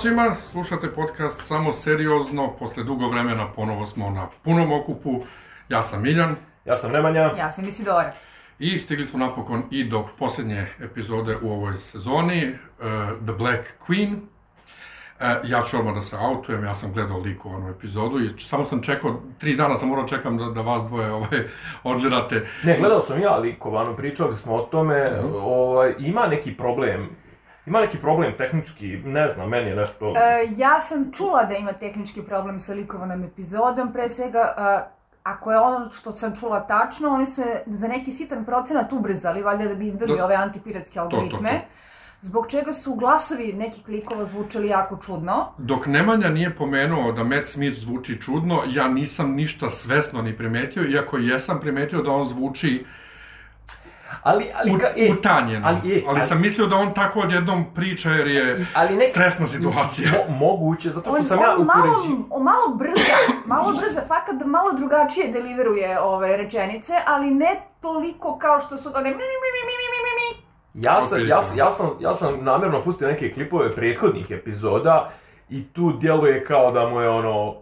Svima, 0.00 0.36
slušate 0.50 0.90
podcast 0.94 1.44
Samo 1.44 1.72
seriozno, 1.72 2.56
posle 2.58 2.84
dugo 2.84 3.08
vremena 3.08 3.52
ponovo 3.52 3.86
smo 3.86 4.10
na 4.10 4.28
punom 4.44 4.72
okupu. 4.72 5.20
Ja 5.68 5.82
sam 5.82 6.02
Miljan 6.02 6.36
Ja 6.64 6.76
sam 6.76 6.92
Nemanja. 6.92 7.20
Ja 7.38 7.50
sam 7.50 7.68
Isidora. 7.68 8.12
i 8.58 8.78
stigli 8.78 9.06
smo 9.06 9.18
napokon 9.18 9.62
i 9.70 9.84
do 9.84 10.08
posljednje 10.18 10.66
epizode 10.80 11.36
u 11.42 11.52
ovoj 11.52 11.76
sezoni, 11.76 12.48
uh, 12.48 12.86
The 13.24 13.32
Black 13.32 13.62
Queen. 13.88 14.14
Uh, 14.14 15.26
ja 15.44 15.62
ću 15.62 15.78
odmah 15.78 15.94
da 15.94 16.00
se 16.00 16.16
autujem, 16.16 16.64
ja 16.64 16.74
sam 16.74 16.92
gledao 16.92 17.18
likovanu 17.18 17.70
epizodu 17.70 18.20
i 18.20 18.30
samo 18.38 18.64
sam 18.64 18.82
čekao, 18.82 19.20
tri 19.38 19.56
dana 19.56 19.76
sam 19.76 19.88
morao 19.88 20.08
čekam 20.08 20.38
da, 20.38 20.44
da 20.44 20.60
vas 20.60 20.84
dvoje 20.84 21.12
ovaj, 21.12 21.40
odgledate. 21.82 22.46
Ne, 22.64 22.76
gledao 22.78 23.00
sam 23.00 23.20
ja 23.20 23.36
likovanu, 23.36 23.96
pričali 23.96 24.36
smo 24.36 24.54
o 24.54 24.62
tome, 24.62 25.10
ovaj, 25.34 25.94
ima 25.98 26.26
neki 26.26 26.56
problem, 26.56 27.08
ima 27.70 27.80
neki 27.80 27.98
problem 27.98 28.36
tehnički, 28.36 28.86
ne 29.04 29.28
znam, 29.28 29.48
meni 29.48 29.68
je 29.70 29.76
nešto... 29.76 30.14
E, 30.16 30.46
ja 30.56 30.80
sam 30.80 31.12
čula 31.12 31.44
da 31.44 31.54
ima 31.54 31.72
tehnički 31.72 32.22
problem 32.22 32.60
sa 32.60 32.74
likovanom 32.74 33.24
epizodom, 33.24 33.92
pre 33.92 34.08
svega, 34.10 34.54
e, 34.58 34.90
ako 35.22 35.52
je 35.52 35.58
ono 35.58 35.90
što 35.90 36.12
sam 36.12 36.34
čula 36.34 36.66
tačno, 36.66 37.08
oni 37.08 37.26
su 37.26 37.42
za 37.66 37.88
neki 37.88 38.10
sitan 38.12 38.44
procenat 38.44 38.92
ubrzali, 38.92 39.42
valjda 39.42 39.64
da 39.68 39.74
bi 39.74 39.86
izbjegli 39.86 40.16
Da- 40.16 40.24
ove 40.24 40.34
antipiratske 40.34 41.00
algoritme. 41.00 41.50
to. 41.50 41.66
Zbog 42.20 42.50
čega 42.50 42.72
su 42.72 42.94
glasovi 42.94 43.52
nekih 43.52 43.84
klikova 43.84 44.24
zvučali 44.26 44.68
jako 44.68 44.96
čudno. 45.06 45.52
Dok 45.58 45.86
Nemanja 45.86 46.28
nije 46.28 46.56
pomenuo 46.56 47.12
da 47.12 47.24
Matt 47.24 47.46
Smith 47.46 47.78
zvuči 47.78 48.22
čudno, 48.22 48.62
ja 48.66 48.88
nisam 48.88 49.30
ništa 49.34 49.70
svesno 49.70 50.22
ni 50.22 50.36
primetio, 50.36 50.82
iako 50.82 51.18
jesam 51.18 51.60
primetio 51.60 52.02
da 52.02 52.10
on 52.12 52.26
zvuči 52.26 52.84
ali, 54.22 54.44
ali, 54.54 54.78
ka, 54.78 54.86
e, 54.96 55.12
utanjeno. 55.12 55.68
ali, 55.68 55.96
e, 55.96 56.02
ali 56.08 56.22
sam 56.22 56.40
mislio 56.40 56.66
da 56.66 56.76
on 56.76 56.94
tako 56.94 57.20
odjednom 57.20 57.64
priča 57.74 58.10
jer 58.10 58.26
je 58.26 58.66
ali 58.74 58.96
ne- 58.96 59.04
stresna 59.04 59.46
situacija. 59.46 60.10
Mo, 60.28 60.36
moguće, 60.36 60.90
zato 60.90 61.10
što 61.10 61.18
On, 61.18 61.24
sam 61.24 61.38
ja 61.38 61.56
on 61.58 61.66
malo, 61.66 61.94
on 62.30 62.42
malo 62.42 62.74
brza, 62.74 63.16
malo 63.46 63.72
brza, 63.72 64.00
fakat 64.08 64.34
da 64.34 64.44
malo 64.46 64.72
drugačije 64.72 65.28
deliveruje 65.28 66.00
ove 66.00 66.36
rečenice, 66.36 66.92
ali 67.06 67.30
ne 67.30 67.60
toliko 67.80 68.38
kao 68.38 68.58
što 68.60 68.76
su 68.76 68.88
one 68.94 69.10
mi, 69.10 69.16
mi, 69.16 69.20
mi, 69.20 69.50
mi, 69.54 69.62
mi, 69.66 69.74
mi, 69.92 69.98
mi, 70.04 70.12
mi. 70.20 70.50
Ja 70.74 71.02
sam, 71.02 71.26
ja, 71.26 71.42
sam, 71.42 71.58
ja, 71.58 71.70
sam, 71.70 71.88
ja 72.00 72.14
sam 72.14 72.44
namjerno 72.44 72.82
pustio 72.82 73.08
neke 73.08 73.32
klipove 73.32 73.74
prethodnih 73.74 74.30
epizoda 74.30 75.08
i 75.48 75.66
tu 75.72 75.92
djeluje 75.92 76.44
kao 76.44 76.70
da 76.70 76.88
mu 76.88 77.00
je 77.00 77.08
ono 77.08 77.54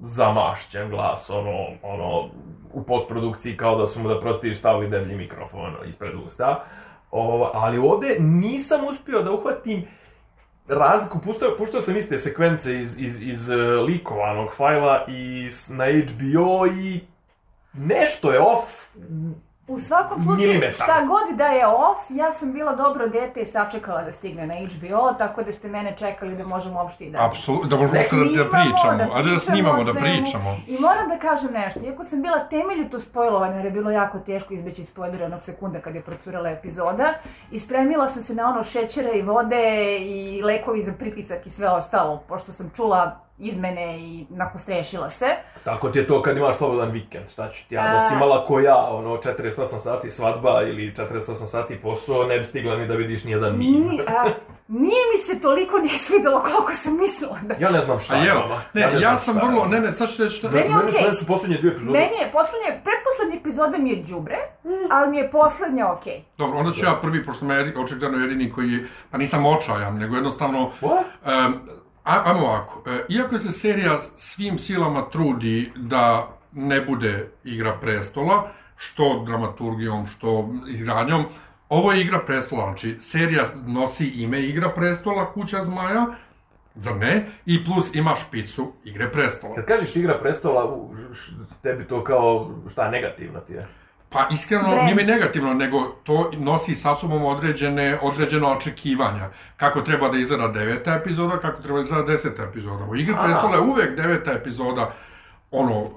zamašćen 0.00 0.90
glas, 0.90 1.30
ono, 1.30 1.66
ono, 1.82 2.28
u 2.72 2.82
postprodukciji 2.82 3.56
kao 3.56 3.76
da 3.76 3.86
su 3.86 4.00
mu 4.00 4.08
da 4.08 4.20
prostiš 4.20 4.58
stavili 4.58 4.90
deblji 4.90 5.16
mikrofon 5.16 5.74
ispred 5.86 6.14
usta. 6.24 6.64
Ovo, 7.10 7.50
ali 7.54 7.78
ovdje 7.78 8.16
nisam 8.20 8.84
uspio 8.84 9.22
da 9.22 9.32
uhvatim 9.32 9.84
razliku, 10.68 11.18
puštao, 11.18 11.56
puštao 11.58 11.80
sam 11.80 11.96
iste 11.96 12.18
sekvence 12.18 12.80
iz, 12.80 12.96
iz, 12.98 13.22
iz 13.22 13.50
eh, 13.50 13.56
likovanog 13.56 14.52
fajla 14.56 15.06
i 15.08 15.48
na 15.70 15.84
HBO 15.84 16.66
i 16.66 17.00
nešto 17.72 18.32
je 18.32 18.40
off, 18.40 18.96
U 19.68 19.78
svakom 19.78 20.22
slučaju, 20.22 20.48
Milimetar. 20.48 20.72
šta 20.72 21.06
god 21.06 21.36
da 21.36 21.46
je 21.46 21.66
off, 21.66 22.00
ja 22.10 22.32
sam 22.32 22.52
bila 22.52 22.74
dobro 22.74 23.08
dete 23.08 23.40
i 23.40 23.46
sačekala 23.46 24.02
da 24.02 24.12
stigne 24.12 24.46
na 24.46 24.54
HBO, 24.54 25.12
tako 25.18 25.42
da 25.42 25.52
ste 25.52 25.68
mene 25.68 25.94
čekali 25.96 26.36
da 26.36 26.46
možemo 26.46 26.80
uopšte 26.80 27.04
i 27.04 27.10
da... 27.10 27.26
Apsolutno, 27.26 27.68
da 27.68 27.76
možemo 27.76 27.98
Da 27.98 28.08
sutra 28.08 28.44
da 28.44 28.50
snimamo, 28.50 28.50
pričamo, 28.50 28.96
da 28.96 29.04
a 29.04 29.22
da 29.22 29.22
pričamo 29.22 29.38
snimamo, 29.38 29.84
da 29.84 29.94
pričamo. 29.94 30.56
I 30.66 30.78
moram 30.80 31.08
da 31.08 31.18
kažem 31.18 31.52
nešto, 31.52 31.80
iako 31.80 32.04
sam 32.04 32.22
bila 32.22 32.38
temeljito 32.38 33.00
spojlovana, 33.00 33.56
jer 33.56 33.64
je 33.64 33.70
bilo 33.70 33.90
jako 33.90 34.18
teško 34.18 34.54
izbeći 34.54 34.84
spoilere 34.84 35.24
onog 35.24 35.42
sekunda 35.42 35.80
kad 35.80 35.94
je 35.94 36.02
procurala 36.02 36.50
epizoda, 36.50 37.14
i 37.50 37.58
spremila 37.58 38.08
sam 38.08 38.22
se 38.22 38.34
na 38.34 38.48
ono 38.48 38.62
šećera 38.62 39.12
i 39.12 39.22
vode 39.22 39.98
i 40.00 40.42
lekovi 40.44 40.82
za 40.82 40.92
pritisak 40.92 41.46
i 41.46 41.50
sve 41.50 41.68
ostalo, 41.68 42.22
pošto 42.28 42.52
sam 42.52 42.70
čula 42.76 43.20
izmene 43.42 43.98
i 43.98 44.26
nakostrešila 44.30 45.10
se. 45.10 45.26
Tako 45.64 45.88
ti 45.88 45.98
je 45.98 46.06
to 46.06 46.22
kad 46.22 46.36
imaš 46.36 46.56
slobodan 46.56 46.90
vikend, 46.90 47.28
šta 47.28 47.48
ću 47.50 47.68
ti 47.68 47.74
ja, 47.74 47.92
da 47.92 48.00
si 48.00 48.14
imala 48.14 48.44
ko 48.44 48.60
ja, 48.60 48.76
ono, 48.76 49.16
48 49.16 49.78
sati 49.78 50.10
svadba 50.10 50.62
ili 50.62 50.92
48 50.96 51.46
sati 51.46 51.80
posao, 51.82 52.24
ne 52.24 52.38
bi 52.38 52.44
stigla 52.44 52.76
ni 52.76 52.88
da 52.88 52.94
vidiš 52.94 53.24
nijedan 53.24 53.58
mim. 53.58 53.86
Ni, 53.90 54.00
a, 54.06 54.24
nije 54.68 55.02
mi 55.12 55.18
se 55.18 55.40
toliko 55.40 55.78
ne 55.78 55.88
svidelo 55.88 56.42
koliko 56.42 56.72
sam 56.74 56.98
mislila 56.98 57.38
da 57.42 57.54
će. 57.54 57.62
Ja 57.62 57.70
ne 57.70 57.80
znam 57.80 57.98
šta 57.98 58.14
A 58.14 58.18
je 58.18 58.30
evo, 58.30 58.40
vama. 58.40 58.62
ne, 58.74 58.80
ja, 59.00 59.16
sam 59.16 59.36
šta 59.36 59.46
vrlo, 59.46 59.66
ne, 59.66 59.80
ne, 59.80 59.92
sad 59.92 60.10
ću 60.10 60.22
reći 60.22 60.36
šta... 60.36 60.48
Meni 60.50 60.68
Meni 60.68 60.84
okej. 60.84 61.02
meni 61.02 61.14
su 61.14 61.26
posljednje 61.26 61.56
dvije 61.56 61.72
epizode. 61.72 61.98
Meni 61.98 62.16
je 62.20 62.32
poslednje, 62.32 62.68
pretposlednja 62.84 63.40
epizoda 63.40 63.78
mi 63.78 63.90
je 63.90 63.96
đubre, 63.96 64.38
ali 64.90 65.10
mi 65.10 65.18
je 65.18 65.30
poslednja 65.30 65.92
okej. 65.92 66.24
Dobro, 66.38 66.58
onda 66.58 66.72
ću 66.72 66.84
ja 66.84 66.98
prvi, 67.02 67.24
pošto 67.24 67.38
sam 67.38 67.50
ja 67.50 67.82
očigledno 67.82 68.18
jedini 68.18 68.52
koji 68.52 68.84
pa 69.10 69.18
nisam 69.18 69.46
očajan, 69.46 69.94
nego 69.98 70.14
jednostavno, 70.14 70.70
What? 70.80 71.02
um, 71.46 71.60
ajmo 72.02 72.46
ovako, 72.46 72.90
e, 72.90 73.04
iako 73.08 73.38
se 73.38 73.52
serija 73.52 74.00
svim 74.00 74.58
silama 74.58 75.02
trudi 75.10 75.72
da 75.76 76.28
ne 76.52 76.80
bude 76.80 77.28
igra 77.44 77.78
prestola, 77.80 78.50
što 78.76 79.22
dramaturgijom, 79.26 80.06
što 80.06 80.54
izgradnjom, 80.68 81.24
ovo 81.68 81.92
je 81.92 82.00
igra 82.00 82.20
prestola, 82.26 82.64
znači 82.64 82.96
serija 83.00 83.44
nosi 83.66 84.08
ime 84.08 84.42
igra 84.42 84.68
prestola, 84.68 85.32
kuća 85.32 85.62
zmaja, 85.62 86.06
zar 86.74 86.96
ne? 86.96 87.26
I 87.46 87.64
plus 87.64 87.94
ima 87.94 88.14
špicu 88.16 88.72
igre 88.84 89.12
prestola. 89.12 89.54
Kad 89.54 89.64
kažeš 89.66 89.96
igra 89.96 90.18
prestola, 90.18 90.78
tebi 91.62 91.84
to 91.84 92.04
kao, 92.04 92.50
šta, 92.70 92.90
negativno 92.90 93.40
ti 93.40 93.52
je? 93.52 93.66
Pa 94.12 94.26
iskreno, 94.30 94.68
Brand. 94.68 94.82
nije 94.82 94.94
mi 94.94 95.02
negativno, 95.02 95.54
nego 95.54 95.80
to 96.04 96.30
nosi 96.38 96.74
sa 96.74 96.94
sobom 96.94 97.24
određene, 97.24 97.98
određene 98.02 98.46
očekivanja. 98.46 99.28
Kako 99.56 99.80
treba 99.80 100.08
da 100.08 100.18
izgleda 100.18 100.48
deveta 100.48 100.94
epizoda, 100.94 101.38
kako 101.38 101.62
treba 101.62 101.78
da 101.78 101.84
izgleda 101.84 102.04
deseta 102.06 102.42
epizoda. 102.42 102.84
U 102.84 102.96
Igri 102.96 103.14
prestola 103.24 103.54
je 103.54 103.60
uvek 103.60 103.96
deveta 103.96 104.32
epizoda 104.32 104.90
ono, 105.50 105.80
uh, 105.80 105.88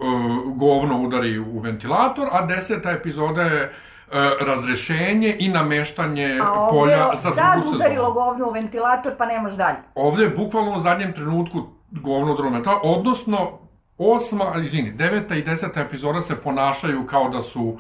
govno 0.56 1.02
udari 1.02 1.40
u 1.40 1.60
ventilator, 1.60 2.28
a 2.32 2.46
deseta 2.46 2.92
epizoda 2.92 3.42
je 3.42 3.64
uh, 3.64 4.14
razrešenje 4.48 5.36
i 5.40 5.50
nameštanje 5.50 6.40
A 6.44 6.68
polja 6.72 7.10
za 7.16 7.32
sad 7.32 7.54
drugu 7.54 7.76
udarilo 7.76 8.02
sezonu. 8.02 8.14
govno 8.14 8.48
u 8.48 8.52
ventilator, 8.52 9.14
pa 9.18 9.26
nemaš 9.26 9.54
dalje. 9.54 9.78
Ovdje 9.96 10.24
je 10.24 10.30
bukvalno 10.30 10.72
u 10.72 10.80
zadnjem 10.80 11.14
trenutku 11.14 11.64
govno 11.92 12.36
ventilator, 12.36 12.80
odnosno 12.84 13.60
osma, 13.98 14.54
izvini, 14.64 14.92
deveta 14.92 15.36
i 15.36 15.42
deseta 15.42 15.82
epizoda 15.82 16.22
se 16.22 16.36
ponašaju 16.36 17.08
kao 17.08 17.30
da 17.30 17.42
su 17.42 17.80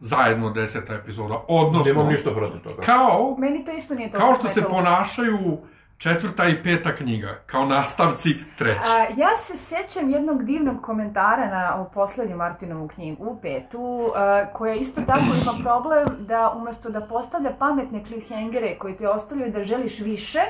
zajedno 0.00 0.50
deseta 0.50 0.94
epizoda, 0.94 1.40
odnosno... 1.48 1.92
Nemam 1.92 2.08
ništa 2.08 2.30
protiv 2.30 2.60
toga. 2.60 2.82
Kao, 2.82 3.36
Meni 3.38 3.64
to 3.64 3.72
isto 3.72 3.94
nije 3.94 4.10
toliko 4.10 4.26
kao 4.26 4.34
što 4.34 4.48
se 4.48 4.62
ponašaju 4.62 5.58
četvrta 5.98 6.48
i 6.48 6.62
peta 6.62 6.96
knjiga, 6.96 7.38
kao 7.46 7.66
nastavci 7.66 8.56
treće. 8.58 8.80
A, 8.84 9.06
ja 9.16 9.36
se 9.36 9.56
sećam 9.56 10.10
jednog 10.10 10.44
divnog 10.44 10.82
komentara 10.82 11.46
na 11.46 11.80
o 11.80 11.84
poslednju 11.84 12.36
Martinovu 12.36 12.88
knjigu, 12.88 13.38
petu, 13.42 14.12
a, 14.16 14.44
koja 14.52 14.74
isto 14.74 15.00
tako 15.00 15.24
ima 15.42 15.54
problem 15.62 16.06
da 16.18 16.52
umesto 16.56 16.90
da 16.90 17.00
postavlja 17.00 17.50
pametne 17.58 18.04
cliffhangere 18.06 18.78
koji 18.78 18.96
te 18.96 19.08
ostavljaju 19.08 19.52
da 19.52 19.62
želiš 19.64 20.00
više, 20.00 20.40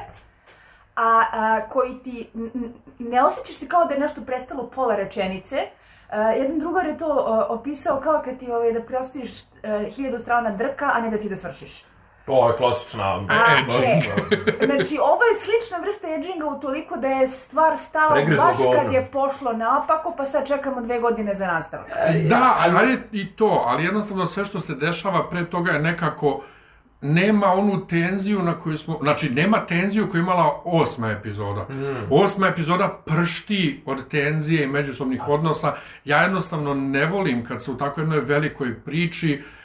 a, 0.96 1.22
a 1.32 1.60
koji 1.68 1.98
ti 1.98 2.28
n- 2.34 2.50
n- 2.54 2.72
ne 2.98 3.22
osjećaš 3.24 3.56
se 3.56 3.68
kao 3.68 3.84
da 3.84 3.94
je 3.94 4.00
nešto 4.00 4.20
prestalo 4.20 4.70
pola 4.70 4.96
rečenice, 4.96 5.56
a, 6.08 6.20
jedan 6.22 6.58
drugar 6.58 6.86
je 6.86 6.98
to 6.98 7.24
a, 7.26 7.46
opisao 7.48 8.00
kao 8.00 8.22
kad 8.24 8.38
ti 8.38 8.50
ovaj, 8.50 8.72
da 8.72 8.82
prostiš 8.82 9.30
a, 9.40 9.44
hiljadu 9.88 10.18
strana 10.18 10.50
drka, 10.50 10.90
a 10.94 11.00
ne 11.00 11.10
da 11.10 11.18
ti 11.18 11.28
da 11.28 11.36
svršiš. 11.36 11.84
To 12.26 12.48
je 12.48 12.54
klasična... 12.54 13.04
A, 13.04 13.24
klasična- 13.64 14.66
Znači, 14.66 14.98
ovo 15.02 15.22
je 15.22 15.34
slična 15.36 15.78
vrsta 15.78 16.08
edginga 16.08 16.46
utoliko 16.46 16.96
da 16.96 17.08
je 17.08 17.28
stvar 17.28 17.76
stala 17.78 18.12
Pregrizlo 18.12 18.44
baš 18.44 18.56
govno. 18.58 18.72
kad 18.74 18.92
je 18.92 19.06
pošlo 19.06 19.52
naopako, 19.52 20.14
pa 20.16 20.26
sad 20.26 20.46
čekamo 20.46 20.80
dve 20.80 21.00
godine 21.00 21.34
za 21.34 21.46
nastavak. 21.46 21.86
Da, 22.28 22.56
ali 22.58 22.98
i 23.12 23.32
to, 23.32 23.64
ali 23.66 23.84
jednostavno 23.84 24.26
sve 24.26 24.44
što 24.44 24.60
se 24.60 24.74
dešava 24.74 25.28
pre 25.30 25.44
toga 25.44 25.72
je 25.72 25.78
nekako 25.80 26.40
nema 27.00 27.46
onu 27.46 27.86
tenziju 27.86 28.42
na 28.42 28.60
koju 28.60 28.78
smo, 28.78 28.98
znači 29.02 29.30
nema 29.30 29.66
tenziju 29.66 30.10
koju 30.10 30.18
je 30.18 30.22
imala 30.22 30.60
osma 30.64 31.10
epizoda. 31.10 31.66
Mm. 31.70 32.06
Osma 32.10 32.46
epizoda 32.46 33.02
pršti 33.06 33.82
od 33.86 34.08
tenzije 34.08 34.64
i 34.64 34.68
međusobnih 34.68 35.28
odnosa. 35.28 35.74
Ja 36.04 36.22
jednostavno 36.22 36.74
ne 36.74 37.06
volim 37.06 37.44
kad 37.44 37.62
se 37.62 37.70
u 37.70 37.76
tako 37.76 38.00
jednoj 38.00 38.20
velikoj 38.20 38.74
priči 38.74 39.32
e, 39.32 39.55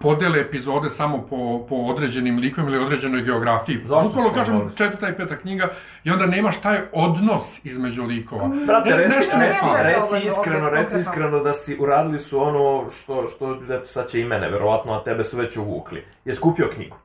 podele 0.00 0.40
epizode 0.40 0.90
samo 0.90 1.18
po, 1.20 1.36
po 1.68 1.74
određenim 1.76 2.38
likovima 2.38 2.76
ili 2.76 2.84
određenoj 2.84 3.22
geografiji. 3.22 3.78
Zašto 3.84 4.08
Bukvalno 4.08 4.32
kažem 4.34 4.56
voli? 4.58 4.76
četvrta 4.76 5.08
i 5.08 5.12
peta 5.12 5.36
knjiga 5.36 5.68
i 6.04 6.10
onda 6.10 6.26
nemaš 6.26 6.60
taj 6.60 6.78
odnos 6.92 7.64
između 7.64 8.04
likova. 8.04 8.48
Brate, 8.66 8.90
Ne- 8.90 8.96
reci, 8.96 9.16
nešto 9.16 9.36
ne 9.36 9.48
reci, 9.48 9.66
reci 9.78 10.26
iskreno, 10.26 10.70
reci 10.70 10.98
iskreno 10.98 11.38
da 11.40 11.52
si 11.52 11.76
uradili 11.80 12.18
su 12.18 12.42
ono 12.42 12.84
što, 12.90 13.26
što, 13.26 13.58
eto, 13.70 13.86
sad 13.86 14.08
će 14.08 14.20
i 14.20 14.24
mene, 14.24 14.48
verovatno, 14.50 14.92
a 14.92 15.04
tebe 15.04 15.24
su 15.24 15.36
već 15.36 15.56
uvukli. 15.56 16.04
Je 16.24 16.34
skupio 16.34 16.70
knjigu. 16.74 16.96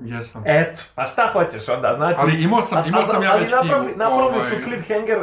Jesam. 0.00 0.42
Eto, 0.46 0.80
pa 0.94 1.06
šta 1.06 1.28
hoćeš 1.32 1.68
onda, 1.68 1.94
znači... 1.94 2.18
Ali 2.18 2.42
imao 2.42 2.62
sam- 2.62 2.88
imao 2.88 3.04
sam 3.04 3.22
ja 3.22 3.32
ali 3.32 3.42
već 3.42 3.52
napravili, 3.52 3.84
knjigu, 3.84 3.98
napravili 3.98 4.36
ovaj- 4.36 4.50
su 4.50 4.56
cliffhanger 4.64 5.18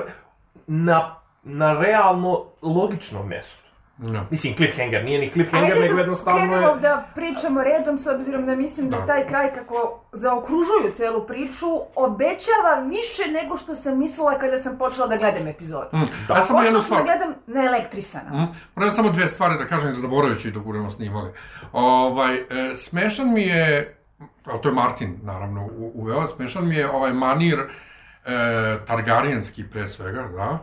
na, 0.68 1.16
na 1.44 1.80
realno 1.80 2.46
logičnom 2.62 3.30
mjestu. 3.30 3.64
Da. 3.98 4.26
Mislim, 4.32 4.56
cliffhanger, 4.56 5.04
nije 5.06 5.20
ni 5.20 5.32
cliffhanger, 5.32 5.72
Ajde 5.74 5.82
nego 5.82 5.94
da 5.94 6.00
jednostavno 6.02 6.40
krenemo 6.40 6.68
je... 6.68 6.80
da 6.80 7.04
pričamo 7.16 7.64
redom, 7.64 8.00
s 8.00 8.08
obzirom 8.08 8.46
da 8.46 8.56
mislim 8.56 8.90
da, 8.90 8.98
Da. 8.98 9.06
taj 9.06 9.28
kraj 9.28 9.54
kako 9.54 10.02
zaokružuju 10.12 10.94
celu 10.94 11.28
priču, 11.28 11.66
obećava 11.96 12.80
više 12.90 13.32
nego 13.32 13.58
što 13.58 13.76
sam 13.76 14.00
mislila 14.00 14.40
kada 14.40 14.58
sam 14.58 14.78
počela 14.78 15.08
da 15.08 15.18
gledam 15.18 15.48
epizodu. 15.48 15.88
Mm. 15.98 16.34
Ja 16.34 16.42
samo 16.42 16.62
jednu 16.62 16.80
Počela 16.80 16.82
sam 16.82 16.82
stvar. 16.82 17.00
da 17.00 17.04
gledam 17.06 17.34
naelektrisana. 17.48 18.30
Mm, 18.44 18.56
Moram 18.76 18.92
samo 18.92 19.10
dve 19.10 19.28
stvari 19.28 19.58
da 19.58 19.68
kažem, 19.68 19.88
jer 19.88 19.96
zaboravit 19.96 20.42
ću 20.42 20.48
i 20.48 20.52
dok 20.52 20.64
budemo 20.64 20.92
snimali. 20.92 21.32
Ovaj, 21.72 22.36
e, 22.36 22.76
smešan 22.76 23.34
mi 23.34 23.42
je, 23.42 23.98
ali 24.46 24.62
to 24.62 24.70
je 24.70 24.74
Martin, 24.76 25.20
naravno, 25.24 25.70
uveo, 25.78 26.28
smešan 26.28 26.68
mi 26.68 26.76
je 26.76 26.90
ovaj 26.92 27.14
manir 27.14 27.60
e, 27.60 28.32
Targaryenski 28.88 29.64
pre 29.72 29.88
svega, 29.88 30.22
da. 30.36 30.60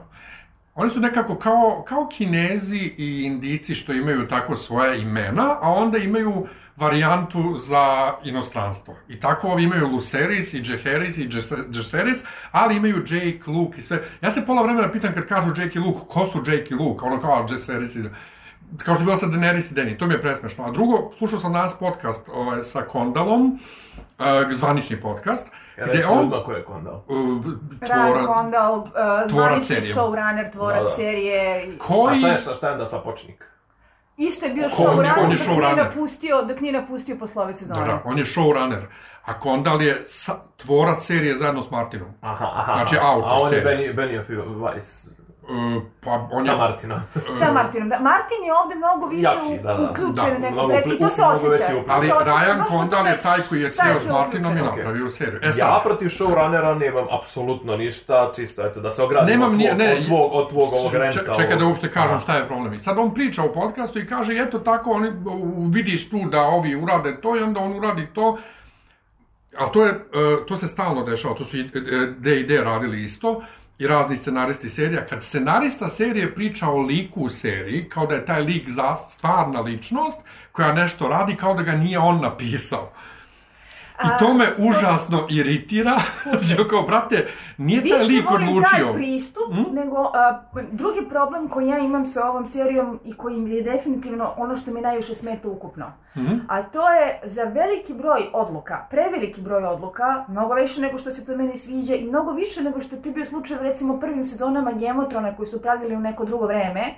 Oni 0.75 0.91
su 0.91 1.01
nekako 1.01 1.35
kao, 1.35 1.85
kao 1.89 2.09
kinezi 2.13 2.93
i 2.97 3.23
indici 3.25 3.75
što 3.75 3.93
imaju 3.93 4.29
tako 4.29 4.57
svoja 4.57 4.95
imena, 4.95 5.57
a 5.61 5.73
onda 5.73 5.99
imaju 5.99 6.47
varijantu 6.77 7.59
za 7.59 8.13
inostranstvo. 8.25 8.95
I 9.09 9.21
tako 9.21 9.49
ovi 9.49 9.63
imaju 9.63 9.89
Luceris 9.89 10.55
i 10.55 10.63
Jaehaerys 10.63 11.19
i 11.21 11.29
Jaceris, 11.77 12.25
ali 12.53 12.77
imaju 12.77 12.97
Jake, 12.97 13.41
Luke 13.47 13.79
i 13.79 13.83
sve. 13.83 14.03
Ja 14.23 14.31
se 14.31 14.47
pola 14.47 14.63
vremena 14.63 14.93
pitam 14.93 15.15
kad 15.15 15.27
kažu 15.27 15.63
Jake 15.63 15.79
i 15.79 15.83
Luke, 15.83 16.01
ko 16.09 16.27
su 16.27 16.39
Jake 16.39 16.67
i 16.71 16.75
Luke? 16.75 17.05
Ono 17.05 17.21
kao 17.21 17.47
Jaceris 17.51 17.97
i... 17.97 18.03
Kao 18.77 18.95
što 18.95 19.03
je 19.03 19.05
bilo 19.05 19.17
sa 19.17 19.27
Daenerys 19.27 19.73
i 19.73 19.75
Dany, 19.75 19.99
to 19.99 20.07
mi 20.07 20.15
je 20.15 20.21
presmešno. 20.21 20.65
A 20.65 20.71
drugo, 20.71 21.13
slušao 21.19 21.39
sam 21.39 21.53
danas 21.53 21.79
podcast 21.79 22.29
ovaj, 22.29 22.63
sa 22.63 22.81
Kondalom, 22.81 23.59
uh, 24.19 24.25
zvanični 24.53 25.01
podcast, 25.01 25.49
gde 25.83 25.93
Reci 25.93 26.09
on... 26.11 26.31
ko 26.45 26.53
je 26.53 26.65
kondal. 26.65 27.05
Uh, 27.09 27.45
tvora, 27.87 28.27
Condal, 28.27 28.79
uh, 28.79 28.87
zvanični 29.27 29.63
serije. 29.63 29.95
showrunner, 29.95 30.53
tvorac 30.53 30.77
Da, 30.77 30.83
da. 30.83 30.91
serije. 30.91 31.69
A 31.75 31.79
koji... 31.79 32.17
šta 32.17 32.29
je, 32.29 32.39
šta, 32.39 32.55
šta 32.55 32.67
je 32.67 32.73
onda 32.73 32.87
sapočnik? 32.87 33.47
Isto 34.19 34.47
je 34.47 34.53
bio 34.53 34.69
Ko- 34.69 34.85
on 34.85 35.05
je- 35.05 35.13
on 35.13 35.17
showrunner 35.17 35.19
je 35.19 35.23
dok 35.23 35.29
nije 35.29 35.39
showrunner. 35.39 35.77
napustio, 35.79 36.43
dok 36.43 36.61
nije 36.61 36.73
napustio 36.73 37.17
posle 37.17 37.43
ove 37.43 37.55
sezone. 37.55 37.81
Da, 37.81 37.87
da, 37.87 38.03
on 38.05 38.19
je 38.19 38.25
showrunner. 38.27 38.83
A 39.25 39.41
Kondal 39.41 39.83
je 39.83 40.03
sa, 40.07 40.33
tvorac 40.57 41.03
serije 41.03 41.37
zajedno 41.37 41.63
s 41.63 41.71
Martinom. 41.71 42.09
Aha, 42.21 42.51
aha. 42.55 42.73
Znači, 42.73 42.97
autor 43.03 43.31
A 43.31 43.35
on 43.35 43.53
je 43.53 43.61
serije. 43.61 43.95
Benny, 43.95 43.97
Benioff 43.97 44.29
Weiss. 44.31 45.09
Uh, 45.43 45.83
pa 46.01 46.29
on 46.33 46.45
Sa 46.45 46.53
je... 46.53 46.59
Martinom. 46.59 47.01
Sa 47.39 47.53
Martinom. 47.53 47.89
Da, 47.89 47.99
Martin 47.99 48.45
je 48.47 48.53
ovde 48.63 48.75
mnogo 48.75 49.07
više 49.07 49.23
Jači, 49.23 49.63
da, 49.63 49.75
da. 49.75 49.91
uključen 49.91 50.43
Da, 50.43 50.51
mnogo 50.51 50.69
pred... 50.69 50.87
I 50.87 50.99
to 50.99 51.11
se 51.11 51.23
osjeća. 51.23 51.73
To. 51.73 51.85
Ali 51.89 52.09
Ryan 52.09 52.67
što 52.67 53.07
je 53.09 53.17
taj 53.17 53.41
koji 53.49 53.61
je 53.63 53.71
sjeo 53.71 53.95
sve 53.95 54.01
s 54.01 54.09
Martinom 54.09 54.59
i 54.59 54.63
napravio 54.63 55.11
seriju. 55.11 55.41
E 55.43 55.53
sad, 55.53 55.69
Ja 55.69 55.81
protiv 55.85 56.07
showrunnera 56.07 56.79
nemam 56.79 57.07
apsolutno 57.11 57.77
ništa, 57.77 58.33
čisto 58.37 58.67
eto, 58.67 58.81
da 58.81 58.91
se 58.91 59.03
ogradim 59.03 59.29
Nemam 59.29 59.51
od, 59.51 59.59
tvog, 59.61 59.79
ne, 59.79 59.93
od 59.93 60.07
tvog, 60.07 60.31
od 60.33 60.49
tvog 60.51 60.73
ovog 60.73 60.95
renta. 60.95 61.35
Čekaj 61.37 61.57
da 61.57 61.65
uopšte 61.65 61.93
kažem 61.93 62.15
Aha. 62.15 62.23
šta 62.23 62.37
je 62.37 62.47
problem. 62.47 62.73
I 62.73 62.81
sad 62.81 62.99
on 62.99 63.15
priča 63.15 63.43
u 63.43 63.53
podcastu 63.53 63.99
i 63.99 64.07
kaže, 64.07 64.33
eto 64.33 64.59
tako, 64.59 64.91
oni, 64.91 65.11
vidiš 65.73 66.11
tu 66.11 66.19
da 66.31 66.41
ovi 66.41 66.75
urade 66.83 67.21
to 67.21 67.37
i 67.37 67.43
onda 67.43 67.61
on 67.61 67.79
uradi 67.79 68.07
to. 68.15 68.39
Ali 69.59 69.71
to, 69.73 69.85
je, 69.85 69.91
e, 69.91 70.47
to 70.47 70.57
se 70.57 70.69
stalno 70.69 71.03
dešava, 71.03 71.35
to 71.35 71.45
su 71.45 71.57
e, 71.57 71.63
D&D 72.19 72.65
radili 72.65 73.05
isto 73.05 73.43
i 73.81 73.87
razni 73.87 74.17
scenaristi 74.17 74.71
serija. 74.71 75.07
Kad 75.07 75.23
scenarista 75.23 75.89
serije 75.89 76.35
priča 76.35 76.69
o 76.69 76.83
liku 76.83 77.21
u 77.21 77.31
seriji, 77.31 77.89
kao 77.89 78.07
da 78.07 78.15
je 78.15 78.27
taj 78.27 78.43
lik 78.43 78.69
za 78.69 78.97
stvarna 78.97 79.61
ličnost, 79.61 80.21
koja 80.53 80.73
nešto 80.73 81.09
radi 81.09 81.37
kao 81.37 81.55
da 81.55 81.63
ga 81.63 81.73
nije 81.73 81.99
on 81.99 82.21
napisao. 82.21 82.93
I 84.05 84.19
to 84.19 84.35
me 84.35 84.47
užasno 84.59 85.27
iritira. 85.31 86.01
Znači, 86.23 86.69
kao, 86.71 86.83
brate, 86.83 87.27
nije 87.59 87.81
taj 87.81 87.99
Više 87.99 88.13
lik 88.13 88.31
odlučio. 88.31 88.85
taj 88.85 88.93
pristup, 88.93 89.53
nego 89.73 89.97
a, 90.15 90.43
drugi 90.73 91.09
problem 91.09 91.49
koji 91.49 91.69
ja 91.69 91.79
imam 91.79 92.07
sa 92.07 92.29
ovom 92.31 92.47
serijom 92.47 93.01
i 93.05 93.13
koji 93.13 93.51
je 93.51 93.63
definitivno 93.63 94.35
ono 94.37 94.57
što 94.57 94.71
mi 94.71 94.81
najviše 94.81 95.15
smeta 95.15 95.49
ukupno. 95.49 95.93
A 96.49 96.63
to 96.63 96.91
je 96.91 97.21
za 97.25 97.43
veliki 97.43 97.95
broj 97.95 98.31
odluka, 98.33 98.87
preveliki 98.91 99.41
broj 99.41 99.65
odluka, 99.65 100.25
mnogo 100.29 100.55
više 100.55 100.81
nego 100.81 100.99
što 100.99 101.11
se 101.11 101.25
to 101.25 101.37
meni 101.37 101.57
sviđa 101.57 101.95
i 101.95 102.05
mnogo 102.05 102.33
više 102.33 102.63
nego 102.63 102.81
što 102.81 102.97
to 102.97 103.11
bio 103.11 103.27
slučaj 103.27 103.59
recimo 103.61 104.01
prvim 104.01 104.25
sezonama 104.25 104.73
Gemotrona 104.73 105.37
koji 105.37 105.47
su 105.47 105.63
pravili 105.63 105.97
u 105.97 106.01
neko 106.01 106.25
drugo 106.25 106.47
vreme. 106.47 106.95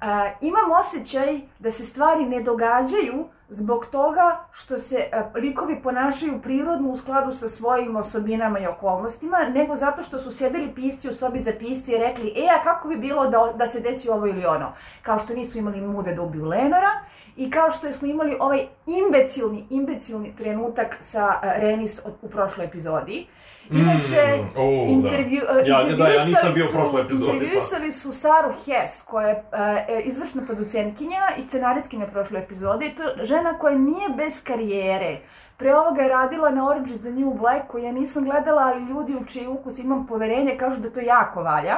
A, 0.00 0.30
imam 0.40 0.70
osjećaj 0.80 1.40
da 1.58 1.70
se 1.70 1.84
stvari 1.84 2.24
ne 2.26 2.40
događaju 2.42 3.26
zbog 3.50 3.86
toga 3.86 4.44
što 4.52 4.78
se 4.78 5.08
a, 5.12 5.30
likovi 5.34 5.82
ponašaju 5.82 6.40
prirodno 6.42 6.90
u 6.90 6.96
skladu 6.96 7.32
sa 7.32 7.48
svojim 7.48 7.96
osobinama 7.96 8.58
i 8.58 8.66
okolnostima, 8.66 9.38
nego 9.54 9.76
zato 9.76 10.02
što 10.02 10.18
su 10.18 10.36
sjedili 10.36 10.74
pisci 10.74 11.08
u 11.08 11.12
sobi 11.12 11.38
za 11.38 11.52
pisci 11.58 11.92
i 11.92 11.98
rekli, 11.98 12.32
e, 12.36 12.48
a 12.60 12.62
kako 12.62 12.88
bi 12.88 12.96
bilo 12.96 13.26
da, 13.26 13.52
da 13.56 13.66
se 13.66 13.80
desi 13.80 14.08
ovo 14.08 14.26
ili 14.26 14.44
ono? 14.44 14.72
Kao 15.02 15.18
što 15.18 15.34
nisu 15.34 15.58
imali 15.58 15.80
mude 15.80 16.12
da 16.12 16.22
ubiju 16.22 16.44
Lenora 16.44 16.90
i 17.36 17.50
kao 17.50 17.70
što 17.70 17.92
smo 17.92 18.08
imali 18.08 18.36
ovaj 18.40 18.66
imbecilni, 18.86 19.66
imbecilni 19.70 20.36
trenutak 20.36 20.96
sa 21.00 21.26
a, 21.26 21.52
Renis 21.56 22.00
u 22.22 22.28
prošloj 22.28 22.66
epizodi. 22.66 23.26
Inače, 23.72 24.36
Mm, 24.36 24.48
o, 24.56 24.62
da. 24.62 24.90
intervju, 24.90 25.40
a, 25.48 25.58
Ja- 25.58 25.96
da, 25.96 26.08
ja 26.08 26.24
nisam 26.24 26.52
bio 26.54 26.64
u 26.64 26.68
su- 26.68 26.74
prošloj 26.74 27.02
epizodi, 27.02 27.26
pa. 27.28 27.32
intervjuisali 27.34 27.92
su 27.92 28.12
Saru 28.12 28.48
Hess, 28.56 29.02
koja 29.02 29.28
je 29.28 29.44
e, 29.88 30.00
izvršna 30.00 30.42
producentkinja 30.42 31.20
i 31.38 31.42
scenaritkinja 31.42 32.06
prošle 32.06 32.40
epizode. 32.40 32.86
I 32.86 32.94
to 32.94 33.02
je 33.02 33.24
žena 33.24 33.52
koja 33.54 33.74
nije 33.76 34.08
bez 34.10 34.44
karijere. 34.44 35.16
Pre 35.56 35.74
ovoga 35.74 36.02
je 36.02 36.08
radila 36.08 36.50
na 36.50 36.68
Orange 36.68 36.90
is 36.90 37.00
the 37.00 37.10
New 37.10 37.32
Black, 37.32 37.66
koju 37.68 37.84
ja 37.84 37.92
nisam 37.92 38.24
gledala, 38.24 38.62
ali 38.64 38.84
ljudi 38.84 39.14
u 39.14 39.24
čiji 39.24 39.46
ukus 39.48 39.78
imam 39.78 40.06
poverenje 40.06 40.56
kažu 40.56 40.80
da 40.80 40.90
to 40.90 41.00
jako 41.00 41.42
valja. 41.42 41.76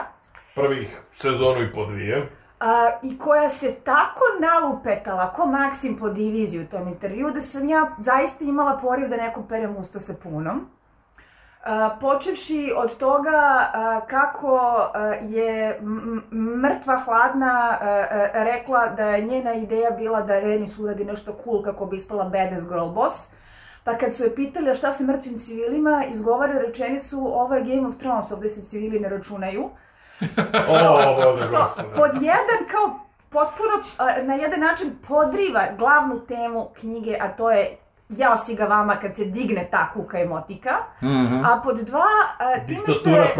Prvih 0.54 1.00
sezonu 1.12 1.62
i 1.62 1.72
po 1.72 1.84
dvije. 1.84 2.30
A, 2.60 2.90
I 3.02 3.18
koja 3.18 3.50
se 3.50 3.72
tako 3.74 4.20
nalupetala 4.40 5.32
ko 5.32 5.46
Maksim 5.46 5.96
po 5.96 6.08
diviziji 6.10 6.60
u 6.60 6.66
tom 6.66 6.88
intervju, 6.88 7.30
da 7.30 7.40
sam 7.40 7.68
ja 7.68 7.96
zaista 7.98 8.44
imala 8.44 8.78
poriv 8.78 9.08
da 9.08 9.16
nekom 9.16 9.48
perem 9.48 9.76
usta 9.76 10.00
sa 10.00 10.14
punom. 10.14 10.66
Počevši 12.00 12.72
od 12.76 12.98
toga 12.98 13.70
kako 14.06 14.90
je 15.22 15.80
mrtva 16.62 16.96
hladna 16.96 17.78
rekla 18.32 18.86
da 18.86 19.04
je 19.04 19.22
njena 19.22 19.54
ideja 19.54 19.90
bila 19.90 20.20
da 20.20 20.40
Renis 20.40 20.78
uradi 20.78 21.04
nešto 21.04 21.36
cool 21.44 21.62
kako 21.62 21.86
bi 21.86 21.96
ispala 21.96 22.24
badass 22.24 22.68
girl 22.68 22.88
boss. 22.88 23.28
Pa 23.84 23.98
kad 23.98 24.14
su 24.14 24.24
je 24.24 24.34
pitali 24.34 24.74
šta 24.74 24.92
sa 24.92 25.04
mrtvim 25.04 25.38
civilima, 25.38 26.04
izgovara 26.10 26.58
rečenicu 26.58 27.18
ovo 27.18 27.54
je 27.54 27.62
Game 27.62 27.88
of 27.88 27.96
Thrones, 27.96 28.32
ovde 28.32 28.48
se 28.48 28.62
civili 28.62 29.00
ne 29.00 29.08
računaju. 29.08 29.70
O, 30.68 31.24
bože, 31.24 31.40
Što 31.40 31.74
pod 31.96 32.22
jedan 32.22 32.68
kao 32.70 33.00
potpuno 33.30 33.72
na 34.22 34.34
jedan 34.34 34.60
način 34.60 34.98
podriva 35.08 35.66
glavnu 35.78 36.20
temu 36.26 36.68
knjige, 36.74 37.18
a 37.20 37.28
to 37.28 37.50
je 37.50 37.76
jao 38.16 38.38
si 38.38 38.54
ga 38.54 38.64
vama 38.64 38.96
kad 38.96 39.16
se 39.16 39.24
digne 39.24 39.68
ta 39.70 39.90
kuka 39.94 40.20
emotika. 40.20 40.70
A 41.44 41.60
pod 41.64 41.76
dva, 41.76 42.06
a, 42.38 42.66
time 42.66 42.94
što 42.94 43.10
je, 43.10 43.34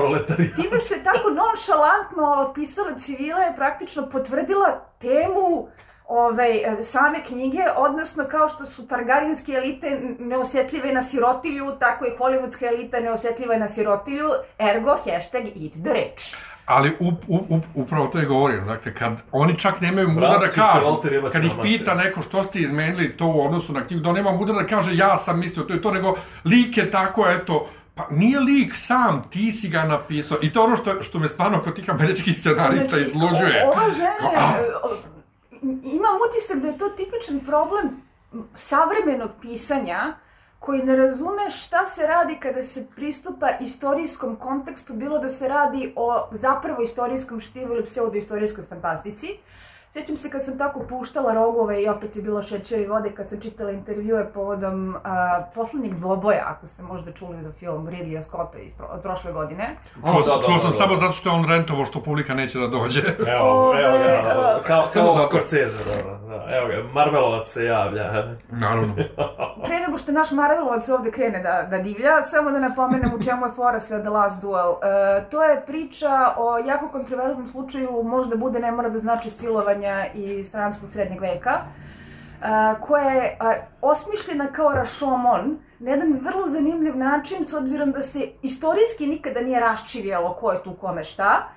time 0.57 0.81
što 0.81 0.95
je 0.95 1.05
tako 1.05 1.31
nonšalantno 1.31 2.47
otpisala 2.49 2.95
civile 2.95 3.43
je 3.45 3.57
praktično 3.57 4.09
potvrdila 4.09 4.81
temu 4.99 5.69
ovaj, 6.09 6.63
same 6.83 7.25
knjige, 7.25 7.63
odnosno 7.77 8.25
kao 8.31 8.49
što 8.49 8.65
su 8.65 8.89
targarinske 8.89 9.53
elite 9.53 10.01
neosjetljive 10.19 10.93
na 10.93 11.03
sirotilju, 11.03 11.73
tako 11.81 12.05
i 12.05 12.17
hollywoodska 12.19 12.69
elita 12.69 13.01
neosjetljiva 13.01 13.57
na 13.57 13.69
sirotilju, 13.69 14.29
ergo 14.59 14.91
hashtag 14.91 15.43
eat 15.43 15.73
the 15.73 15.93
rich. 15.93 16.37
Ali 16.67 16.97
up, 17.01 17.15
up, 17.29 17.51
up, 17.51 17.65
upravo 17.75 18.07
to 18.07 18.19
je 18.19 18.27
govorio. 18.27 18.61
Dakle, 18.63 18.95
kad 18.95 19.23
oni 19.33 19.59
čak 19.59 19.81
nemaju 19.81 20.09
muda 20.11 20.27
da 20.31 20.47
kažu, 20.73 20.87
kad 21.33 21.45
ih 21.45 21.53
pita 21.63 21.95
neko 21.95 22.23
što 22.23 22.43
ste 22.43 22.61
izmenili 22.61 23.17
to 23.17 23.27
u 23.27 23.45
odnosu 23.45 23.73
na 23.73 23.87
knjigu, 23.87 24.03
da 24.03 24.09
on 24.09 24.15
nema 24.15 24.33
muda 24.33 24.53
da 24.53 24.67
kaže 24.67 24.97
ja 24.97 25.17
sam 25.17 25.39
mislio 25.41 25.65
to 25.65 25.75
i 25.75 25.83
to, 25.83 25.91
nego 25.91 26.15
lik 26.45 26.77
je 26.77 26.91
tako, 26.91 27.27
eto, 27.31 27.67
pa 27.95 28.07
nije 28.11 28.41
lik 28.41 28.77
sam, 28.77 29.25
ti 29.31 29.53
si 29.53 29.69
ga 29.69 29.85
napisao. 29.85 30.39
I 30.43 30.53
to 30.53 30.61
je 30.61 30.65
ono 30.65 30.77
što, 30.77 31.03
što 31.03 31.19
me 31.19 31.29
stvarno 31.29 31.63
kod 31.63 31.75
tih 31.75 31.91
američkih 31.91 32.35
scenarista 32.35 32.99
izluđuje. 32.99 33.31
Znači, 33.39 33.59
o- 33.65 33.71
Ova 33.71 33.91
žena, 33.93 34.31
a, 34.37 34.53
imam 35.85 36.15
utisak 36.29 36.59
da 36.59 36.69
je 36.69 36.79
to 36.79 36.89
tipičan 36.89 37.41
problem 37.41 37.89
savremenog 38.55 39.31
pisanja 39.43 40.13
koji 40.63 40.83
ne 40.83 40.97
razume 40.97 41.51
šta 41.51 41.87
se 41.87 42.07
radi 42.07 42.37
kada 42.41 42.63
se 42.63 42.87
pristupa 42.97 43.49
istorijskom 43.61 44.37
kontekstu, 44.37 44.95
bilo 44.95 45.19
da 45.19 45.29
se 45.29 45.49
radi 45.49 45.93
o 45.97 46.29
zapravo 46.33 46.83
istorijskom 46.83 47.41
štivu 47.41 47.73
ili 47.73 47.85
pseudoistorijskoj 47.85 48.65
fantastici. 48.65 49.27
Sjećam 49.95 50.17
se 50.17 50.31
kad 50.31 50.45
sam 50.45 50.59
tako 50.59 50.81
puštala 50.89 51.35
rogove 51.35 51.83
i 51.83 51.89
opet 51.89 52.17
je 52.17 52.23
bilo 52.23 52.43
šećer 52.43 52.81
i 52.81 52.87
vode 52.87 53.11
kad 53.15 53.29
sam 53.29 53.41
čitala 53.41 53.71
intervjue 53.71 54.33
povodom 54.33 54.97
a, 55.05 55.45
poslednjeg 55.55 55.95
dvoboja, 55.95 56.45
ako 56.47 56.67
ste 56.67 56.83
možda 56.83 57.13
čuli 57.13 57.43
za 57.43 57.53
film 57.53 57.89
Ridleya 57.89 58.23
Scotta 58.23 58.59
iz 58.59 58.75
pro, 58.75 58.87
od 58.87 59.03
prošle 59.03 59.33
godine. 59.33 59.77
Čuo, 59.95 60.21
da, 60.21 60.37
da, 60.37 60.43
čuo 60.43 60.55
da, 60.55 60.59
sam 60.59 60.71
da. 60.71 60.77
samo 60.77 60.97
zato 60.97 61.13
što 61.13 61.29
je 61.29 61.35
on 61.35 61.49
rentovo 61.49 61.85
što 61.85 62.03
publika 62.03 62.35
neće 62.35 62.59
da 62.59 62.67
dođe. 62.67 63.01
Evo, 63.27 63.75
evo 63.85 63.99
ga, 63.99 64.61
kao, 64.67 64.85
Samo 64.85 65.13
kao. 65.15 65.27
Scorsese, 65.27 65.77
da, 65.85 66.11
da, 66.11 66.19
da. 66.29 66.57
Evo 66.57 66.67
ga, 66.69 66.93
Marvelovac 66.93 67.49
se 67.49 67.65
javlja. 67.65 68.13
Naravno. 68.51 68.95
Pre 69.67 69.81
nego 69.81 69.99
što 69.99 70.13
naš 70.13 70.31
Marvelovac 70.31 70.89
ovde 70.89 71.11
krene 71.11 71.41
da, 71.41 71.77
da 71.77 71.83
divlja, 71.83 72.23
samo 72.23 72.51
da 72.51 72.59
napomenem 72.59 73.15
u 73.15 73.23
čemu 73.23 73.47
je 73.47 73.53
fora 73.53 73.81
sa 73.81 74.01
The 74.01 74.11
Last 74.11 74.41
Duel. 74.41 74.71
E, 74.71 75.25
to 75.31 75.45
je 75.45 75.63
priča 75.67 76.35
o 76.37 76.59
jako 76.59 76.89
kontroverznom 76.89 77.47
slučaju, 77.47 78.03
možda 78.03 78.37
bude, 78.37 78.61
ne 78.61 78.73
mora 78.73 78.89
da 78.89 78.99
znači 78.99 79.31
silovanje 79.31 79.82
silovanja 79.83 80.13
iz 80.15 80.51
francuskog 80.51 80.91
srednjeg 80.91 81.21
veka, 81.21 81.61
koja 82.81 83.11
je 83.11 83.39
osmišljena 83.81 84.53
kao 84.53 84.73
Rashomon, 84.75 85.59
na 85.79 85.91
jedan 85.91 86.21
vrlo 86.23 86.47
zanimljiv 86.47 86.97
način, 86.97 87.45
s 87.49 87.55
obzirom 87.55 87.93
da 87.93 88.03
se 88.03 88.29
istorijski 88.43 89.07
nikada 89.07 89.41
nije 89.41 89.61
raščivjelo 89.61 90.35
ko 90.35 90.53
je 90.53 90.63
tu 90.63 90.75
kome 90.75 91.05
šta. 91.05 91.49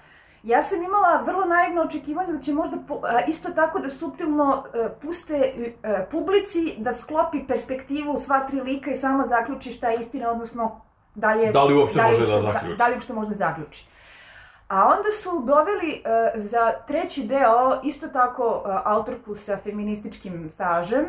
Ja 0.43 0.61
sam 0.61 0.83
imala 0.83 1.21
vrlo 1.25 1.45
naivno 1.45 1.81
očekivanje 1.81 2.33
da 2.33 2.39
će 2.39 2.53
možda 2.53 2.77
po, 2.87 3.01
isto 3.27 3.49
tako 3.49 3.79
da 3.79 3.89
subtilno 3.89 4.63
puste 5.01 5.53
publici 6.11 6.75
da 6.77 6.93
sklopi 6.93 7.47
perspektivu 7.47 8.17
sva 8.17 8.39
tri 8.39 8.61
lika 8.61 8.91
i 8.91 8.95
samo 8.95 9.23
zaključi 9.23 9.71
šta 9.71 9.89
je 9.89 9.99
istina, 9.99 10.31
odnosno 10.31 10.81
da 11.15 11.33
li, 11.33 11.43
je, 11.43 11.51
Da 11.51 11.63
li 11.63 11.75
uopšte 11.75 12.01
može 12.01 12.25
da 12.25 12.31
da, 12.31 12.39
zaključi? 12.39 12.77
da 12.77 12.87
li 12.87 12.93
uopšte 12.93 13.13
može 13.13 13.29
da 13.29 13.35
zaključi. 13.35 13.85
A 14.67 14.85
onda 14.85 15.11
su 15.11 15.43
doveli 15.45 16.01
uh, 16.01 16.41
za 16.41 16.71
treći 16.87 17.23
deo 17.23 17.81
isto 17.83 18.07
tako 18.07 18.63
uh, 18.65 18.81
autorku 18.83 19.35
sa 19.35 19.57
feminističkim 19.57 20.49
stažem, 20.49 21.05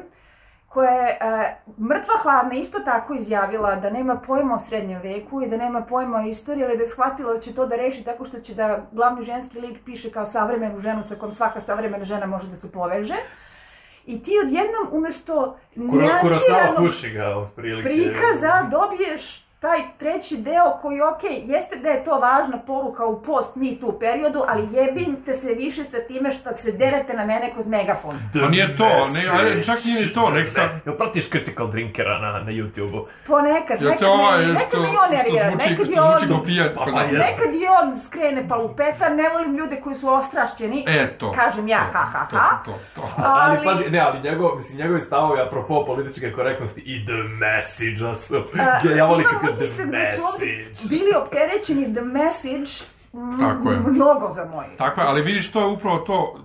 koja 0.69 0.91
je 0.91 1.19
uh, 1.21 1.87
mrtva 1.87 2.15
hladna 2.23 2.55
isto 2.55 2.79
tako 2.81 3.15
izjavila 3.15 3.77
da 3.77 3.91
nema 3.91 4.17
pojma 4.17 4.55
o 4.55 4.59
srednjem 4.59 5.03
veku 5.03 5.43
i 5.43 5.49
da 5.49 5.57
nema 5.57 5.83
pojma 5.83 6.19
o 6.19 6.23
istoriji, 6.23 6.65
ali 6.65 6.77
da 6.77 6.83
je 6.83 6.89
shvatila 6.89 7.33
da 7.33 7.41
će 7.41 7.55
to 7.55 7.67
da 7.67 7.77
reši 7.77 8.05
tako 8.05 8.25
što 8.25 8.41
će 8.41 8.55
da 8.55 8.87
glavni 8.93 9.23
ženski 9.23 9.61
lik 9.61 9.79
piše 9.85 10.11
kao 10.11 10.27
savremenu 10.27 10.79
ženu 10.79 11.03
sa 11.03 11.15
kojom 11.15 11.33
svaka 11.33 11.61
savremena 11.61 12.05
žena 12.05 12.27
može 12.27 12.49
da 12.49 12.57
se 12.57 12.73
poveže. 12.73 13.17
I 14.07 14.23
ti 14.23 14.33
odjednom 14.45 14.89
umesto 14.93 15.57
ga, 17.11 17.37
otprilike. 17.37 17.89
prikaza 17.89 18.69
dobiješ 18.71 19.46
taj 19.67 19.81
treći 19.99 20.37
deo 20.39 20.79
koji, 20.83 21.01
ok, 21.03 21.23
jeste 21.45 21.77
da 21.77 21.89
je 21.89 22.05
to 22.05 22.19
važna 22.19 22.59
poruka 22.59 23.05
u 23.05 23.23
post-Me 23.23 23.81
Too 23.81 23.99
periodu, 24.01 24.43
ali 24.49 24.69
jebim 24.73 25.17
te 25.27 25.33
se 25.33 25.55
više 25.55 25.85
sa 25.85 25.97
time 25.99 26.31
što 26.31 26.51
se 26.55 26.73
derete 26.73 27.15
na 27.15 27.25
mene 27.25 27.53
kroz 27.53 27.67
megafon. 27.67 28.15
Pa 28.35 28.49
nije 28.49 28.77
to, 28.77 28.85
ne, 28.85 29.23
ali 29.33 29.65
čak 29.65 29.77
nije 29.87 30.07
ni 30.07 30.13
to, 30.15 30.31
nek 30.31 30.49
sa- 30.49 30.69
Jel 30.87 30.97
pratiš 30.97 31.29
Critical 31.29 31.69
Drinkera 31.69 32.19
na, 32.19 32.33
na 32.33 32.51
YouTube-u? 32.53 33.07
Ponekad, 33.27 33.83
nekad, 33.83 33.99
te 33.99 34.07
ovaj, 34.07 34.47
me, 34.47 34.53
nekad 34.53 34.69
što, 34.69 34.79
i 34.79 34.97
on 34.97 35.09
što 35.09 35.17
nervira, 35.17 35.51
nekad 35.51 35.87
što 35.87 35.95
je 35.95 36.01
on... 36.03 36.19
zvuči 36.19 36.43
pijan, 36.47 36.69
Pa, 36.75 36.85
pa, 36.85 36.91
pa. 36.93 37.03
Nekad 37.03 37.55
i 37.55 37.67
on 37.83 38.01
skrene 38.01 38.49
palupeta, 38.49 39.09
ne 39.09 39.29
volim 39.29 39.57
ljude 39.57 39.81
koji 39.81 39.97
su 39.97 40.09
ostrašćeni. 40.11 40.85
E, 40.89 41.19
to. 41.19 41.33
Kažem 41.33 41.69
ja, 41.69 41.79
ha, 41.93 41.99
ha, 42.03 42.27
to, 42.31 42.37
ha. 42.37 42.63
To, 42.65 42.73
to, 42.95 43.01
to. 43.01 43.09
Ali, 43.17 43.57
Ali- 43.57 43.65
pazi, 43.65 43.91
ne, 43.91 43.99
ali 43.99 44.21
njegov, 44.21 44.57
mislim, 44.57 44.79
njegovi 44.79 45.01
stavovi 45.01 45.41
apropo 45.41 45.85
političke 45.85 46.33
korektnosti 46.33 46.81
i 46.81 47.07
the 47.07 47.13
message 47.37 48.15
su... 48.17 48.37
A, 48.61 48.97
ja 48.97 49.05
volim 49.05 49.27
kad 49.41 49.56
utisak 49.57 49.87
da 49.91 50.07
su 50.07 50.23
ovdje 50.33 50.73
bili 50.89 51.13
opterećeni 51.23 51.95
the 51.95 52.03
message 52.03 52.71
Tako 53.41 53.71
je. 53.71 53.79
mnogo 53.79 54.31
za 54.31 54.45
moj. 54.45 54.67
Tako 54.79 55.01
je, 55.01 55.07
ali 55.07 55.23
vidiš, 55.23 55.53
to 55.53 55.61
je 55.61 55.67
upravo 55.67 55.99
to 55.99 56.41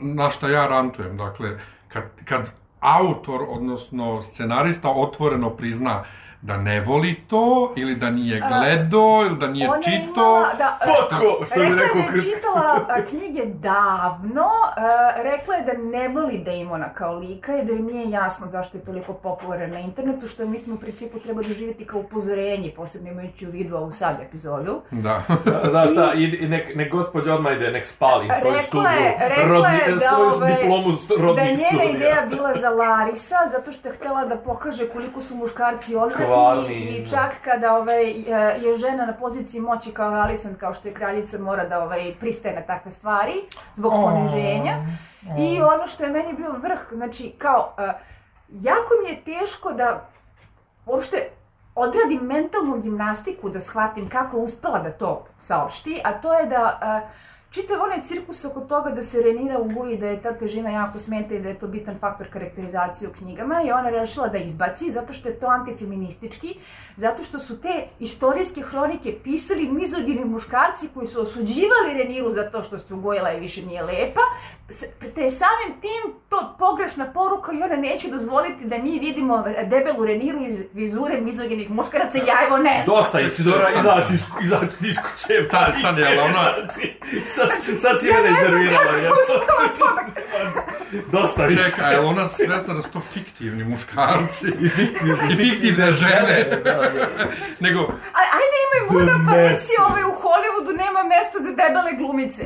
na 0.00 0.30
što 0.30 0.48
ja 0.48 0.66
rantujem. 0.66 1.16
Dakle, 1.16 1.58
kad, 1.88 2.04
kad 2.24 2.52
autor, 2.80 3.40
odnosno 3.48 4.22
scenarista, 4.22 4.90
otvoreno 4.90 5.50
prizna 5.50 6.04
da 6.42 6.56
ne 6.56 6.80
voli 6.80 7.14
to, 7.28 7.72
ili 7.76 7.94
da 7.94 8.10
nije 8.10 8.42
gledao, 8.48 9.22
ili 9.26 9.36
da 9.38 9.48
nije 9.48 9.68
Ona 9.68 9.82
čito, 9.82 10.20
imala, 10.20 10.54
da, 10.58 10.78
Fuck, 10.84 11.46
što 11.46 11.60
bi 11.60 11.66
rekla 11.66 11.82
je 11.82 11.86
rekao 11.86 12.02
da 12.02 12.16
je 12.16 12.22
čitala 12.22 12.86
knjige 13.08 13.44
davno, 13.44 14.46
a, 14.76 14.82
rekla 15.22 15.54
je 15.54 15.62
da 15.62 15.72
ne 15.72 16.08
voli 16.08 16.38
Damona 16.38 16.88
kao 16.94 17.14
lika 17.18 17.58
i 17.58 17.64
da 17.64 17.72
joj 17.72 17.80
nije 17.80 18.10
jasno 18.10 18.46
zašto 18.46 18.78
je 18.78 18.84
toliko 18.84 19.12
popularan 19.12 19.70
na 19.70 19.78
internetu, 19.78 20.26
što 20.26 20.42
je 20.42 20.48
mislim 20.48 20.76
u 20.76 20.78
principu 20.78 21.18
treba 21.18 21.42
doživjeti 21.42 21.86
kao 21.86 22.00
upozorenje, 22.00 22.72
posebno 22.76 23.10
imajući 23.10 23.46
u 23.46 23.50
vidu 23.50 23.76
ovu 23.76 23.90
sad 23.90 24.16
epizodu. 24.22 24.80
da. 24.90 25.22
Znaš 25.70 25.90
šta, 25.90 26.12
i, 26.14 26.24
i 26.24 26.48
nek, 26.48 26.74
nek 26.74 26.92
gospođa 26.92 27.34
odmah 27.34 27.52
ide, 27.52 27.70
nek 27.70 27.84
spali 27.84 28.28
svoju 28.40 28.54
Rekla 28.54 28.62
studiju, 28.66 28.90
je, 29.04 29.16
rekla 29.28 29.44
rodni, 29.44 29.78
je 29.86 29.92
da, 29.92 29.98
svoju 29.98 30.30
ovaj, 30.30 30.54
diplomu 30.54 30.92
st- 30.92 31.08
da 31.08 31.14
je 31.14 31.22
rodnih 31.22 31.44
njena 31.46 31.58
studija. 31.58 31.90
ideja 31.90 32.26
bila 32.30 32.54
za 32.54 32.70
Larisa, 32.70 33.36
zato 33.50 33.72
što 33.72 33.88
je 33.88 33.94
htjela 33.94 34.24
da 34.24 34.36
pokaže 34.36 34.88
koliko 34.88 35.20
su 35.20 35.34
muškarci 35.36 35.96
odvratni 36.04 36.27
Kvarni, 36.28 36.74
i 36.74 37.00
da. 37.00 37.08
čak 37.10 37.34
kada 37.44 37.74
ovaj, 37.74 38.10
je 38.10 38.60
je 38.60 38.78
žena 38.78 39.06
na 39.06 39.12
poziciji 39.12 39.60
moći 39.60 39.90
kao 39.92 40.14
Alicent, 40.14 40.58
kao 40.58 40.74
što 40.74 40.88
je 40.88 40.94
kraljica, 40.94 41.38
mora 41.38 41.64
da 41.64 41.82
ovaj, 41.82 42.14
pristaje 42.20 42.54
na 42.54 42.60
takve 42.60 42.90
stvari 42.90 43.34
zbog 43.74 43.92
poniženja. 43.92 44.74
I 45.38 45.62
ono 45.62 45.86
što 45.86 46.04
je 46.04 46.10
meni 46.10 46.32
bio 46.32 46.52
vrh, 46.52 46.80
znači 46.92 47.32
kao, 47.38 47.74
uh, 47.78 47.84
jako 48.50 48.90
mi 49.02 49.10
je 49.10 49.24
teško 49.24 49.72
da 49.72 50.08
uopšte 50.86 51.28
odradim 51.74 52.20
mentalnu 52.20 52.80
gimnastiku 52.80 53.50
da 53.50 53.60
shvatim 53.60 54.08
kako 54.08 54.36
je 54.36 54.42
uspela 54.42 54.78
da 54.78 54.90
to 54.90 55.26
saopšti, 55.38 56.00
a 56.04 56.12
to 56.12 56.34
je 56.34 56.46
da 56.46 56.80
uh, 56.82 57.27
čitav 57.50 57.82
onaj 57.82 58.02
cirkus 58.02 58.44
oko 58.44 58.60
toga 58.60 58.90
da 58.90 59.02
se 59.02 59.22
Renira 59.22 59.58
uguji, 59.58 59.96
da 59.96 60.06
je 60.06 60.22
ta 60.22 60.32
težina 60.32 60.70
jako 60.70 60.98
smeta 60.98 61.34
i 61.34 61.40
da 61.40 61.48
je 61.48 61.58
to 61.58 61.68
bitan 61.68 61.98
faktor 61.98 62.28
karakterizacije 62.28 63.08
u 63.08 63.12
knjigama 63.12 63.62
i 63.62 63.72
ona 63.72 63.90
rešila 63.90 64.28
da 64.28 64.38
izbaci 64.38 64.90
zato 64.90 65.12
što 65.12 65.28
je 65.28 65.34
to 65.36 65.46
antifeministički, 65.48 66.54
zato 66.96 67.22
što 67.24 67.38
su 67.38 67.60
te 67.60 67.68
istorijske 67.98 68.62
hronike 68.62 69.18
pisali 69.24 69.68
mizogini 69.68 70.24
muškarci 70.24 70.88
koji 70.94 71.06
su 71.06 71.20
osuđivali 71.20 71.68
Reniru 71.94 72.32
za 72.32 72.42
to 72.44 72.62
što 72.62 72.78
se 72.78 72.94
ugojila 72.94 73.32
i 73.32 73.40
više 73.40 73.62
nije 73.62 73.82
lepa, 73.82 74.20
te 75.14 75.20
je 75.20 75.30
samim 75.32 75.80
tim 75.80 76.14
to 76.28 76.56
pogrešna 76.58 77.06
poruka 77.06 77.52
i 77.52 77.62
ona 77.62 77.76
neće 77.76 78.08
dozvoliti 78.08 78.64
da 78.64 78.78
mi 78.78 78.98
vidimo 78.98 79.44
debelu 79.64 80.04
Reniru 80.04 80.42
iz 80.42 80.58
vizure 80.72 81.20
mizoginih 81.20 81.70
muškaraca, 81.70 82.18
ja 82.18 82.46
evo 82.46 82.56
ne 82.58 82.82
znam. 82.84 82.96
Dosta, 82.96 83.20
Isidora, 83.20 83.60
stani. 83.60 83.78
izaći 83.78 84.14
iz, 84.14 84.24
izaći 84.42 84.66
iz 84.82 84.96
kuće. 84.98 85.44
Stani, 85.46 85.72
stani, 85.72 86.04
ali 86.04 86.18
ona- 86.18 86.54
Znači, 86.68 86.96
sad, 87.38 87.80
sad 87.80 88.00
si 88.00 88.06
mene 88.12 88.28
iznervirala, 88.30 88.92
jel? 88.92 89.12
Dosta 91.12 91.46
više. 91.46 91.64
Čekaj, 91.64 91.92
je 91.94 92.00
ona 92.00 92.28
svesna 92.28 92.74
da 92.74 92.82
su 92.82 92.90
to 92.90 93.00
fiktivni 93.00 93.64
muškarci? 93.64 94.46
I 94.64 94.68
fiktivne, 94.68 95.32
I 95.32 95.36
fiktivne 95.36 95.92
žene. 95.92 96.62
Nego, 97.60 97.80
Aj, 98.12 98.26
ajde 98.38 98.56
imaj 98.66 99.06
The 99.06 99.24
pa 99.26 99.50
nisi 99.50 99.72
ovaj 99.88 100.02
u 100.02 100.14
Hollywoodu 100.22 100.76
nema 100.76 101.02
mesta 101.02 101.38
za 101.38 101.50
debele 101.50 101.92
glumice. 101.98 102.42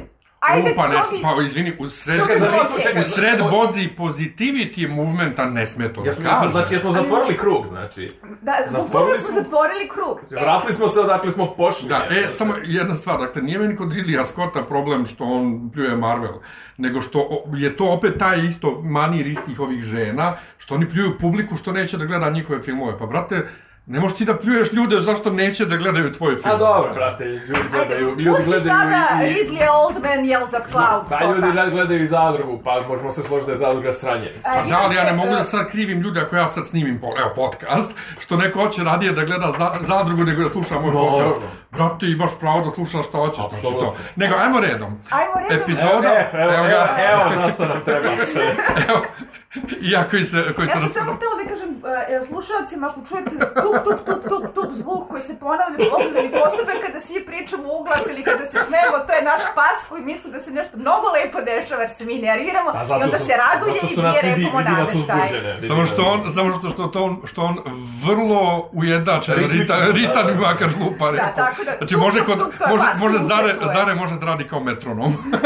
Ajde, 0.49 0.73
u, 0.73 0.77
pa, 0.77 0.89
ne, 0.89 0.95
mi... 1.13 1.23
pa 1.23 1.43
izvini, 1.43 1.77
u 1.79 1.87
sred, 1.87 2.17
bi 2.17 2.23
Čekaj, 2.23 2.37
okej. 2.37 2.83
čekaj, 2.83 3.01
u 3.01 3.05
sred 3.05 3.41
body 3.41 3.89
positivity 3.97 4.89
movementa 4.89 5.47
ne 5.47 5.67
sme 5.67 5.93
to 5.93 6.01
da 6.01 6.07
Jesmo, 6.07 6.25
jesmo, 6.25 6.41
kaže. 6.41 6.53
znači, 6.53 6.75
jesmo 6.75 6.91
zatvorili 6.91 7.37
krug, 7.37 7.67
znači. 7.67 8.09
Da, 8.43 8.53
zbog 8.67 8.91
toga 8.91 9.15
smo 9.15 9.33
smo- 9.33 9.43
zatvorili 9.43 9.89
krug. 9.89 10.21
Vratili 10.31 10.73
smo 10.73 10.89
se 10.89 11.01
odakle 11.01 11.31
smo 11.31 11.55
pošli. 11.55 11.89
Da, 11.89 12.07
e, 12.11 12.27
samo 12.31 12.55
jedna 12.65 12.95
stvar, 12.95 13.21
dakle, 13.21 13.43
nije 13.43 13.59
meni 13.59 13.77
kod 13.77 13.93
Ridleya 13.93 14.25
Scotta 14.25 14.63
problem 14.63 15.07
što 15.07 15.25
on 15.25 15.71
pljuje 15.73 15.97
Marvel, 15.97 16.35
nego 16.77 17.01
što 17.01 17.45
je 17.57 17.77
to 17.77 17.85
opet 17.87 18.19
taj 18.19 18.47
isto 18.47 18.81
manir 18.81 19.27
istih 19.27 19.61
ovih 19.61 19.83
žena, 19.83 20.37
što 20.59 20.75
oni 20.75 20.89
pljuju 20.91 21.19
publiku 21.21 21.57
što 21.57 21.73
neće 21.73 21.97
da 21.97 22.05
gleda 22.05 22.31
njihove 22.31 22.63
filmove. 22.63 22.99
Pa, 22.99 23.07
brate, 23.07 23.47
ne 23.87 24.01
možeš 24.01 24.19
ti 24.19 24.25
da 24.25 24.39
pljuješ 24.39 24.73
ljude 24.73 24.99
zašto 24.99 25.31
neće 25.31 25.65
da 25.67 25.77
gledaju 25.77 26.12
tvoj 26.12 26.37
film. 26.37 26.55
A 26.55 26.59
dobro, 26.59 26.95
brate, 26.95 27.25
ljudi 27.25 27.62
gledaju, 27.71 28.09
Ajde, 28.09 28.23
ljudi 28.23 28.45
gledaju 28.45 28.61
sada 28.62 29.09
i... 29.23 29.27
Ridley 29.27 29.67
Oldman 29.73 30.19
yells 30.21 30.57
at 30.57 30.67
clouds. 30.71 31.11
Pa 31.11 31.25
ljudi 31.25 31.47
gled- 31.47 31.71
gledaju 31.71 32.03
i 32.03 32.07
zadrugu, 32.07 32.61
pa 32.65 32.81
možemo 32.89 33.11
se 33.11 33.23
složiti 33.23 33.47
da 33.47 33.53
je 33.53 33.59
zadruga 33.59 33.93
sranje. 33.93 34.31
A, 34.47 34.55
Pa 34.55 34.71
da, 34.71 34.79
ali 34.85 34.97
ja 34.97 35.05
ne 35.05 35.12
mogu 35.12 35.33
da 35.33 35.39
e, 35.39 35.45
sad 35.45 35.71
krivim 35.71 36.01
ljude 36.01 36.21
ako 36.21 36.37
ja 36.37 36.49
sad 36.49 36.67
snimim 36.67 37.01
po, 37.01 37.07
evo, 37.21 37.31
podcast, 37.37 37.93
što 38.19 38.37
neko 38.37 38.61
hoće 38.61 38.85
radije 38.85 39.12
da 39.12 39.25
gleda 39.25 39.53
za, 39.59 39.71
zadrugu 39.81 40.25
nego 40.25 40.43
da 40.43 40.49
sluša 40.51 40.75
moj 40.75 40.91
Dobro. 40.93 41.11
podcast. 41.11 41.37
Brate, 41.71 42.07
imaš 42.07 42.31
pravo 42.41 42.61
da 42.61 42.71
slušaš 42.71 43.07
šta 43.07 43.19
hoćeš, 43.19 43.45
znači 43.51 43.62
to. 43.75 43.97
Nego, 44.17 44.35
ajmo 44.35 44.61
redom. 44.61 44.99
Ajmo 45.11 45.33
redom. 45.49 45.62
Epizoda, 45.62 46.09
Evo, 46.33 46.43
evo, 46.43 46.53
evo 46.53 46.53
evo, 46.55 46.67
ga, 46.69 46.97
evo, 47.12 47.35
zašto 47.35 47.65
nam 47.65 47.85
treba 47.85 48.09
čovjek. 48.33 48.57
evo, 49.55 49.67
ja 49.83 50.01
koji 50.05 50.25
se, 50.25 50.53
koji 50.55 50.67
Ja 50.67 50.73
sam 50.73 50.83
ras- 50.83 50.93
samo 50.93 51.13
htjela 51.15 51.35
da 51.37 51.45
kažem 51.45 51.71
uh, 51.71 51.83
slušalcima, 52.29 52.85
ako 52.89 53.01
čujete 53.03 53.31
tup, 53.57 53.75
tup, 53.85 53.99
tup, 54.07 54.21
tup, 54.25 54.45
tup 54.55 54.71
zvuk 54.75 55.09
koji 55.09 55.23
se 55.23 55.35
ponavlja 55.39 55.79
pozadini 55.91 56.31
posebe 56.35 56.73
kada 56.85 57.01
svi 57.01 57.27
pričamo 57.27 57.65
u 57.71 57.85
glas 57.85 58.05
ili 58.09 58.23
kada 58.23 58.45
se 58.45 58.59
smemo, 58.61 58.97
to 59.07 59.13
je 59.13 59.23
naš 59.23 59.41
pas 59.55 59.79
koji 59.89 60.03
misli 60.03 60.31
da 60.31 60.41
se 60.41 60.51
nešto 60.51 60.75
mnogo 60.77 61.07
lepo 61.11 61.39
dešava 61.43 61.81
jer 61.81 61.91
se 61.91 62.05
mi 62.05 62.15
nerviramo 62.21 62.71
A 62.71 62.83
i 62.91 63.03
onda 63.05 63.19
su- 63.19 63.25
se 63.25 63.33
raduje 63.39 63.75
i 63.85 63.97
mi 63.97 64.03
je 64.09 64.23
vidi, 64.23 64.29
rekamo 64.35 64.59
vidi 64.59 64.71
nas 64.71 64.89
nameštaj. 64.89 65.17
uzbuđene. 65.17 65.53
vidi 65.55 65.69
Samo 65.69 65.87
što 65.87 66.03
on, 66.05 66.33
samo 66.33 66.53
što, 66.53 66.69
što, 66.69 66.87
to 66.87 67.03
on, 67.03 67.23
što 67.25 67.43
on 67.43 67.57
vrlo 68.03 68.41
ujednačen, 68.73 69.35
Ritmično, 69.35 69.61
ritan, 69.61 69.81
da, 69.81 69.93
ritan 69.93 70.27
da. 70.29 70.35
makar 70.43 70.69
lupa 70.81 71.11
repu. 71.11 71.25
tako 71.37 71.65
da, 71.65 71.71
Znači 71.73 71.95
tup, 71.95 72.03
može, 72.03 72.25
kod, 72.25 72.39
može, 72.69 72.85
može 72.97 73.19
zare, 73.21 73.55
zare 73.69 73.95
može 73.95 74.15
da 74.17 74.27
radi 74.27 74.45
kao 74.45 74.61
metronom. 74.61 75.17
Da, 75.33 75.39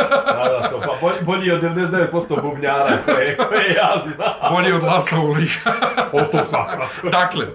da, 0.53 0.69
to, 0.71 0.81
pa 0.81 1.09
bolji 1.23 1.51
od 1.53 1.63
99% 1.63 2.43
bubnjara 2.43 2.99
koje, 3.05 3.37
koje 3.39 3.75
ja 3.75 3.96
znam. 3.99 4.17
Bolji 4.51 4.73
od 4.73 4.83
Lasa 4.83 5.19
Ulriha. 5.19 5.71
O, 6.13 6.21
to 6.23 6.45
svakako. 6.45 7.09
dakle, 7.11 7.47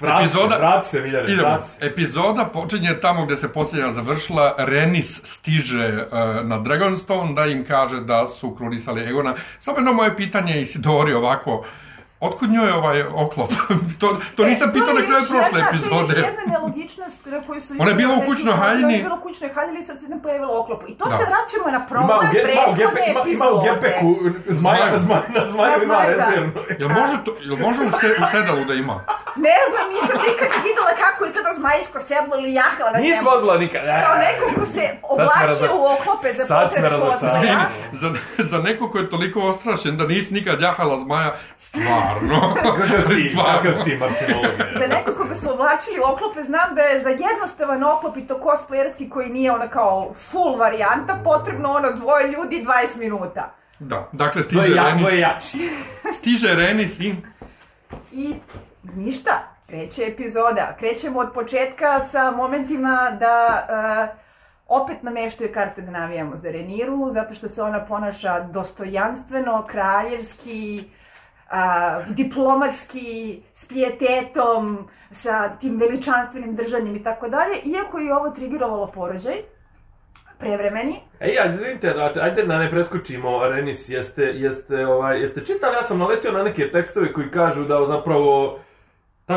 Vrati 0.00 0.28
se, 0.28 0.38
Epizoda- 0.38 0.58
vrati 0.58 0.88
se, 0.88 1.00
Miljane, 1.00 1.24
Idemo. 1.24 1.48
vrati 1.48 1.68
se. 1.68 1.86
Epizoda 1.86 2.44
počinje 2.44 3.00
tamo 3.00 3.26
gde 3.26 3.36
se 3.36 3.48
posljednja 3.48 3.90
završila. 3.90 4.54
Renis 4.58 5.20
stiže 5.24 5.88
uh, 5.88 6.18
na 6.42 6.58
Dragonstone 6.58 7.34
da 7.34 7.46
im 7.46 7.64
kaže 7.66 8.00
da 8.00 8.26
su 8.26 8.54
krunisali 8.54 9.02
Egona. 9.02 9.34
Samo 9.58 9.78
jedno 9.78 9.92
moje 9.92 10.16
pitanje 10.16 10.60
Isidori 10.60 11.14
ovako. 11.14 11.64
Otkud 12.22 12.50
njoj 12.50 12.70
ovaj 12.72 13.02
oklop? 13.04 13.50
to, 14.00 14.06
to 14.36 14.44
nisam 14.44 14.68
E, 14.68 14.72
pitao 14.72 14.92
na 14.92 15.02
kraju 15.02 15.22
prošle 15.24 15.36
jedna- 15.48 15.50
To 15.52 15.58
je 15.58 15.64
epizode. 15.70 16.12
još 16.12 16.26
jedna 16.28 16.44
nelogičnost 16.48 17.26
na 17.26 17.40
koju 17.40 17.60
su... 17.60 17.74
Ona 17.78 17.90
je 17.90 17.96
bila 17.96 18.14
u 18.14 18.20
kućnoj 18.20 18.52
rekli, 18.52 18.62
haljini. 18.62 18.84
Ona 18.84 18.94
je 18.94 19.02
bila 19.02 19.16
u 19.16 19.22
kućnoj 19.22 19.50
haljini 19.50 19.78
i 19.78 19.82
sad 19.82 20.00
se 20.00 20.08
ne 20.08 20.22
pojavila 20.22 20.60
oklop. 20.60 20.82
I 20.88 20.94
to 20.94 21.04
Da. 21.04 21.10
se 21.10 21.24
vraćamo 21.24 21.68
na 21.70 21.86
problem 21.86 22.18
ima, 22.22 22.30
prethodne 22.32 22.82
ima, 23.02 23.10
ima 23.10 23.20
u 23.20 23.22
epizode. 23.22 23.70
gepeku 23.70 24.10
zmaja, 24.50 24.96
zmaj, 24.96 25.20
na 25.30 25.42
zmaju 25.46 25.82
ima 25.82 25.94
da. 25.96 26.02
rezervnu. 26.04 26.52
Jel 26.78 26.88
može, 26.90 27.12
to, 27.24 27.30
jel 27.40 27.56
može 27.58 27.82
u, 27.82 27.90
se, 27.90 28.06
u 28.18 28.30
sedalu 28.30 28.64
da 28.64 28.74
ima? 28.74 28.96
Ne 29.36 29.56
znam, 29.68 29.84
nisam 29.88 30.16
nikad 30.22 30.48
videla 30.64 30.92
kako 30.98 31.24
izgleda 31.24 31.52
zmajsko 31.52 32.00
sedlo 32.00 32.36
ili 32.38 32.54
jahala 32.54 32.90
na 32.90 32.98
Nisi 32.98 33.10
njemu. 33.18 33.30
vozila 33.30 33.58
nikad. 33.58 33.82
e. 33.84 34.02
Kao 34.02 34.16
neko 34.16 34.44
ko 34.56 34.64
se 34.66 34.84
oblačio 35.04 35.72
u 35.72 35.84
oklope 35.92 36.28
za 36.30 36.42
potrebe. 36.56 36.88
Kosova. 36.90 37.68
za, 37.92 38.14
za 38.40 38.58
neko 38.58 38.90
ko 38.90 38.98
je 38.98 39.10
toliko 39.10 39.40
ostrašen 39.42 39.96
da 39.96 40.06
nisi 40.06 40.34
nikad 40.34 40.60
jahala 40.60 40.98
zmaja, 40.98 41.34
stvarno. 41.58 42.54
Kakav 42.62 42.86
ti, 43.08 43.22
Stvarno. 43.22 43.58
kakav 43.62 43.84
ti 43.84 43.96
marcinolog. 43.96 44.50
Za 44.80 44.86
nekog 44.88 45.14
koga 45.16 45.34
su 45.34 45.52
oblačili 45.52 46.00
u 46.00 46.12
oklope, 46.12 46.42
znam 46.42 46.74
da 46.74 46.82
je 46.82 47.02
za 47.02 47.08
jednostavan 47.10 47.84
oklop 47.84 48.16
i 48.16 48.26
to 48.26 48.34
cosplayerski 48.36 49.08
koji 49.08 49.28
nije 49.28 49.52
ona 49.52 49.68
kao 49.68 50.12
full 50.22 50.56
varijanta, 50.56 51.20
potrebno 51.24 51.70
ono 51.70 51.90
dvoje 51.92 52.28
ljudi 52.28 52.64
20 52.86 52.96
minuta. 52.96 53.54
Da, 53.78 54.08
dakle 54.12 54.42
To 54.42 54.48
stiže 54.48 54.62
je, 54.62 54.76
ja, 54.76 54.84
Renis, 54.84 55.02
to 55.02 55.10
je 55.10 55.18
jači. 55.20 55.58
stiže 56.14 56.54
Renis 56.54 57.00
i 57.00 57.14
I 58.12 58.34
ništa, 58.82 59.32
kreće 59.66 60.02
epizoda. 60.06 60.76
Krećemo 60.78 61.20
od 61.20 61.32
početka 61.34 62.00
sa 62.00 62.30
momentima 62.30 63.16
da 63.20 63.66
uh, 64.10 64.22
opet 64.68 65.02
nameštaju 65.02 65.52
karte 65.52 65.82
da 65.82 65.90
navijamo 65.90 66.36
za 66.36 66.50
Reniru, 66.50 67.10
zato 67.10 67.34
što 67.34 67.48
se 67.48 67.62
ona 67.62 67.84
ponaša 67.84 68.40
dostojanstveno, 68.40 69.64
kraljevski, 69.68 70.84
a, 71.50 72.00
diplomatski, 72.08 73.42
s 73.52 73.64
pijetetom, 73.64 74.88
sa 75.10 75.48
tim 75.48 75.78
veličanstvenim 75.78 76.56
držanjem 76.56 76.96
i 76.96 77.02
tako 77.02 77.28
dalje, 77.28 77.54
iako 77.64 77.98
je 77.98 78.14
ovo 78.14 78.30
trigirovalo 78.30 78.86
porođaj, 78.86 79.34
prevremeni, 80.38 81.00
Ej, 81.20 81.34
ja, 81.34 81.46
izvinite, 81.46 81.92
znači, 81.96 82.20
ajde 82.20 82.42
da 82.42 82.58
ne 82.58 82.70
preskočimo, 82.70 83.48
Renis, 83.48 83.88
jeste, 83.88 84.22
jeste, 84.22 84.86
ovaj, 84.86 85.20
jeste 85.20 85.44
čitali, 85.44 85.76
ja 85.76 85.82
sam 85.82 85.98
naletio 85.98 86.32
na 86.32 86.42
neke 86.42 86.70
tekstove 86.70 87.12
koji 87.12 87.30
kažu 87.30 87.64
da 87.64 87.84
zapravo, 87.84 88.58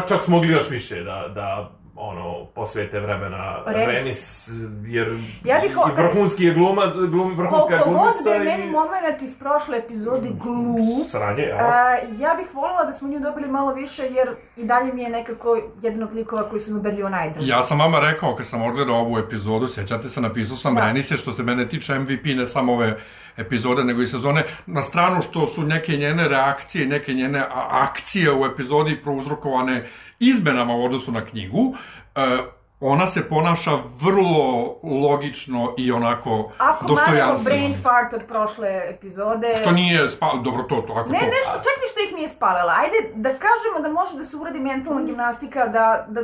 čak 0.02 0.24
smo 0.24 0.36
mogli 0.36 0.52
još 0.52 0.70
više 0.70 1.04
da, 1.04 1.32
da 1.36 1.72
ono, 1.96 2.46
posvete 2.46 3.00
vremena 3.00 3.64
Renis. 3.66 3.88
Renis, 3.88 4.50
jer 4.86 5.18
Ja 5.44 5.60
bih 5.60 5.72
i 5.72 6.02
vrhunski 6.02 6.44
je 6.44 6.54
glumac, 6.54 6.94
glum, 6.94 7.36
vrhunska 7.38 7.74
je 7.74 7.82
koliko 7.82 8.00
god 8.00 8.14
glumica 8.14 8.30
da 8.30 8.36
je 8.36 8.42
i... 8.42 8.46
meni 8.46 8.72
moment 8.72 9.22
iz 9.22 9.36
prošle 9.40 9.78
epizode 9.78 10.30
glup, 10.30 11.08
Sranje, 11.08 11.44
ja. 11.44 11.58
A, 11.58 11.98
ja 12.20 12.36
bih 12.36 12.48
voljela 12.54 12.84
da 12.84 12.94
smo 12.94 13.08
nju 13.08 13.20
dobili 13.20 13.48
malo 13.48 13.74
više, 13.74 14.04
jer 14.04 14.36
i 14.58 14.64
dalje 14.64 14.94
mi 14.94 15.02
je 15.02 15.10
nekako 15.10 15.62
jedan 15.82 16.04
od 16.04 16.14
likova 16.14 16.50
koji 16.50 16.60
su 16.60 16.74
mi 16.74 16.80
ubedljivo 16.80 17.10
najdraži. 17.10 17.50
Ja 17.50 17.62
sam 17.64 17.80
vama 17.80 18.00
rekao 18.00 18.36
kad 18.36 18.46
sam 18.46 18.62
odgledao 18.62 18.96
ovu 18.96 19.18
epizodu, 19.18 19.68
sjećate 19.68 20.10
se, 20.10 20.22
napisao 20.22 20.58
sam 20.58 20.76
Da. 20.76 20.82
Renise, 20.82 21.18
što 21.18 21.34
se 21.34 21.44
mene 21.44 21.70
tiče 21.70 22.00
MVP, 22.00 22.26
ne 22.26 22.46
samo 22.46 22.74
ove 22.74 22.98
epizode, 23.38 23.84
nego 23.84 24.02
i 24.02 24.08
sezone, 24.08 24.44
na 24.66 24.82
stranu 24.82 25.22
što 25.22 25.48
su 25.48 25.64
neke 25.64 25.98
njene 25.98 26.28
reakcije, 26.28 26.88
neke 26.88 27.14
njene 27.14 27.46
akcije 27.70 28.34
u 28.34 28.46
epizodi 28.46 29.02
prouzrokovane 29.04 29.86
izmenama 30.20 30.76
u 30.76 30.84
odnosu 30.84 31.12
na 31.12 31.26
knjigu, 31.26 31.74
e, 32.16 32.38
ona 32.82 33.08
se 33.08 33.30
ponaša 33.30 33.72
vrlo 34.02 34.66
logično 34.84 35.74
i 35.78 35.92
onako 35.92 36.52
Ako 36.58 36.84
manemo 36.84 36.88
dostojanstveno. 36.90 37.58
brain 37.58 37.74
fart 37.76 38.14
od 38.14 38.22
prošle 38.24 38.82
epizode... 38.90 39.58
Što 39.58 39.72
nije 39.72 40.10
spalo, 40.10 40.38
dobro 40.38 40.64
to, 40.64 40.76
to 40.78 40.94
ako 40.94 41.10
Ne, 41.10 41.20
to... 41.20 41.26
nešto, 41.26 41.52
čak 41.54 41.76
ni 41.76 41.88
što 41.92 42.00
ih 42.02 42.16
nije 42.16 42.28
spalila. 42.28 42.74
Ajde 42.74 42.96
da 43.16 43.30
kažemo 43.30 43.80
da 43.82 43.90
može 43.92 44.18
da 44.18 44.24
se 44.24 44.38
uradi 44.38 44.60
mentalna 44.62 45.02
gimnastika, 45.04 45.68
da... 45.68 46.06
Da, 46.10 46.22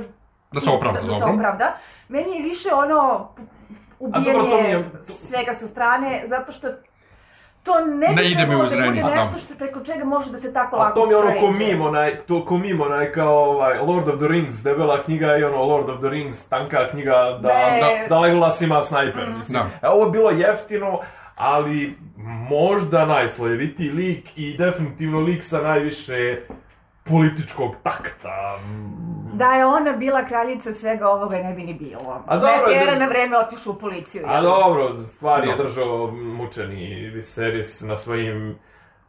Da 0.52 0.60
se 0.60 0.70
opravda, 0.70 1.00
da, 1.00 1.08
da 1.08 1.14
se 1.14 1.20
dobro. 1.20 1.36
opravda. 1.36 1.76
Meni 2.10 2.32
je 2.32 2.44
više 2.44 2.70
ono 2.76 3.30
ubijanje 4.00 4.34
dobro, 4.34 4.48
to 4.48 4.58
mi 4.58 4.64
je- 4.64 4.90
svega 5.02 5.54
sa 5.54 5.68
strane, 5.68 6.24
zato 6.26 6.52
što 6.52 6.68
to 7.64 7.86
ne 7.86 8.08
bi 8.08 8.16
Ne 8.16 8.32
ide 8.32 8.46
mi 8.46 8.56
uz 8.56 8.72
da 8.72 8.78
bude 8.88 9.02
da. 9.02 9.16
nešto 9.16 9.38
što 9.38 9.56
preko 9.56 9.80
čega 9.80 10.06
može 10.06 10.32
da 10.32 10.38
se 10.38 10.54
tako 10.54 10.76
A 10.76 10.80
lako 10.80 11.00
to 11.00 11.06
mi 11.06 11.14
je 11.14 11.18
ono 11.18 11.32
ko 11.40 11.52
mim, 11.58 11.82
onaj, 11.82 12.16
to 12.16 12.46
ko 12.46 12.58
mim, 12.58 12.82
onaj 12.82 13.12
kao 13.12 13.36
ovaj, 13.36 13.78
Lord 13.78 14.08
of 14.08 14.18
the 14.18 14.28
Rings, 14.28 14.64
debela 14.64 15.02
knjiga 15.02 15.38
i 15.38 15.44
ono 15.44 15.64
Lord 15.66 15.90
of 15.90 16.00
the 16.00 16.10
Rings, 16.10 16.50
tanka 16.50 16.88
knjiga 16.90 17.40
da, 17.42 17.48
Ne. 17.48 17.80
da, 17.82 18.08
da 18.16 18.20
Legolas 18.20 18.62
ima 18.62 18.82
snajper, 18.82 19.30
mislim. 19.38 19.64
Da. 19.82 19.88
E, 19.88 19.92
ovo 19.92 20.06
je 20.06 20.12
bilo 20.12 20.30
jeftino, 20.30 21.00
ali 21.36 21.98
možda 22.50 23.06
najslojevitiji 23.06 23.90
lik 23.90 24.30
i 24.36 24.58
definitivno 24.58 25.20
lik 25.20 25.44
sa 25.44 25.62
najviše 25.62 26.42
političkog 27.04 27.76
takta. 27.84 28.60
Da 29.34 29.46
je 29.48 29.66
ona 29.66 29.92
bila 29.94 30.26
kraljica 30.26 30.74
svega 30.74 31.10
ovoga 31.10 31.38
ne 31.38 31.54
bi 31.54 31.64
ni 31.64 31.74
bilo. 31.74 32.24
A 32.28 32.38
dobro, 32.38 32.68
ne, 32.68 32.74
Pera 32.76 32.92
da- 32.92 33.00
na 33.00 33.08
vreme 33.08 33.38
otišao 33.38 33.74
u 33.74 33.78
policiju. 33.78 34.24
A 34.28 34.42
dobro, 34.42 34.96
stvar 34.98 35.44
je 35.44 35.56
držao 35.56 36.12
mučeni 36.14 36.86
Viserys 37.12 37.84
na 37.84 37.96
svojim 37.96 38.60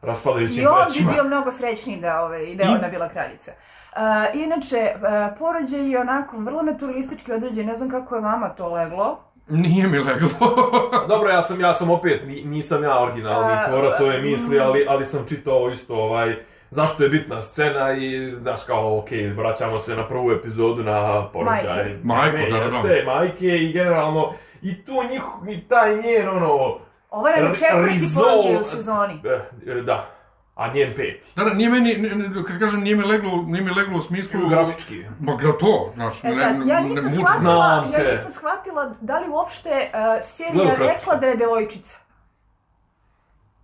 raspadajućim 0.02 0.62
I 0.62 0.66
on 0.66 0.74
bi 0.74 0.82
plećima. 0.84 1.12
bio 1.12 1.24
mnogo 1.24 1.52
srećniji 1.52 1.96
da, 1.96 2.20
ove, 2.20 2.38
da 2.38 2.62
je 2.62 2.70
I- 2.70 2.74
ona 2.74 2.88
bila 2.88 3.08
kraljica. 3.08 3.52
Uh, 3.92 3.98
inače, 4.34 4.92
uh, 4.94 5.02
porođaj 5.38 5.90
je 5.90 6.00
onako 6.00 6.36
vrlo 6.38 6.62
naturalistički 6.62 7.32
određen, 7.32 7.66
ne 7.66 7.76
znam 7.76 7.90
kako 7.90 8.14
je 8.14 8.20
vama 8.20 8.48
to 8.48 8.68
leglo. 8.68 9.18
Nije 9.48 9.88
mi 9.88 9.98
leglo. 9.98 10.28
Dobro, 11.08 11.30
ja 11.30 11.42
sam, 11.42 11.60
ja 11.60 11.74
sam 11.74 11.90
opet, 11.90 12.22
ni- 12.26 12.44
nisam 12.44 12.82
ja 12.82 13.02
originalni 13.02 13.56
tvorac 13.66 14.00
ove 14.00 14.18
mm. 14.18 14.22
misli, 14.22 14.60
ali, 14.60 14.86
ali 14.88 15.04
sam 15.04 15.26
čitao 15.28 15.70
isto 15.70 15.94
ovaj, 15.94 16.36
zašto 16.72 17.02
je 17.02 17.08
bitna 17.08 17.40
scena 17.40 17.92
i, 17.92 18.36
znaš, 18.36 18.64
kao, 18.64 18.98
okej, 18.98 19.26
vraćamo 19.28 19.78
se 19.78 19.96
na 19.96 20.08
prvu 20.08 20.32
epizodu 20.32 20.82
na 20.82 21.28
porođaj. 21.28 21.84
Ne, 21.84 22.50
da, 22.50 22.58
da, 22.58 22.70
da. 23.04 23.04
majke 23.06 23.46
i 23.48 23.72
generalno, 23.72 24.32
i 24.62 24.84
tu 24.84 24.92
njih, 25.02 25.22
i 25.48 25.68
taj 25.68 25.96
njen, 25.96 26.28
ono, 26.28 26.78
Ovo 27.10 27.28
je 27.28 27.34
R- 27.38 27.54
četvrti 27.54 27.98
porođaj 28.16 28.60
u 28.60 28.64
sezoni. 28.64 29.20
eh, 29.26 29.40
eh, 29.68 29.82
da, 29.82 30.06
a 30.54 30.72
njen 30.72 30.92
peti. 30.96 31.28
Da, 31.36 31.44
da, 31.44 31.50
nije 31.50 31.68
meni, 31.70 31.94
ne- 31.94 32.14
ne- 32.16 32.44
kad 32.44 32.58
kažem 32.58 32.80
nije 32.80 32.96
mi 32.96 33.04
leglo, 33.04 33.42
nije 33.42 33.62
mi 33.62 33.70
leglo 33.70 33.98
u 33.98 34.02
smislu... 34.02 34.40
Grafički. 34.48 35.04
Ma 35.20 35.36
gra 35.36 35.52
to, 35.52 35.90
znaš, 35.94 36.24
E 36.24 36.28
ne, 36.28 36.34
sad, 36.34 36.66
ja 36.66 36.80
ne, 36.80 36.88
nisam, 36.88 37.04
muči. 37.04 37.16
shvatila, 37.16 37.84
Znam 37.84 37.92
ja 37.94 38.12
nisam 38.12 38.32
shvatila 38.32 38.94
da 39.00 39.18
li 39.18 39.28
uopšte 39.28 39.68
uh, 39.68 40.24
serija 40.24 40.74
rekla 40.76 41.14
da 41.14 41.26
je 41.26 41.36
devojčica. 41.36 41.98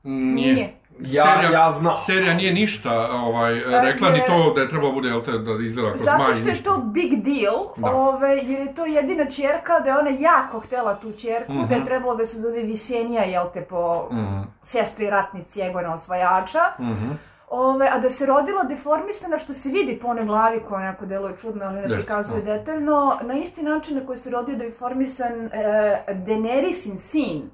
Nije. 0.03 0.55
Nije. 0.55 0.78
Ja, 1.01 1.25
serija, 1.27 1.51
ja 1.57 1.73
znam. 1.73 1.97
Serija 1.97 2.35
nije 2.35 2.53
ništa 2.53 2.91
ovaj, 3.15 3.55
rekla, 3.83 4.09
je- 4.09 4.13
ni 4.13 4.21
to 4.21 4.53
da 4.53 4.61
je 4.61 4.69
trebalo 4.69 4.93
bude, 4.93 5.09
jel 5.09 5.23
te, 5.23 5.33
da 5.33 5.53
izgleda 5.57 5.89
kao 5.91 5.99
Zato 5.99 6.33
što 6.33 6.41
je 6.41 6.53
ništa. 6.53 6.65
to 6.67 6.79
big 6.79 7.13
deal, 7.15 7.65
Da. 7.77 7.91
ove, 7.91 8.31
jer 8.31 8.61
je 8.61 8.75
to 8.75 8.87
jedina 8.87 9.25
čerka, 9.27 9.81
da 9.81 9.91
je 9.91 9.99
ona 9.99 10.11
jako 10.13 10.61
htela 10.61 10.95
tu 10.97 11.13
čerku, 11.13 11.53
da 11.53 11.59
Mhm. 11.61 11.73
je 11.73 11.85
trebalo 11.85 12.15
da 12.17 12.27
se 12.27 12.39
zove 12.39 12.63
Visenija, 12.63 13.23
jel 13.25 13.45
te, 13.49 13.63
po 13.63 14.09
Mhm, 14.13 14.39
sestri 14.63 15.11
ratnici 15.11 15.61
Egona 15.61 15.95
osvajača. 15.95 16.61
mhm. 16.81 17.11
Ove, 17.51 17.89
a 17.89 17.99
da 17.99 18.11
se 18.11 18.27
rodila 18.27 18.65
deformisana, 18.65 19.39
što 19.39 19.53
se 19.53 19.69
vidi 19.69 19.99
po 19.99 20.09
onoj 20.09 20.25
glavi 20.25 20.61
koja 20.61 20.81
onako 20.81 21.07
deluje 21.07 21.37
čudno, 21.37 21.65
ali 21.65 21.75
ne 21.75 21.81
Jeste, 21.81 21.97
prikazuje 21.97 22.43
da. 22.43 22.53
detaljno, 22.53 23.17
na 23.23 23.35
isti 23.35 23.63
način 23.63 23.97
na 23.97 24.07
koji 24.07 24.17
se 24.19 24.31
rodio 24.31 24.57
deformisan 24.57 25.33
e, 25.45 25.51
Daenerysin 26.09 26.97
sin 26.99 27.51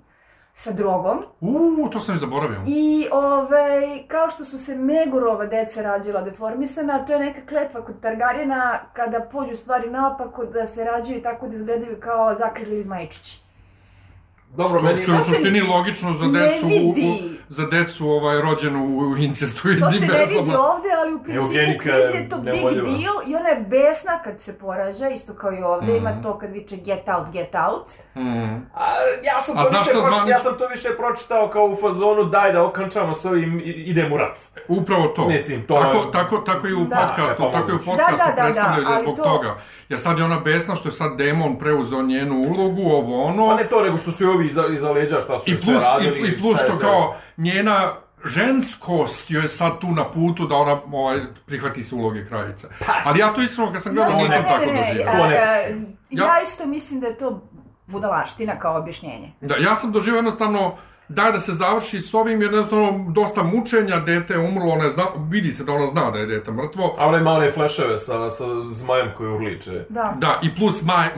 sa 0.54 0.72
drogom. 0.72 1.22
Uuu, 1.40 1.88
to 1.90 2.00
sam 2.00 2.16
i 2.16 2.18
zaboravio. 2.18 2.60
I 2.66 3.08
ovaj, 3.12 4.08
kao 4.08 4.30
što 4.30 4.44
su 4.44 4.58
se 4.58 4.76
Megurova 4.76 5.46
deca 5.46 5.82
rađila 5.82 6.22
deformisana, 6.22 7.06
to 7.06 7.12
je 7.12 7.18
neka 7.18 7.46
kletva 7.48 7.84
kod 7.84 8.00
Targaryena 8.00 8.78
kada 8.92 9.20
pođu 9.20 9.56
stvari 9.56 9.90
naopako 9.90 10.44
da 10.44 10.66
se 10.66 10.84
rađaju 10.84 11.22
tako 11.22 11.48
da 11.48 11.56
izgledaju 11.56 12.00
kao 12.00 12.34
zakrili 12.34 12.82
zmajčići. 12.82 13.43
Dobro, 14.54 14.68
što, 14.70 14.82
meni 14.82 14.96
što 14.96 15.12
je 15.12 15.18
u 15.18 15.24
suštini 15.24 15.60
logično 15.62 16.14
za 16.14 16.26
decu, 16.28 16.66
u, 16.66 16.90
u, 16.90 16.94
za 17.48 17.66
decu 17.66 18.08
ovaj, 18.08 18.40
rođenu 18.40 18.84
u 18.86 19.16
incestu 19.18 19.70
i 19.70 19.80
To 19.80 19.90
se 19.90 20.00
ne 20.00 20.06
vidi 20.18 20.38
ovde, 20.38 20.88
ali 20.98 21.14
u 21.14 21.18
principu 21.18 21.46
Eugenika 21.46 21.82
knjizi 21.84 22.16
je 22.16 22.28
to 22.28 22.36
big 22.38 22.54
nevoljeva. 22.54 22.88
deal 22.88 23.16
i 23.26 23.34
ona 23.34 23.48
je 23.48 23.60
besna 23.62 24.18
kad 24.18 24.40
se 24.40 24.52
porađa, 24.54 25.08
isto 25.08 25.34
kao 25.34 25.52
i 25.52 25.62
ovde, 25.62 25.86
Mhm. 25.86 25.96
ima 25.96 26.22
to 26.22 26.38
kad 26.38 26.52
viče 26.52 26.76
get 26.78 27.08
out, 27.08 27.32
get 27.32 27.54
out. 27.56 27.86
Mm. 28.16 28.54
A, 28.74 28.84
ja 29.24 29.40
sam 29.40 29.58
A 29.58 29.62
to 29.62 29.68
više 29.68 29.78
pročitao, 29.82 30.02
zvan- 30.10 30.28
ja 30.28 30.38
sam 30.38 30.58
to 30.58 30.66
više 30.66 30.88
pročitao 30.98 31.48
kao 31.48 31.64
u 31.64 31.76
fazonu 31.76 32.24
daj 32.24 32.52
da 32.52 32.64
okončamo 32.64 33.14
s 33.14 33.24
ovim, 33.24 33.62
idem 33.64 34.12
u 34.12 34.16
rat. 34.16 34.42
Upravo 34.70 35.06
to. 35.06 35.28
Mislim, 35.28 35.62
to 35.62 35.74
tako, 35.74 35.96
je- 35.96 36.12
tako, 36.12 36.38
tako 36.38 36.66
i 36.68 36.74
u 36.74 36.84
Da. 36.84 36.96
podcastu, 36.98 37.42
E, 37.42 37.46
pa 37.46 37.52
tako 37.52 37.70
i 37.70 37.74
u 37.74 37.80
podcastu 37.80 37.96
Da, 38.16 38.24
da, 38.26 38.32
da, 38.32 38.42
predstavljaju 38.42 38.54
da, 38.76 38.86
da 38.86 38.90
je 38.90 38.96
ali 38.96 39.04
zbog 39.04 39.16
to- 39.16 39.22
toga. 39.24 39.56
Jer 39.88 40.00
sad 40.00 40.18
je 40.18 40.24
ona 40.24 40.38
besna 40.40 40.74
što 40.74 40.88
je 40.88 40.92
sad 40.92 41.16
demon 41.18 41.58
preuzeo 41.58 42.02
njenu 42.02 42.34
ulogu, 42.48 42.82
ovo 42.82 43.24
ono. 43.24 43.48
Pa 43.48 43.54
ne 43.54 43.64
to, 43.64 43.80
nego 43.80 43.96
što 43.96 44.12
su 44.12 44.24
i 44.24 44.28
ovi 44.28 44.43
iza, 44.46 44.66
iza 44.72 44.90
leđa 44.90 45.20
šta 45.20 45.38
su 45.38 45.44
I 45.46 45.52
joj 45.52 45.58
sve 45.58 45.72
plus, 45.72 45.82
radili. 45.82 46.28
i, 46.28 46.32
i 46.32 46.40
plus 46.40 46.60
što 46.60 46.78
kao 46.78 47.16
njena 47.36 47.92
ženskost 48.24 49.30
joj 49.30 49.42
je 49.42 49.48
sad 49.48 49.78
tu 49.80 49.90
na 49.90 50.04
putu 50.04 50.46
da 50.46 50.56
ona 50.56 50.80
ovaj, 50.92 51.18
prihvati 51.46 51.82
se 51.82 51.94
uloge 51.94 52.26
kraljice. 52.26 52.68
Ali 53.04 53.18
ja 53.18 53.32
to 53.32 53.42
iskreno 53.42 53.72
kad 53.72 53.82
sam 53.82 53.94
gledao 53.94 54.16
nisam 54.16 54.42
tako 54.42 54.64
doživio. 54.64 55.06
Ja- 56.10 56.42
isto 56.42 56.66
mislim 56.66 57.00
da 57.00 57.06
je 57.06 57.18
to 57.18 57.42
budalaština 57.86 58.58
kao 58.58 58.76
objašnjenje. 58.78 59.32
Da, 59.40 59.56
ja 59.56 59.76
sam 59.76 59.92
doživio 59.92 60.18
jednostavno 60.18 60.76
daj 61.08 61.32
da 61.32 61.40
se 61.40 61.54
završi 61.54 62.00
s 62.00 62.14
ovim, 62.14 62.42
jer 62.42 62.52
jednostavno 62.52 63.06
dosta 63.08 63.42
mučenja, 63.42 64.00
dete 64.00 64.32
je 64.34 64.38
umrlo, 64.38 64.72
ona 64.72 64.84
je 64.84 64.90
zna, 64.90 65.04
vidi 65.30 65.52
se 65.52 65.64
da 65.64 65.72
ona 65.72 65.86
zna 65.86 66.10
da 66.10 66.18
je 66.18 66.26
dete 66.26 66.52
mrtvo. 66.52 66.94
A 66.98 67.06
ona 67.06 67.18
ima 67.18 67.30
one 67.30 67.50
fleševe 67.50 67.98
sa, 67.98 68.30
sa 68.30 68.44
zmajem 68.62 69.10
koji 69.16 69.28
urliče. 69.32 69.84
Da. 69.88 70.14
Da, 70.18 70.40
i 70.42 70.54
plus 70.54 70.82
maj, 70.82 71.08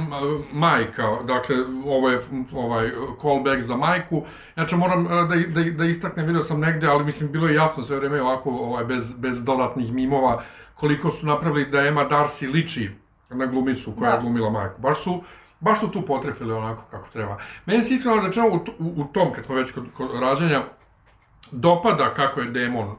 majka, 0.53 1.09
dakle, 1.25 1.57
ovo 1.87 2.11
je 2.11 2.21
ovaj 2.55 2.91
callback 3.23 3.63
za 3.63 3.77
majku. 3.77 4.23
Znači, 4.55 4.77
moram 4.77 5.07
e, 5.07 5.09
da, 5.09 5.63
da, 5.63 5.71
da 5.71 5.85
istaknem, 5.85 6.27
vidio 6.27 6.43
sam 6.43 6.61
negde, 6.61 6.87
ali 6.87 7.05
mislim, 7.05 7.33
bilo 7.33 7.49
je 7.49 7.55
jasno 7.55 7.83
sve 7.83 7.97
vreme 7.99 8.23
ovako, 8.23 8.51
ovaj, 8.51 8.85
bez, 8.85 9.13
bez 9.13 9.45
dodatnih 9.45 9.93
mimova, 9.93 10.43
koliko 10.75 11.11
su 11.11 11.27
napravili 11.27 11.67
da 11.67 11.87
Emma 11.87 12.09
Darcy 12.09 12.53
liči 12.53 12.91
na 13.31 13.47
glumicu 13.47 13.93
koja 13.99 14.11
Da. 14.11 14.17
je 14.17 14.23
glumila 14.23 14.51
majku. 14.51 14.81
Baš 14.81 15.03
su, 15.03 15.23
baš 15.61 15.81
su 15.81 15.89
tu 15.89 16.03
potrefili 16.03 16.53
onako 16.53 16.83
kako 16.91 17.09
treba. 17.09 17.39
Meni 17.67 17.83
se 17.83 17.95
iskreno 17.95 18.27
rečeno 18.27 18.49
u, 18.49 18.57
u, 18.57 19.03
u 19.03 19.05
tom, 19.05 19.33
kad 19.33 19.45
smo 19.45 19.55
već 19.55 19.73
kod, 19.73 19.85
kod 19.97 20.21
rađanja, 20.21 20.63
dopada 21.51 22.15
kako 22.15 22.41
je 22.41 22.51
demon 22.51 22.97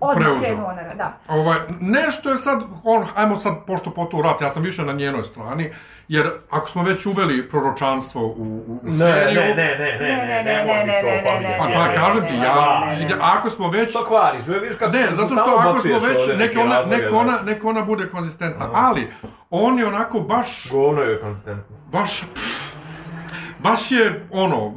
Odmah 0.00 0.16
preuzeo. 0.16 0.40
krenuo 0.40 0.72
na, 0.72 0.94
da. 0.94 1.18
Ovaj, 1.28 1.58
nešto 1.80 2.30
je 2.30 2.36
sad, 2.36 2.62
on, 2.84 3.06
ajmo 3.14 3.36
sad 3.36 3.54
pošto 3.66 3.90
po 3.90 4.04
to 4.04 4.22
rat, 4.22 4.40
ja 4.40 4.48
sam 4.48 4.62
više 4.62 4.84
na 4.84 4.92
njenoj 4.92 5.24
strani, 5.24 5.70
jer 6.08 6.30
ako 6.50 6.68
smo 6.68 6.82
već 6.82 7.06
uveli 7.06 7.50
proročanstvo 7.50 8.22
u, 8.22 8.26
u, 8.26 8.80
u 8.82 8.86
Ne, 8.86 8.92
seriju, 8.92 9.40
ne, 9.40 9.54
ne, 9.54 9.54
ne, 9.54 9.98
ne, 10.00 10.26
ne, 10.26 10.42
ne, 10.44 10.64
ne, 10.64 10.64
ne, 10.64 11.02
ne, 11.02 11.22
pa 11.24 11.40
ne, 11.40 11.56
pa, 11.58 11.68
ne, 11.68 11.74
pa 11.74 11.88
ne, 11.88 11.94
kažem 11.94 12.26
ti, 12.26 12.34
ja, 12.34 12.82
ako 13.20 13.50
smo 13.50 13.70
već, 13.70 13.92
To 13.92 14.04
kvariš, 14.04 14.46
vidiš 14.46 14.76
kako... 14.78 14.96
ne, 14.96 15.06
zato 15.10 15.34
što 15.34 15.56
ako 15.58 15.80
smo 15.80 15.98
već, 15.98 16.38
neke 16.38 16.58
ona, 16.58 16.82
neka 16.86 17.10
da. 17.10 17.16
ona, 17.16 17.38
neka 17.44 17.68
ona 17.68 17.82
bude 17.82 18.10
konzistentna, 18.10 18.70
ali 18.72 19.12
on 19.50 19.78
je 19.78 19.86
onako 19.86 20.20
baš, 20.20 20.70
Govno 20.70 21.02
je 21.02 21.20
konzistentno. 21.20 21.76
baš, 21.92 22.20
pff, 22.20 22.76
baš 23.58 23.90
je, 23.92 24.28
ono, 24.32 24.74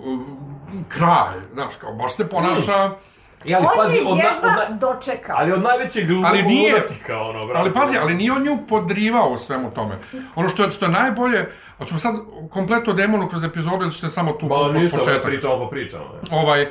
kraj, 0.88 1.40
znaš, 1.54 1.76
kao, 1.76 1.94
baš 1.94 2.16
se 2.16 2.30
ponaša, 2.30 2.86
I 2.86 3.19
ali 3.46 3.66
On 3.66 3.72
pazi, 3.78 3.98
je 3.98 4.04
od, 4.04 4.18
na, 4.18 4.24
od, 4.42 4.72
na, 4.72 4.78
dočekao. 4.78 5.36
ali 5.40 5.52
od 5.52 5.62
najvećeg 5.62 6.06
Ali 6.26 6.44
nije- 6.44 6.74
lunatika, 6.74 7.18
ono, 7.20 7.46
brate. 7.46 7.60
Ali 7.60 7.74
pazi, 7.74 7.98
ali 7.98 8.14
nije 8.14 8.32
on 8.32 8.44
nju 8.44 8.58
podrivao 8.68 9.30
u 9.30 9.38
svemu 9.38 9.72
tome. 9.72 9.98
Ono 10.36 10.50
što 10.50 10.64
je, 10.64 10.72
što 10.72 10.86
je 10.86 10.92
najbolje, 10.92 11.46
hoćemo 11.78 12.00
sad 12.00 12.16
kompletno 12.52 12.94
demonu 12.94 13.30
kroz 13.30 13.44
epizodu 13.44 13.84
ili 13.84 13.92
ćete 13.94 14.10
samo 14.10 14.32
tu 14.32 14.48
Ba, 14.48 14.56
po- 14.56 14.68
ništa, 14.70 14.98
početak? 14.98 15.24
pričamo 15.24 15.60
pa 15.60 15.70
pričamo. 15.70 16.04
ne. 16.24 16.38
Ovaj, 16.38 16.68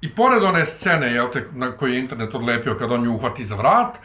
I 0.00 0.10
pored 0.10 0.42
one 0.42 0.66
scene, 0.66 1.06
jel 1.08 1.28
te, 1.28 1.44
na 1.52 1.72
koju 1.72 1.92
je 1.92 2.00
internet 2.00 2.34
odlepio 2.34 2.74
kad 2.74 2.92
on 2.92 3.02
nju 3.02 3.12
uhvati 3.12 3.44
za 3.44 3.56
vrat, 3.56 3.96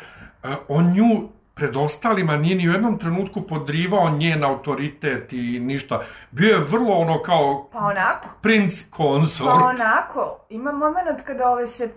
eh, 0.44 0.48
on 0.68 0.86
nju 0.88 1.30
pred 1.58 1.76
ostalima 1.78 2.38
nije 2.38 2.56
ni 2.56 2.70
u 2.70 2.72
jednom 2.72 2.98
trenutku 3.00 3.42
podrivao 3.42 4.10
njen 4.10 4.44
autoritet 4.44 5.34
i 5.34 5.60
ništa. 5.60 6.02
Bio 6.32 6.50
je 6.50 6.60
vrlo 6.60 6.94
ono 6.94 7.22
kao 7.24 7.70
Pa 7.72 7.80
onako. 7.80 8.28
princ 8.42 8.84
Pa 8.90 8.98
konsort. 8.98 9.64
onako. 9.64 10.40
Ima 10.50 10.72
moment 10.72 11.22
kada 11.26 11.50
ove 11.50 11.68
se 11.68 11.90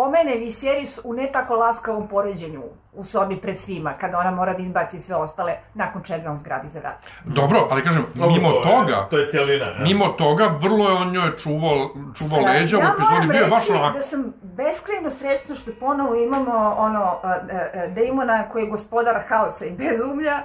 pomene 0.00 0.36
Viserys 0.36 1.00
u 1.04 1.12
ne 1.12 1.32
tako 1.32 1.54
laskavom 1.56 2.08
poređenju 2.08 2.62
u 2.92 3.04
sobi 3.04 3.36
pred 3.36 3.58
svima, 3.58 3.92
kada 3.92 4.18
ona 4.18 4.30
mora 4.30 4.52
da 4.52 4.62
izbaci 4.62 5.00
sve 5.00 5.16
ostale, 5.16 5.52
nakon 5.74 6.02
čega 6.02 6.30
on 6.30 6.36
zgrabi 6.36 6.68
za 6.68 6.80
vrat. 6.80 6.96
Dobro, 7.24 7.68
ali 7.70 7.82
kažem, 7.82 8.06
mimo 8.16 8.50
To 8.50 8.56
je- 8.56 8.62
toga, 8.64 9.06
To 9.10 9.18
je 9.18 9.26
cijelina, 9.26 9.66
ne? 9.66 9.84
mimo 9.84 10.06
toga, 10.08 10.44
vrlo 10.60 10.88
je 10.88 10.94
on 10.94 11.10
njoj 11.10 11.36
čuvao, 11.38 11.90
čuvao 12.14 12.40
leđa 12.42 12.76
u 12.76 12.80
ja 12.80 12.86
epizodi, 12.86 13.14
moram 13.14 13.28
bio 13.28 13.38
je 13.38 13.46
baš 13.48 13.60
reći 13.60 13.72
onako. 13.72 13.96
da 13.96 14.02
sam 14.02 14.20
beskrajno 14.42 15.10
srećna 15.10 15.54
što 15.54 15.70
ponovo 15.74 16.14
imamo 16.16 16.52
ono 16.78 17.00
a, 17.00 17.18
a, 17.22 17.38
a, 17.74 17.86
Damona 17.88 18.48
koji 18.48 18.62
je 18.62 18.70
gospodar 18.70 19.22
haosa 19.28 19.64
i 19.66 19.70
bezumlja, 19.72 20.38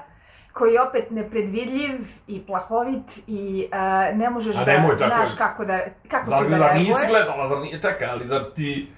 koji 0.54 0.74
je 0.74 0.82
opet 0.82 1.12
nepredvidljiv 1.12 1.96
i 2.28 2.42
plahovit 2.42 3.20
i 3.28 3.70
a, 3.72 3.78
ne 4.14 4.30
možeš 4.30 4.56
A 4.56 4.60
da 4.60 4.72
nemoj 4.74 4.88
tako. 4.90 4.98
znaš 5.08 5.30
kako 5.38 5.66
da 5.66 5.80
kako 6.08 6.28
Zar, 6.28 6.38
će 6.38 6.46
da 6.46 6.50
zar 6.52 6.60
reaguje. 6.62 6.86
nisi 6.86 7.08
gledala, 7.08 7.48
zar 7.48 7.58
nije, 7.60 7.82
čekaj, 7.82 8.08
ali 8.08 8.26
zar 8.26 8.44
ti, 8.46 8.92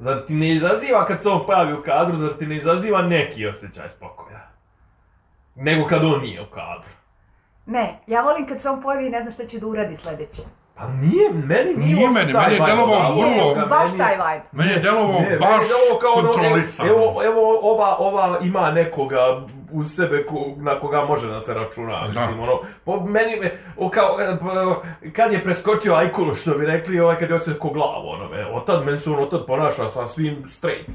zar 0.00 0.24
ti 0.26 0.34
ne 0.34 0.48
izaziva 0.48 1.04
kad 1.06 1.22
se 1.22 1.28
on 1.28 1.46
pojavi 1.46 1.72
u 1.72 1.82
kadru, 1.82 2.16
zar 2.16 2.32
ti 2.32 2.46
ne 2.46 2.56
izaziva 2.56 3.02
neki 3.02 3.46
osjećaj 3.46 3.88
spokoja? 3.88 4.50
Nego 5.54 5.86
kad 5.86 6.04
on 6.04 6.20
nije 6.20 6.42
u 6.42 6.50
kadru. 6.50 6.90
Ne, 7.66 8.00
ja 8.06 8.22
volim 8.22 8.46
kad 8.46 8.60
se 8.60 8.70
on 8.70 8.82
pojavi 8.82 9.06
i 9.06 9.10
ne 9.10 9.20
zna 9.22 9.30
šta 9.30 9.44
će 9.44 9.58
da 9.58 9.66
uradi 9.66 9.94
sledeće. 9.96 10.42
Pa 10.80 10.86
nije, 10.88 11.30
meni 11.32 11.74
nije, 11.76 11.96
Nije 11.96 12.10
meni, 12.10 12.32
taj 12.32 12.42
meni 12.42 12.54
je 12.54 12.66
delovao 12.66 13.12
odavao. 13.12 13.14
vrlo- 13.14 13.68
baš 13.68 13.90
taj 13.98 14.14
vibe. 14.14 14.44
Meni 14.52 14.70
je 14.70 14.78
delovao 14.78 15.20
baš 15.40 15.64
ono, 15.80 16.14
kontrolisano. 16.14 16.88
Evo, 16.88 17.20
evo 17.24 17.40
ova, 17.62 17.96
ova 17.98 18.38
ima 18.42 18.70
nekoga 18.70 19.40
uz 19.72 19.94
sebe 19.94 20.26
ko, 20.26 20.34
na 20.56 20.80
koga 20.80 21.00
može 21.00 21.28
da 21.28 21.40
se 21.40 21.54
računa, 21.54 22.08
mislim, 22.08 22.40
ono, 22.40 22.52
po 22.84 22.96
meni, 22.98 23.36
me, 23.36 23.50
o, 23.76 23.88
kao, 23.88 24.16
e, 24.20 24.36
kad 25.12 25.32
je 25.32 25.44
preskočio 25.44 25.94
Ajkulu, 25.94 26.34
što 26.34 26.54
bi 26.54 26.66
rekli, 26.66 27.00
ovaj, 27.00 27.18
kad 27.18 27.30
je 27.30 27.36
odsjekao 27.36 27.70
glavu, 27.70 28.08
ono, 28.08 28.28
me, 28.28 28.46
otad, 28.46 28.84
meni 28.84 28.98
se 28.98 29.10
on 29.10 29.18
otad 29.18 29.46
ponaša 29.46 29.88
sa 29.88 30.06
svim 30.06 30.44
straight. 30.48 30.92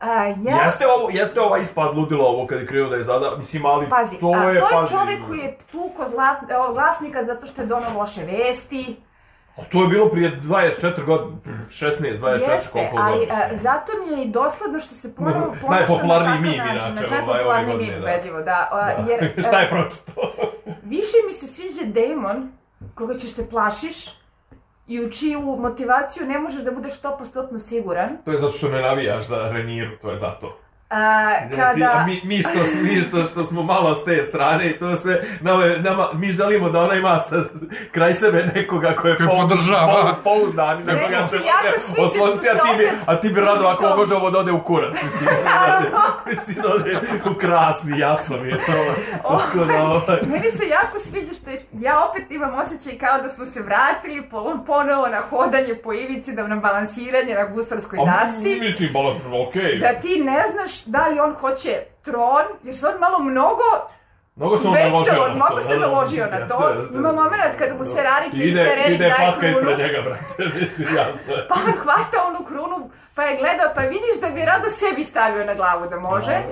A, 0.00 0.24
ja, 0.24 0.64
Jeste 0.64 0.84
ovo, 0.98 1.10
jeste 1.10 1.40
ova 1.40 1.58
ispad 1.58 1.96
ludilo 1.96 2.24
ovo 2.24 2.46
kad 2.46 2.60
je 2.60 2.66
krenuo 2.66 2.88
da 2.88 2.96
je 2.96 3.02
zada, 3.02 3.36
mislim, 3.36 3.66
ali 3.66 3.88
pazi, 3.88 4.16
to 4.16 4.32
a, 4.36 4.50
je, 4.50 4.58
to 4.58 4.66
je 4.66 4.72
pazi, 4.72 4.92
čovjek 4.92 5.26
koji 5.26 5.38
je 5.38 5.58
tuko 5.72 6.06
zlat, 6.06 6.36
glasnika 6.74 7.24
zato 7.24 7.46
što 7.46 7.62
je 7.62 7.66
donao 7.66 7.98
loše 7.98 8.24
vesti. 8.24 8.96
A 9.56 9.62
To 9.72 9.82
je 9.82 9.88
bilo 9.88 10.08
prije 10.08 10.38
24 10.40 11.04
godina, 11.04 11.36
16, 11.68 12.18
24, 12.20 12.52
Jeste, 12.52 12.70
koliko 12.72 12.96
ali 12.98 13.18
godina. 13.18 13.34
a, 13.52 13.56
zato 13.56 13.92
mi 14.00 14.12
je 14.18 14.24
i 14.24 14.28
dosledno 14.28 14.78
što 14.78 14.94
se 14.94 15.14
ponovo 15.14 15.38
No, 15.38 15.54
ponaša 15.62 15.70
najpopularniji 15.86 16.34
na 16.34 16.64
mim, 16.64 16.70
inače, 16.70 16.86
znači, 16.96 17.14
ovaj, 17.14 17.18
ove 17.18 17.26
najpopularniji 17.26 17.72
godine, 17.76 17.92
mim, 17.92 18.00
da. 18.00 18.06
ubedljivo, 18.06 18.42
da. 18.42 18.68
a, 18.72 19.02
Da. 19.02 19.10
Jer, 19.10 19.32
Šta 19.46 19.56
a, 19.56 19.60
je 19.60 19.70
pročito? 19.70 20.12
više 20.82 21.16
mi 21.26 21.32
se 21.32 21.46
sviđa 21.46 21.82
Damon, 21.84 22.52
koga 22.94 23.14
ćeš 23.14 23.34
se 23.34 23.50
plašiš, 23.50 24.19
i 24.90 25.00
u 25.00 25.10
čiju 25.10 25.40
motivaciju 25.40 26.26
ne 26.26 26.38
možeš 26.38 26.62
da 26.62 26.70
budeš 26.70 26.92
100% 27.02 27.58
siguran. 27.58 28.08
To 28.24 28.30
je 28.30 28.38
zato 28.38 28.52
što 28.52 28.68
ne 28.68 28.80
navijaš 28.80 29.26
za 29.26 29.48
Reniru, 29.52 29.96
to 30.02 30.10
je 30.10 30.16
zato. 30.16 30.58
A, 30.90 31.30
Ti- 31.50 31.56
kada... 31.56 31.92
a 31.92 32.06
mi, 32.06 32.20
mi, 32.24 32.42
što, 32.42 32.50
mi 32.82 33.02
što, 33.02 33.24
što 33.24 33.42
smo 33.42 33.62
malo 33.62 33.94
s 33.94 34.04
te 34.04 34.22
strane 34.22 34.70
i 34.70 34.78
to 34.78 34.96
sve, 34.96 35.20
nama, 35.40 35.64
nama, 35.66 36.08
mi 36.14 36.32
želimo 36.32 36.70
da 36.70 36.82
ona 36.82 36.94
ima 36.94 37.18
sa, 37.18 37.36
kraj 37.92 38.14
sebe 38.14 38.44
nekoga 38.54 38.94
koje 38.94 39.16
Koji 39.16 39.28
podržava. 39.28 40.16
pouzdan, 40.24 40.80
i 40.80 40.84
na 40.84 40.92
Meni 40.92 41.06
koga 41.06 41.20
se 41.20 41.36
može 41.36 41.78
sviđa 41.78 42.02
osloniti, 42.02 42.46
što 42.46 42.58
a 42.58 42.62
ti 42.62 42.78
bi, 42.78 42.90
a 43.06 43.20
ti 43.20 43.28
bi 43.28 43.40
rado 43.40 43.66
ako 43.66 43.84
može 43.98 44.14
ovo 44.14 44.30
da 44.30 44.38
ode 44.38 44.52
u 44.52 44.64
kurac, 44.64 44.96
mislim, 45.04 45.24
da 45.44 45.76
ode, 45.78 45.90
mislim 46.26 46.56
da 46.62 46.68
ode 46.74 46.98
u 47.30 47.34
krasni, 47.34 47.98
jasno 47.98 48.36
mi 48.36 48.48
je 48.48 48.56
to. 48.58 48.72
Tako 49.22 49.64
da, 49.64 49.82
ovaj, 49.82 50.18
Meni 50.26 50.50
se 50.50 50.68
jako 50.68 50.98
sviđa 50.98 51.32
što 51.34 51.50
je, 51.50 51.58
ja 51.72 52.04
opet 52.10 52.30
imam 52.30 52.54
osjećaj 52.54 52.98
kao 52.98 53.18
da 53.22 53.28
smo 53.28 53.44
se 53.44 53.62
vratili 53.62 54.22
po, 54.30 54.58
ponovo 54.66 55.08
na 55.08 55.20
hodanje 55.30 55.74
po 55.74 55.92
ivici, 55.92 56.32
da 56.32 56.46
na 56.46 56.56
balansiranje 56.56 57.34
na 57.34 57.44
gusarskoj 57.44 57.98
a, 57.98 58.04
dasci. 58.04 58.60
mislim, 58.60 58.92
balans, 58.92 59.18
okej. 59.48 59.78
Da 59.78 60.00
ti 60.00 60.20
ne 60.20 60.42
znaš 60.52 60.79
da 60.84 61.06
li 61.06 61.20
on 61.20 61.34
hoće 61.34 61.70
tron, 62.02 62.44
jer 62.62 62.76
se 62.76 62.86
on 62.86 62.98
malo 62.98 63.18
mnogo 63.18 63.62
Mnogo 64.36 64.56
se 64.56 64.68
on 64.68 64.74
naložio 64.74 65.12
na 65.12 65.28
to. 65.28 65.34
mnogo 65.34 65.62
se 65.62 65.68
da, 65.68 65.74
da, 65.76 65.86
naložio 65.86 66.26
na 66.26 66.48
to. 66.48 66.68
jeste. 66.70 66.94
Ima 66.94 67.12
moment 67.12 67.54
kada 67.58 67.74
mu 67.74 67.84
se 67.84 68.02
Rarik 68.02 68.34
i 68.34 68.38
Ide, 68.38 68.58
Serenik 68.58 68.88
ide 68.90 69.08
daje 69.08 69.14
patka 69.18 69.40
krunu. 69.40 69.52
ispred 69.52 69.78
njega, 69.78 70.02
brate, 70.02 70.44
mislim, 70.56 70.88
jasno 70.96 71.32
je. 71.34 71.48
Pa 71.48 71.54
on 71.56 71.72
hvata 71.74 72.18
onu 72.26 72.44
krunu, 72.46 72.78
pa 73.14 73.22
je 73.22 73.36
gledao, 73.36 73.66
pa 73.74 73.80
vidiš 73.82 74.20
da 74.20 74.30
bi 74.30 74.44
rado 74.44 74.68
sebi 74.70 75.04
stavio 75.04 75.44
na 75.44 75.54
glavu 75.54 75.86
da 75.88 75.96
može. 75.98 76.42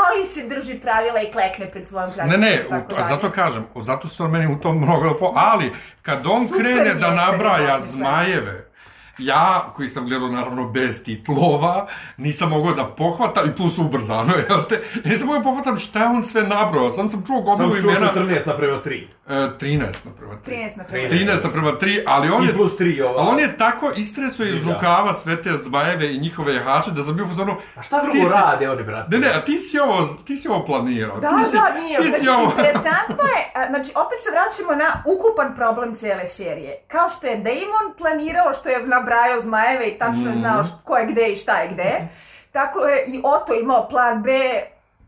Ali 0.00 0.24
se 0.24 0.42
drži 0.44 0.74
pravila 0.74 1.20
i 1.20 1.32
klekne 1.32 1.70
pred 1.70 1.88
svojom 1.88 2.08
Ne, 2.08 2.14
kraljicom. 2.14 2.40
ne, 2.40 2.66
tako 2.70 2.94
u, 2.94 2.98
a 2.98 3.04
zato 3.04 3.30
kažem, 3.32 3.66
zato 3.76 4.08
se 4.08 4.22
on 4.22 4.30
meni 4.30 4.46
u 4.48 4.60
tom 4.60 4.76
mnogo 4.78 5.14
po, 5.14 5.32
ali 5.36 5.72
kad 6.02 6.26
on 6.26 6.44
Super 6.44 6.62
krene 6.62 6.94
da 6.94 7.10
nabraja 7.10 7.80
zmajeve, 7.80 8.70
ja, 9.18 9.72
koji 9.76 9.88
sam 9.88 10.06
gledao 10.06 10.28
naravno 10.28 10.68
bez 10.68 11.04
titlova, 11.04 11.86
nisam 12.16 12.50
mogao 12.50 12.74
da 12.74 12.84
pohvatam, 12.86 13.50
i 13.50 13.56
plus 13.56 13.78
ubrzano, 13.78 14.34
jel 14.50 14.64
te, 14.68 14.80
nisam 15.04 15.26
mogao 15.26 15.40
da 15.40 15.44
pohvatam 15.44 15.76
šta 15.76 15.98
je 15.98 16.06
on 16.06 16.22
sve 16.22 16.42
nabrao, 16.42 16.90
sam 16.90 17.08
sam 17.08 17.22
čuo 17.26 17.36
Sam 17.46 17.66
gomilu 17.66 17.82
čuo 17.82 17.90
imena, 17.90 18.12
14 18.14 18.46
naprema 18.46 18.76
3. 18.76 19.06
e, 19.28 19.32
13 19.32 19.80
naprema 20.04 20.34
3. 20.36 20.50
13 20.50 20.76
na 20.76 20.84
primjer. 20.84 21.12
13 21.12 21.44
naprema 21.44 21.72
3, 21.72 22.02
ali 22.06 22.30
on 22.30 22.44
I 22.44 22.46
je 22.46 22.54
plus 22.54 22.72
3 22.72 23.02
ova. 23.02 23.14
Ali 23.18 23.28
on 23.28 23.38
je 23.40 23.56
tako 23.56 23.92
istresao 23.96 24.46
iz 24.46 24.64
Da. 24.64 24.72
rukava 24.72 25.14
sve 25.14 25.42
te 25.42 25.52
zmajeve 25.52 26.14
i 26.14 26.18
njihove 26.18 26.54
jahače 26.54 26.90
da 26.90 27.02
sam 27.02 27.16
bio 27.16 27.24
u 27.24 27.28
fazonu... 27.28 27.56
A 27.76 27.82
šta 27.82 28.02
drugo 28.02 28.28
si- 28.28 28.34
rade 28.34 28.70
oni, 28.70 28.82
brate? 28.82 29.08
Ne, 29.10 29.18
ne, 29.18 29.32
a 29.34 29.40
ti 29.40 29.58
si 29.58 29.78
ovo, 29.78 30.04
ti 30.26 30.36
si 30.36 30.48
ovo 30.48 30.64
planirao. 30.64 31.20
Da, 31.20 31.28
ti 31.28 31.50
si, 31.50 31.56
da, 31.56 31.80
nije. 31.82 31.98
Ti 31.98 32.10
si 32.10 32.10
Znači, 32.10 32.28
ovo... 32.30 32.50
interesantno 32.50 33.24
je, 33.26 33.40
znači, 33.70 33.90
opet 33.94 34.18
se 34.24 34.30
vraćamo 34.30 34.84
na 34.84 35.02
ukupan 35.06 35.54
problem 35.56 35.94
cele 35.94 36.26
serije. 36.26 36.84
Kao 36.88 37.08
što 37.08 37.26
je 37.26 37.36
Damon 37.36 37.86
planirao, 37.98 38.52
što 38.52 38.68
je 38.68 38.82
nabrajao 39.06 39.40
zmajeve 39.40 39.86
i 39.86 39.98
tačno 39.98 40.22
je 40.22 40.30
Mhm. 40.30 40.38
znao 40.38 40.62
št- 40.62 40.82
ko 40.84 40.96
je 40.96 41.06
gde 41.06 41.28
i 41.28 41.36
šta 41.36 41.56
je 41.56 41.68
gde, 41.68 42.08
tako 42.52 42.78
je 42.80 43.04
i 43.04 43.20
Oto 43.24 43.54
imao 43.54 43.88
plan 43.88 44.22
B, 44.22 44.30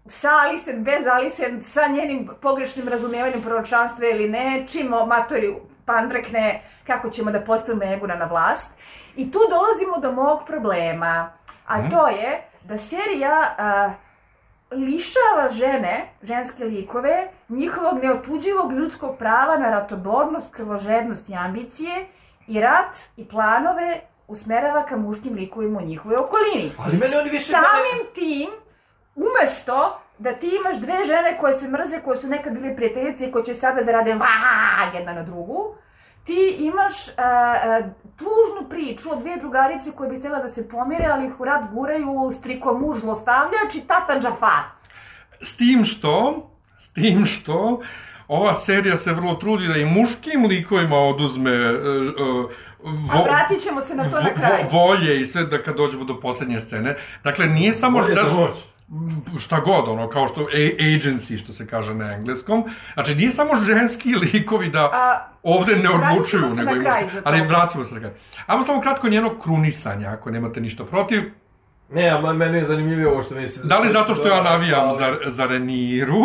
sa 0.08 0.30
Alicent, 0.38 0.78
bez 0.80 1.06
Alicent, 1.08 1.64
sa 1.64 1.86
njenim 1.86 2.30
pogrešnim 2.40 2.88
razumijevanjem 2.88 3.42
proročanstva 3.42 4.06
ili 4.06 4.28
ne, 4.28 4.64
čim 4.66 4.86
Matori 4.86 5.54
pandrekne 5.84 6.60
kako 6.86 7.10
ćemo 7.10 7.30
da 7.30 7.40
postavimo 7.40 7.84
Eguna 7.84 8.14
na 8.16 8.24
vlast. 8.26 8.70
I 9.16 9.32
tu 9.32 9.38
dolazimo 9.50 9.98
do 9.98 10.12
mog 10.14 10.40
problema, 10.46 11.32
a 11.66 11.78
Mhm. 11.78 11.88
to 11.88 12.08
je 12.08 12.30
da 12.62 12.78
serija 12.78 13.54
a, 13.58 13.90
lišava 14.72 15.48
žene, 15.50 15.94
ženske 16.22 16.64
likove, 16.64 17.16
njihovog 17.48 18.02
neotuđivog 18.02 18.72
ljudskog 18.72 19.18
prava 19.18 19.56
na 19.56 19.70
ratobornost, 19.70 20.54
krvožednost 20.54 21.28
i 21.28 21.34
ambicije 21.36 22.06
i 22.48 22.60
rat 22.60 22.96
i 23.16 23.28
planove 23.28 24.00
usmerava 24.28 24.84
ka 24.84 24.96
muškim 24.96 25.34
likovima 25.34 25.78
u 25.78 25.86
njihovoj 25.86 26.16
okolini. 26.16 26.72
Ali 26.78 26.96
mene 26.96 27.18
oni 27.20 27.30
više... 27.30 27.52
Samim 27.52 28.06
tim, 28.14 28.50
umesto 29.14 30.00
da 30.18 30.32
ti 30.32 30.50
imaš 30.60 30.76
dve 30.76 31.04
žene 31.04 31.38
koje 31.40 31.52
se 31.52 31.68
mrze, 31.68 32.00
koje 32.04 32.16
su 32.16 32.28
nekad 32.28 32.52
bile 32.52 32.76
prijateljice 32.76 33.26
i 33.26 33.32
koje 33.32 33.44
će 33.44 33.54
sada 33.54 33.82
da 33.82 33.92
rade 33.92 34.14
vaaa 34.14 34.94
jedna 34.94 35.12
na 35.12 35.22
drugu, 35.22 35.74
ti 36.24 36.56
imaš 36.58 37.08
uh, 37.08 37.14
uh, 37.14 37.90
tužnu 38.16 38.68
priču 38.68 39.12
od 39.12 39.18
dve 39.18 39.36
drugarice 39.36 39.92
koje 39.92 40.10
bi 40.10 40.18
htjela 40.18 40.38
da 40.38 40.48
se 40.48 40.68
pomire, 40.68 41.04
ali 41.12 41.26
ih 41.26 41.40
u 41.40 41.44
rat 41.44 41.64
guraju 41.72 42.30
striko 42.38 42.78
muž 42.78 42.98
zlostavljač 42.98 43.74
i 43.74 43.80
tata 43.80 44.20
Džafar. 44.20 44.62
S 45.40 45.56
tim 45.56 45.84
što, 45.84 46.46
s 46.78 46.92
tim 46.92 47.26
što, 47.26 47.80
ova 48.28 48.54
serija 48.54 48.96
se 48.96 49.12
vrlo 49.12 49.34
trudi 49.34 49.68
da 49.68 49.76
i 49.76 49.84
muškim 49.84 50.46
likovima 50.46 50.96
oduzme 50.96 51.72
uh, 51.72 51.78
uh, 52.84 53.14
A 53.14 53.22
vratit 53.22 53.60
ćemo 53.62 53.80
se 53.80 53.94
na 53.94 54.10
to 54.10 54.20
na 54.20 54.34
kraju. 54.34 54.66
vo, 54.72 54.78
volje 54.78 55.20
i 55.20 55.26
sve 55.26 55.44
da 55.44 55.62
kad 55.62 55.76
dođemo 55.76 56.04
do 56.04 56.20
poslednje 56.20 56.60
scene. 56.60 56.96
Dakle, 57.24 57.46
nije 57.46 57.74
samo 57.74 58.00
Bolje 58.00 58.14
da... 58.14 58.24
za 58.24 58.34
moć. 58.34 58.56
šta 59.38 59.60
god, 59.60 59.88
ono, 59.88 60.08
kao 60.08 60.28
što 60.28 60.40
agency, 60.78 61.38
što 61.38 61.52
se 61.52 61.66
kaže 61.66 61.94
na 61.94 62.12
engleskom. 62.12 62.64
Znači, 62.94 63.14
nije 63.14 63.30
samo 63.30 63.56
ženski 63.56 64.14
likovi 64.14 64.68
da 64.70 64.84
A, 64.84 65.28
ovde 65.42 65.76
ne 65.76 65.88
vratit 65.88 66.12
odlučuju, 66.12 66.42
ćemo 66.42 66.54
se 66.54 66.64
nego 66.64 66.74
na 66.74 66.80
i 66.80 66.80
kraj 66.84 67.02
muški. 67.02 67.18
Ali 67.24 67.40
vratimo 67.40 67.84
se 67.84 67.94
na 67.94 68.00
kraj. 68.00 68.12
Ajmo 68.46 68.64
samo 68.64 68.80
kratko 68.80 69.08
njeno 69.08 69.38
krunisanje, 69.38 70.06
ako 70.06 70.30
nemate 70.30 70.60
ništa 70.60 70.84
protiv. 70.84 71.22
Ne, 71.92 72.08
a 72.08 72.32
meni 72.32 72.58
je 72.58 72.64
zanimljivije 72.64 73.08
ovo 73.08 73.22
što 73.22 73.34
mi 73.34 73.46
se... 73.46 73.60
Da 73.64 73.78
li 73.78 73.88
zato 73.88 74.14
što 74.14 74.28
ja 74.28 74.42
navijam 74.42 74.88
Ali- 74.88 74.96
za, 74.96 75.16
za 75.30 75.46
Reniru, 75.46 76.24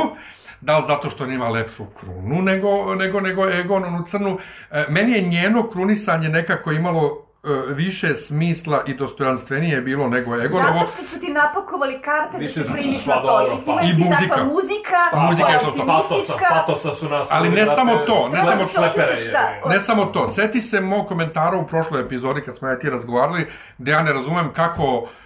da 0.63 0.77
li 0.77 0.83
zato 0.83 1.09
što 1.09 1.25
nema 1.25 1.49
lepšu 1.49 1.83
krunu 1.99 2.41
nego, 2.41 2.67
nego, 2.95 3.21
nego 3.21 3.49
Egon, 3.49 3.85
onu 3.85 4.03
crnu. 4.03 4.37
E, 4.71 4.85
meni 4.89 5.11
je 5.11 5.21
njeno 5.21 5.69
krunisanje 5.69 6.29
nekako 6.29 6.71
imalo 6.71 7.03
e, 7.43 7.47
više 7.67 8.15
smisla 8.15 8.83
i 8.87 8.93
dostojanstvenije 8.93 9.81
bilo 9.81 10.07
nego 10.07 10.35
Egon. 10.35 10.59
Zato 10.59 10.85
što 10.87 11.07
su 11.07 11.19
ti 11.19 11.31
napakovali 11.31 12.01
karte 12.01 12.37
Više 12.37 12.59
da 12.59 12.65
se 12.65 12.71
primiš 12.73 13.05
na 13.05 13.21
to. 13.21 13.61
pa. 13.65 13.71
Ima 13.71 13.81
I 13.81 13.93
muzika. 13.93 14.15
takva 14.19 14.43
muzika, 14.43 14.97
Pa, 15.11 15.19
Muzika 15.19 15.45
koja 15.45 15.53
je 15.53 15.59
što- 15.59 15.85
Patosa, 15.85 16.33
patosa 16.49 16.91
su 16.91 17.09
nas... 17.09 17.27
Ali 17.31 17.49
ne 17.49 17.55
brate, 17.55 17.71
samo 17.71 17.95
to, 17.97 18.29
ne 18.29 18.43
samo 18.43 18.57
da 18.57 18.65
šlepere, 18.65 19.15
da... 19.31 19.69
Ne 19.69 19.81
samo 19.81 20.05
to, 20.05 20.27
seti 20.27 20.61
se 20.61 20.81
mog 20.81 21.07
komentara 21.07 21.57
u 21.57 21.67
prošloj 21.67 22.01
epizodi 22.01 22.41
kad 22.41 22.57
smo 22.57 22.67
ja 22.67 22.79
ti 22.79 22.89
razgovarali, 22.89 23.47
gde 23.77 23.91
ja 23.91 24.03
ne 24.03 24.13
razumem 24.13 24.53
kako 24.53 24.83
e, 25.07 25.22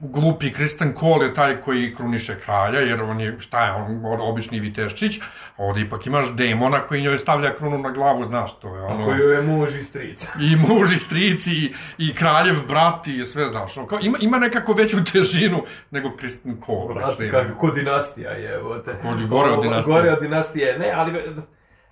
glupi 0.00 0.52
Kristen 0.52 0.94
Cole 1.00 1.26
je 1.26 1.34
taj 1.34 1.60
koji 1.60 1.94
kruniše 1.94 2.40
kralja, 2.40 2.80
jer 2.80 3.02
on 3.02 3.20
je, 3.20 3.36
šta 3.40 3.64
je, 3.66 3.72
on 3.72 4.00
on 4.04 4.20
obični 4.20 4.60
viteščić, 4.60 5.20
a 5.56 5.64
ovde 5.64 5.80
ipak 5.80 6.06
imaš 6.06 6.32
demona 6.34 6.80
koji 6.86 7.02
njoj 7.02 7.18
stavlja 7.18 7.54
krunu 7.54 7.78
na 7.78 7.90
glavu, 7.90 8.24
znaš, 8.24 8.58
to 8.58 8.76
je 8.76 8.82
ono... 8.82 9.04
Koju 9.04 9.28
je 9.28 9.42
muž 9.42 9.74
i 9.74 9.84
stric. 9.84 10.28
I 10.50 10.56
muž 10.56 10.92
i 10.92 10.96
strici 10.96 11.50
i, 11.50 11.74
i 11.98 12.14
kraljev 12.14 12.56
brat 12.68 13.06
i 13.06 13.24
sve, 13.24 13.48
znaš, 13.50 13.76
ono, 13.76 13.86
kao, 13.86 13.98
ima, 14.02 14.18
ima 14.20 14.38
nekako 14.38 14.72
veću 14.72 14.96
težinu 15.12 15.62
nego 15.90 16.16
Kristen 16.16 16.60
Cole, 16.66 16.94
Brate, 16.94 17.30
kako, 17.30 17.58
ko 17.58 17.70
dinastija 17.70 18.30
je, 18.30 18.54
evo 18.54 18.78
te. 18.78 18.92
Gore 19.28 19.50
od 19.50 19.62
dinastije. 19.62 19.94
Gore 19.94 20.12
od 20.12 20.20
dinastije, 20.20 20.78
ne, 20.78 20.92
ali... 20.94 21.12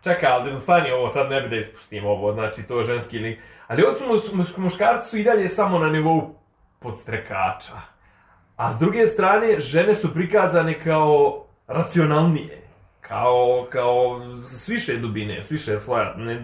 Čekaj, 0.04 0.30
ali 0.30 0.60
stani 0.60 0.90
ovo, 0.90 1.08
sad 1.08 1.30
ne 1.30 1.40
bi 1.40 1.48
da 1.48 1.56
ispustim 1.56 2.06
ovo, 2.06 2.32
znači 2.32 2.62
to 2.62 2.78
je 2.78 2.84
ženski 2.84 3.18
lik. 3.18 3.38
Ali 3.66 3.82
ovo 3.82 3.94
su 3.94 4.06
muš, 4.06 4.32
muš, 4.32 4.56
muškarci 4.56 5.10
su 5.10 5.18
i 5.18 5.24
dalje 5.24 5.48
samo 5.48 5.78
na 5.78 5.90
nivou 5.90 6.34
podstrekača. 6.86 7.72
A 8.56 8.72
s 8.72 8.78
druge 8.78 9.06
strane, 9.06 9.58
žene 9.58 9.94
su 9.94 10.14
prikazane 10.14 10.78
kao 10.78 11.44
racionalnije. 11.66 12.62
Kao, 13.00 13.66
kao 13.70 14.20
s 14.34 14.68
više 14.68 14.96
dubine, 14.96 15.42
s 15.42 15.50
više 15.50 15.78
sloja. 15.78 16.14
Ne, 16.16 16.40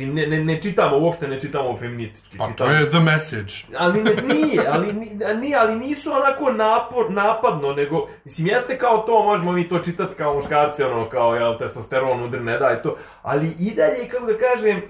ne, 0.00 0.26
ne, 0.26 0.44
ne, 0.44 0.62
čitamo, 0.62 0.98
uopšte 0.98 1.28
ne 1.28 1.40
čitamo 1.40 1.76
feministički. 1.76 2.38
Pa 2.38 2.44
to 2.44 2.50
čitamo, 2.50 2.70
je 2.70 2.90
the 2.90 3.00
message. 3.00 3.54
Ali 3.78 4.02
ne, 4.02 4.14
nije, 4.34 4.66
ali, 4.68 4.92
nije, 5.40 5.56
ali 5.56 5.76
nisu 5.76 6.10
onako 6.12 6.52
napor, 6.52 7.10
napadno, 7.10 7.72
nego, 7.72 8.08
mislim, 8.24 8.46
jeste 8.46 8.78
kao 8.78 8.98
to, 8.98 9.22
možemo 9.22 9.52
mi 9.52 9.68
to 9.68 9.78
čitati 9.78 10.14
kao 10.14 10.34
muškarci, 10.34 10.82
ono, 10.82 11.08
kao, 11.08 11.34
jel, 11.34 11.58
testosteron 11.58 12.22
udri, 12.22 12.40
ne 12.40 12.58
daj 12.58 12.82
to, 12.82 12.96
ali 13.22 13.46
i 13.58 13.74
dalje, 13.74 14.08
kako 14.08 14.26
da 14.26 14.38
kažem, 14.38 14.82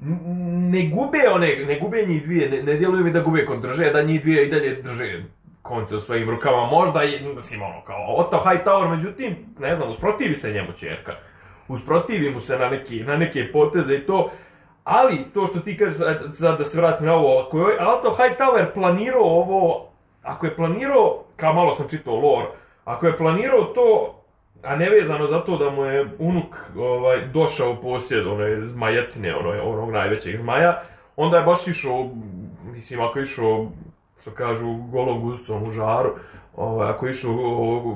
ne 0.00 0.88
gube 0.88 1.18
one, 1.32 1.56
ne 1.68 1.78
gube 1.78 2.04
njih 2.06 2.22
dvije, 2.22 2.48
ne, 2.48 2.62
ne 2.62 2.74
djeluje 2.74 3.04
mi 3.04 3.10
da 3.10 3.20
gube 3.20 3.46
drže, 3.62 3.90
da 3.90 4.02
njih 4.02 4.20
dvije 4.20 4.46
i 4.46 4.50
dalje 4.50 4.82
drže 4.82 5.24
konce 5.62 5.96
u 5.96 6.00
svojim 6.00 6.30
rukama, 6.30 6.66
možda 6.66 7.04
i, 7.04 7.20
mislim, 7.34 7.62
ono, 7.62 7.84
kao 7.84 8.14
Otto 8.16 8.44
Hightower, 8.44 8.88
međutim, 8.88 9.36
ne 9.58 9.76
znam, 9.76 9.88
usprotivi 9.88 10.34
se 10.34 10.52
njemu 10.52 10.72
čerka. 10.72 11.12
Usprotivi 11.68 12.30
mu 12.30 12.40
se 12.40 12.58
na, 12.58 12.68
neki, 12.68 13.00
na 13.04 13.16
neke 13.16 13.52
poteze 13.52 13.94
i 13.94 14.06
to, 14.06 14.30
ali 14.84 15.16
to 15.34 15.46
što 15.46 15.60
ti 15.60 15.76
kažeš, 15.76 15.96
sad 16.32 16.58
da 16.58 16.64
se 16.64 16.80
vratim 16.80 17.06
na 17.06 17.14
ovo, 17.14 17.40
ako 17.40 17.58
je 17.58 17.88
Otto 17.88 18.16
Hightower 18.18 18.72
planirao 18.74 19.24
ovo, 19.24 19.88
ako 20.22 20.46
je 20.46 20.56
planirao, 20.56 21.24
kao 21.36 21.52
malo 21.52 21.72
sam 21.72 21.88
čitao 21.88 22.14
lore, 22.14 22.46
ako 22.84 23.06
je 23.06 23.16
planirao 23.16 23.64
to, 23.64 24.19
a 24.62 24.76
nevezano 24.76 25.26
za 25.26 25.40
to 25.40 25.56
da 25.56 25.70
mu 25.70 25.84
je 25.84 26.08
unuk 26.18 26.56
ovaj, 26.76 27.26
došao 27.26 27.72
u 27.72 27.76
posjed 27.76 28.26
one 28.26 28.64
zmajetine, 28.64 29.34
ono, 29.36 29.62
onog 29.64 29.90
najvećeg 29.90 30.36
zmaja, 30.38 30.82
onda 31.16 31.36
je 31.36 31.42
baš 31.42 31.68
išao, 31.68 32.10
mislim, 32.64 33.00
ako 33.00 33.18
je 33.18 33.22
išao, 33.22 33.70
što 34.20 34.30
kažu, 34.30 34.72
golom 34.74 35.20
guzicom 35.20 35.62
u 35.62 35.70
žaru, 35.70 36.14
ovaj, 36.56 36.90
ako 36.90 37.06
je 37.06 37.10
išao 37.10 37.32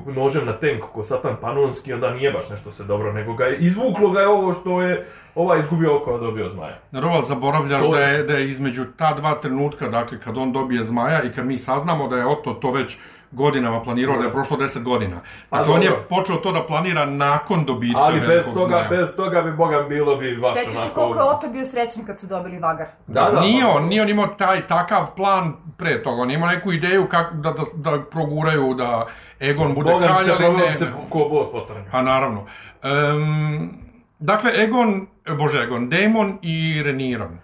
nožem 0.07 0.45
na 0.45 0.53
tenk 0.53 0.83
ko 0.83 1.03
Satan 1.03 1.35
Panonski, 1.41 1.93
onda 1.93 2.09
nije 2.09 2.31
baš 2.31 2.49
nešto 2.49 2.71
se 2.71 2.83
dobro, 2.83 3.13
nego 3.13 3.33
ga 3.33 3.45
je, 3.45 3.57
izvuklo 3.57 4.09
ga 4.09 4.19
je 4.19 4.27
ovo 4.27 4.53
što 4.53 4.81
je 4.81 5.05
ovaj 5.35 5.59
izgubio 5.59 5.97
oko, 5.97 6.13
a 6.13 6.17
dobio 6.17 6.49
zmaja. 6.49 6.77
Naravno, 6.91 7.21
zaboravljaš 7.21 7.83
To 7.83 7.91
da 7.91 7.99
je- 7.99 8.23
da 8.23 8.33
je 8.33 8.49
između 8.49 8.85
ta 8.97 9.13
dva 9.13 9.33
trenutka, 9.33 9.87
dakle, 9.87 10.19
kad 10.19 10.37
on 10.37 10.51
dobije 10.51 10.83
zmaja 10.83 11.23
i 11.23 11.31
kad 11.31 11.45
mi 11.45 11.57
saznamo 11.57 12.07
da 12.07 12.17
je 12.17 12.27
Otto 12.27 12.53
to 12.53 12.71
već 12.71 12.97
godinama 13.35 13.83
planirao, 13.83 14.17
da 14.17 14.23
je 14.23 14.31
prošlo 14.31 14.57
10 14.57 14.83
godina. 14.83 15.21
Pa 15.49 15.57
Dakle, 15.57 15.73
on 15.73 15.83
je 15.83 15.91
počeo 16.09 16.35
to 16.35 16.51
da 16.51 16.63
planira 16.63 17.05
nakon 17.05 17.65
dobitka 17.65 18.01
Ali 18.01 18.19
bez 18.19 18.45
toga, 18.45 18.67
zmaja. 18.67 18.89
bez 18.89 19.15
toga 19.15 19.41
bi, 19.41 19.51
boga, 19.51 19.81
bilo 19.81 20.15
bi 20.15 20.37
baš 20.37 20.53
Sećaš 20.53 20.73
se 20.73 20.79
onako... 20.79 20.95
koliko 21.01 21.19
je 21.19 21.25
Oto 21.25 21.47
bio 21.49 21.65
srećan 21.65 22.05
kad 22.05 22.19
su 22.19 22.27
dobili 22.27 22.59
vagar? 22.59 22.87
Da, 23.07 23.29
da, 23.31 23.41
nije 23.41 23.65
on, 23.65 23.83
nije 23.85 24.01
on 24.01 24.09
imao 24.09 24.27
taj 24.27 24.67
takav 24.67 25.15
plan 25.15 25.53
pre 25.77 26.03
toga, 26.03 26.21
on 26.21 26.31
imao 26.31 26.49
neku 26.49 26.71
ideju 26.71 27.07
kako 27.09 27.35
da, 27.35 27.51
da, 27.51 27.63
da 27.75 28.03
proguraju 28.03 28.73
da 28.73 29.05
Egon 29.39 29.73
bude 29.73 29.91
Boga 29.91 30.05
kralj, 30.05 30.45
ali 30.45 30.57
ne. 30.57 30.73
se 30.73 30.87
ko 31.09 31.27
bos 31.31 31.51
potrnja. 31.51 31.85
Pa 31.91 32.01
naravno. 32.01 32.45
Um, 32.83 33.73
dakle, 34.19 34.51
Egon, 34.63 35.07
bože 35.37 35.63
Egon, 35.63 35.89
Daemon 35.89 36.39
i 36.41 36.83
Reniran. 36.85 37.39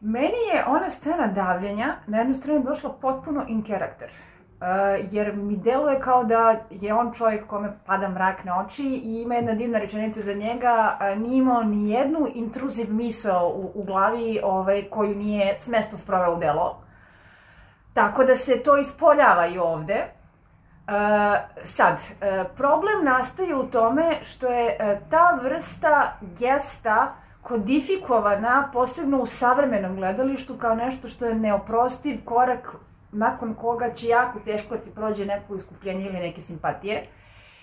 Meni 0.00 0.42
je 0.54 0.64
ona 0.66 0.90
scena 0.90 1.26
davljenja 1.26 1.94
na 2.06 2.18
jednu 2.18 2.34
stranu 2.34 2.64
došla 2.64 2.90
potpuno 3.00 3.44
in 3.48 3.64
character. 3.64 4.08
Uh, 4.62 4.68
jer 5.10 5.36
mi 5.36 5.56
deluje 5.56 6.00
kao 6.00 6.24
da 6.24 6.56
je 6.70 6.94
on 6.94 7.12
čovjek 7.12 7.46
kome 7.46 7.72
pada 7.86 8.08
mrak 8.08 8.44
na 8.44 8.60
oči 8.60 9.00
i 9.04 9.22
ima 9.22 9.34
jedna 9.34 9.54
divna 9.54 9.78
rečenica 9.78 10.20
za 10.20 10.32
njega, 10.32 10.96
a 11.00 11.14
nije 11.14 11.38
imao 11.38 11.62
ni 11.62 11.90
jednu 11.90 12.26
intruziv 12.34 12.94
misao 12.94 13.48
u, 13.48 13.72
u 13.74 13.84
glavi 13.84 14.40
ovaj, 14.42 14.82
koju 14.82 15.14
nije 15.14 15.54
smesno 15.58 15.98
sproveo 15.98 16.34
u 16.34 16.38
delo. 16.38 16.82
Tako 17.92 18.24
da 18.24 18.36
se 18.36 18.62
to 18.62 18.76
ispoljava 18.76 19.46
i 19.46 19.58
ovde. 19.58 20.04
Uh, 20.86 20.92
sad, 21.64 21.94
uh, 21.94 22.50
problem 22.56 23.04
nastaje 23.04 23.54
u 23.54 23.66
tome 23.66 24.18
što 24.22 24.46
je 24.46 24.76
uh, 24.80 25.10
ta 25.10 25.38
vrsta 25.42 26.12
gesta 26.38 27.14
kodifikovana 27.42 28.70
posebno 28.72 29.18
u 29.22 29.26
savremenom 29.26 29.96
gledalištu 29.96 30.54
kao 30.54 30.74
nešto 30.74 31.08
što 31.08 31.26
je 31.26 31.34
neoprostiv 31.34 32.24
korak 32.24 32.76
nakon 33.12 33.54
koga 33.54 33.90
će 33.90 34.06
jako 34.08 34.40
teško 34.40 34.76
da 34.76 34.82
ti 34.82 34.90
prođe 34.90 35.26
neko 35.26 35.54
iskupljenje 35.54 36.06
ili 36.06 36.18
neke 36.20 36.40
simpatije. 36.40 37.02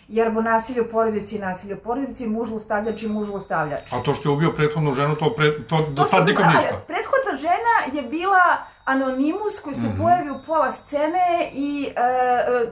Jer 0.08 0.32
bo 0.32 0.42
nasilje 0.42 0.82
u 0.82 0.88
porodici 0.88 1.36
je 1.36 1.42
nasilje 1.42 1.76
u 1.76 1.80
porodici, 1.80 2.28
muž 2.28 2.48
zlostavljač 2.48 3.04
i 3.04 3.08
muž 3.08 3.28
zlostavljač. 3.28 3.94
A 3.94 4.04
to 4.04 4.14
što 4.14 4.30
je 4.30 4.34
ubio 4.34 4.52
prethodnu 4.52 4.94
ženu, 4.94 5.16
to, 5.16 5.34
pre, 5.34 5.64
to 5.64 5.78
do 5.80 5.96
To 5.96 6.06
sad 6.06 6.20
što 6.20 6.26
nikom 6.26 6.46
ništa. 6.48 6.78
Prethodna 6.88 7.10
žena 7.40 7.76
je 7.94 8.10
bila 8.10 8.44
anonimus 8.86 9.60
koji 9.64 9.74
se 9.76 9.88
Mhm. 9.88 9.98
pojavi 9.98 10.30
u 10.30 10.46
pola 10.48 10.72
scene 10.72 11.28
i 11.54 11.88
uh, 11.88 11.94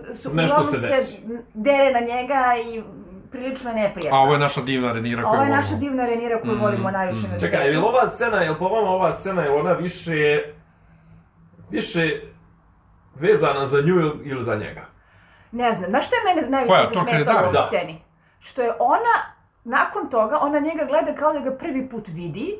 uh, 0.10 0.18
su, 0.18 0.34
Nešto 0.34 0.56
uglavnom 0.56 0.76
se 0.76 0.88
desi. 0.88 1.18
dere 1.54 1.92
na 1.92 2.00
njega 2.02 2.44
i 2.66 2.84
prilično 3.32 3.70
je 3.70 3.76
neprijatno. 3.78 4.18
A 4.18 4.22
ovo 4.22 4.34
je 4.34 4.40
naša 4.40 4.62
divna 4.62 4.94
Renira 4.94 5.18
koju 5.18 5.28
Ovo 5.28 5.36
je 5.36 5.40
volimo. 5.40 5.56
naša 5.56 5.76
divna 5.76 6.06
Renira 6.06 6.42
koju 6.42 6.58
volimo 6.58 6.92
najviše 6.92 7.28
na 7.28 7.40
Čekaj, 7.40 7.66
je 7.66 7.72
li 7.72 7.78
ova 7.80 8.12
scena, 8.16 8.38
je 8.38 8.52
li 8.52 8.58
po 8.60 8.68
vama 8.68 8.90
ova 8.90 9.12
scena, 9.12 9.42
je 9.42 9.50
li 9.50 9.56
ona 9.56 9.72
više... 9.74 10.42
više 11.70 12.22
vezana 13.20 13.66
za 13.66 13.78
nju 13.78 13.96
ili- 13.96 14.20
ili 14.24 14.44
za 14.44 14.56
njega? 14.56 14.82
Ne 15.52 15.74
znam, 15.74 15.90
znaš 15.90 16.08
šta 16.08 16.16
je 16.16 16.24
mene 16.26 16.50
najviše 16.50 16.76
zasmetalo 16.96 17.50
u 17.50 17.54
da, 17.54 17.66
sceni? 17.68 18.02
Što 18.40 18.62
je 18.62 18.74
ona, 18.80 19.16
nakon 19.64 20.10
toga, 20.10 20.38
ona 20.42 20.60
njega 20.60 20.86
gleda 20.86 21.16
kao 21.16 21.34
da 21.34 21.40
ga 21.40 21.52
prvi 21.52 21.90
put 21.90 22.08
vidi, 22.08 22.60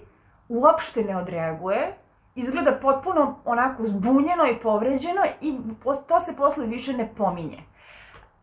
uopšte 0.50 1.04
ne 1.04 1.18
odreaguje, 1.18 1.94
izgleda 2.36 2.72
potpuno 2.72 3.40
onako 3.46 3.84
zbunjeno 3.84 4.48
i 4.48 4.60
povređeno 4.60 5.22
i 5.42 5.58
to 6.08 6.20
se 6.20 6.36
posle 6.36 6.66
više 6.66 6.94
ne 6.94 7.14
pominje. 7.16 7.64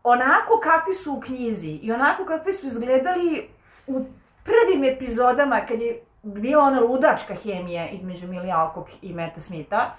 Onako 0.03 0.59
kakvi 0.63 0.93
su 0.93 1.13
u 1.13 1.19
knjizi 1.19 1.67
i 1.73 1.91
onako 1.91 2.25
kakvi 2.25 2.53
su 2.53 2.67
izgledali 2.67 3.49
u 3.87 4.05
prvim 4.43 4.83
epizodama 4.85 5.61
kad 5.61 5.81
je 5.81 6.01
bila 6.23 6.63
ona 6.63 6.79
ludačka 6.79 7.33
hemija 7.35 7.87
između 7.89 8.27
Millie 8.27 8.51
Alcock 8.51 8.89
i 9.01 9.13
Meta 9.13 9.39
Smitha, 9.39 9.91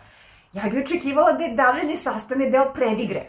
ja 0.57 0.69
bih 0.71 0.81
očekivala 0.83 1.33
da 1.33 1.45
je 1.45 1.55
davljanje 1.55 1.97
sastane 1.97 2.51
deo 2.51 2.73
predigre. 2.75 3.27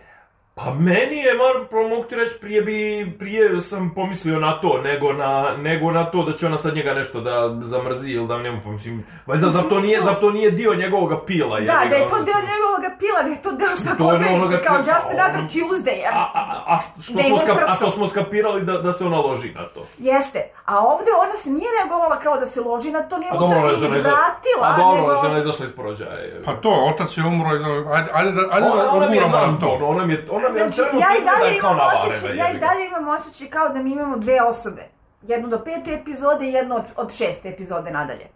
Pa 0.57 0.73
meni 0.73 1.17
je, 1.17 1.33
moram, 1.35 1.89
mogu 1.89 2.03
ti 2.03 2.15
reći, 2.15 2.35
prije 2.41 2.61
bi, 2.61 2.77
prije 3.19 3.61
sam 3.61 3.91
pomislio 3.95 4.39
na 4.39 4.61
to, 4.61 4.77
nego 4.79 5.13
na, 5.13 5.31
nego 5.57 5.91
na 5.91 6.03
to 6.03 6.23
da 6.23 6.33
će 6.33 6.45
ona 6.45 6.57
sad 6.57 6.75
njega 6.75 6.93
nešto 6.93 7.21
da 7.21 7.31
zamrzi 7.61 8.11
ili 8.11 8.27
da 8.27 8.37
njemu 8.37 8.61
pomislim, 8.63 9.05
valjda 9.25 9.47
zar 9.47 9.63
to 9.63 9.79
nije, 9.79 10.01
zar 10.01 10.15
to 10.15 10.31
nije 10.31 10.51
dio 10.51 10.75
njegovog 10.75 11.25
pila, 11.25 11.59
Da, 11.59 11.65
da 11.65 11.95
je 11.95 12.07
to 12.07 12.15
deo 12.15 12.19
mislim. 12.19 12.45
njegovog 12.45 12.99
pila, 12.99 13.23
da 13.23 13.29
je 13.29 13.41
to 13.41 13.51
deo 13.51 13.67
svakodnevnice, 13.75 14.63
kao 14.63 14.77
čega- 14.77 14.87
Just 14.89 15.05
Another 15.07 15.39
ono- 15.39 15.49
Tuesday. 15.49 15.99
A, 16.13 16.25
a, 16.33 16.41
a 16.67 16.79
što, 16.81 17.01
što 17.01 17.13
Da 17.13 17.19
smo, 17.19 17.29
ima 17.29 17.37
ska, 17.39 17.51
a 17.63 17.75
što 17.75 17.91
smo 17.91 18.07
skapirali 18.07 18.61
da, 18.63 18.73
da 18.73 18.91
se 18.93 19.05
ona 19.05 19.19
loži 19.19 19.51
na 19.51 19.65
to? 19.65 19.85
Jeste, 19.99 20.39
a 20.65 20.79
ovde 20.81 21.11
ona 21.19 21.35
se 21.35 21.49
nije 21.49 21.67
reagovala 21.73 22.19
kao 22.19 22.37
da 22.37 22.45
se 22.45 22.61
loži 22.61 22.91
na 22.91 23.01
to, 23.01 23.17
nije 23.17 23.31
A 23.31 23.33
mu 23.33 23.39
dobro, 23.39 23.57
ona 23.57 23.67
je 23.67 23.73
čak 23.73 23.81
ni 23.81 23.87
žena 23.87 23.99
iza... 23.99 24.09
zvratila, 24.09 24.67
A 24.67 24.77
dobro, 24.77 24.95
nego... 24.97 25.11
ona 25.11 25.19
je 25.19 25.29
žena 25.29 25.39
izašla 25.41 25.65
iz 25.65 25.71
porođaja. 25.71 26.41
Pa 26.45 26.53
to, 26.53 26.69
otac 26.85 27.17
je 27.17 27.23
umro, 27.23 27.49
i, 27.49 27.59
ajde, 27.93 28.09
ajde, 28.13 28.31
da, 28.31 28.41
ajde 28.51 28.67
Ona, 28.67 29.07
da 29.29 29.41
nam 29.41 29.59
to. 29.59 29.65
to, 29.67 29.85
ona 29.85 30.05
mi 30.05 30.13
je, 30.13 30.25
ona 30.31 30.46
je 30.55 30.63
Znači, 30.63 30.75
čemu 30.75 31.01
ja 31.01 31.07
i 31.13 31.17
izgleda 31.17 31.39
dalje 31.39 31.60
kao 31.60 31.71
imam 31.71 31.88
osjećaj, 31.97 32.38
ja 32.38 32.51
i 32.51 32.57
dalje 32.57 32.88
imam 32.88 33.07
osjećaj 33.07 33.47
kao 33.47 33.69
da 33.69 33.79
mi 33.79 33.91
imamo 33.91 34.17
dve 34.17 34.41
osobe. 34.41 34.88
Jednu 35.21 35.47
do 35.47 35.63
pete 35.63 35.93
epizode 35.93 36.45
i 36.45 36.53
jednu 36.53 36.75
od, 36.75 36.83
od 36.95 37.15
šeste 37.15 37.49
epizode 37.49 37.91
nadalje. 37.91 38.27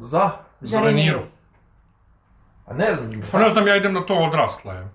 Za? 0.00 0.30
Za 0.60 0.80
Reniru. 0.80 1.20
A 2.66 2.74
ne 2.74 2.94
znam, 2.94 3.10
Pa 3.32 3.38
ne 3.38 3.50
znam, 3.50 3.66
ja 3.66 3.76
idem 3.76 3.92
na 3.92 4.00
to 4.06 4.14
odrasla 4.14 4.72
je. 4.72 4.88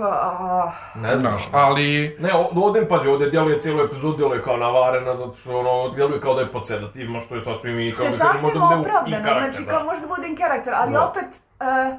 Ah, 0.00 0.72
ne 0.94 1.16
znam. 1.16 1.38
Znaš, 1.38 1.48
ali... 1.52 2.16
Ne, 2.20 2.30
ovdje, 2.54 2.88
pazi, 2.88 3.08
ovdje 3.08 3.30
djeluje 3.30 3.60
cijelu 3.60 3.80
epizodu, 3.80 4.16
djeluje 4.16 4.42
kao 4.42 4.56
navarena, 4.56 5.14
zato 5.14 5.34
što 5.34 5.58
ono, 5.58 5.94
djeluje 5.94 6.20
kao 6.20 6.34
da 6.34 6.40
je 6.40 6.52
pod 6.52 6.66
sedativima, 6.66 7.20
što 7.20 7.34
je 7.34 7.40
sasvim 7.40 7.78
i 7.78 7.92
što 7.92 8.02
je 8.02 8.12
sasvim 8.12 8.50
da 8.54 8.64
opravdano, 8.64 9.22
znači 9.22 9.64
da. 9.64 9.70
kao 9.70 9.84
možda 9.84 10.06
bude 10.06 10.28
in 10.28 10.36
karakter, 10.36 10.74
ali 10.76 10.92
Da. 10.92 11.06
opet... 11.06 11.26
Uh, 11.60 11.98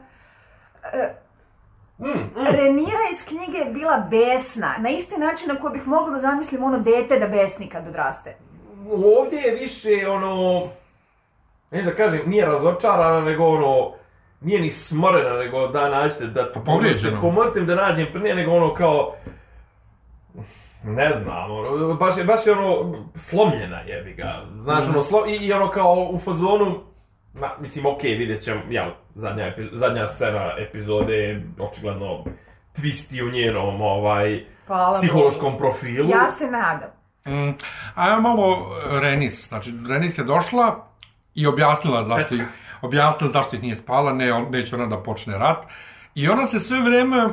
Mm, 2.00 2.08
mm. 2.08 2.30
Renira 2.36 3.04
iz 3.12 3.26
knjige 3.26 3.58
je 3.58 3.74
bila 3.74 4.08
besna, 4.10 4.76
na 4.80 4.90
isti 4.90 5.18
način 5.18 5.48
na 5.48 5.60
koji 5.60 5.74
bih 5.74 5.88
mogla 5.88 6.12
da 6.12 6.20
zamislim 6.20 6.64
ono 6.64 6.78
dete 6.78 7.20
da 7.20 7.28
besni 7.28 7.68
kad 7.68 7.88
odraste. 7.88 8.36
Ovdje 9.18 9.40
je 9.40 9.56
više, 9.56 10.10
ono, 10.10 10.64
neću 11.72 11.90
da 11.90 11.96
kažem, 11.96 12.22
nije 12.26 12.46
razočarana, 12.46 13.22
nego 13.22 13.46
ono, 13.46 13.92
nije 14.42 14.62
ni 14.62 14.70
smorena, 14.70 15.38
nego 15.38 15.68
da 15.68 15.90
nađete, 15.90 16.28
da 16.28 16.52
Pa 16.54 16.62
pomozite 17.22 17.60
im 17.60 17.66
da 17.66 17.76
nađem 17.76 18.08
prije, 18.14 18.36
nego 18.36 18.52
ono 18.52 18.74
kao, 18.74 19.16
ne 20.84 21.12
znam, 21.12 21.52
ono, 21.52 21.94
baš 21.94 22.18
je, 22.18 22.24
baš 22.24 22.48
je 22.48 22.54
ono, 22.54 22.94
slomljena 23.16 23.80
jebi 23.82 24.14
ga, 24.14 24.42
znaš, 24.62 24.90
ono, 24.90 25.02
slo, 25.02 25.26
i, 25.28 25.36
i 25.36 25.54
ono 25.54 25.70
kao 25.70 26.08
u 26.12 26.18
fazonu, 26.18 26.80
na, 27.34 27.52
mislim, 27.60 27.86
okej, 27.86 28.16
vidjet 28.16 28.42
ćemo, 28.42 28.62
jel, 28.70 28.90
zadnja, 29.16 29.48
epi, 29.48 29.64
zadnja 29.72 30.08
scena 30.08 30.52
epizode 30.60 31.16
je 31.16 31.48
očigledno 31.60 32.24
twisti 32.78 33.28
u 33.28 33.32
njenom, 33.32 33.82
ovaj, 33.82 34.46
Hvala 34.68 34.94
psihološkom 34.94 35.58
profilu. 35.58 36.10
Ja 36.10 36.28
se 36.28 36.48
nadam. 36.52 36.90
Mm, 37.28 37.54
a 37.96 38.20
malo 38.20 38.76
Renis, 39.02 39.48
znači 39.48 39.74
Renis 39.90 40.18
je 40.18 40.24
došla 40.24 40.88
i 41.36 41.48
objasnila 41.48 42.04
zašto, 42.04 42.36
ih, 42.36 42.44
objasnila 42.82 43.32
zašto 43.32 43.56
ih 43.56 43.62
nije 43.62 43.76
spala, 43.76 44.14
ne, 44.14 44.34
on, 44.34 44.52
neće 44.52 44.76
ona 44.76 44.86
da 44.86 45.04
počne 45.04 45.38
rat. 45.38 45.66
I 46.16 46.30
ona 46.30 46.46
se 46.46 46.60
sve 46.60 46.82
vreme 46.82 47.30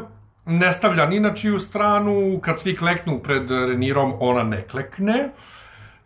ne 0.46 0.72
stavlja 0.72 1.06
ni 1.06 1.20
na 1.20 1.34
čiju 1.34 1.58
stranu, 1.58 2.40
kad 2.42 2.58
svi 2.58 2.76
kleknu 2.76 3.18
pred 3.18 3.50
Renirom, 3.50 4.14
ona 4.20 4.42
ne 4.42 4.68
klekne. 4.68 5.28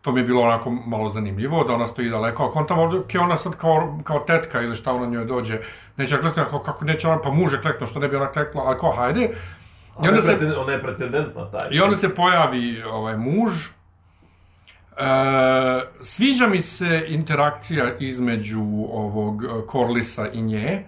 To 0.04 0.12
mi 0.12 0.20
je 0.20 0.24
bilo 0.24 0.42
onako 0.42 0.70
malo 0.70 1.08
zanimljivo, 1.08 1.64
da 1.64 1.74
ona 1.74 1.86
stoji 1.86 2.08
daleko, 2.08 2.44
ako 2.44 2.58
on 2.58 2.66
tamo, 2.66 2.82
ok, 2.84 3.10
ona 3.20 3.36
sad 3.36 3.56
kao, 3.56 3.98
kao 4.04 4.18
tetka 4.18 4.62
ili 4.62 4.76
šta 4.76 4.92
ona 4.92 5.06
njoj 5.06 5.24
dođe, 5.24 5.58
neće 5.96 6.14
kleknuti, 6.20 6.40
ako, 6.40 6.58
kako 6.58 6.84
neće 6.84 7.08
ona, 7.08 7.20
pa 7.22 7.30
muže 7.30 7.62
kleknu, 7.62 7.86
što 7.86 7.98
ne 8.00 8.08
bi 8.08 8.16
ona 8.16 8.32
klekla, 8.32 8.62
ali 8.66 8.78
kao, 8.80 8.92
hajde. 8.92 9.20
I 9.22 9.28
Ona 9.96 10.08
onda 10.08 10.32
je, 10.32 10.38
se, 10.38 10.56
ona 10.56 10.72
je 10.72 10.82
pretendent 10.82 11.34
na 11.34 11.50
taj. 11.50 11.68
i 11.70 11.80
onda 11.80 11.96
se 11.96 12.14
pojavi 12.14 12.82
ovaj 12.82 13.16
muž. 13.16 13.52
E, 14.96 15.04
sviđa 16.00 16.46
mi 16.46 16.60
se 16.60 17.04
interakcija 17.08 17.84
između 17.98 18.62
ovog 18.92 19.44
e, 19.44 19.48
Korlisa 19.66 20.28
i 20.32 20.42
nje, 20.42 20.84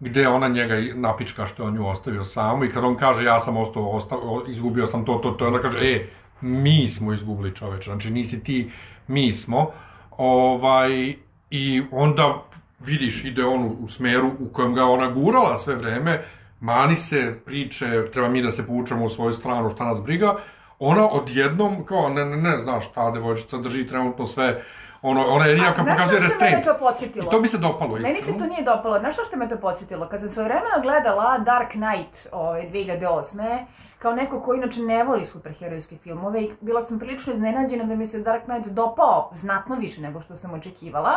gde 0.00 0.28
ona 0.28 0.48
njega 0.48 0.74
napička 0.94 1.46
što 1.46 1.62
je 1.62 1.68
on 1.68 1.74
nju 1.74 1.88
ostavio 1.88 2.24
samu 2.24 2.64
i 2.64 2.72
kad 2.72 2.84
on 2.84 2.96
kaže 2.96 3.24
ja 3.24 3.40
sam 3.40 3.56
ostao, 3.56 3.90
ostao 3.90 4.42
izgubio 4.48 4.86
sam 4.86 5.04
to, 5.04 5.14
to, 5.14 5.30
to, 5.30 5.46
onda 5.46 5.62
kaže 5.62 5.78
e, 5.78 6.06
mi 6.40 6.88
smo 6.88 7.12
izgubili 7.12 7.54
čoveče, 7.54 7.90
znači 7.90 8.10
nisi 8.10 8.42
ti, 8.44 8.70
mi 9.06 9.32
smo. 9.32 9.70
Ovaj, 10.10 11.14
I 11.50 11.82
onda 11.90 12.42
vidiš, 12.80 13.24
ide 13.24 13.44
on 13.44 13.64
u, 13.64 13.76
u 13.80 13.88
smeru 13.88 14.30
u 14.40 14.48
kojem 14.52 14.74
ga 14.74 14.84
ona 14.84 15.10
gurala 15.10 15.56
sve 15.56 15.74
vreme, 15.74 16.22
mani 16.60 16.96
se 16.96 17.38
priče, 17.44 18.10
treba 18.12 18.28
mi 18.28 18.42
da 18.42 18.50
se 18.50 18.66
povučemo 18.66 19.04
u 19.04 19.08
svoju 19.08 19.34
stranu, 19.34 19.70
šta 19.70 19.84
nas 19.84 20.02
briga, 20.02 20.36
ona 20.78 21.08
odjednom, 21.10 21.84
kao, 21.84 22.08
ne, 22.08 22.24
ne, 22.24 22.36
ne, 22.36 22.58
znaš, 22.58 22.92
ta 22.92 23.10
devojčica 23.10 23.58
drži 23.58 23.86
trenutno 23.86 24.26
sve, 24.26 24.62
ono, 25.02 25.22
ona 25.28 25.44
je 25.44 25.50
jedina 25.50 25.74
kao 25.74 25.84
znaš 25.84 25.96
pokazuje 25.96 26.18
što 26.20 26.24
me 26.24 26.28
restraint. 26.28 26.64
to 26.64 26.74
podsjetilo? 26.78 27.26
I 27.26 27.30
to 27.30 27.40
mi 27.40 27.48
se 27.48 27.58
dopalo, 27.58 27.96
Meni 27.96 28.06
se 28.06 28.20
iskreno. 28.20 28.38
to 28.38 28.46
nije 28.46 28.62
dopalo. 28.62 28.98
Znaš 28.98 29.14
što 29.28 29.36
me 29.36 29.48
to 29.48 29.56
podsjetilo? 29.56 30.08
Kad 30.08 30.20
sam 30.20 30.28
svoje 30.28 30.44
vremena 30.48 30.78
gledala 30.82 31.38
Dark 31.38 31.70
Knight 31.70 32.26
ovaj, 32.32 32.70
2008. 32.72 33.64
kao 33.98 34.12
neko 34.12 34.40
ko 34.40 34.54
inače 34.54 34.80
ne 34.80 35.04
voli 35.04 35.24
superherojske 35.24 35.96
filmove 35.96 36.42
i 36.42 36.50
bila 36.60 36.80
sam 36.80 36.98
prilično 36.98 37.32
iznenađena 37.32 37.84
da 37.84 37.94
mi 37.94 38.06
se 38.06 38.18
Dark 38.18 38.44
Knight 38.44 38.68
dopao 38.68 39.30
znatno 39.34 39.76
više 39.76 40.00
nego 40.00 40.20
što 40.20 40.36
sam 40.36 40.54
očekivala. 40.54 41.12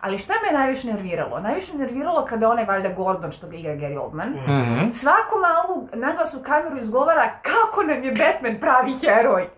Ali 0.00 0.18
šta 0.18 0.32
me 0.42 0.58
najviše 0.58 0.86
nerviralo? 0.86 1.40
Najviše 1.40 1.72
me 1.72 1.78
nerviralo 1.78 2.24
kada 2.24 2.48
onaj 2.48 2.64
valjda 2.64 2.88
Gordon 2.88 3.32
što 3.32 3.46
ga 3.46 3.56
igra 3.56 3.72
Gary 3.72 3.98
Oldman. 3.98 4.28
Mhm. 4.30 4.92
Svako 4.92 5.38
malo 5.40 5.86
naglas 5.94 6.34
u 6.34 6.42
kameru 6.42 6.78
izgovara 6.78 7.30
kako 7.42 7.82
nam 7.82 8.04
je 8.04 8.12
Batman 8.12 8.60
pravi 8.60 8.94
heroj. 8.94 9.48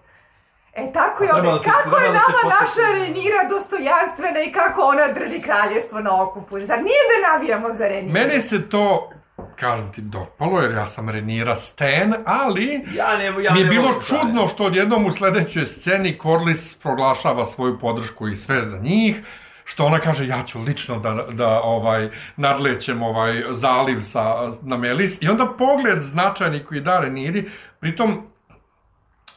E 0.74 0.92
tako 0.92 1.24
je 1.24 1.30
A 1.30 1.32
treba 1.32 1.48
ovdje, 1.48 1.52
da 1.52 1.58
te- 1.62 1.70
kako 1.82 1.96
je 1.96 2.10
nama 2.10 2.54
naša 2.60 2.92
Renira 2.94 3.48
dostojanstvena 3.50 4.40
i 4.40 4.52
kako 4.52 4.80
ona 4.82 5.12
drži 5.12 5.40
kraljestvo 5.40 6.00
na 6.00 6.22
okupu. 6.22 6.58
Zar 6.60 6.78
nije 6.78 7.02
da 7.12 7.32
navijamo 7.32 7.70
za 7.70 7.88
Reniru? 7.88 8.12
Meni 8.12 8.40
se 8.40 8.68
to, 8.68 9.10
kažem 9.56 9.92
ti, 9.92 10.00
dopalo, 10.00 10.60
jer 10.60 10.72
ja 10.72 10.86
sam 10.86 11.10
Renira 11.10 11.56
Stan, 11.56 12.14
ali 12.26 12.84
Ja 12.94 13.16
ne, 13.16 13.24
ja 13.24 13.52
mi 13.52 13.60
je 13.60 13.66
bilo 13.66 14.00
čudno 14.02 14.48
što 14.48 14.64
odjednom 14.64 15.06
u 15.06 15.12
sledećoj 15.12 15.66
sceni 15.66 16.18
Corlys 16.22 16.82
proglašava 16.82 17.44
svoju 17.44 17.78
podršku 17.78 18.28
i 18.28 18.36
sve 18.36 18.64
za 18.64 18.78
njih, 18.78 19.22
što 19.64 19.84
ona 19.84 19.98
kaže 20.00 20.26
ja 20.26 20.42
ću 20.42 20.60
lično 20.60 20.98
da, 20.98 21.26
da 21.30 21.60
ovaj, 21.60 22.10
nadlećem 22.36 23.02
ovaj 23.02 23.42
zaliv 23.50 24.00
sa, 24.00 24.34
na 24.62 24.76
Melis 24.76 25.22
i 25.22 25.28
onda 25.28 25.46
pogled 25.58 26.00
značajni 26.00 26.64
koji 26.64 26.80
da 26.80 27.00
Reniri, 27.00 27.50
pritom 27.80 28.22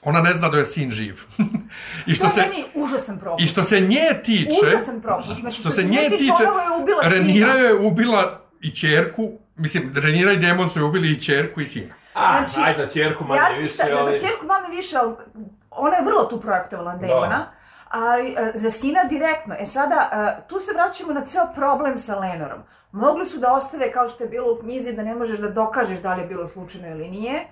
ona 0.03 0.21
ne 0.21 0.33
zna 0.33 0.49
da 0.49 0.57
je 0.57 0.65
sin 0.65 0.91
živ. 0.91 1.21
I 2.07 2.15
što 2.15 2.25
To 2.25 2.29
se, 2.29 2.41
meni 2.41 2.63
užasan 2.73 3.19
propust. 3.19 3.43
I 3.43 3.47
što 3.47 3.63
se 3.63 3.79
nje 3.79 4.21
tiče, 4.23 4.57
Užasan 4.63 5.01
propust. 5.01 5.39
Znači, 5.39 5.59
što 5.59 5.69
se 5.69 5.83
nje 5.83 6.09
tiče, 6.17 6.31
ubila 6.81 7.01
Renira 7.03 7.53
je 7.53 7.73
ubila 7.73 8.41
i 8.61 8.75
čerku, 8.75 9.31
mislim, 9.59 9.93
Renira 9.95 10.31
i 10.31 10.37
Demon 10.37 10.69
su 10.69 10.85
ubili 10.85 11.11
i 11.11 11.21
čerku 11.21 11.61
i 11.61 11.65
sina. 11.65 11.93
A, 12.13 12.37
Znači, 12.37 12.69
aj 12.69 12.75
za 12.77 12.85
čerku 12.85 13.23
manje 13.23 13.41
ja 13.41 13.51
se 13.55 13.61
više, 13.61 13.73
sta- 13.73 13.87
ali... 13.97 14.11
Za 14.11 14.25
cijerku 14.25 14.45
malo 14.45 14.67
više, 14.67 14.97
ali 14.97 15.15
ona 15.71 15.95
je 15.95 16.05
vrlo 16.05 16.23
tu 16.23 16.41
projektovala 16.41 16.95
Damona. 16.95 17.51
Ali 17.89 18.29
e, 18.31 18.51
za 18.55 18.69
sina 18.69 19.03
direktno. 19.03 19.55
E 19.59 19.65
sada, 19.65 20.09
e, 20.11 20.47
tu 20.47 20.59
se 20.59 20.73
vraćamo 20.73 21.13
na 21.13 21.25
ceo 21.25 21.47
problem 21.55 21.99
sa 21.99 22.19
Lenorom. 22.19 22.59
Mogli 22.91 23.25
su 23.25 23.37
da 23.37 23.53
ostave 23.53 23.91
kao 23.91 24.07
što 24.07 24.23
je 24.23 24.29
bilo 24.29 24.53
u 24.53 24.59
knjizi 24.59 24.93
da 24.93 25.03
ne 25.03 25.15
možeš 25.15 25.37
da 25.39 25.49
dokažeš 25.49 25.99
da 25.99 26.13
li 26.13 26.21
je 26.21 26.27
bilo 26.27 26.47
slučajno 26.47 26.87
ili 26.87 27.09
nije. 27.09 27.47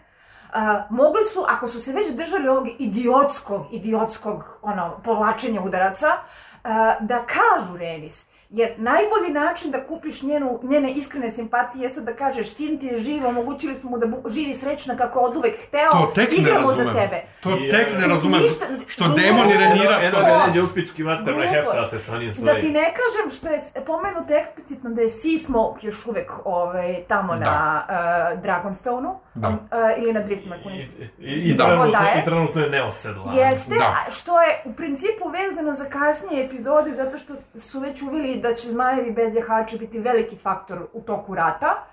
Uh, 0.48 0.60
mogli 0.90 1.24
su, 1.24 1.46
ako 1.50 1.68
su 1.68 1.82
se 1.82 1.94
već 1.94 2.08
držali 2.12 2.48
ovog 2.48 2.68
idiotskog, 2.80 3.66
idiotskog 3.72 4.60
ono, 4.62 5.02
povlačenja 5.04 5.62
udaraca, 5.62 6.08
uh, 6.08 6.70
da 7.00 7.26
kažu 7.26 7.78
Renis. 7.78 8.26
Jer 8.50 8.74
najbolji 8.78 9.30
način 9.32 9.72
da 9.72 9.84
kupiš 9.84 10.22
njenu, 10.22 10.60
njene 10.64 10.92
iskrene 10.92 11.32
simpatije 11.32 11.84
jeste 11.84 12.02
da 12.02 12.14
kažeš 12.14 12.48
sin 12.50 12.80
ti 12.80 12.86
je 12.86 12.96
živ, 12.98 13.26
omogućili 13.26 13.76
smo 13.76 13.90
mu 13.90 13.98
da 13.98 14.06
bu- 14.08 14.30
živi 14.30 14.54
srećno 14.54 14.98
kako 14.98 15.20
od 15.20 15.36
uvek 15.38 15.56
hteo, 15.58 15.92
To 15.92 16.12
tek 16.16 16.32
ne 16.32 16.38
igramo 16.38 16.68
za 16.68 16.84
tebe. 16.86 17.24
To 17.42 17.50
Je. 17.52 17.72
tek 17.72 17.88
ne 18.00 18.08
razumem. 18.08 18.42
Ništa- 18.42 18.66
Što. 18.88 19.08
Demon 19.08 19.50
i 19.50 19.54
Renira... 19.54 20.00
Eno 20.02 20.18
Glupost. 20.20 20.48
neđe 20.48 20.62
u 20.62 20.76
pički 20.76 21.04
mater, 21.04 21.38
ne 21.38 21.48
hefta 21.48 21.86
se 21.86 22.00
sa 22.00 22.12
njim 22.12 22.28
Da 22.28 22.34
ti 22.34 22.40
svojim. 22.40 22.74
ne 22.74 22.94
kažem 22.94 23.30
što 23.32 23.48
je 23.48 23.60
pomenuto 23.86 24.34
eksplicitno 24.34 24.90
da 24.90 25.02
je 25.02 25.10
Seasmoke 25.10 25.88
još 25.88 26.06
uvek 26.06 26.32
ovaj, 26.46 27.04
tamo 27.04 27.36
Da. 27.36 27.40
na 27.42 27.86
uh, 28.34 28.42
Dragonstone-u 28.42 29.16
Da. 29.36 29.48
uh, 29.50 29.56
ili 29.98 30.14
na 30.14 30.20
Driftmarku, 30.20 30.70
I, 30.70 30.74
nisi 30.74 30.90
i, 31.20 31.26
i, 31.26 31.54
Da. 31.54 31.66
trenutno, 31.66 31.92
Daje. 31.92 32.22
I 32.22 32.26
trenutno 32.26 32.62
je 32.62 32.70
neosedla. 32.70 33.34
Jeste, 33.34 33.76
Da. 33.76 33.96
što 34.10 34.42
je 34.42 34.62
u 34.66 34.74
principu 34.74 35.30
vezano 35.30 35.74
za 35.74 35.86
kasnije 35.86 36.46
epizode, 36.46 36.94
zato 36.94 37.18
što 37.18 37.34
su 37.56 37.80
već 37.80 38.02
da 38.38 38.54
će 38.54 38.68
zmajevi 38.68 39.12
bez 39.12 39.36
jahača 39.36 39.78
biti 39.78 40.00
veliki 40.00 40.36
faktor 40.38 40.88
u 40.94 41.02
toku 41.02 41.36
rata. 41.36 41.84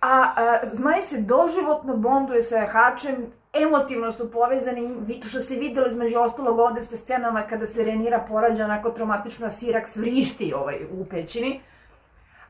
A, 0.00 0.08
a 0.36 0.58
Zmaj 0.64 1.02
se 1.02 1.18
doživotno 1.18 1.96
bonduje 1.96 2.42
sa 2.42 2.56
jahačem 2.56 3.16
emotivno 3.54 4.12
su 4.12 4.30
povezani, 4.30 4.94
vi- 4.98 5.20
što 5.22 5.40
se 5.40 5.56
videlo 5.56 5.86
između 5.86 6.18
ostalog 6.18 6.58
ovde 6.58 6.82
ste 6.82 6.96
scenama 6.96 7.42
kada 7.42 7.66
se 7.66 7.84
Renira 7.84 8.18
porađa 8.20 8.64
onako 8.64 8.90
traumatično, 8.90 9.46
a 9.46 9.50
Sirax 9.50 9.96
vrišti 9.96 10.52
ovaj, 10.54 10.76
u 10.92 11.04
pećini. 11.04 11.60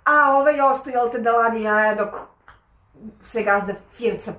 A 0.05 0.33
ovaj 0.33 0.61
osto, 0.61 0.91
jel 0.91 1.11
te, 1.11 1.19
da 1.19 1.33
ladi 1.33 1.63
jaja 1.63 1.95
dok 1.95 2.09
se 3.21 3.43
gazda 3.43 3.73
Firca 3.91 4.33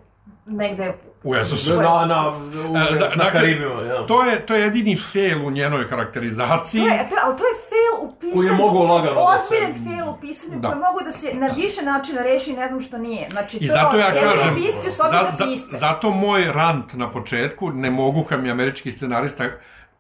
negde 0.46 0.94
U 1.24 1.36
Jezusu. 1.36 1.74
Na, 1.74 1.82
na, 1.82 2.06
na, 2.06 2.88
E, 2.90 2.94
da- 2.94 3.10
na 3.10 3.16
dakle, 3.16 3.32
Karibima, 3.32 3.82
ja. 3.82 4.06
To 4.06 4.24
je, 4.24 4.46
to 4.46 4.56
je 4.56 4.62
jedini 4.62 4.98
fail 4.98 5.48
u 5.48 5.52
njenoj 5.52 5.90
karakterizaciji. 5.90 6.82
To 6.82 6.88
je, 6.88 7.10
to 7.10 7.16
je, 7.16 7.22
ali 7.24 7.38
to 7.38 7.44
je 7.44 7.54
fail 7.62 7.73
u 8.04 8.12
pisanju. 8.12 8.34
Koji 8.36 8.46
je 8.48 8.54
mogao 8.56 8.84
lagano 8.86 9.16
da 9.16 9.38
se- 9.38 9.44
Ozbiljan 9.46 9.74
fail 9.86 10.10
u 10.10 10.18
pisanju 10.18 10.60
Da. 10.60 10.68
koji 10.68 10.80
mogu 10.82 11.00
da 11.06 11.12
se 11.12 11.34
na 11.34 11.48
više 11.48 11.82
načina 11.84 12.22
reši 12.24 12.54
ne 12.54 12.68
znam 12.68 12.82
što 12.82 12.98
nije. 12.98 13.30
Znači, 13.30 13.58
I 13.58 13.68
to 13.68 13.74
zato 13.74 13.98
ja 13.98 14.12
kažem, 14.14 14.56
pisci 14.56 14.88
u 14.90 14.92
sobi 14.92 15.10
za, 15.32 15.46
za, 15.46 15.78
zato 15.78 16.12
moj 16.12 16.46
rant 16.52 16.94
na 16.94 17.12
početku, 17.12 17.70
ne 17.72 17.90
mogu 17.92 18.24
kad 18.24 18.44
mi 18.44 18.52
američki 18.52 18.92
scenarista 18.92 19.44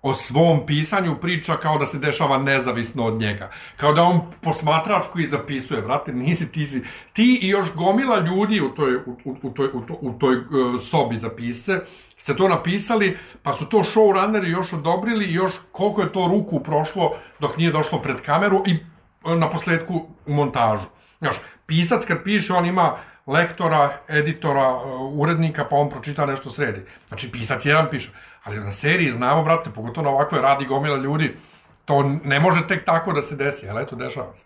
o 0.03 0.13
svom 0.13 0.65
pisanju 0.65 1.15
priča 1.21 1.55
kao 1.55 1.77
da 1.77 1.85
se 1.85 1.99
dešava 1.99 2.37
nezavisno 2.37 3.05
od 3.05 3.19
njega. 3.19 3.49
Kao 3.77 3.93
da 3.93 4.03
on 4.03 4.21
posmatračku 4.41 5.19
i 5.19 5.25
zapisuje. 5.25 5.81
Brate, 5.81 6.13
nisi 6.13 6.51
ti 6.51 6.65
si... 6.65 6.83
Ti 7.13 7.39
i 7.41 7.47
još 7.47 7.73
gomila 7.75 8.19
ljudi 8.19 8.61
u 8.61 8.69
toj, 8.69 8.95
u, 8.95 9.17
u, 9.43 9.49
toj, 9.49 9.69
u, 9.73 9.81
to, 9.81 9.97
u 10.01 10.13
toj 10.13 10.35
uh, 10.35 10.81
sobi 10.81 11.17
za 11.17 11.29
pisce 11.29 11.79
ste 12.23 12.35
to 12.35 12.47
napisali, 12.47 13.17
pa 13.43 13.53
su 13.53 13.65
to 13.65 13.77
showrunneri 13.77 14.47
još 14.47 14.73
odobrili 14.73 15.25
i 15.25 15.33
još 15.33 15.53
koliko 15.71 16.01
je 16.01 16.13
to 16.13 16.27
ruku 16.27 16.63
prošlo 16.63 17.15
dok 17.39 17.57
nije 17.57 17.71
došlo 17.71 17.99
pred 18.01 18.21
kameru 18.21 18.63
i 18.67 18.71
e, 18.71 19.35
na 19.35 19.49
posledku 19.49 20.07
u 20.25 20.33
montažu. 20.33 20.87
Znaš, 21.19 21.35
pisac 21.65 22.05
kad 22.05 22.23
piše, 22.23 22.53
on 22.53 22.65
ima 22.65 22.95
lektora, 23.27 23.97
editora, 24.07 24.69
e, 24.69 24.87
urednika, 25.13 25.65
pa 25.69 25.75
on 25.75 25.89
pročita 25.89 26.25
nešto 26.25 26.49
sredi. 26.49 26.81
Znači, 27.07 27.31
pisac 27.31 27.65
jedan 27.65 27.87
piše. 27.91 28.11
Ali 28.43 28.59
na 28.59 28.71
seriji 28.71 29.11
znamo, 29.11 29.43
brate, 29.43 29.69
pogotovo 29.69 30.05
na 30.05 30.11
ovakvoj 30.11 30.41
radi 30.41 30.65
gomila 30.65 30.97
ljudi, 30.97 31.37
to 31.85 32.03
ne 32.23 32.39
može 32.39 32.67
tek 32.67 32.85
tako 32.85 33.13
da 33.13 33.21
se 33.21 33.35
desi, 33.35 33.69
ali 33.69 33.83
eto, 33.83 33.95
dešava 33.95 34.35
se. 34.35 34.45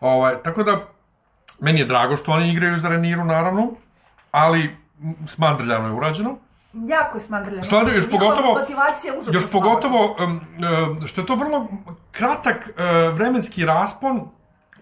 Ovaj, 0.00 0.42
tako 0.42 0.62
da, 0.62 0.80
meni 1.60 1.80
je 1.80 1.86
drago 1.86 2.16
što 2.16 2.32
oni 2.32 2.52
igraju 2.52 2.78
za 2.78 2.88
Reniru, 2.88 3.24
naravno, 3.24 3.70
ali 4.30 4.76
smandrljano 5.26 5.88
je 5.88 5.92
urađeno. 5.92 6.38
Jako 6.74 7.16
je 7.16 7.20
smandrljeno. 7.20 7.64
Stvarno, 7.64 7.88
još 7.90 8.04
pogotovo- 8.10 8.54
Još 9.32 9.52
pogotovo 9.52 10.16
um, 10.18 10.40
um, 10.90 11.06
što 11.06 11.20
je 11.20 11.26
to 11.26 11.34
vrlo 11.34 11.68
kratak 12.10 12.56
uh, 12.68 12.74
vremenski 13.14 13.66
raspon 13.66 14.28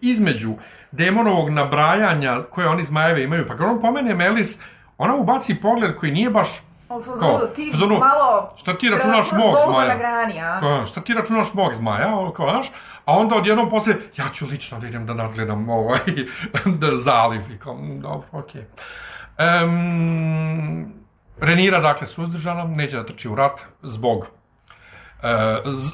između 0.00 0.54
demonovog 0.92 1.50
nabrajanja 1.50 2.42
koje 2.42 2.68
oni 2.68 2.84
zmajeve 2.84 3.22
imaju. 3.24 3.46
Pa 3.46 3.56
kad 3.56 3.68
on 3.68 3.80
pomene 3.80 4.14
Melis, 4.14 4.58
ona 4.98 5.16
mu 5.16 5.24
baci 5.24 5.54
pogled 5.54 5.96
koji 5.96 6.12
nije 6.12 6.30
baš 6.30 6.48
U 6.88 7.02
fazonu, 7.02 7.38
ti 7.54 7.68
fazonu, 7.72 7.98
malo... 7.98 8.50
šta 8.56 8.78
ti 8.78 8.88
računaš 8.90 9.32
mog 9.32 9.54
zmaja? 9.68 9.88
na 9.88 9.94
grani, 9.96 10.40
a? 10.40 10.60
Kao, 10.60 10.86
šta 10.86 11.00
ti 11.00 11.14
računaš 11.14 11.54
mog 11.54 11.74
zmaja, 11.74 12.14
ono, 12.14 12.32
kao, 12.32 12.50
znaš, 12.50 12.72
a 13.04 13.12
onda 13.18 13.36
odjednom 13.36 13.70
posle, 13.70 13.94
ja 14.16 14.24
ću 14.32 14.46
lično 14.46 14.78
da 14.80 14.86
idem 14.86 15.06
da 15.06 15.14
nadgledam 15.14 15.68
ovaj, 15.68 15.98
da 16.80 16.96
zaliv, 16.96 17.40
i 17.54 17.58
kao, 17.58 17.74
"Mm, 17.74 18.00
dobro, 18.00 18.26
okej. 18.32 18.62
Em, 19.38 20.92
Renira, 21.40 21.80
dakle, 21.80 22.06
suzdržana, 22.06 22.64
neće 22.64 22.96
da 22.96 23.06
trči 23.06 23.28
u 23.28 23.34
rat 23.34 23.60
zbog 23.82 24.26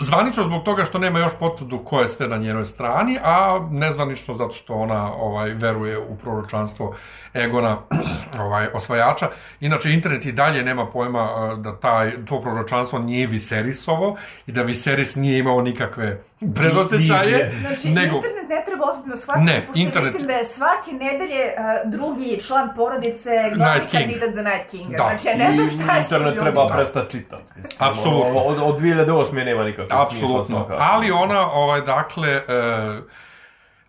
zvanično 0.00 0.44
zbog 0.44 0.64
toga 0.64 0.84
što 0.84 0.98
nema 0.98 1.18
još 1.18 1.32
potvrdu 1.38 1.78
ko 1.78 2.00
je 2.00 2.08
sve 2.08 2.28
na 2.28 2.36
njenoj 2.36 2.66
strani, 2.66 3.18
a 3.22 3.68
nezvanično 3.70 4.34
zato 4.34 4.52
što 4.52 4.74
ona 4.74 5.12
ovaj 5.14 5.54
veruje 5.54 5.98
u 5.98 6.16
proročanstvo 6.16 6.94
Egona 7.34 7.76
ovaj 8.44 8.66
osvajača. 8.74 9.28
Inače 9.60 9.92
internet 9.92 10.26
i 10.26 10.32
dalje 10.32 10.62
nema 10.62 10.86
pojma 10.86 11.20
e, 11.20 11.56
da 11.56 11.76
taj 11.76 12.24
to 12.24 12.40
proročanstvo 12.40 12.98
nije 12.98 13.26
Viserisovo 13.26 14.16
i 14.46 14.52
da 14.52 14.62
Viseris 14.62 15.16
nije 15.16 15.38
imao 15.38 15.62
nikakve 15.62 16.22
predosećaje. 16.54 17.52
Znači, 17.60 17.88
nego 17.90 18.16
internet 18.16 18.48
ne 18.48 18.62
treba 18.66 18.84
ozbiljno 18.86 19.16
shvatiti, 19.16 19.46
Ne, 19.46 19.66
pošto 19.66 19.80
internet- 19.80 20.04
mislim 20.04 20.26
da 20.26 20.32
je 20.32 20.44
svake 20.44 20.92
nedelje 20.92 21.54
uh, 21.84 21.90
drugi 21.90 22.40
član 22.46 22.68
porodice 22.76 23.30
glavni 23.56 23.82
kandidat 23.92 24.34
za 24.34 24.42
Night 24.42 24.70
Kinga. 24.70 24.96
Da. 24.96 25.04
Znači, 25.08 25.28
ja 25.28 25.36
ne 25.36 25.56
znam 25.56 25.70
šta 25.70 25.94
je 25.96 26.02
internet 26.02 26.38
treba 26.38 26.68
prestati 26.68 27.18
čitati. 27.18 27.42
Apsolutno. 27.78 28.40
Od, 28.40 28.58
od 28.62 28.80
2008. 28.80 29.44
nema 29.44 29.64
nikakvog 29.64 30.08
smisla 30.10 30.38
Apsolutno. 30.40 30.76
Ali 30.78 31.10
ona, 31.10 31.52
ovaj, 31.52 31.80
dakle, 31.80 32.28
e, 32.28 32.42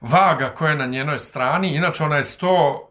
vaga 0.01 0.49
koja 0.49 0.69
je 0.69 0.77
na 0.77 0.85
njenoj 0.85 1.19
strani, 1.19 1.75
inače 1.75 2.03
ona 2.03 2.17
je 2.17 2.23
100 2.23 2.90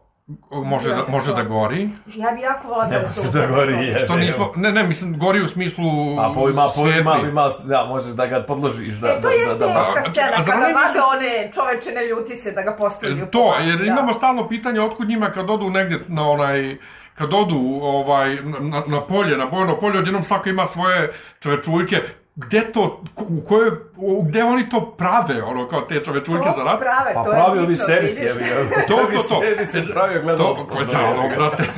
može 0.51 0.89
da, 0.89 1.03
može 1.07 1.33
da 1.33 1.43
gori, 1.43 1.89
Ja 2.05 2.31
bi 2.31 2.41
jako 2.41 2.67
volala 2.67 2.87
da 2.87 3.05
se 3.05 3.31
to 3.31 3.39
da 3.39 3.47
gori, 3.47 3.73
to. 3.73 3.79
je. 3.79 3.99
što 3.99 4.15
nismo, 4.15 4.53
ne, 4.55 4.71
ne, 4.71 4.83
mislim, 4.83 5.17
gori 5.19 5.41
u 5.41 5.47
smislu 5.47 5.83
A 6.19 6.33
po 6.33 6.49
ima, 6.49 6.67
po 6.75 6.87
ima, 6.87 7.15
ima, 7.29 7.47
da, 7.65 7.85
možeš 7.85 8.11
da 8.11 8.25
ga 8.25 8.43
podložiš, 8.43 8.93
da, 8.93 9.07
E, 9.07 9.21
to 9.21 9.27
da, 9.27 9.33
jeste 9.33 9.59
da, 9.59 9.65
da, 9.65 10.11
scena, 10.11 10.31
a 10.37 10.43
kada 10.45 10.65
vade 10.65 10.99
one 11.15 11.51
čoveče 11.53 11.91
ne 11.91 12.05
ljuti 12.05 12.35
se 12.35 12.51
da 12.51 12.61
ga 12.61 12.75
postavljaju. 12.75 13.25
To, 13.25 13.31
po- 13.57 13.63
jer 13.63 13.77
da. 13.77 13.85
imamo 13.85 14.13
stalno 14.13 14.47
pitanje 14.47 14.81
otkud 14.81 15.09
njima 15.09 15.29
kad 15.29 15.49
odu 15.49 15.69
negdje 15.69 15.99
na 16.07 16.29
onaj 16.29 16.77
kad 17.15 17.33
odu 17.33 17.79
ovaj, 17.81 18.35
na, 18.59 18.83
na 18.87 19.01
polje, 19.07 19.37
na 19.37 19.45
bojno 19.45 19.79
polje, 19.79 19.99
odjednom 19.99 20.23
svako 20.23 20.49
ima 20.49 20.65
svoje 20.65 21.13
čovečuljke, 21.39 22.01
gde 22.35 22.61
to, 22.63 23.03
u 23.17 23.41
kojoj, 23.41 23.69
u- 23.97 24.23
gde 24.23 24.43
oni 24.43 24.69
to 24.69 24.91
prave, 24.91 25.43
ono, 25.43 25.67
kao 25.67 25.81
te 25.81 25.99
čovečuljke 25.99 26.45
To 26.45 26.51
za 26.51 26.63
rat? 26.63 26.79
prave, 26.79 27.11
Pa 27.13 27.23
to 27.23 27.29
je 27.29 27.35
pravi 27.35 27.59
ovi 27.59 27.67
vidiš. 27.67 27.79
jebi 28.19 28.39
ga. 28.39 28.81
To, 28.87 28.95
to, 28.97 29.23
to. 29.23 29.41
servis 29.41 29.73
je 29.75 29.85
pravio, 29.87 30.21
gledao 30.21 30.47
To, 30.47 30.55
sam. 30.55 30.67
ko 30.67 30.79
je 30.79 30.85
stalo, 30.85 31.23
brate. 31.29 31.63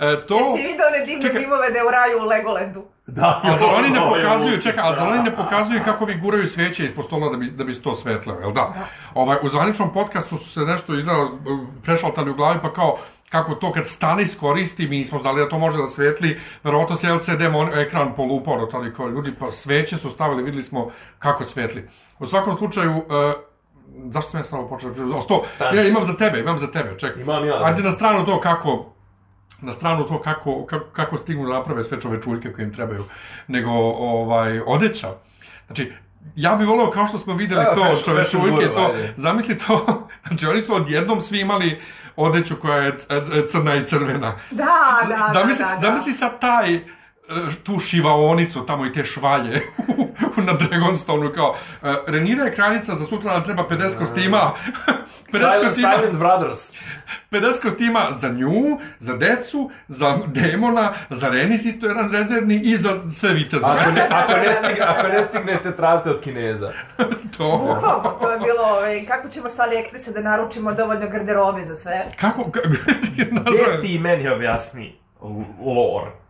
E, 0.00 0.20
to... 0.20 0.36
Jesi 0.36 0.62
vidio 0.62 0.86
one 0.88 1.06
divne 1.06 1.22
Čekaj. 1.22 1.40
dimove 1.40 1.70
da 1.70 1.78
je 1.78 1.84
u 1.84 1.90
raju 1.90 2.18
u 2.20 2.26
Legolandu? 2.26 2.82
Da, 3.08 3.40
A 3.44 3.56
zar 3.56 3.68
oni 3.70 3.90
ne 3.90 4.00
pokazuju, 4.02 4.58
čekaj, 4.58 4.84
a 4.84 4.94
zar 4.94 5.02
oni 5.04 5.22
ne 5.22 5.36
pokazuju 5.36 5.80
kako 5.84 6.04
vi 6.04 6.14
guraju 6.14 6.48
sveće 6.48 6.84
ispod 6.84 7.04
stola 7.04 7.28
da 7.28 7.36
bi, 7.36 7.46
da 7.46 7.64
bi 7.64 7.74
se 7.74 7.82
to 7.82 7.94
svetleo, 7.94 8.40
jel 8.40 8.52
da? 8.52 8.72
Ovaj, 9.14 9.36
u 9.42 9.48
zvaničnom 9.48 9.92
podcastu 9.92 10.36
su 10.36 10.50
se 10.50 10.60
nešto 10.60 10.94
izgleda 10.94 11.28
prešaltali 11.82 12.30
u 12.30 12.34
glavi, 12.34 12.58
pa 12.62 12.72
kao, 12.72 12.98
kako 13.28 13.54
to 13.54 13.72
kad 13.72 13.86
stane 13.86 14.22
iskoristi, 14.22 14.88
mi 14.88 14.98
nismo 14.98 15.18
znali 15.18 15.40
da 15.40 15.48
to 15.48 15.58
može 15.58 15.80
da 15.80 15.88
svetli, 15.88 16.40
verovatno 16.64 16.96
se 16.96 17.08
LCD 17.08 17.40
mon- 17.42 17.78
ekran 17.78 18.14
polupao 18.14 18.66
tada 18.66 18.92
kao 18.92 19.08
ljudi, 19.08 19.32
pa 19.38 19.50
sveće 19.50 19.96
su 19.96 20.10
stavili, 20.10 20.42
videli 20.42 20.62
smo 20.62 20.90
kako 21.18 21.44
svetli. 21.44 21.88
U 22.18 22.26
svakom 22.26 22.54
slučaju, 22.54 22.92
e, 22.92 23.32
zašto 24.04 24.30
sam 24.30 24.40
ja 24.40 24.44
stvarno 24.44 24.68
počeo? 24.68 24.90
O, 25.14 25.20
sto, 25.20 25.42
Stani. 25.54 25.78
ja 25.78 25.88
imam 25.88 26.04
za 26.04 26.16
tebe, 26.16 26.38
imam 26.40 26.58
za 26.58 26.66
tebe, 26.66 26.98
čekaj. 26.98 27.22
Imam 27.22 27.46
ja 27.46 27.64
Ajde 27.64 27.82
na 27.82 27.92
stranu 27.92 28.26
to 28.26 28.40
kako, 28.40 28.92
na 29.60 29.72
stranu 29.72 30.06
to 30.06 30.22
kako, 30.22 30.66
kako, 30.66 30.86
kako 30.92 31.18
stignu 31.18 31.46
da 31.46 31.52
naprave 31.52 31.84
sve 31.84 32.00
čovečuljke 32.00 32.52
koje 32.52 32.64
im 32.64 32.72
trebaju, 32.74 33.04
nego 33.48 33.70
ovaj, 33.70 34.60
odeća. 34.60 35.08
Znači, 35.66 35.92
ja 36.36 36.56
bih 36.56 36.68
voleo 36.68 36.90
kao 36.90 37.06
što 37.06 37.18
smo 37.18 37.34
videli 37.34 37.62
Evo, 37.62 37.74
to 37.74 37.80
fashion- 37.82 38.04
čovečuljke, 38.04 38.66
fashion 38.66 38.74
to, 38.74 38.94
zamisli 39.16 39.58
to, 39.58 39.86
znači 40.28 40.46
oni 40.46 40.62
su 40.62 40.74
odjednom 40.74 41.20
svi 41.20 41.40
imali 41.40 41.80
odeću 42.16 42.56
koja 42.56 42.76
je 42.76 42.88
e, 42.88 43.46
crna 43.46 43.74
i 43.74 43.86
crvena. 43.86 44.38
Da, 44.50 44.64
da, 45.08 45.30
zamisli, 45.32 45.64
da, 45.64 45.68
da, 45.68 45.74
da. 45.74 45.78
zamisli 45.78 46.12
sad 46.12 46.40
taj 46.40 46.74
e, 46.74 46.80
tu 47.64 47.78
šivaonicu 47.78 48.66
tamo 48.66 48.86
i 48.86 48.92
te 48.92 49.04
švalje 49.04 49.62
na 50.46 50.52
Dragonstone 50.52 51.32
kao 51.32 51.50
uh, 51.50 51.88
Renira 52.06 52.44
je 52.44 52.52
kraljica 52.52 52.94
za 52.94 53.04
sutra 53.04 53.32
nam 53.32 53.44
treba 53.44 53.64
50 53.70 53.98
kostima 53.98 54.52
50 55.32 55.38
Silent, 55.38 55.66
kostima 55.66 55.96
Silent 55.96 56.16
Brothers. 56.16 56.72
50 57.30 57.62
kostima 57.62 58.08
za 58.12 58.28
nju, 58.28 58.78
za 58.98 59.16
decu, 59.16 59.70
za 59.88 60.18
demona, 60.26 60.92
za 61.10 61.28
Renis 61.28 61.64
isto 61.64 61.86
jedan 61.86 62.12
rezervni 62.12 62.60
i 62.64 62.76
za 62.76 62.90
sve 63.16 63.32
vitezove. 63.32 63.80
Ako 63.80 63.90
ne, 63.90 64.08
ako 64.10 64.32
ne, 64.32 64.54
stigne, 64.58 64.86
ako 64.86 65.08
ne 65.08 65.22
stignete, 65.22 65.76
tražite 65.76 66.10
od 66.10 66.20
Kineza. 66.20 66.72
to. 67.36 67.58
Bukvalno, 67.58 68.18
to 68.20 68.30
je 68.30 68.38
bilo, 68.38 68.62
ovaj, 68.62 69.06
kako 69.06 69.28
ćemo 69.28 69.48
s 69.48 69.58
AliExpressa 69.58 70.12
da 70.12 70.20
naručimo 70.20 70.72
dovoljno 70.72 71.08
garderobe 71.08 71.62
za 71.62 71.74
sve? 71.74 72.04
Kako, 72.20 72.50
kako, 72.50 72.68
Gdje 73.50 73.80
ti 73.80 73.98
meni 73.98 74.28
objasni 74.28 74.98
lore? 75.66 76.25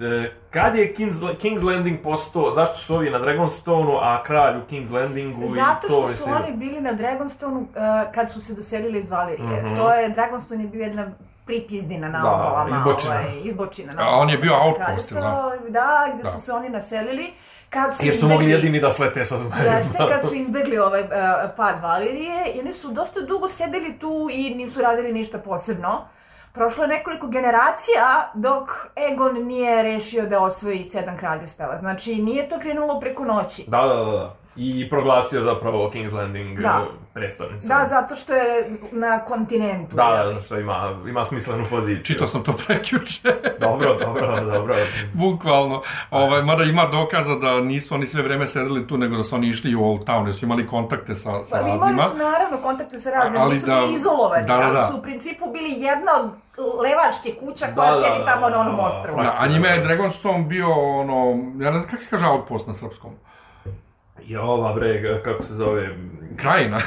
E, 0.00 0.30
Kad 0.50 0.76
je 0.76 0.94
King's, 0.94 1.12
King's 1.34 1.64
Landing 1.64 1.98
postao, 2.02 2.50
zašto 2.50 2.76
su 2.76 2.94
ovi 2.94 3.10
na 3.10 3.18
Dragonstoneu, 3.18 3.96
a 3.96 4.22
kralj 4.22 4.56
u 4.56 4.62
King's 4.62 4.92
Landingu 4.92 5.48
Zato 5.48 5.86
i 5.86 5.90
to 5.90 6.00
što 6.00 6.08
je 6.08 6.16
su 6.16 6.30
oni 6.32 6.52
bili 6.54 6.80
na 6.80 6.92
Dragonstoneu 6.92 7.60
uh, 7.60 7.66
kad 8.14 8.32
su 8.32 8.40
se 8.40 8.54
doselili 8.54 8.98
iz 8.98 9.10
Valirije. 9.10 9.62
Mhm. 9.62 9.74
To 9.76 9.92
je, 9.92 10.08
Dragonstone 10.08 10.64
je 10.64 10.68
bio 10.68 10.82
jedna 10.82 11.08
pripizdina 11.46 12.08
na 12.08 12.20
Da, 12.20 12.28
obalama. 12.28 12.76
izbočina. 12.76 13.14
Ovaj, 13.14 13.40
izbočina 13.44 13.92
na 13.92 14.02
A 14.02 14.10
on 14.10 14.30
je 14.30 14.38
bio 14.38 14.52
outpost, 14.56 15.10
ili 15.10 15.20
da? 15.20 15.52
Da, 15.68 16.12
gde 16.14 16.22
Da. 16.22 16.30
su 16.30 16.40
se 16.40 16.52
oni 16.52 16.68
naselili. 16.68 17.32
Kad 17.70 17.96
su 17.96 18.04
Jer 18.04 18.14
su 18.14 18.18
izbegli- 18.18 18.28
mogli 18.30 18.50
jedini 18.50 18.80
da 18.80 18.90
slete 18.90 19.24
sa 19.24 19.36
zmajima. 19.36 19.74
Jeste, 19.74 19.98
kad 20.00 20.28
su 20.28 20.34
izbegli 20.44 20.78
ovaj 20.78 21.00
uh, 21.00 21.08
pad 21.56 21.74
Valirije 21.82 22.46
i 22.46 22.60
oni 22.60 22.72
su 22.72 22.90
dosta 22.90 23.20
dugo 23.20 23.48
sedeli 23.48 23.98
tu 23.98 24.28
i 24.32 24.50
nisu 24.50 24.80
radili 24.80 25.12
ništa 25.12 25.38
posebno. 25.38 26.04
Prošlo 26.56 26.84
je 26.84 26.88
nekoliko 26.88 27.26
generacija 27.26 28.30
dok 28.34 28.68
Egon 29.12 29.46
nije 29.46 29.82
rešio 29.82 30.26
da 30.26 30.40
osvoji 30.42 30.84
sedam 30.84 31.16
kraljevstava. 31.16 31.76
Znači, 31.76 32.22
nije 32.22 32.48
to 32.48 32.58
krenulo 32.58 33.00
preko 33.00 33.24
noći. 33.24 33.64
Da, 33.66 33.80
da, 33.82 33.94
da, 33.94 34.10
da. 34.10 34.36
I 34.56 34.90
proglasio 34.90 35.40
zapravo 35.40 35.90
King's 35.90 36.14
Landing 36.14 36.60
Da. 36.60 36.86
Prestolnica. 37.16 37.68
Da, 37.68 37.84
zato 37.84 38.14
što 38.14 38.32
je 38.34 38.70
na 38.92 39.20
kontinentu. 39.20 39.96
Da, 39.96 40.04
da, 40.06 40.26
zato 40.26 40.40
što 40.40 40.58
ima, 40.58 40.76
ima 41.08 41.24
smislenu 41.24 41.64
poziciju. 41.70 42.04
Čitao 42.04 42.26
sam 42.26 42.42
to 42.42 42.52
prekjuče. 42.66 43.20
Dobro, 43.60 43.94
dobro, 43.96 44.40
dobro. 44.42 44.74
Bukvalno. 45.14 45.82
Ovaj, 46.10 46.42
mada 46.42 46.64
ima 46.64 46.86
dokaza 46.86 47.34
da 47.34 47.60
nisu 47.60 47.94
oni 47.94 48.06
sve 48.06 48.22
vreme 48.22 48.46
sedeli 48.46 48.86
tu, 48.86 48.98
nego 48.98 49.16
da 49.16 49.24
su 49.24 49.34
oni 49.34 49.48
išli 49.48 49.74
u 49.74 49.84
Old 49.84 50.04
Town, 50.04 50.26
jer 50.26 50.34
su 50.34 50.44
imali 50.44 50.66
kontakte 50.66 51.14
sa, 51.14 51.44
sa 51.44 51.56
Pa 51.56 51.60
imali 51.60 51.80
raznima. 51.80 52.02
su 52.02 52.16
naravno 52.16 52.58
kontakte 52.58 52.98
sa 52.98 53.10
raznim, 53.10 53.40
Ali 53.40 53.54
nisu 53.54 53.66
da- 53.66 53.80
bili 53.80 53.92
izolovani, 53.92 54.46
da, 54.46 54.56
da, 54.56 54.62
da. 54.62 54.68
ali 54.68 54.82
su 54.82 54.98
u 54.98 55.02
principu 55.02 55.44
bili 55.46 55.70
jedna 55.72 56.12
od 56.18 56.30
levačke 56.82 57.34
kuća 57.40 57.66
koja 57.66 57.90
Da, 57.90 57.96
da, 57.96 58.02
sjedi 58.02 58.18
da, 58.18 58.24
tamo 58.26 58.40
na 58.42 58.50
da, 58.50 58.58
onom 58.58 58.76
da, 58.76 58.82
ostrovu. 58.82 59.16
da. 59.18 59.34
A 59.38 59.46
njima 59.46 59.66
je 59.68 59.80
Dragonstone 59.80 60.44
bio 60.44 60.70
ono, 60.72 61.30
ja 61.56 61.70
ne 61.70 61.78
znam 61.78 61.84
kako 61.84 61.98
se 61.98 62.08
kaže 62.10 62.26
outpost 62.26 62.66
na 62.68 62.74
srpskom. 62.74 63.10
I 64.22 64.36
ova 64.36 64.72
bre, 64.72 65.22
kako 65.22 65.42
se 65.42 65.54
zove... 65.54 65.96
Krajina. 66.36 66.78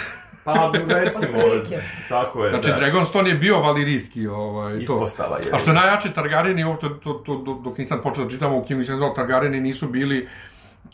Pa, 0.43 0.71
recimo, 0.87 1.37
Otprilike. 1.37 1.81
tako 2.09 2.45
je, 2.45 2.49
Znači, 2.49 2.69
da. 2.69 2.75
Dragonstone 2.75 3.29
je 3.29 3.35
bio 3.35 3.59
valirijski, 3.59 4.27
ovaj, 4.27 4.73
to. 4.73 4.81
Ispostava 4.93 5.37
je. 5.37 5.51
A 5.51 5.59
što 5.59 5.69
je 5.69 5.73
najjače, 5.73 6.09
Targaryeni, 6.09 6.79
to, 6.81 6.89
to, 6.89 7.13
to, 7.13 7.61
dok 7.63 7.77
nisam 7.77 7.99
počeo 8.03 8.23
da 8.23 8.29
čitam 8.29 8.53
u 8.53 8.65
knjigu, 8.65 8.79
nisam 8.79 8.97
znao, 8.97 9.13
Targaryeni 9.13 9.59
nisu 9.59 9.87
bili, 9.89 10.27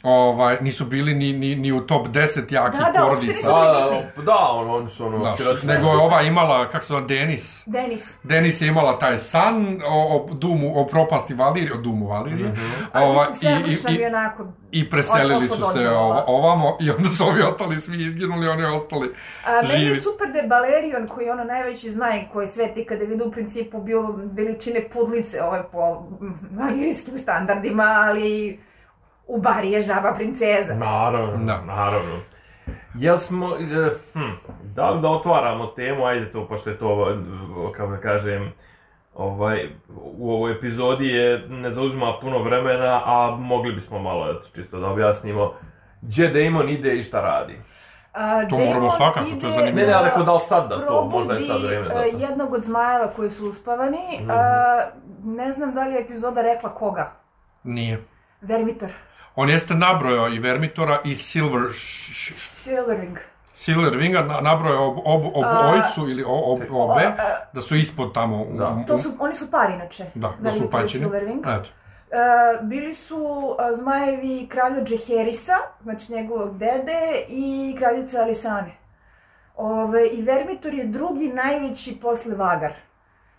ovaj, 0.03 0.57
nisu 0.61 0.85
bili 0.85 1.13
ni, 1.13 1.33
ni, 1.33 1.55
ni 1.55 1.71
u 1.71 1.81
top 1.81 2.07
10 2.07 2.19
jakih 2.53 2.79
Da, 2.79 2.91
da, 2.91 2.99
porodica. 2.99 3.27
nisu 3.27 3.47
Da, 3.47 3.89
da, 4.15 4.23
da, 4.23 4.37
on, 4.49 4.69
oni 4.71 4.87
su 4.87 5.05
ono, 5.05 5.17
Da, 5.19 5.31
sirotinski. 5.31 5.67
nego 5.67 5.87
je 5.87 5.97
ova 5.97 6.21
imala, 6.21 6.69
kako 6.69 6.83
se 6.83 6.87
zove, 6.87 7.05
Denis. 7.07 7.63
Denis. 7.65 8.15
Denis 8.23 8.61
je 8.61 8.67
imala 8.67 8.99
taj 8.99 9.19
san 9.19 9.81
o, 9.87 10.25
o 10.29 10.33
Dumu, 10.33 10.71
o 10.75 10.87
propasti 10.87 11.33
Valirije, 11.33 11.73
o 11.73 11.77
Dumu 11.77 12.07
Valirije. 12.07 12.53
A 12.93 13.03
Ova, 13.03 13.29
mislim, 13.29 13.35
sve 13.75 13.91
i, 13.91 13.95
i, 13.95 14.01
i, 14.01 14.05
onako... 14.05 14.47
I 14.71 14.89
preselili 14.89 15.41
su 15.41 15.55
se 15.73 15.89
ova. 15.89 16.15
o- 16.17 16.23
ovamo 16.29 16.77
i 16.79 16.91
onda 16.91 17.09
su 17.09 17.23
ovi 17.23 17.41
ostali 17.41 17.79
svi 17.79 18.01
izginuli, 18.03 18.47
oni 18.47 18.63
ostali 18.65 19.13
A, 19.45 19.51
meni 19.63 19.73
je 19.73 19.79
živi. 19.79 19.95
super 19.95 20.31
da 20.31 20.37
je 20.37 20.47
Balerion, 20.47 21.07
koji 21.07 21.25
je 21.25 21.31
ono 21.31 21.43
najveći 21.43 21.89
znaj 21.89 22.27
koji 22.33 22.47
svet 22.47 22.77
ikada 22.77 23.03
vidio 23.03 23.27
u 23.27 23.31
principu 23.31 23.81
bio 23.81 24.01
veličine 24.25 24.89
pudlice 24.89 25.43
ovaj, 25.43 25.63
po 25.63 25.93
mm, 26.21 26.33
valirijskim 26.51 27.17
standardima, 27.17 27.83
ali 27.99 28.59
u 29.27 29.41
bari 29.41 29.71
je 29.71 29.81
žaba 29.81 30.13
princeza. 30.13 30.73
Naravno, 30.73 31.45
Da. 31.45 31.61
naravno. 31.61 32.19
Jel 32.93 33.17
smo, 33.17 33.55
e, 33.55 33.89
hm, 34.13 34.19
da 34.63 34.89
li 34.89 35.01
da 35.01 35.09
otvaramo 35.09 35.65
temu, 35.67 36.05
ajde 36.05 36.31
to, 36.31 36.47
pošto 36.47 36.69
je 36.69 36.77
to, 36.77 37.17
kako 37.75 37.91
da 37.91 37.97
kažem, 37.97 38.53
ovaj, 39.15 39.69
u 39.95 40.31
ovoj 40.33 40.51
epizodi 40.51 41.07
je, 41.07 41.47
ne 41.49 41.69
zauzima 41.69 42.13
puno 42.21 42.39
vremena, 42.39 43.01
a 43.05 43.35
mogli 43.39 43.73
bismo 43.73 43.99
malo, 43.99 44.31
eto, 44.31 44.47
čisto 44.55 44.79
da 44.79 44.87
objasnimo, 44.87 45.53
gdje 46.01 46.27
Damon 46.27 46.69
ide 46.69 46.95
i 46.95 47.03
šta 47.03 47.21
radi. 47.21 47.59
A, 48.13 48.41
To 48.41 48.55
Daemon 48.55 48.67
moramo 48.67 48.91
svakako, 48.91 49.25
to 49.25 49.31
je 49.31 49.37
ide 49.37 49.49
zanimljivo. 49.49 49.75
Ne, 49.75 49.85
ne, 49.87 49.93
ali 49.93 50.09
da 50.17 50.23
da 50.23 50.33
li 50.33 50.39
sad 50.39 50.69
da 50.69 50.85
to, 50.87 51.05
možda 51.05 51.33
je 51.33 51.39
sad 51.41 51.63
vreme 51.63 51.89
za 51.89 51.99
e, 51.99 52.11
to. 52.11 52.17
jednog 52.17 52.53
od 52.53 52.63
zmajeva 52.63 53.07
koji 53.07 53.29
su 53.29 53.45
uspavani. 53.49 53.99
Mhm. 54.21 54.29
A, 54.31 54.35
ne 55.23 55.51
znam 55.51 55.73
da 55.73 55.83
li 55.83 55.93
je 55.93 56.01
epizoda 56.01 56.41
rekla 56.41 56.69
koga. 56.69 57.11
Nije. 57.63 58.03
Vermitor. 58.41 58.89
On 59.35 59.49
jeste 59.49 59.73
nabrojao 59.75 60.27
i 60.27 60.39
Vermitora 60.39 61.01
i 61.03 61.15
Silver, 61.15 61.61
Silverwing. 61.73 63.17
Silverwinga, 63.55 64.21
na- 64.21 64.41
nabrojao 64.41 64.87
ob, 64.87 64.97
ob, 65.05 65.25
obojicu 65.35 66.09
ili 66.09 66.23
o- 66.23 66.53
ob, 66.53 66.59
obe, 66.71 67.01
a- 67.03 67.39
da 67.53 67.61
su 67.61 67.75
ispod 67.75 68.13
tamo. 68.13 68.41
U, 68.43 68.57
Da. 68.57 68.69
u- 68.69 68.85
To 68.87 68.97
su, 68.97 69.09
oni 69.19 69.33
su 69.33 69.51
par 69.51 69.69
inače. 69.69 70.05
da, 70.15 70.33
da 70.39 70.51
su 70.51 70.69
paćeni. 70.71 71.05
Silverwing. 71.05 71.39
Eto. 71.59 71.69
E, 72.11 72.17
bili 72.63 72.93
su 72.93 73.17
zmajevi 73.73 74.47
kralja 74.47 74.83
Džeherisa, 74.83 75.53
znači 75.83 76.13
njegovog 76.13 76.57
dede, 76.57 76.99
i 77.27 77.75
kraljica 77.77 78.19
Alisane. 78.19 78.75
Ove, 79.57 80.07
I 80.07 80.21
Vermitor 80.21 80.73
je 80.73 80.83
drugi 80.85 81.27
najveći 81.27 81.95
posle 81.95 82.35
Vagar. 82.35 82.73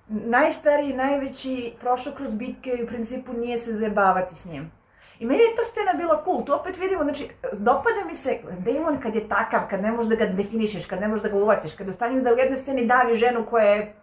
Najstariji, 0.08 0.94
najveći, 0.94 1.74
prošao 1.80 2.12
kroz 2.12 2.34
bitke 2.34 2.70
i 2.70 2.82
u 2.82 2.86
principu 2.86 3.32
nije 3.32 3.58
se 3.58 3.72
zajebavati 3.72 4.34
s 4.34 4.44
njim. 4.44 4.70
I 5.18 5.26
meni 5.26 5.42
je 5.42 5.54
ta 5.56 5.64
scena 5.64 5.92
bila 5.92 6.22
cool, 6.24 6.44
to 6.44 6.56
opet 6.56 6.78
vidimo, 6.78 7.02
znači, 7.02 7.28
dopada 7.52 8.04
mi 8.06 8.14
se 8.14 8.38
Damon 8.58 9.00
kad 9.00 9.14
je 9.14 9.28
takav, 9.28 9.60
kad 9.70 9.82
ne 9.82 9.92
možeš 9.92 10.08
da 10.08 10.16
ga 10.16 10.26
definišeš, 10.26 10.86
kad 10.86 11.00
ne 11.00 11.08
možeš 11.08 11.22
da 11.22 11.28
ga 11.28 11.36
uvatiš, 11.36 11.72
kad 11.72 11.86
je 11.86 11.90
u 11.90 11.92
stanju 11.92 12.22
da 12.22 12.34
u 12.34 12.36
jednoj 12.36 12.56
sceni 12.56 12.86
davi 12.86 13.14
ženu 13.14 13.46
koja 13.46 13.64
je 13.64 13.94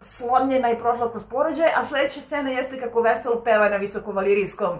slomljena 0.00 0.70
i 0.70 0.78
prošla 0.78 1.10
kroz 1.10 1.24
porođaj, 1.24 1.68
a 1.76 1.86
sledeća 1.86 2.20
scena 2.20 2.50
jeste 2.50 2.80
kako 2.80 3.00
veselo 3.00 3.42
peva 3.44 3.68
na 3.68 3.76
visokovalirijskom 3.76 4.78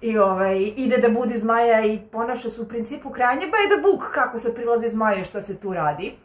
i 0.00 0.18
ovaj, 0.18 0.72
ide 0.76 0.98
da 0.98 1.08
budi 1.08 1.36
zmaja 1.36 1.84
i 1.84 1.98
ponaša 2.12 2.50
se 2.50 2.62
u 2.62 2.68
principu 2.68 3.10
krajnje 3.10 3.46
by 3.46 3.76
the 3.76 3.82
book 3.82 4.10
kako 4.12 4.38
se 4.38 4.54
prilazi 4.54 4.88
zmaju 4.88 5.20
i 5.20 5.24
šta 5.24 5.40
se 5.40 5.56
tu 5.56 5.72
radi. 5.72 6.16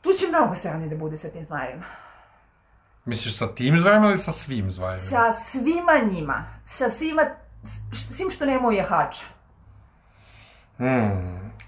Tu 0.00 0.12
će 0.12 0.26
mnogo 0.28 0.54
sranje 0.54 0.86
da 0.86 0.96
bude 0.96 1.16
sa 1.16 1.28
tim 1.28 1.44
zmajevima. 1.46 1.84
Misliš 3.04 3.38
sa 3.38 3.54
tim 3.54 3.80
zvajima 3.80 4.08
ili 4.08 4.18
sa 4.18 4.32
svim 4.32 4.70
zvajima? 4.70 4.98
Sa 4.98 5.32
svima 5.32 5.98
njima, 6.12 6.44
sa 6.64 6.90
svima, 6.90 7.22
s 7.92 8.16
svim 8.16 8.30
što 8.30 8.46
nema 8.46 8.72
jahača. 8.72 9.24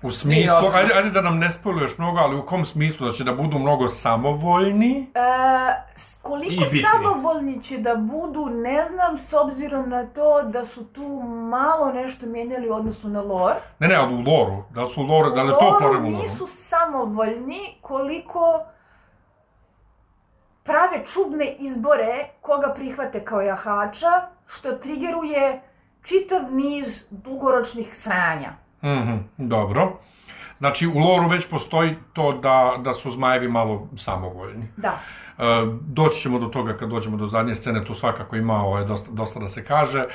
U 0.02 0.10
smislu, 0.10 0.54
jasno. 0.54 0.70
ajde, 0.74 0.94
ajde 0.94 1.10
da 1.10 1.22
nam 1.22 1.38
ne 1.38 1.50
spojluješ 1.50 1.98
mnogo, 1.98 2.18
ali 2.18 2.36
u 2.36 2.46
kom 2.46 2.64
smislu? 2.64 3.06
Da 3.06 3.12
će 3.12 3.24
da 3.24 3.32
budu 3.32 3.58
mnogo 3.58 3.88
samovoljni? 3.88 5.10
E, 5.14 6.00
koliko 6.22 6.64
samovoljni 6.92 7.62
će 7.62 7.78
da 7.78 7.96
budu, 7.96 8.46
ne 8.50 8.84
znam, 8.84 9.18
s 9.18 9.32
obzirom 9.32 9.88
na 9.88 10.06
to 10.06 10.42
da 10.42 10.64
su 10.64 10.84
tu 10.84 11.22
malo 11.50 11.92
nešto 11.92 12.26
mijenjali 12.26 12.70
u 12.70 12.74
odnosu 12.74 13.08
na 13.08 13.22
lore. 13.22 13.60
Ne, 13.78 13.88
ne, 13.88 13.94
ali 13.94 14.14
u 14.14 14.18
loru. 14.18 14.64
Da 14.70 14.86
su 14.86 15.00
u 15.00 15.04
loru, 15.04 15.30
da 15.30 15.42
li 15.42 15.50
to 15.50 15.76
problem 15.78 16.04
u 16.04 16.10
loru? 16.10 16.22
nisu 16.22 16.46
samovoljni 16.46 17.78
koliko 17.80 18.64
prave 20.62 21.04
čudne 21.06 21.54
izbore 21.58 22.28
koga 22.40 22.72
prihvate 22.74 23.24
kao 23.24 23.40
jahača, 23.40 24.10
što 24.46 24.72
trigeruje 24.72 25.62
čitav 26.02 26.52
niz 26.52 27.04
dugoročnih 27.10 27.88
sranja. 27.92 28.52
Mhm, 28.84 29.16
dobro. 29.36 29.98
Znači, 30.58 30.86
u 30.86 30.98
loru 30.98 31.28
već 31.28 31.50
postoji 31.50 31.96
to 32.12 32.32
da, 32.32 32.74
da 32.84 32.92
su 32.92 33.10
zmajevi 33.10 33.48
malo 33.48 33.88
samovoljni. 33.96 34.68
Da. 34.76 34.98
E, 35.38 35.42
doći 35.80 36.20
ćemo 36.20 36.38
do 36.38 36.46
toga 36.46 36.76
kad 36.76 36.88
dođemo 36.88 37.16
do 37.16 37.26
zadnje 37.26 37.54
scene, 37.54 37.84
tu 37.84 37.94
svakako 37.94 38.36
ima 38.36 38.62
ovaj, 38.64 38.84
dosta, 38.84 39.10
dosta 39.12 39.40
da 39.40 39.48
se 39.48 39.64
kaže. 39.64 40.06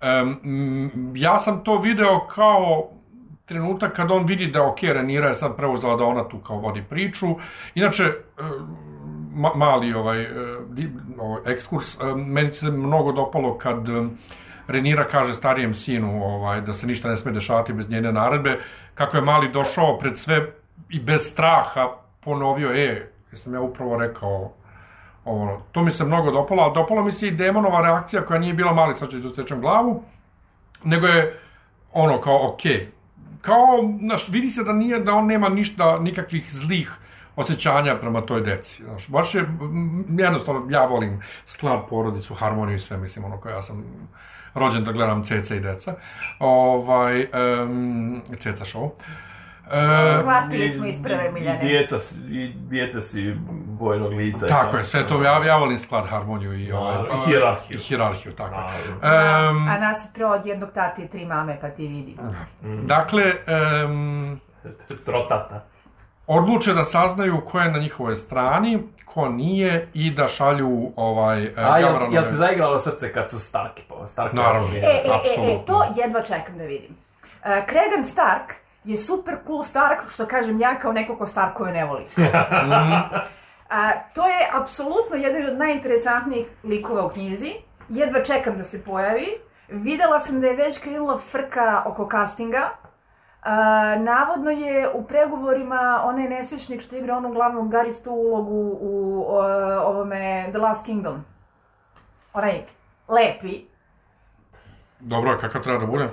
E, 0.00 0.08
m, 0.44 1.12
ja 1.16 1.38
sam 1.38 1.64
to 1.64 1.78
video 1.78 2.26
kao 2.26 2.90
trenutak 3.44 3.92
kad 3.92 4.10
on 4.10 4.24
vidi 4.24 4.46
da 4.46 4.66
ok, 4.66 4.82
Renira 4.82 5.28
je 5.28 5.34
sad 5.34 5.56
preuzela 5.56 5.96
da 5.96 6.04
ona 6.04 6.28
tu 6.28 6.38
kao 6.38 6.56
vodi 6.56 6.84
priču. 6.90 7.26
Inače, 7.74 8.04
e, 8.04 8.12
ma, 9.34 9.50
mali 9.54 9.94
ovaj, 9.94 10.22
e, 10.22 10.28
ovaj 11.18 11.52
ekskurs, 11.52 11.94
e, 11.94 12.14
meni 12.14 12.52
se 12.52 12.70
mnogo 12.70 13.12
dopalo 13.12 13.58
kad 13.58 13.88
Renira 14.70 15.04
kaže 15.04 15.34
starijem 15.34 15.74
sinu 15.74 16.24
ovaj, 16.24 16.60
da 16.60 16.74
se 16.74 16.86
ništa 16.86 17.08
ne 17.08 17.16
sme 17.16 17.32
dešavati 17.32 17.72
bez 17.72 17.90
njene 17.90 18.12
naredbe, 18.12 18.58
kako 18.94 19.16
je 19.16 19.22
mali 19.22 19.52
došao 19.52 19.98
pred 19.98 20.18
sve 20.18 20.52
i 20.88 21.00
bez 21.00 21.30
straha 21.32 21.88
ponovio, 22.20 22.72
e, 22.72 23.10
jesam 23.32 23.54
ja 23.54 23.60
upravo 23.60 23.96
rekao 23.96 24.52
ovo, 25.24 25.62
to 25.72 25.82
mi 25.82 25.92
se 25.92 26.04
mnogo 26.04 26.30
dopalo, 26.30 26.62
ali 26.62 26.74
dopalo 26.74 27.04
mi 27.04 27.12
se 27.12 27.28
i 27.28 27.30
demonova 27.30 27.82
reakcija 27.82 28.26
koja 28.26 28.40
nije 28.40 28.54
bila 28.54 28.72
mali, 28.72 28.94
sad 28.94 29.10
ću 29.10 29.18
da 29.18 29.56
glavu, 29.56 30.02
nego 30.84 31.06
je 31.06 31.40
ono 31.92 32.20
kao 32.20 32.48
okej. 32.52 32.88
Kao, 33.40 33.66
znaš, 34.00 34.28
vidi 34.28 34.50
se 34.50 34.64
da 34.64 34.72
nije, 34.72 35.00
da 35.00 35.14
on 35.14 35.26
nema 35.26 35.48
ništa, 35.48 35.98
nikakvih 35.98 36.52
zlih 36.52 36.92
osjećanja 37.40 37.96
prema 37.96 38.20
toj 38.20 38.40
deci. 38.40 38.84
Znaš, 38.84 39.08
baš 39.08 39.34
je, 39.34 39.44
jednostavno, 40.10 40.66
ja 40.70 40.84
volim 40.84 41.22
sklad, 41.46 41.80
porodicu, 41.88 42.34
harmoniju 42.34 42.76
i 42.76 42.80
sve, 42.80 42.96
mislim, 42.96 43.24
ono, 43.24 43.40
kao 43.40 43.50
ja 43.50 43.62
sam 43.62 43.84
rođen 44.54 44.84
da 44.84 44.92
gledam 44.92 45.24
Ceca 45.24 45.54
i 45.54 45.60
deca. 45.60 45.94
Ovaj, 46.38 47.26
um, 47.62 48.22
Ceca 48.38 48.64
show. 48.66 48.90
E, 49.66 50.18
Shvatili 50.20 50.68
smo 50.68 50.86
iz 50.86 51.02
prve 51.02 51.28
I 51.28 51.32
Miljane. 51.32 51.58
djeca, 51.60 51.98
s- 51.98 52.18
i 52.20 52.52
djete 52.56 53.00
si 53.00 53.36
vojnog 53.68 54.12
lica. 54.12 54.46
i 54.46 54.48
tako 54.48 54.76
je, 54.76 54.84
sve 54.84 55.06
to, 55.06 55.22
ja, 55.22 55.44
ja 55.44 55.56
volim 55.56 55.78
sklad, 55.78 56.06
harmoniju 56.06 56.54
i, 56.54 56.72
ovaj, 56.72 56.94
i 56.94 57.26
hijerarhiju. 57.26 57.76
I 57.76 57.80
hijerarhiju, 57.80 58.32
tako 58.32 58.54
je. 58.54 58.88
Em, 58.88 59.68
A 59.68 59.78
nas 59.78 60.04
je 60.04 60.12
tro 60.12 60.28
od 60.28 60.46
jednog 60.46 60.70
tate 60.72 61.02
i 61.02 61.08
tri 61.08 61.24
mame, 61.26 61.58
pa 61.60 61.68
ti 61.68 61.88
vidi. 61.88 62.16
dakle, 62.82 63.24
em, 63.46 64.40
Trotata. 65.06 65.64
Odluče 66.30 66.72
da 66.74 66.84
saznaju 66.84 67.40
ko 67.46 67.60
je 67.60 67.70
na 67.70 67.78
njihovoj 67.78 68.16
strani, 68.16 68.82
ko 69.04 69.28
nije 69.28 69.88
i 69.94 70.10
da 70.10 70.28
šalju 70.28 70.92
ovaj 70.96 71.44
e, 71.44 71.52
A, 71.56 71.78
jel, 71.78 71.94
jel 72.10 72.24
te 72.24 72.34
zaigralo 72.34 72.78
srce 72.78 73.12
kad 73.12 73.30
su 73.30 73.40
Starki 73.40 73.82
po 73.88 74.06
Starki? 74.06 74.36
Naravno. 74.36 74.68
E, 74.74 74.78
e, 74.78 74.80
e, 74.80 75.02
e, 75.04 75.10
Apsolutno. 75.14 75.64
to 75.66 75.84
jedva 75.96 76.22
čekam 76.22 76.58
da 76.58 76.64
vidim. 76.64 76.90
Uh, 76.90 77.50
Cregan 77.68 78.04
Stark 78.04 78.54
je 78.84 78.96
super 78.96 79.34
cool 79.46 79.62
Stark, 79.62 80.10
što 80.10 80.26
kažem 80.26 80.60
ja 80.60 80.78
kao 80.78 80.92
neko 80.92 81.16
ko 81.16 81.26
Starkove 81.26 81.72
ne 81.72 81.84
voli. 81.84 82.04
A, 83.70 83.92
to 84.14 84.26
je 84.26 84.50
apsolutno 84.52 85.16
jedan 85.16 85.46
od 85.46 85.58
najinteresantnijih 85.58 86.46
likova 86.64 87.06
u 87.06 87.08
knjizi. 87.08 87.52
Jedva 87.88 88.22
čekam 88.22 88.56
da 88.56 88.64
se 88.64 88.84
pojavi. 88.84 89.26
Videla 89.68 90.18
sam 90.18 90.40
da 90.40 90.46
je 90.46 90.56
već 90.56 90.78
krenula 90.78 91.18
frka 91.18 91.82
oko 91.86 92.08
castinga. 92.10 92.68
A, 93.42 93.96
navodno 93.98 94.50
je 94.50 94.88
u 94.94 95.04
pregovorima 95.04 96.00
onaj 96.04 96.28
nesrećnik 96.28 96.80
što 96.80 96.96
igra 96.96 97.16
onu 97.16 97.32
glavnu 97.32 97.62
garistu 97.62 98.10
ulogu 98.12 98.76
u 98.80 99.24
o, 99.28 99.42
ovome 99.84 100.46
The 100.50 100.58
Last 100.58 100.84
Kingdom. 100.84 101.24
Onaj 102.32 102.62
lepi. 103.08 103.64
Dobro, 105.00 105.30
a 105.30 105.38
kakav 105.38 105.62
treba 105.62 105.78
da 105.78 105.86
bude? 105.86 106.08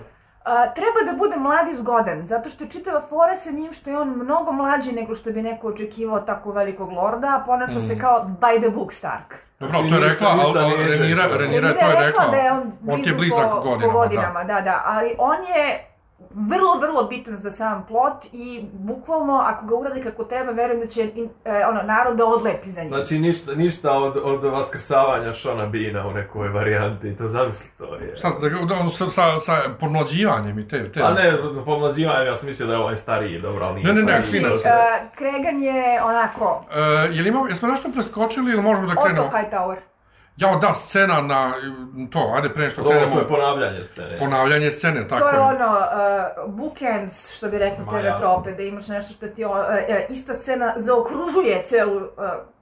A, 0.45 0.73
treba 0.73 1.11
da 1.11 1.17
bude 1.17 1.37
mlad 1.37 1.67
i 1.67 1.73
zgodan, 1.73 2.27
zato 2.27 2.49
što 2.49 2.63
je 2.63 2.69
čitava 2.69 3.01
fora 3.01 3.35
sa 3.35 3.51
njim 3.51 3.73
što 3.73 3.89
je 3.89 3.97
on 3.97 4.09
mnogo 4.09 4.51
mlađi 4.51 4.91
nego 4.91 5.15
što 5.15 5.31
bi 5.31 5.41
neko 5.41 5.67
očekivao 5.67 6.19
tako 6.19 6.51
velikog 6.51 6.91
lorda, 6.91 7.27
a 7.27 7.45
ponaša 7.45 7.79
se 7.79 7.99
kao 7.99 8.29
by 8.41 8.61
the 8.61 8.69
book 8.69 8.93
Stark. 8.93 9.35
Dobro, 9.59 9.77
Znači, 9.77 9.89
to 9.89 9.95
je 9.95 10.09
rekla, 10.09 10.29
ali 10.29 10.75
Renira, 10.75 10.97
željela. 10.97 11.37
Renira 11.37 11.69
je 11.69 11.79
to 11.79 11.85
je 11.85 12.05
rekla. 12.05 12.27
da 12.27 12.37
je 12.37 12.51
on 12.51 12.59
on 12.59 12.71
blizu 12.81 13.03
ti 13.03 13.09
je 13.09 13.15
blizak 13.15 13.49
po, 13.49 13.61
godinama, 13.61 13.93
po 13.93 13.99
godinama, 13.99 14.43
da. 14.43 14.61
da, 14.61 14.81
ali 14.85 15.15
on 15.17 15.37
je 15.37 15.87
vrlo, 16.31 16.77
vrlo 16.77 17.03
bitan 17.03 17.37
za 17.37 17.51
sam 17.51 17.85
plot 17.85 18.25
i 18.25 18.65
bukvalno, 18.73 19.37
ako 19.37 19.65
ga 19.65 19.75
uradi 19.75 20.01
kako 20.01 20.23
treba, 20.23 20.51
verujem 20.51 20.79
da 20.79 20.87
će 20.87 21.11
in- 21.15 21.29
e, 21.45 21.65
ono, 21.65 21.81
narod 21.83 22.17
da 22.17 22.25
odlepi 22.27 22.69
za 22.69 22.81
njim. 22.81 22.89
Znači, 22.89 23.19
ništa, 23.19 23.51
ništa 23.53 23.91
od, 23.93 24.17
od 24.17 24.43
vaskrsavanja 24.45 25.33
Šona 25.33 25.65
Bina 25.65 26.07
u 26.07 26.11
nekoj 26.11 26.49
varijanti, 26.49 27.15
to 27.15 27.27
zamisli, 27.27 27.69
to 27.77 27.95
je... 27.95 28.07
Da. 28.07 28.15
Šta, 28.15 28.29
da, 28.41 28.49
ga- 28.49 28.65
da, 28.65 28.75
on 28.75 28.89
sa, 28.89 29.05
sa, 29.07 29.39
sa 29.39 29.53
pomlađivanjem 29.79 30.59
i 30.59 30.67
te, 30.67 30.91
te. 30.91 31.01
A 31.01 31.11
ne, 31.11 31.33
pomlađivanje, 31.65 32.25
ja 32.25 32.35
sam 32.35 32.47
mislio 32.47 32.67
da 32.67 32.73
je 32.73 32.79
ovaj 32.79 32.97
stariji, 32.97 33.39
dobro, 33.39 33.65
ali 33.65 33.75
nije 33.75 33.85
Ne, 33.85 33.93
ne, 33.93 33.97
ne, 33.97 34.03
stariji. 34.03 34.19
Aksina 34.19 34.49
I, 34.49 34.55
se. 34.55 34.69
e, 34.69 34.73
Kregan 35.15 35.63
je 35.63 36.03
onako, 36.03 36.65
E, 36.73 36.81
je 37.07 37.21
li 37.21 37.29
imamo, 37.29 37.47
jesmo 37.47 37.67
nešto 37.67 37.89
preskočili 37.91 38.51
ili 38.51 38.61
možemo 38.61 38.87
da 38.87 38.93
Otto 38.93 39.03
krenemo? 39.03 39.29
Hightower. 39.29 39.77
Jao, 40.37 40.55
da, 40.55 40.73
scena 40.73 41.21
na 41.21 41.53
to, 42.11 42.31
ajde 42.35 42.49
pre 42.49 42.69
što 42.69 42.83
krenemo. 42.83 43.13
to 43.13 43.19
je 43.19 43.27
ponavljanje 43.27 43.83
scene. 43.83 44.17
Ponavljanje 44.19 44.71
scene, 44.71 45.07
tako 45.07 45.21
To 45.21 45.29
je 45.29 45.35
je. 45.35 45.39
ono, 45.41 45.77
uh, 46.45 46.53
bookends, 46.53 47.37
što 47.37 47.49
bi 47.49 47.57
rekli 47.57 47.85
TV 47.85 48.17
trope, 48.17 48.51
da 48.51 48.63
imaš 48.63 48.87
nešto 48.87 49.13
što 49.13 49.27
ti, 49.27 49.45
uh, 49.45 49.51
uh, 49.51 49.57
ista 50.09 50.33
scena 50.33 50.73
zaokružuje 50.75 51.61
celu 51.63 51.97
uh, 51.97 52.03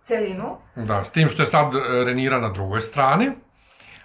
celinu. 0.02 0.58
Da, 0.76 1.04
s 1.04 1.12
tim 1.12 1.30
što 1.30 1.42
je 1.44 1.48
sad 1.48 1.76
e, 1.76 1.80
Renira 2.06 2.40
na 2.40 2.50
drugoj 2.50 2.82
strani. 2.82 3.32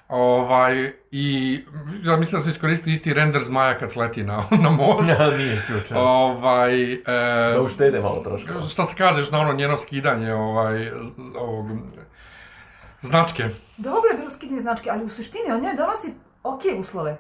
Ovaj, 0.09 0.93
i 1.11 1.61
ja 2.05 2.17
mislim 2.17 2.39
da 2.41 2.45
su 2.45 2.51
iskoristili 2.51 2.95
isti 2.95 3.15
render 3.15 3.43
zmaja 3.43 3.79
kad 3.79 3.91
sleti 3.91 4.23
na, 4.23 4.43
na 4.63 4.71
most. 4.71 5.09
Ja, 5.11 5.31
nije 5.31 5.53
isključeno. 5.55 6.01
ovaj, 6.01 6.93
e, 6.93 6.99
Da 7.55 7.61
uštede 7.63 8.01
malo 8.01 8.21
troškova. 8.21 8.61
šta 8.63 8.85
se 8.85 8.97
kažeš 8.97 9.31
na 9.31 9.41
ono 9.41 9.53
njeno 9.53 9.77
skidanje 9.77 10.35
ovaj, 10.35 10.91
ovog, 11.41 11.67
značke? 13.03 13.49
Dobro 13.77 14.09
je 14.09 14.17
bilo 14.17 14.31
skidanje 14.31 14.61
značke, 14.61 14.91
ali 14.91 15.05
u 15.05 15.09
suštini 15.09 15.51
on 15.51 15.61
njoj 15.61 15.75
donosi 15.75 16.13
ok 16.43 16.61
uslove. 16.79 17.19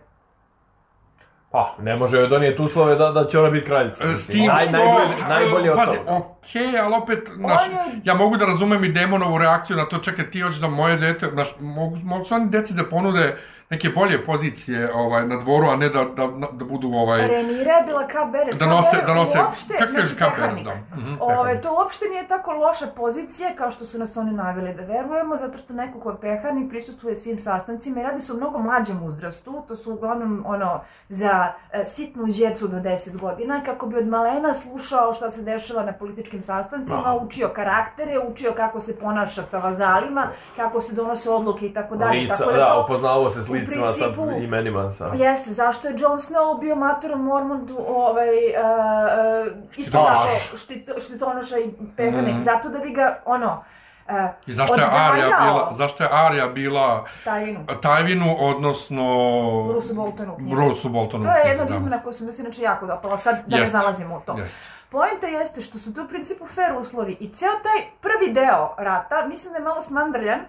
Pa, 1.50 1.74
ne 1.78 1.96
može 1.96 2.16
joj 2.16 2.28
donijeti 2.28 2.62
uslove 2.62 2.94
da, 2.94 3.10
da 3.10 3.24
će 3.24 3.38
ona 3.38 3.50
biti 3.50 3.66
kraljica. 3.66 4.04
E, 4.04 4.16
S 4.16 4.26
tim 4.26 4.46
Naj, 4.46 4.62
što... 4.62 4.72
najbolje, 4.72 5.06
najbolje 5.28 5.70
od 5.72 5.78
pazi, 5.78 5.96
toga. 5.96 6.10
okej, 6.12 6.78
ali 6.78 6.94
opet, 6.96 7.30
naš, 7.38 7.60
On 7.68 7.74
je- 7.86 8.00
ja 8.04 8.14
mogu 8.14 8.36
da 8.36 8.46
razumem 8.46 8.84
i 8.84 8.90
demonovu 8.90 9.38
reakciju 9.38 9.76
na 9.76 9.84
to, 9.84 9.98
čekaj, 9.98 10.30
ti 10.30 10.40
hoćeš 10.40 10.58
da 10.58 10.68
moje 10.68 10.96
dete, 10.96 11.26
naš, 11.28 11.48
mogu, 11.60 11.96
mogu 11.96 12.24
su 12.24 12.34
oni 12.34 12.48
deci 12.48 12.74
da 12.74 12.84
ponude 12.84 13.38
neke 13.70 13.88
bolje 13.90 14.24
pozicije 14.24 14.90
ovaj, 14.94 15.26
na 15.26 15.36
dvoru, 15.36 15.66
a 15.66 15.76
ne 15.76 15.88
da, 15.88 16.04
da, 16.06 16.26
da 16.52 16.64
budu 16.64 16.88
ovaj... 16.88 17.20
Renira 17.20 17.72
je 17.72 17.82
bila 17.82 18.06
kao 18.06 18.26
Beren. 18.26 18.58
Da 18.58 18.66
nose- 18.66 19.02
da 19.06 19.14
nose- 19.14 19.40
uopšte, 19.40 19.74
kako 19.74 19.90
se 19.90 19.96
kaže 19.96 20.06
znači, 20.06 20.18
kao 20.18 20.30
Beren, 20.38 20.64
da. 20.64 20.96
Mhm, 20.96 21.14
Ove, 21.20 21.34
peharnik. 21.34 21.62
to 21.62 21.74
uopšte 21.74 22.04
nije 22.06 22.28
tako 22.28 22.52
loša 22.52 22.86
pozicija 22.86 23.50
kao 23.52 23.70
što 23.70 23.84
su 23.84 23.98
nas 23.98 24.16
oni 24.16 24.32
naveli 24.32 24.74
da 24.74 24.82
verujemo, 24.84 25.36
zato 25.36 25.58
što 25.58 25.72
neko 25.72 26.00
ko 26.00 26.10
je 26.10 26.16
peharnik 26.18 26.70
prisustvuje 26.70 27.16
svim 27.16 27.38
sastancima 27.38 28.00
i 28.00 28.04
radi 28.04 28.20
se 28.20 28.32
o 28.32 28.36
mnogo 28.36 28.58
mlađem 28.60 29.02
uzrastu, 29.02 29.62
to 29.68 29.76
su 29.76 29.92
uglavnom 29.92 30.44
ono 30.46 30.80
za 31.08 31.52
e, 31.72 31.84
sitnu 31.86 32.24
djecu 32.26 32.68
do 32.68 32.76
10 32.78 33.16
godina, 33.18 33.60
kako 33.60 33.86
bi 33.86 33.96
od 33.96 34.06
malena 34.06 34.54
slušao 34.54 35.12
šta 35.12 35.30
se 35.30 35.42
dešava 35.42 35.82
na 35.82 35.92
političkim 35.92 36.42
sastancima, 36.42 37.02
Da. 37.04 37.14
učio 37.16 37.48
karaktere, 37.48 38.18
učio 38.20 38.52
kako 38.52 38.80
se 38.80 38.96
ponaša 38.96 39.42
sa 39.42 39.58
vazalima, 39.58 40.26
kako 40.56 40.80
se 40.80 40.94
donose 40.94 41.30
odluke 41.30 41.66
i 41.66 41.74
tako 41.74 41.96
dalje. 41.96 42.20
Lica, 42.20 42.36
tako 42.36 42.52
da, 42.52 42.66
to- 42.66 42.82
upoznavao 42.84 43.28
se 43.28 43.40
s 43.40 43.48
u 43.60 43.66
licima, 43.66 43.88
sa 43.88 44.04
principu- 44.06 44.44
imenima, 44.44 44.90
sa... 44.90 45.10
Jeste, 45.14 45.50
zašto 45.50 45.88
je 45.88 45.94
Jon 45.98 46.18
Snow 46.18 46.60
bio 46.60 46.76
matorom 46.76 47.20
Mormontu, 47.20 47.76
ovaj, 47.88 48.28
uh, 48.28 49.46
uh, 49.46 49.76
isto 49.76 50.06
štit, 50.56 50.90
štitonoša 51.00 51.58
i 51.58 51.64
pehanik, 51.96 52.30
Mhm. 52.30 52.40
zato 52.40 52.68
da 52.68 52.78
bi 52.78 52.90
ga, 52.90 53.22
ono, 53.24 53.64
uh, 54.06 54.14
I 54.46 54.52
zašto 54.52 54.74
je 54.74 54.86
Arya 54.86 55.26
bila, 55.40 55.68
zašto 55.72 56.02
je 56.04 56.10
Arya 56.12 56.48
bila 56.48 57.04
tajinu. 57.24 57.60
Tajvinu, 57.82 58.36
odnosno... 58.40 59.04
Bruce 59.68 59.94
Boltonu. 59.94 60.32
u 60.32 60.36
knjizi. 60.36 60.54
Bruce 60.54 60.88
Boltonu. 60.88 61.24
To 61.24 61.30
je 61.30 61.42
jedna 61.46 61.62
od 61.62 61.68
da. 61.68 61.74
izmena 61.74 61.98
koja 61.98 62.12
su 62.12 62.24
mi 62.24 62.32
se 62.32 62.42
inače 62.42 62.62
jako 62.62 62.86
dopala, 62.86 63.16
sad 63.16 63.36
da 63.46 63.56
ne 63.56 63.62
Jest. 63.62 63.72
zalazimo 63.72 64.16
u 64.16 64.20
to. 64.20 64.38
Jeste. 64.38 64.60
Poenta 64.88 65.26
jeste 65.26 65.60
što 65.60 65.78
su 65.78 65.94
to 65.94 66.02
u 66.02 66.08
principu 66.08 66.46
fair 66.46 66.72
uslovi 66.74 67.16
i 67.20 67.28
ceo 67.28 67.52
taj 67.62 67.82
prvi 68.00 68.32
deo 68.32 68.74
rata, 68.78 69.26
mislim 69.26 69.52
da 69.52 69.58
je 69.58 69.64
malo 69.64 69.82
smandrljan, 69.82 70.40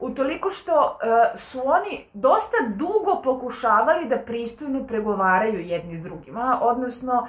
utoliko 0.00 0.50
što 0.50 0.98
e, 1.32 1.36
su 1.38 1.60
oni 1.64 2.04
dosta 2.12 2.56
dugo 2.74 3.20
pokušavali 3.24 4.08
da 4.08 4.18
pristojno 4.18 4.86
pregovaraju 4.86 5.60
jedni 5.60 5.96
s 5.96 6.00
drugima, 6.00 6.58
odnosno 6.62 7.28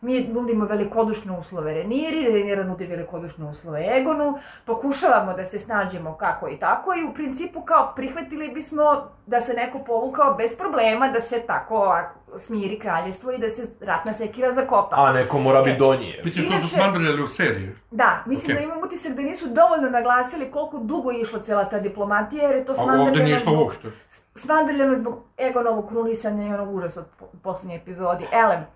mi 0.00 0.24
nudimo 0.24 0.64
velikodušne 0.64 1.38
uslove 1.38 1.74
Reniri, 1.74 2.24
Renira 2.24 2.64
nudi 2.64 2.86
velikodušne 2.86 3.44
uslove 3.46 3.86
Egonu, 3.96 4.38
pokušavamo 4.64 5.34
da 5.34 5.44
se 5.44 5.58
snađemo 5.58 6.14
kako 6.14 6.48
i 6.48 6.56
tako 6.56 6.94
i 6.94 7.04
u 7.04 7.14
principu 7.14 7.60
kao 7.60 7.92
prihvatili 7.96 8.48
bismo 8.48 8.82
da 9.26 9.40
se 9.40 9.54
neko 9.54 9.78
povukao 9.78 10.34
bez 10.34 10.56
problema, 10.56 11.08
da 11.08 11.20
se 11.20 11.40
tako 11.40 11.96
smiri 12.36 12.78
kraljestvo 12.78 13.32
i 13.32 13.38
da 13.38 13.48
se 13.48 13.62
ratna 13.80 14.12
sekira 14.12 14.52
zakopa. 14.52 14.96
A 14.96 15.12
neko 15.12 15.38
mora 15.38 15.62
biti 15.62 15.78
do 15.78 15.94
nje. 15.94 16.20
Piće 16.22 16.40
što 16.40 16.58
su 16.58 16.68
smandrljali 16.68 17.22
u 17.22 17.28
seriji. 17.28 17.70
Da, 17.90 18.22
mislim 18.26 18.56
Okej. 18.56 18.66
da 18.66 18.72
imam 18.72 18.84
utisak 18.84 19.12
da 19.12 19.22
nisu 19.22 19.46
dovoljno 19.48 19.90
naglasili 19.90 20.50
koliko 20.50 20.78
dugo 20.78 21.10
je 21.10 21.20
išla 21.20 21.40
cela 21.40 21.64
ta 21.64 21.78
diplomatija, 21.78 22.46
jer 22.46 22.56
je 22.56 22.64
to 22.64 22.72
A 22.72 22.82
ovde 22.82 22.92
nije 22.92 23.04
smandrljeno 23.04 23.36
išlo 23.36 23.58
uopšte. 23.58 23.88
smandrljeno 24.34 24.94
zbog 24.94 25.18
Egonovog 25.38 25.88
krunisanja 25.88 26.46
i 26.46 26.54
onog 26.54 26.74
užasa 26.74 27.00
od 27.00 27.06
po- 27.18 27.26
posljednje 27.42 27.76
epizodi. 27.76 28.24
Elem, 28.32 28.60
e, 28.60 28.66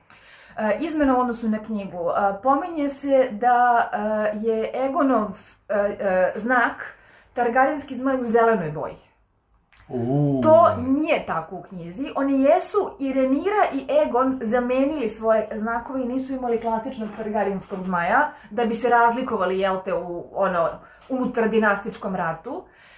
izmena 0.80 1.16
u 1.16 1.20
odnosu 1.20 1.48
na 1.48 1.58
knjigu. 1.58 2.10
E, 2.10 2.42
Pominje 2.42 2.88
se 2.88 3.28
da 3.30 3.90
e, 3.92 4.38
je 4.38 4.70
Egonov 4.74 5.30
e, 5.68 5.74
e, 5.74 6.32
znak 6.36 6.96
Targaryenski 7.34 7.94
zmaj 7.94 8.20
u 8.20 8.24
zelenoj 8.24 8.70
boji. 8.70 8.96
Uuu. 9.88 10.40
To 10.42 10.76
nije 10.86 11.26
tako 11.26 11.56
u 11.56 11.62
knjizi. 11.62 12.12
Oni 12.16 12.42
jesu 12.42 12.96
i 12.98 13.12
Renira 13.12 13.64
i 13.74 13.86
Egon 14.02 14.38
zamenili 14.42 15.08
svoje 15.08 15.48
znakove 15.54 16.02
i 16.02 16.08
nisu 16.08 16.32
imali 16.32 16.60
klasičnog 16.60 17.08
Targaryenskog 17.18 17.82
zmaja, 17.82 18.30
da 18.50 18.64
bi 18.64 18.74
se 18.74 18.88
razlikovali, 18.88 19.58
jel 19.58 19.76
te, 19.84 19.94
u 19.94 20.24
ono, 20.32 20.68
unutar 21.08 21.48
dinastičkom 21.48 22.16
ratu. 22.16 22.64
E, 22.64 22.68
e, 22.68 22.91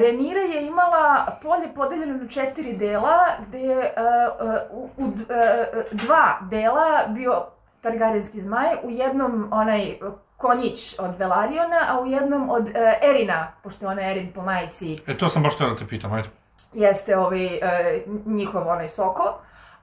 Renira 0.00 0.40
je 0.40 0.66
imala 0.66 1.38
polje 1.42 1.74
podeljeno 1.74 2.18
na 2.22 2.28
četiri 2.28 2.72
dela, 2.72 3.18
gde 3.46 3.58
je 3.58 3.80
e, 3.82 3.86
e, 3.86 4.68
u, 4.70 4.90
u 4.96 5.04
e, 5.04 5.34
e, 5.34 5.84
dva 5.92 6.38
dela 6.50 7.06
bio 7.08 7.46
Targaryenski 7.82 8.40
zmaj, 8.40 8.76
u 8.82 8.90
jednom 8.90 9.48
onaj 9.50 9.98
konjić 10.36 10.98
od 10.98 11.18
Velariona, 11.18 11.80
a 11.88 12.00
u 12.00 12.06
jednom 12.06 12.50
od 12.50 12.68
e, 12.68 12.98
Erina, 13.02 13.52
pošto 13.62 13.84
je 13.84 13.90
ona 13.90 14.10
Erin 14.10 14.32
po 14.32 14.42
majici 14.42 14.98
E, 15.06 15.18
to 15.18 15.28
sam 15.28 15.42
baš 15.42 15.54
htio 15.54 15.68
da 15.68 15.76
te 15.76 15.86
pitam, 15.86 16.12
ajde. 16.12 16.28
jeste 16.72 17.16
ovaj, 17.16 17.44
e, 17.46 18.02
njihov 18.26 18.68
onaj 18.68 18.88
soko. 18.88 19.38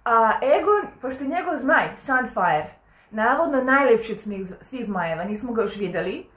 A 0.06 0.32
Egon, 0.42 0.92
pošto 1.02 1.24
je 1.24 1.30
njegov 1.30 1.58
zmaj, 1.58 1.88
Sunfire, 1.96 2.70
navodno 3.12 3.64
najlepši 3.64 4.12
od 4.12 4.20
svih, 4.20 4.46
svih 4.62 4.86
zmajeva, 4.86 5.24
nismo 5.24 5.54
ga 5.54 5.62
još 5.62 5.78
videli, 5.78 6.20
e, 6.20 6.31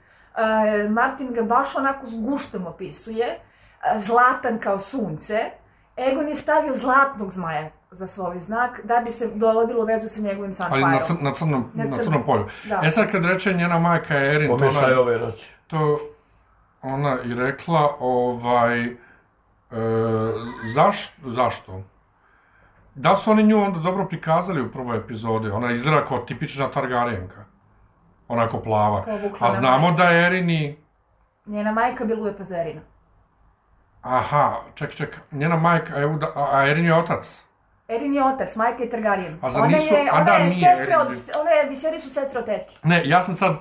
Martin 0.89 1.33
ga 1.33 1.43
baš 1.43 1.75
onako 1.75 2.05
s 2.05 2.15
guštom 2.15 2.67
opisuje, 2.67 3.25
e, 3.25 3.39
zlatan 3.97 4.59
kao 4.59 4.79
sunce, 4.79 5.39
Egon 5.97 6.29
je 6.29 6.35
stavio 6.35 6.73
zlatnog 6.73 7.31
zmaja 7.31 7.69
za 7.91 8.07
svoj 8.07 8.39
znak, 8.39 8.81
da 8.83 8.99
bi 8.99 9.11
se 9.11 9.27
dovodilo 9.27 9.81
u 9.81 9.85
vezu 9.85 10.07
sa 10.07 10.21
njegovim 10.21 10.51
Ali 10.59 10.81
na, 10.81 10.99
Sunfireom. 10.99 11.01
cr, 11.01 11.23
na, 11.23 11.33
crnom, 11.33 11.71
Na 11.73 11.83
na, 11.83 11.89
crnom. 11.89 12.03
crnom 12.03 12.23
polju. 12.25 12.45
Da. 12.63 12.81
E 12.83 12.89
sad 12.89 13.11
kad 13.11 13.25
reče 13.25 13.53
njena 13.53 13.79
majka 13.79 14.15
Erin, 14.15 14.51
to, 14.51 14.57
Pomešaj 14.57 14.91
ona, 14.91 15.01
ove 15.01 15.17
noći. 15.19 15.53
to 15.67 15.99
ona 16.81 17.17
i 17.25 17.33
rekla, 17.33 17.95
ovaj, 17.99 18.85
e, 18.85 18.95
zaš, 20.73 21.13
zašto? 21.17 21.83
Da 22.95 23.15
su 23.15 23.31
oni 23.31 23.43
nju 23.43 23.61
onda 23.61 23.79
dobro 23.79 24.05
prikazali 24.05 24.61
u 24.61 24.71
prvoj 24.71 24.97
epizodi, 24.97 25.49
ona 25.49 25.71
izgleda 25.71 26.05
kao 26.05 26.17
tipična 26.19 26.69
Targaryenka. 26.73 27.43
Onako 28.27 28.59
plava. 28.59 29.05
A 29.39 29.45
na 29.45 29.51
znamo 29.51 29.87
majku. 29.87 29.97
da 29.97 30.03
je 30.03 30.25
Erin 30.27 30.49
i... 30.49 30.77
Njena 31.45 31.71
majka 31.71 32.05
bi 32.05 32.13
ludeta 32.13 32.43
za 32.43 32.57
Erina. 32.57 32.81
Aha, 34.01 34.61
ček, 34.75 34.95
ček, 34.95 35.19
njena 35.31 35.55
majka, 35.57 35.93
evo 35.97 36.17
da, 36.17 36.31
a 36.35 36.67
Erin 36.67 36.85
je 36.85 36.95
otac. 36.95 37.45
Erin 37.87 38.13
je 38.15 38.23
otac, 38.23 38.55
majka 38.55 38.83
je 38.83 38.89
Targaryen. 38.89 39.37
A 39.41 39.49
zar 39.49 39.63
ona 39.63 39.71
nisu- 39.71 39.93
je, 39.93 40.09
a 40.11 40.15
ona 40.15 40.23
da, 40.23 40.31
je 40.33 40.49
nije 40.49 40.75
sestra 40.75 40.99
od, 40.99 41.07
one 41.07 41.69
Viseri 41.69 41.99
su 41.99 42.09
sestre 42.09 42.39
od 42.39 42.45
tetke. 42.45 42.75
Ne, 42.83 43.01
ja 43.05 43.23
sam 43.23 43.35
sad 43.35 43.55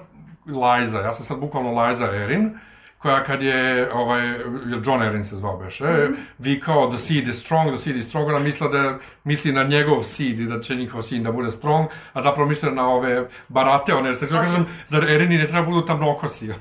Liza, 0.46 0.98
ja 1.00 1.12
sam 1.12 1.24
sad 1.24 1.38
bukvalno 1.38 1.82
Liza 1.82 2.06
Erin, 2.06 2.58
koja 3.04 3.22
kad 3.22 3.42
je, 3.42 3.60
ovaj, 3.92 4.26
jer 4.66 4.80
John 4.84 5.02
Erin 5.02 5.24
se 5.24 5.36
zvao 5.36 5.56
beše, 5.56 5.84
Mhm. 5.84 6.12
vikao 6.38 6.88
the 6.88 6.98
seed 6.98 7.28
is 7.28 7.40
strong, 7.40 7.68
the 7.68 7.78
seed 7.78 7.96
is 7.96 8.06
strong, 8.06 8.28
ona 8.28 8.38
misla 8.38 8.68
da 8.68 8.94
misli 9.24 9.52
na 9.52 9.62
njegov 9.64 10.02
seed 10.04 10.40
i 10.40 10.46
da 10.46 10.60
će 10.60 10.74
njihov 10.76 11.02
sin 11.02 11.22
da 11.22 11.32
bude 11.32 11.50
strong, 11.50 11.84
a 12.12 12.20
zapravo 12.20 12.48
misle 12.48 12.70
na 12.70 12.88
ove 12.88 13.14
barate, 13.48 13.94
one, 13.94 14.08
jer 14.08 14.16
se 14.16 14.28
kažem, 14.28 14.66
zar 14.86 15.04
Erini 15.04 15.38
ne 15.38 15.46
treba 15.46 15.62
budu 15.62 15.80
tamnokosi? 15.82 16.48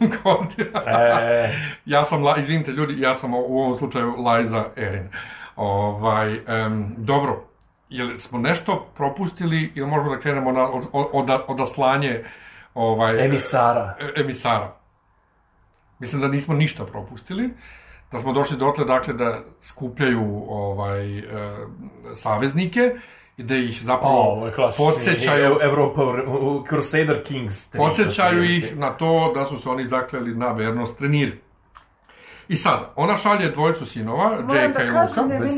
E, 0.87 1.55
ja 1.85 2.03
sam, 2.03 2.23
La- 2.23 2.37
izvinite 2.37 2.71
ljudi, 2.71 2.99
ja 2.99 3.13
sam 3.13 3.33
u 3.33 3.59
ovom 3.59 3.75
slučaju 3.75 4.13
Liza 4.19 4.65
Erin. 4.77 5.07
Ovaj, 5.55 6.39
em, 6.47 6.95
dobro, 6.97 7.43
jel 7.89 8.17
smo 8.17 8.39
nešto 8.39 8.87
propustili 8.95 9.71
ili 9.75 9.87
možemo 9.87 10.09
da 10.09 10.21
krenemo 10.21 10.51
na 10.51 10.63
od, 10.63 10.83
od, 11.13 11.29
odaslanje 11.47 12.23
ovaj, 12.75 13.25
emisara. 13.25 13.95
e- 13.99 14.21
emisara? 14.21 14.73
Mislim 15.99 16.21
da 16.21 16.27
nismo 16.27 16.53
ništa 16.53 16.85
propustili, 16.85 17.49
da 18.11 18.19
smo 18.19 18.33
došli 18.33 18.57
dotle, 18.57 18.85
dakle, 18.85 19.13
da 19.13 19.37
skupljaju 19.61 20.43
ovaj, 20.47 21.19
e, 21.19 21.23
saveznike 22.15 22.95
i 23.37 23.43
da 23.43 23.55
ih 23.55 23.79
zapravo 23.81 24.49
podsjećaju, 24.77 25.45
Ev- 25.45 25.63
Evropa, 25.63 26.01
Crusader 26.69 27.23
Kings. 27.23 27.67
podsjećaju 27.67 28.41
ništa 28.41 28.67
ih 28.67 28.77
na 28.77 28.89
to 28.89 29.31
da 29.35 29.45
su 29.45 29.57
se 29.57 29.69
oni 29.69 29.85
zakleli 29.85 30.35
na 30.35 30.51
vernost 30.51 30.97
treniri. 30.97 31.39
I 32.47 32.55
sad, 32.55 32.79
ona 32.95 33.15
šalje 33.15 33.49
dvojicu 33.49 33.85
sinova, 33.85 34.29
Moram 34.29 34.55
Jake-a 34.55 34.67
da 34.69 34.83
i 34.83 34.87
kažem 34.87 35.15
da 35.17 35.21
Luka. 35.23 35.33
je 35.35 35.39
meni 35.39 35.49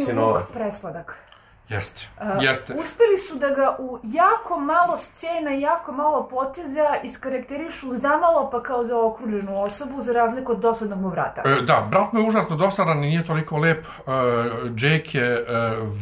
presladak. 0.53 1.24
Jeste, 1.69 2.07
Uh, 2.21 2.43
jeste. 2.43 2.73
Uspeli 2.73 3.17
su 3.17 3.35
da 3.35 3.49
ga 3.49 3.75
u 3.79 3.99
jako 4.03 4.59
malo 4.59 4.97
scena 4.97 5.51
jako 5.51 5.91
malo 5.91 6.27
poteza 6.27 6.87
iskarakterišu 7.03 7.93
zamalo 7.93 8.49
pa 8.49 8.63
kao 8.63 8.83
za 8.83 8.99
okruženu 8.99 9.61
osobu, 9.61 10.01
za 10.01 10.13
razliku 10.13 10.51
od 10.51 10.59
dosadnog 10.59 10.99
mu 11.01 11.09
vrata. 11.09 11.41
E, 11.45 11.61
Da, 11.61 11.87
brat 11.91 12.13
mu 12.13 12.19
je 12.19 12.27
užasno 12.27 12.55
dosadan 12.55 12.97
i 12.97 13.07
nije 13.07 13.23
toliko 13.25 13.57
lep. 13.57 13.85
E, 13.85 14.11
Jake 14.77 15.17
je 15.17 15.33
e, 15.33 15.43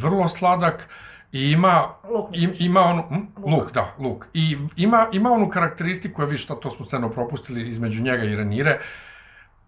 vrlo 0.02 0.28
sladak 0.28 0.88
i 1.32 1.50
ima 1.50 1.88
Luk 2.10 2.28
im, 2.32 2.50
ima 2.60 2.80
onu 2.80 3.02
hm? 3.08 3.50
luk. 3.50 3.72
da, 3.72 3.94
luk. 3.98 4.26
I 4.34 4.56
ima 4.76 5.06
ima 5.12 5.32
onu 5.32 5.48
karakteristiku, 5.50 6.22
ja 6.22 6.26
vi 6.28 6.36
šta 6.36 6.54
to 6.54 6.70
smo 6.70 6.84
sceno 6.84 7.10
propustili 7.10 7.68
između 7.68 8.02
njega 8.02 8.24
i 8.24 8.36
Renire, 8.36 8.80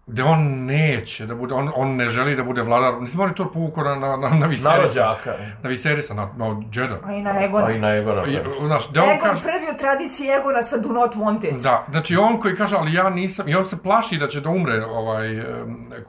gde 0.07 0.23
on 0.23 0.65
neće 0.65 1.25
da 1.25 1.35
bude, 1.35 1.53
on, 1.53 1.71
on 1.75 1.95
ne 1.95 2.09
želi 2.09 2.35
da 2.35 2.43
bude 2.43 2.61
vladar. 2.61 3.01
Mislim, 3.01 3.19
on 3.21 3.29
je 3.29 3.35
to 3.35 3.51
povukao 3.51 3.83
na, 3.83 3.95
na, 3.95 4.17
na, 4.17 4.29
na 4.29 4.35
Na 4.35 4.45
Viserisa. 4.47 5.01
rođaka. 5.01 5.33
Na 5.63 5.69
Viserisa, 5.69 6.13
na, 6.13 6.29
na 6.37 6.45
Jeda. 6.73 6.97
A 7.03 7.13
i 7.13 7.21
na 7.21 7.43
Egona. 7.43 7.65
A 7.65 7.71
i 7.71 7.79
na 7.79 7.95
Egona. 7.95 8.25
I, 8.27 8.33
da. 8.35 8.67
znaš, 8.67 8.89
gde 8.89 9.01
on 9.01 9.09
Egon 9.09 9.29
kaže... 9.29 9.43
prvi 9.43 9.65
u 9.75 9.77
tradiciji 9.77 10.27
Egona 10.27 10.63
sa 10.63 10.77
Do 10.77 10.89
Not 10.89 11.15
Wanted. 11.15 11.61
Da, 11.63 11.85
znači 11.91 12.17
on 12.17 12.39
koji 12.39 12.55
kaže, 12.55 12.75
ali 12.79 12.93
ja 12.93 13.09
nisam, 13.09 13.47
i 13.49 13.55
on 13.55 13.65
se 13.65 13.77
plaši 13.83 14.17
da 14.17 14.27
će 14.27 14.41
da 14.41 14.49
umre 14.49 14.85
ovaj, 14.85 15.39
um, 15.39 15.45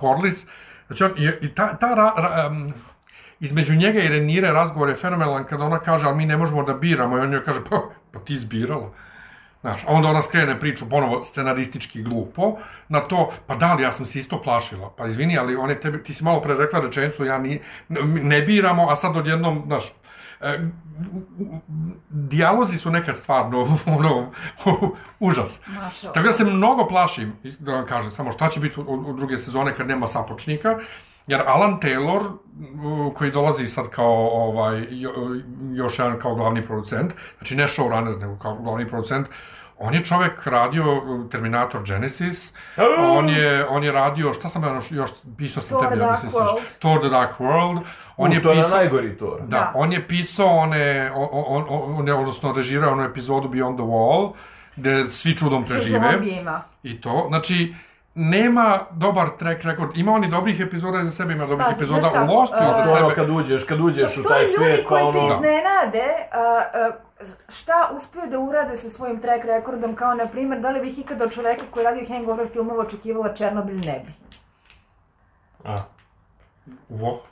Corlys, 0.01 0.47
znači 0.87 1.05
on, 1.05 1.11
i, 1.17 1.31
i 1.41 1.55
ta, 1.55 1.77
ta 1.77 1.95
ra, 1.95 2.13
ra, 2.17 2.47
um, 2.51 2.73
između 3.41 3.75
njega 3.75 4.01
i 4.01 4.09
Renire 4.09 4.53
razgovor 4.53 4.89
je 4.89 4.97
fenomenalan 4.97 5.45
kada 5.45 5.65
ona 5.65 5.79
kaže, 5.79 6.07
ali 6.07 6.17
mi 6.17 6.27
ne 6.27 6.37
možemo 6.37 6.63
da 6.63 6.75
biramo, 6.75 7.19
i 7.19 7.21
on 7.21 7.33
joj 7.33 7.45
kaže, 7.45 7.61
pa, 7.71 7.81
pa 8.13 8.19
ti 8.21 8.33
izbirala. 8.33 8.91
Znaš, 9.61 9.85
a 9.85 9.87
onda 9.89 10.09
ona 10.09 10.23
skrene 10.23 10.61
priču 10.61 10.89
ponovo 10.91 11.25
scenaristički 11.25 12.03
glupo 12.03 12.57
na 12.89 13.01
to, 13.01 13.33
pa 13.47 13.57
da 13.57 13.75
li 13.75 13.83
ja 13.83 13.93
sam 13.93 14.07
se 14.07 14.19
isto 14.19 14.43
plašila, 14.43 14.93
pa 14.97 15.07
izvini, 15.07 15.39
ali 15.39 15.57
on 15.57 15.71
je 15.71 15.81
tebi, 15.81 16.03
ti 16.03 16.15
si 16.15 16.25
malo 16.25 16.43
pre 16.43 16.55
rekla 16.55 16.81
rečenicu, 16.81 17.25
ja 17.25 17.39
ni, 17.39 17.61
ne 18.23 18.43
biramo, 18.43 18.91
a 18.91 18.97
sad 18.97 19.17
odjednom, 19.17 19.63
znaš, 19.67 19.85
e, 20.41 20.59
dijalozi 22.11 22.79
su 22.79 22.91
nekad 22.91 23.17
stvarno 23.17 23.79
ono, 23.87 24.31
užas. 25.21 25.61
Mašao. 25.67 26.13
Tako 26.13 26.27
da 26.27 26.33
se 26.33 26.45
mnogo 26.45 26.87
plašim, 26.87 27.33
da 27.59 27.73
vam 27.73 27.87
kažem, 27.87 28.11
samo 28.11 28.33
šta 28.33 28.49
će 28.49 28.61
biti 28.61 28.81
u, 28.81 28.85
u 28.85 29.13
druge 29.13 29.39
sezone 29.39 29.75
kad 29.75 29.89
nema 29.89 30.07
sapočnika, 30.07 30.79
jer 31.27 31.43
Alan 31.47 31.81
Taylor, 31.81 32.23
koji 33.15 33.31
dolazi 33.31 33.67
sad 33.67 33.89
kao 33.89 34.29
ovaj, 34.33 34.87
jo, 34.91 35.11
još 35.73 35.99
jedan 35.99 36.21
kao 36.21 36.35
glavni 36.35 36.67
producent, 36.67 37.13
znači 37.39 37.57
ne 37.57 37.65
showrunner, 37.65 38.21
nego 38.21 38.37
kao 38.39 38.55
glavni 38.55 38.89
producent, 38.89 39.27
on 39.79 39.95
je 39.95 40.05
čovek 40.05 40.47
radio 40.47 40.85
Terminator 41.31 41.83
Genesis, 41.87 42.53
on 43.11 43.29
je, 43.29 43.67
on 43.69 43.85
je 43.85 43.93
radio, 43.93 44.35
šta 44.35 44.49
sam 44.49 44.63
ja 44.63 44.75
još, 44.75 44.91
još 44.93 45.11
pisao 45.37 45.63
sam 45.63 45.81
tebi, 45.81 46.01
ja 46.01 46.11
mislim, 46.11 46.33
World. 46.33 46.79
Thor 46.79 47.01
the 47.01 47.09
Dark 47.09 47.39
World, 47.39 47.81
on 48.17 48.31
U, 48.31 48.35
je 48.35 48.43
to 48.43 48.51
je 48.51 48.57
na 48.57 48.63
pisao, 48.63 48.77
najgori 48.79 49.17
Thor. 49.17 49.41
da, 49.41 49.47
Da. 49.47 49.73
on 49.75 49.93
je 49.93 50.09
pisao 50.09 50.47
one, 50.47 51.11
on, 51.15 51.29
on, 51.33 51.65
on, 51.69 52.09
on, 52.11 52.21
odnosno 52.21 52.53
režirao 52.53 52.93
onu 52.93 53.03
epizodu 53.03 53.49
Beyond 53.49 53.75
the 53.75 53.85
Wall, 53.85 54.33
gde 54.77 55.07
svi 55.07 55.37
čudom 55.37 55.65
Sa 55.65 55.75
prežive. 55.75 56.11
zombijima. 56.13 56.63
I 56.83 57.01
to, 57.01 57.25
znači, 57.29 57.75
nema 58.21 58.79
dobar 58.91 59.29
track 59.39 59.65
record. 59.65 59.91
Ima 59.95 60.13
oni 60.13 60.29
dobrih 60.29 60.61
epizoda 60.61 61.05
za 61.05 61.11
sebe, 61.11 61.33
ima 61.33 61.47
dobrih 61.47 61.67
Pa, 61.67 61.73
znaš 61.73 61.99
epizoda 61.99 62.23
u 62.23 62.35
Lostu 62.35 62.57
uh, 62.57 62.75
za 62.75 62.91
je 62.91 62.97
ono 62.97 63.11
sebe. 63.11 63.15
kad 63.15 63.31
uđeš, 63.31 63.65
kad 63.65 63.81
uđeš 63.81 64.17
u 64.17 64.23
taj 64.23 64.41
ljudi 64.41 64.53
svijet, 64.53 64.83
pa 64.83 64.89
koji 64.89 65.13
te 65.13 65.19
ono... 65.19 65.35
iznenade 65.35 66.05
a, 66.33 66.63
a, 66.75 66.91
šta 67.49 67.91
uspeju 67.97 68.27
da 68.31 68.39
urade 68.39 68.77
sa 68.77 68.89
svojim 68.89 69.21
track 69.21 69.45
rekordom, 69.45 69.95
kao 69.95 70.15
na 70.15 70.27
primjer, 70.27 70.61
da 70.61 70.71
li 70.71 70.81
bih 70.81 70.99
ikada 70.99 71.25
od 71.25 71.33
čoveka 71.35 71.65
koji 71.71 71.85
radio 71.85 72.07
hangover 72.09 72.49
filmova 72.53 72.81
očekivala 72.81 73.35
Černobil 73.35 73.77
ne 73.77 74.05
bi. 74.07 74.13
A, 75.65 75.77
Vo, 76.89 77.23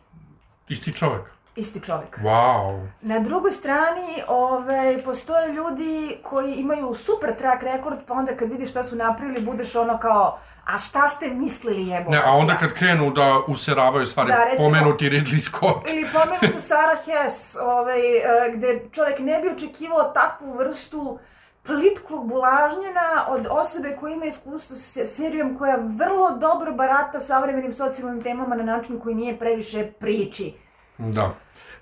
isti 0.68 0.93
čovek. 0.93 1.22
Isti 1.57 1.80
čovek. 1.80 2.18
Wow. 2.18 2.87
Na 3.03 3.18
drugoj 3.18 3.53
strani 3.53 4.22
ove, 4.28 5.03
postoje 5.05 5.53
ljudi 5.53 6.18
koji 6.22 6.55
imaju 6.55 6.95
super 6.95 7.37
track 7.37 7.62
rekord, 7.62 7.99
pa 8.07 8.14
onda 8.14 8.37
kad 8.37 8.51
vidiš 8.51 8.70
šta 8.70 8.84
su 8.84 8.97
napravili, 8.97 9.41
budeš 9.41 9.76
ono 9.76 9.99
kao, 9.99 10.39
a 10.67 10.79
šta 10.79 11.09
ste 11.09 11.29
mislili 11.29 11.87
jebo 11.87 12.11
Ne, 12.11 12.23
a 12.25 12.31
onda 12.31 12.53
ja?" 12.53 12.59
kad 12.59 12.73
krenu 12.73 13.11
da 13.11 13.41
useravaju 13.49 14.07
stvari, 14.07 14.31
Da, 14.31 14.45
recimo- 14.45 14.64
pomenuti 14.64 15.11
Ridley 15.11 15.39
Scott. 15.41 15.91
Ili 15.93 16.07
pomenuta 16.12 16.61
Sarah 16.69 16.99
Hess, 17.07 17.57
ovaj, 17.57 18.17
e, 18.17 18.23
gde 18.55 18.83
čovjek 18.93 19.19
ne 19.19 19.41
bi 19.41 19.49
očekivao 19.49 20.03
takvu 20.05 20.57
vrstu 20.59 21.19
plitkog 21.62 22.29
bulažnjena 22.29 23.27
od 23.29 23.47
osobe 23.51 23.97
koja 24.01 24.14
ima 24.14 24.25
iskustvo 24.25 24.77
s 24.77 25.17
serijom 25.17 25.59
koja 25.59 25.77
vrlo 25.77 26.31
dobro 26.31 26.73
barata 26.73 27.21
savremenim 27.21 27.73
socijalnim 27.73 28.21
temama 28.21 28.57
na 28.57 28.62
način 28.64 29.01
koji 29.01 29.14
nije 29.14 29.39
previše 29.39 29.87
priči. 29.93 30.55
Da. 30.99 31.35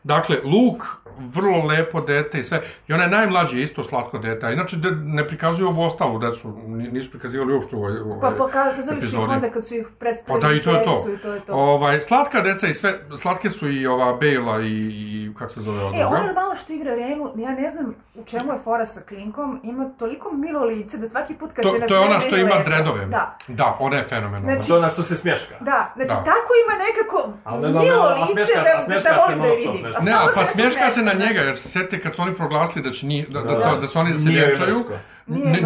Dakle, 0.05 0.36
Luke, 0.44 0.84
vrlo 1.18 1.64
lepo 1.64 2.00
dete 2.00 2.38
i 2.38 2.42
sve. 2.42 2.62
I 2.88 2.92
najmlađi 2.92 3.57
je 3.59 3.62
isto 3.62 3.84
slatko 3.84 4.18
dete. 4.18 4.52
Inače, 4.52 4.76
de, 4.76 4.90
ne 4.92 5.28
prikazuju 5.28 5.68
ovo 5.68 5.86
ostalu 5.86 6.18
decu. 6.18 6.52
Ni- 6.59 6.88
Nisu 6.88 7.11
prikazivali 7.11 7.52
uopšte 7.55 7.76
u 7.76 7.78
ovoj, 7.78 7.98
ovoj 7.98 8.20
Pa 8.20 8.30
pokazali 8.32 8.82
su 8.82 8.88
ih 8.88 8.98
epizodi. 8.98 9.24
onda 9.26 9.50
kad 9.50 9.66
su 9.66 9.74
ih 9.74 9.86
Pa 9.88 9.94
predstavili 9.96 10.40
da, 10.42 10.55
i 10.55 10.59
to 10.59 10.70
je 10.70 10.84
to. 10.84 11.05
I 11.11 11.18
to 11.18 11.32
je 11.32 11.40
to. 11.40 11.52
Ovaj, 11.55 12.00
slatka 12.00 12.40
deca 12.40 12.66
i 12.66 12.74
sve, 12.74 12.94
slatke 13.16 13.50
su 13.50 13.68
i 13.70 13.86
ova 13.86 14.12
Bejla 14.14 14.61
i, 14.61 14.66
i 14.66 15.34
kako 15.34 15.50
se 15.50 15.61
zove 15.61 15.80
ova 15.80 15.90
E, 15.90 16.00
druga. 16.00 16.16
ona 16.16 16.32
malo 16.34 16.55
što 16.55 16.72
igra 16.72 16.90
Renu, 16.92 17.32
ja 17.36 17.50
ne 17.52 17.70
znam 17.70 17.94
u 18.14 18.24
čemu 18.24 18.52
je 18.52 18.59
fora 18.61 18.86
sa 18.86 19.00
Klinkom, 19.02 19.61
ima 19.64 19.88
toliko 19.90 20.32
milo 20.32 20.64
lice 20.64 20.98
da 20.98 21.07
svaki 21.07 21.34
put 21.34 21.52
kad 21.52 21.62
To, 21.62 21.70
se 21.72 21.86
to 21.86 21.94
je 21.94 22.00
ona 22.00 22.20
što 22.20 22.36
ima 22.36 22.50
lepo. 22.50 22.62
dredove. 22.64 23.07
Da. 23.07 23.36
Da, 23.48 23.76
ona 23.80 23.96
je 23.96 24.05
fenomenalna. 24.05 24.52
Znači, 24.52 24.68
to 24.68 24.74
je 24.74 24.78
ona 24.78 24.88
što 24.88 25.02
se 25.02 25.14
smješka. 25.14 25.55
Da, 25.61 25.92
znači 25.96 26.09
Da. 26.09 26.14
tako 26.16 26.50
ima 26.61 26.74
nekako 26.80 27.32
milo 27.80 28.09
lice 28.11 28.32
smješka- 28.34 28.62
da, 28.64 28.78
a 28.78 28.80
smješka 28.80 29.09
da 29.09 29.18
se 29.18 29.24
volim 29.24 29.38
da 29.40 29.46
je 29.46 29.93
Ne, 30.03 30.12
a 30.12 30.26
pa 30.34 30.45
smješka 30.47 30.90
se 30.90 31.03
na 31.03 31.12
njega, 31.12 31.40
jer 31.40 31.57
se 31.57 31.68
sjetite 31.68 32.01
kad 32.01 32.14
su 32.14 32.22
oni 32.22 32.34
proglasili 32.34 32.84
da, 32.84 32.90
će 32.90 33.07
ni, 33.07 33.26
da, 33.28 33.40
da, 33.40 33.55
Da. 33.55 33.76
da, 33.76 33.86
su 33.86 33.99
oni 33.99 34.12
da 34.12 34.18
se 34.18 34.28
vjenčaju. 34.28 34.84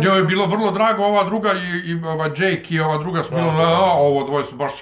njoj 0.03 0.19
je 0.19 0.25
bilo 0.25 0.47
vrlo 0.47 0.71
drago 0.71 1.05
ova 1.05 1.25
druga 1.25 1.53
i, 1.53 1.91
i 1.91 2.05
ova 2.05 2.27
Jake 2.27 2.67
i 2.69 2.81
ova 2.81 2.99
druga 2.99 3.23
su 3.23 3.35
bilo, 3.35 3.47
Da, 3.47 3.53
da, 3.53 3.59
da. 3.59 3.73
"A, 3.75 3.93
ovo 3.93 4.25
dvoje 4.25 4.45
su 4.45 4.57
baš 4.57 4.73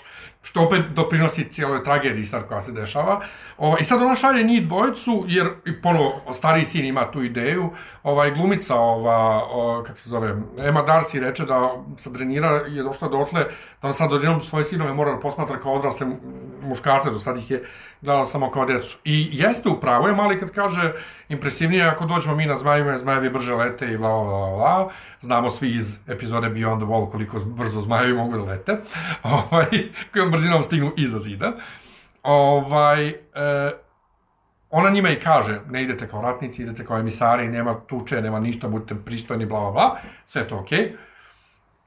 što 0.43 0.61
opet 0.63 0.81
doprinosi 0.95 1.51
cijeloj 1.51 1.85
tragediji 1.85 2.25
sad 2.25 2.49
koja 2.49 2.63
se 2.63 2.73
dešava. 2.73 3.21
O, 3.59 3.77
I 3.81 3.85
sad 3.85 4.03
ona 4.03 4.17
šalje 4.17 4.43
njih 4.43 4.63
dvojicu, 4.63 5.25
jer 5.27 5.47
i 5.65 5.83
ponovo 5.83 6.23
stariji 6.35 6.65
sin 6.65 6.85
ima 6.85 7.11
tu 7.11 7.23
ideju, 7.23 7.71
ovaj 8.07 8.31
glumica, 8.31 8.75
ova, 8.75 9.45
o, 9.51 9.83
kako 9.87 9.99
se 9.99 10.11
zove, 10.11 10.29
Emma 10.59 10.85
Darcy 10.87 11.21
reče 11.21 11.45
da 11.45 11.71
sa 11.97 12.13
trenira 12.13 12.49
je 12.69 12.83
došla 12.83 13.09
dotle 13.09 13.45
da 13.45 13.51
ona 13.83 13.93
sad 13.93 14.13
odjednom 14.13 14.41
svoje 14.41 14.65
sinove 14.65 14.95
mora 14.95 15.13
da 15.13 15.21
posmatra 15.21 15.61
kao 15.61 15.73
odrasle 15.73 16.07
mu- 16.07 16.17
muškarce, 16.63 17.11
do 17.11 17.19
sad 17.19 17.39
ih 17.39 17.51
je 17.51 17.65
gledala 18.03 18.27
samo 18.27 18.51
kao 18.51 18.65
decu. 18.65 18.99
I 19.05 19.29
jeste 19.33 19.69
u 19.69 19.81
pravu 19.81 20.09
je 20.09 20.15
mali 20.15 20.39
kad 20.41 20.51
kaže 20.51 20.93
impresivnije 21.29 21.85
ako 21.85 22.07
dođemo 22.07 22.37
mi 22.37 22.47
na 22.47 22.57
zmajeve, 22.57 22.99
zmajevi 22.99 23.31
brže 23.31 23.55
lete 23.55 23.93
i 23.93 23.99
bla, 23.99 24.09
bla, 24.09 24.25
bla, 24.25 24.57
bla. 24.57 24.89
Znamo 25.21 25.51
svi 25.51 25.75
iz 25.75 25.99
epizode 26.09 26.47
Beyond 26.49 26.79
the 26.79 26.87
Wall 26.87 27.11
koliko 27.11 27.39
brzo 27.45 27.81
zmajevi 27.81 28.13
mogu 28.13 28.37
da 28.37 28.45
lete, 28.45 28.77
ovaj, 29.23 29.67
kojom 30.13 30.31
brzinom 30.31 30.63
stignu 30.63 30.93
iza 30.97 31.19
zida. 31.19 31.53
Ovaj, 32.23 33.09
e, 33.09 33.17
ona 34.71 34.91
njima 34.91 35.11
i 35.11 35.21
kaže, 35.21 35.61
ne 35.71 35.83
idete 35.83 36.09
kao 36.09 36.23
ratnici, 36.23 36.63
idete 36.63 36.87
kao 36.87 36.99
emisari, 36.99 37.49
nema 37.49 37.75
tuče, 37.87 38.23
nema 38.23 38.41
ništa, 38.41 38.69
budite 38.69 38.95
pristojni, 39.05 39.47
bla, 39.47 39.61
bla, 39.61 39.71
bla, 39.71 39.97
sve 40.25 40.43
je 40.43 40.49
to 40.49 40.59
okej. 40.59 40.97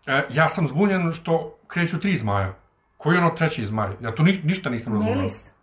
E, 0.08 0.22
ja 0.30 0.50
sam 0.50 0.68
zbunjen 0.68 1.14
što 1.14 1.58
kreću 1.68 2.00
tri 2.00 2.18
zmaja. 2.18 2.54
Koji 2.98 3.16
je 3.16 3.22
ono 3.22 3.30
treći 3.30 3.66
zmaj? 3.66 3.90
Ja 4.02 4.16
tu 4.16 4.24
ni, 4.24 4.40
ništa 4.44 4.70
nisam 4.70 4.94
razumio. 4.94 5.16
Nelis. 5.16 5.54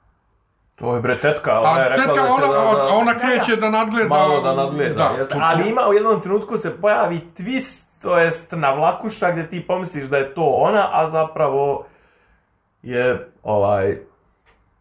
To 0.74 0.94
je 0.94 1.00
bre 1.00 1.20
tetka, 1.20 1.60
ona 1.60 1.80
je 1.80 1.86
A 1.86 1.88
rekla 1.88 2.04
tetka, 2.04 2.22
da 2.22 2.28
se 2.28 2.32
ona, 2.32 2.46
da, 2.46 2.82
da, 2.82 2.88
ona 2.88 3.12
Da, 3.12 3.18
kreće 3.18 3.56
da, 3.56 3.70
nadgleda... 3.70 4.08
malo 4.08 4.40
da 4.40 4.54
nadgleda. 4.54 4.94
Da, 4.94 5.18
jeste. 5.18 5.38
Ali 5.42 5.68
ima 5.68 5.88
u 5.88 5.92
jednom 5.92 6.20
trenutku 6.20 6.56
se 6.56 6.80
pojavi 6.80 7.20
twist 7.36 8.02
to 8.02 8.18
jest 8.18 8.52
navlakuša 8.52 9.30
gdje 9.30 9.48
ti 9.48 9.66
pomisliš 9.66 10.04
da 10.04 10.16
je 10.16 10.34
to 10.34 10.44
ona, 10.44 10.88
a 10.92 11.08
zapravo 11.08 11.86
je 12.82 13.30
ovaj 13.42 13.98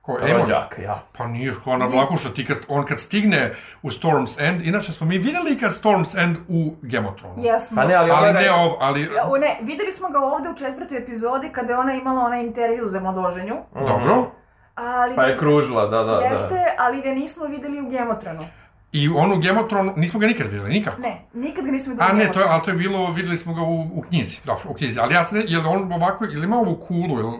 Ko, 0.06 0.18
Aemon? 0.22 0.40
rođak, 0.40 0.80
ja. 0.84 1.04
Pa 1.18 1.28
nije 1.28 1.54
ko 1.64 1.78
na 1.78 1.86
Vlakuša, 1.86 2.30
ti 2.34 2.46
kad, 2.46 2.58
on 2.68 2.86
kad 2.86 3.00
stigne 3.00 3.54
u 3.82 3.90
Storm's 3.90 4.48
End, 4.48 4.62
inače 4.62 4.92
smo 4.92 5.08
mi 5.08 5.18
vidjeli 5.18 5.60
kad 5.60 5.72
Storm's 5.72 6.24
End 6.24 6.38
u 6.48 6.76
Thrones. 7.18 7.46
Jesmo. 7.46 7.76
Pa 7.76 7.88
ne, 7.88 7.96
ali 7.96 8.12
Ali 8.12 8.30
ovaj- 8.30 8.44
ne 8.44 8.52
ov, 8.52 8.72
ali... 8.80 9.10
Ne, 9.40 9.58
videli 9.62 9.92
smo 9.92 10.10
ga 10.10 10.20
ovdje 10.20 10.52
u 10.52 10.56
četvrtoj 10.56 10.98
epizodi 10.98 11.50
kada 11.50 11.74
je 11.74 11.80
ona 11.80 11.94
imala 11.94 12.22
onaj 12.22 12.42
intervju 12.42 12.88
za 12.88 13.00
mladoženju. 13.00 13.56
Dobro. 13.74 14.32
Ali 14.76 15.16
Pa 15.16 15.24
je 15.24 15.38
kružila, 15.38 15.86
da, 15.86 16.04
da, 16.04 16.16
da. 16.16 16.22
Jeste, 16.22 16.76
ali 16.80 17.02
ga 17.02 17.10
nismo 17.10 17.46
vidjeli 17.46 17.82
u 17.82 17.90
Gemotronu. 17.90 18.48
I 18.92 19.10
on 19.10 19.32
u 19.32 19.68
Thrones, 19.70 19.96
nismo 19.96 20.20
ga 20.20 20.28
nikad 20.28 20.48
vidjeli, 20.48 20.70
nikako. 20.70 21.02
Ne, 21.02 21.22
nikad 21.34 21.66
ga 21.66 21.72
nismo 21.72 21.94
vidjeli 21.94 22.12
A 22.12 22.14
ne, 22.14 22.20
to 22.20 22.24
je, 22.24 22.28
Gemotronu. 22.28 22.50
ali 22.52 22.64
to 22.64 22.70
je 22.72 22.78
bilo, 22.78 23.12
vidjeli 23.12 23.38
smo 23.38 23.54
ga 23.54 23.62
u, 23.62 23.82
u 23.82 24.02
knjizi, 24.02 24.42
dobro, 24.46 24.64
u 24.70 24.74
knjizi. 24.74 25.00
Ali 25.00 25.14
ja 25.14 25.24
se 25.24 25.36
ne, 25.36 25.44
je 25.48 25.58
li 25.58 25.68
on 25.68 25.94
ovako, 25.94 26.26
ili 26.26 26.44
ima 26.46 26.58
ovu 26.58 26.76
kulu, 26.76 27.20
ili... 27.20 27.40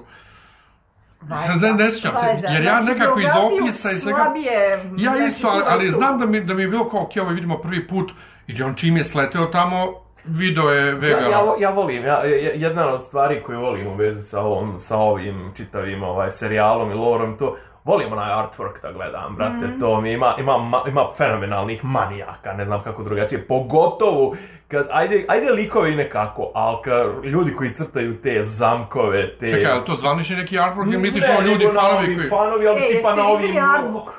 Sad 1.48 1.62
ne, 1.62 1.84
ne 1.84 1.92
sjećam 1.92 2.14
se, 2.20 2.26
Valjda. 2.26 2.48
jer 2.48 2.64
ja 2.64 2.82
Znači, 2.82 3.00
nekako 3.00 3.20
iz 3.20 3.26
opisa 3.44 3.92
i 3.92 3.96
svega... 3.96 4.18
slabije, 4.24 4.84
Ja 4.98 5.12
znači, 5.12 5.28
isto, 5.28 5.48
ali, 5.48 5.64
ali 5.68 5.92
znam 5.92 6.20
da 6.20 6.26
mi, 6.26 6.40
da 6.44 6.54
mi 6.54 6.62
je 6.62 6.68
bilo 6.68 6.90
kao, 6.90 7.02
ok, 7.02 7.12
ovo 7.22 7.30
vidimo 7.30 7.58
prvi 7.58 7.88
put, 7.88 8.12
i 8.48 8.64
on 8.64 8.76
čim 8.76 8.98
je 8.98 9.04
sleteo 9.04 9.46
tamo, 9.46 9.94
video 10.26 10.70
je 10.70 10.94
Vegara. 10.94 11.22
Ja, 11.22 11.30
ja, 11.30 11.42
ja 11.60 11.70
volim, 11.70 12.06
ja, 12.06 12.22
jedna 12.54 12.88
od 12.88 13.02
stvari 13.04 13.44
koju 13.46 13.60
volim 13.60 13.88
u 13.88 13.96
vezi 13.96 14.24
sa, 14.24 14.42
ovom, 14.42 14.80
sa 14.80 14.98
ovim 14.98 15.52
čitavim 15.56 16.04
ovaj, 16.04 16.32
serijalom 16.32 16.92
i 16.92 16.94
lorom, 16.94 17.38
to, 17.38 17.56
volim 17.86 18.14
onaj 18.14 18.30
artwork 18.34 18.82
da 18.82 18.92
gledam, 18.92 19.36
brate, 19.36 19.66
Mhm. 19.68 19.80
to 19.80 20.02
mi 20.02 20.12
ima, 20.12 20.36
ima, 20.38 20.52
ma- 20.54 20.88
ima 20.88 21.08
fenomenalnih 21.14 21.86
manijaka, 21.86 22.54
ne 22.54 22.66
znam 22.66 22.80
kako 22.82 23.04
drugačije, 23.04 23.48
pogotovo 23.48 24.34
kad, 24.68 24.88
ajde, 24.92 25.26
ajde 25.28 25.52
likovi 25.52 25.96
nekako, 25.96 26.52
ali 26.54 26.78
kad 26.84 27.26
ljudi 27.26 27.54
koji 27.54 27.74
crtaju 27.74 28.22
te 28.22 28.42
zamkove, 28.42 29.38
te... 29.38 29.50
Čekaj, 29.50 29.64
je 29.66 29.74
li 29.74 29.86
to 29.86 29.96
zvanični 29.96 30.36
neki 30.36 30.58
artwork 30.58 30.86
ili 30.86 30.98
misliš 30.98 31.24
Ne, 31.24 31.34
ovo 31.34 31.42
ljudi 31.44 31.68
fanovi 31.70 32.16
koji... 32.16 32.30
Fanovi, 32.30 32.68
ali 32.68 32.80
E, 32.80 32.88
tipa 32.88 33.16
na 33.16 33.28
ovim... 33.28 33.56
artbook? 33.76 34.10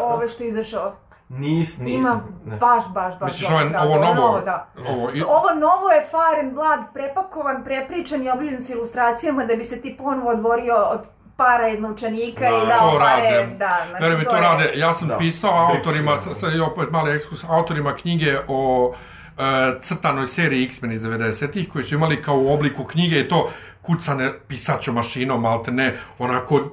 Ove 0.00 0.28
što 0.28 0.42
je 0.44 0.48
izašao. 0.48 0.92
Nis, 1.30 1.78
ni, 1.78 1.92
Ima 1.92 2.20
baš, 2.44 2.82
baš, 2.88 3.18
baš 3.18 3.32
Misliš 3.32 3.48
dobro 3.48 3.78
ovo, 3.80 3.94
ovo 3.94 4.14
novo? 4.14 4.40
da. 4.40 4.66
Ovo, 4.88 5.10
i, 5.10 5.22
Ovo 5.22 5.50
novo 5.56 5.90
je 5.90 6.02
Fire 6.02 6.40
and 6.40 6.52
Blood, 6.52 6.80
prepakovan, 6.94 7.64
prepričan 7.64 8.22
i 8.22 8.30
obljen 8.30 8.60
s 8.60 8.70
ilustracijama 8.70 9.44
da 9.44 9.56
bi 9.56 9.64
se 9.64 9.80
ti 9.80 9.96
ponovo 9.96 10.30
odvorio 10.30 10.74
od 10.76 11.00
para 11.36 11.68
iz 11.68 11.80
novčanika 11.80 12.40
Da, 12.42 12.56
i 12.56 12.66
dao 12.68 12.90
to 12.90 12.98
pare, 12.98 13.22
rade. 13.22 13.46
da, 13.48 13.86
znači 13.88 14.02
Veruj 14.02 14.18
mi, 14.18 14.24
to 14.24 14.34
je- 14.34 14.40
rade. 14.42 14.72
Ja 14.74 14.92
sam 14.92 15.08
Da. 15.08 15.18
pisao 15.18 15.68
autorima, 15.68 16.18
sa, 16.18 16.48
i 16.48 16.60
opet 16.60 16.90
mali 16.90 17.12
ekskurs, 17.12 17.44
autorima 17.44 17.94
knjige 17.94 18.38
o 18.48 18.94
e, 19.38 19.42
crtanoj 19.80 20.26
seriji 20.26 20.64
X-Men 20.64 20.92
iz 20.92 21.02
90-ih, 21.02 21.68
koji 21.68 21.84
su 21.84 21.94
imali 21.94 22.22
kao 22.22 22.36
u 22.36 22.54
obliku 22.54 22.84
knjige 22.84 23.20
i 23.20 23.28
to 23.28 23.50
kucane 23.82 24.32
pisaćom 24.40 24.94
mašinom, 24.94 25.40
malte 25.40 25.70
ne, 25.70 25.88
onako 26.18 26.58
t- 26.58 26.72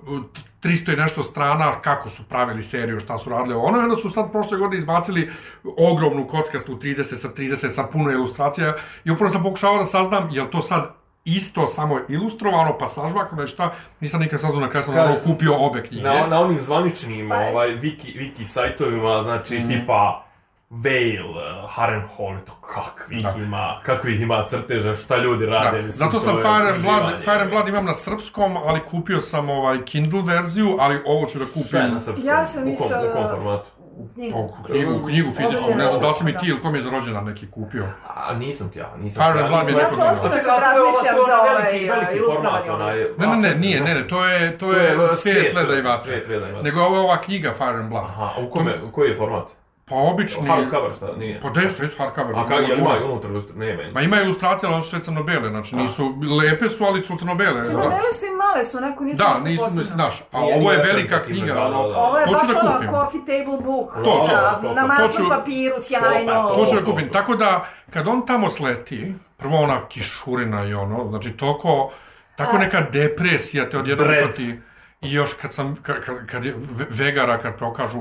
300 0.62 0.94
i 0.94 0.98
nešto 0.98 1.24
strana 1.24 1.82
kako 1.82 2.10
su 2.10 2.24
pravili 2.24 2.64
seriju, 2.64 3.00
šta 3.00 3.18
su 3.18 3.30
radili 3.30 3.56
ono, 3.56 3.80
onda 3.80 3.96
su 3.96 4.10
sad 4.10 4.32
prošle 4.32 4.58
godine 4.58 4.78
izbacili 4.78 5.32
ogromnu 5.80 6.28
kockastu 6.28 6.76
30 6.76 7.16
sa 7.16 7.28
30 7.30 7.70
sa 7.70 7.84
puno 7.84 8.12
ilustracija 8.12 8.74
i 9.06 9.12
upravo 9.12 9.30
sam 9.30 9.44
pokušao 9.44 9.78
da 9.78 9.86
saznam, 9.86 10.30
je 10.32 10.42
li 10.42 10.52
to 10.52 10.62
sad 10.62 11.03
isto 11.26 11.68
samo 11.68 12.00
ilustrovano, 12.10 12.78
pa 12.78 12.88
sažvakano 12.88 13.44
i 13.44 13.48
šta, 13.48 13.72
nisam 14.00 14.22
nikad 14.22 14.42
saznao 14.42 14.62
na 14.62 14.70
kraju 14.70 14.84
sam 14.84 14.96
ono 14.96 15.16
kupio 15.22 15.56
obe 15.58 15.84
knjige. 15.84 16.04
Na, 16.04 16.28
na 16.28 16.40
onim 16.40 16.62
zvaničnim 16.62 17.30
Pa- 17.30 17.36
ovaj, 17.38 17.70
wiki, 17.70 17.92
wiki 18.16 18.44
sajtovima, 18.44 19.22
znači 19.22 19.56
Mhm. 19.56 19.68
tipa 19.70 20.24
Veil, 20.72 21.26
uh, 21.28 21.38
Harrenhal, 21.68 22.12
to 22.46 22.54
kakvih 22.54 23.24
Da. 23.24 23.34
ima, 23.38 23.80
kakvih 23.84 24.22
ima 24.22 24.46
crteža, 24.50 24.96
šta 24.96 25.18
ljudi 25.18 25.46
rade. 25.46 25.66
Da, 25.68 25.74
mislim, 25.74 25.92
zato 25.92 26.20
sam 26.20 26.36
Fire 26.36 26.70
and 26.70 26.84
Blood. 26.84 27.22
Fire 27.22 27.36
and 27.36 27.50
Blood 27.50 27.68
imam 27.68 27.86
na 27.86 27.94
srpskom, 27.94 28.58
ali 28.58 28.80
kupio 28.82 29.22
sam 29.22 29.50
ovaj 29.50 29.82
Kindle 29.82 30.22
verziju, 30.24 30.78
ali 30.80 31.02
ovo 31.06 31.26
ću 31.26 31.40
da 31.40 31.46
Šta 31.46 31.60
je 31.60 31.64
kupim 31.64 31.94
na 31.94 32.00
srpskom? 32.00 32.28
Ja 32.28 32.46
sam 32.46 32.62
u 32.62 32.66
kom, 32.66 32.74
isto- 32.74 32.86
U 32.86 33.14
kom 33.14 33.28
formatu? 33.30 33.70
Knjigu. 34.14 34.40
u 34.40 34.64
knjigu, 34.66 35.06
knjigu 35.08 35.32
fizičku, 35.32 35.76
ne 35.76 35.88
znam 35.88 36.02
da 36.02 36.08
li 36.08 36.14
sam 36.14 36.28
i 36.28 36.38
ti 36.38 36.46
ili 36.48 36.62
kom 36.62 36.76
je 36.76 36.82
za 36.82 36.90
rođendan 36.90 37.26
neki 37.26 37.52
kupio. 37.52 37.86
A 38.16 38.34
nisam 38.34 38.70
ti 38.70 38.80
ja, 38.80 38.94
nisam 38.98 39.34
ti 39.34 39.40
ja. 39.40 39.46
mi 39.48 39.56
nisam- 39.56 39.76
je 39.76 39.82
Ja 39.82 39.88
se 39.88 39.96
Čekaj, 40.24 40.40
sad 40.40 40.62
razmišljam 40.62 41.16
za 41.30 41.36
ovaj 41.42 41.54
veliki, 41.54 41.90
veliki 41.90 42.18
ilustrovani 42.18 42.66
format, 42.68 42.82
onaj... 42.82 42.98
Ne, 43.18 43.28
ne, 43.28 43.50
ne, 43.50 43.56
nije, 43.56 43.82
ne, 43.82 43.94
ne, 43.94 44.08
to 44.08 44.26
je, 44.26 44.58
to 44.58 44.72
je, 44.74 44.98
uh, 45.04 45.10
svijet 45.10 45.56
leda 45.56 45.76
i 45.76 45.82
vatre. 45.82 46.06
Svijet 46.06 46.28
leda 46.28 46.50
i 46.50 46.52
vatre. 46.52 46.64
Nego 46.64 46.82
ovo 46.82 46.96
je 46.96 47.02
ova 47.02 47.22
knjiga 47.22 47.54
Fire 47.54 47.78
and 47.80 47.90
Blood. 47.90 48.04
Aha, 48.06 48.30
u 48.42 48.50
kome, 48.50 48.82
u 48.84 48.92
koji 48.92 49.10
je 49.10 49.16
format? 49.16 49.48
Pa 49.86 49.96
obični... 49.96 50.48
Hardcover 50.48 50.94
šta, 50.94 51.08
nije? 51.14 51.42
Pa 51.42 51.50
desto, 51.52 51.84
jesu 51.84 51.98
hardcover. 51.98 52.36
A 52.36 52.42
kako, 52.42 52.54
je 52.54 52.76
li 52.76 52.82
Ima- 52.82 52.98
ima 52.98 53.06
unutra 53.06 53.30
ilustri- 53.30 53.56
Nema. 53.56 53.84
Ma 53.94 54.02
ima 54.02 54.18
ilustracije, 54.18 54.70
ali 54.70 54.84
su 54.84 54.90
sve 54.90 55.00
crno-bele, 55.02 55.50
znači 55.50 55.76
nisu, 55.76 56.14
lepe 56.42 56.70
su, 56.70 56.84
ali 56.84 57.02
su 57.02 57.18
crno-bele. 57.18 57.66
Crno-bele 57.66 58.12
su 58.14 58.26
i 58.26 58.36
male 58.38 58.64
su, 58.64 58.80
neko 58.80 59.04
nisu 59.04 59.18
Da, 59.18 59.30
ništa 59.30 59.44
nisu, 59.44 59.64
posebno. 59.64 59.80
mislim, 59.80 59.96
znaš, 59.96 60.22
a 60.32 60.40
ovo 60.40 60.72
je 60.72 60.78
velika 60.78 61.24
knjiga, 61.24 61.46
da, 61.46 61.60
da, 61.62 61.70
da. 61.70 61.78
Ovo 61.98 62.18
je 62.18 62.26
baš 62.26 62.42
da 62.44 62.74
kupim. 62.74 62.90
coffee 62.90 63.22
table 63.22 63.58
book, 63.60 63.94
To, 63.96 64.28
sa, 64.30 64.62
to, 64.62 64.74
na 64.74 64.86
masnom 64.88 65.30
papiru, 65.30 65.76
sjajno. 65.80 66.50
to- 66.50 66.66
ću 66.66 66.76
da 66.76 66.86
kupim. 66.86 67.10
Tako 67.10 67.36
da, 67.36 67.66
kad 67.90 68.08
on 68.08 68.26
tamo 68.26 68.50
sleti, 68.50 69.14
prvo 69.38 69.58
ona 69.58 69.88
kišurina 69.88 70.66
i 70.66 70.74
ono, 70.74 71.10
znači 71.10 71.32
toliko, 71.32 71.92
tako 72.36 72.58
neka 72.58 72.82
depresija 72.84 73.70
te 73.70 73.78
odjednom 73.78 74.08
uhvati. 74.10 74.60
I 75.02 75.14
još 75.14 75.34
kad 75.34 75.54
sam, 75.54 75.76
kad, 75.76 76.02
kad, 76.02 76.26
kad 76.28 76.46
je 76.46 76.56
Ve- 76.58 76.86
Vegara, 76.90 77.38
kad 77.38 77.58
prokažu, 77.58 78.00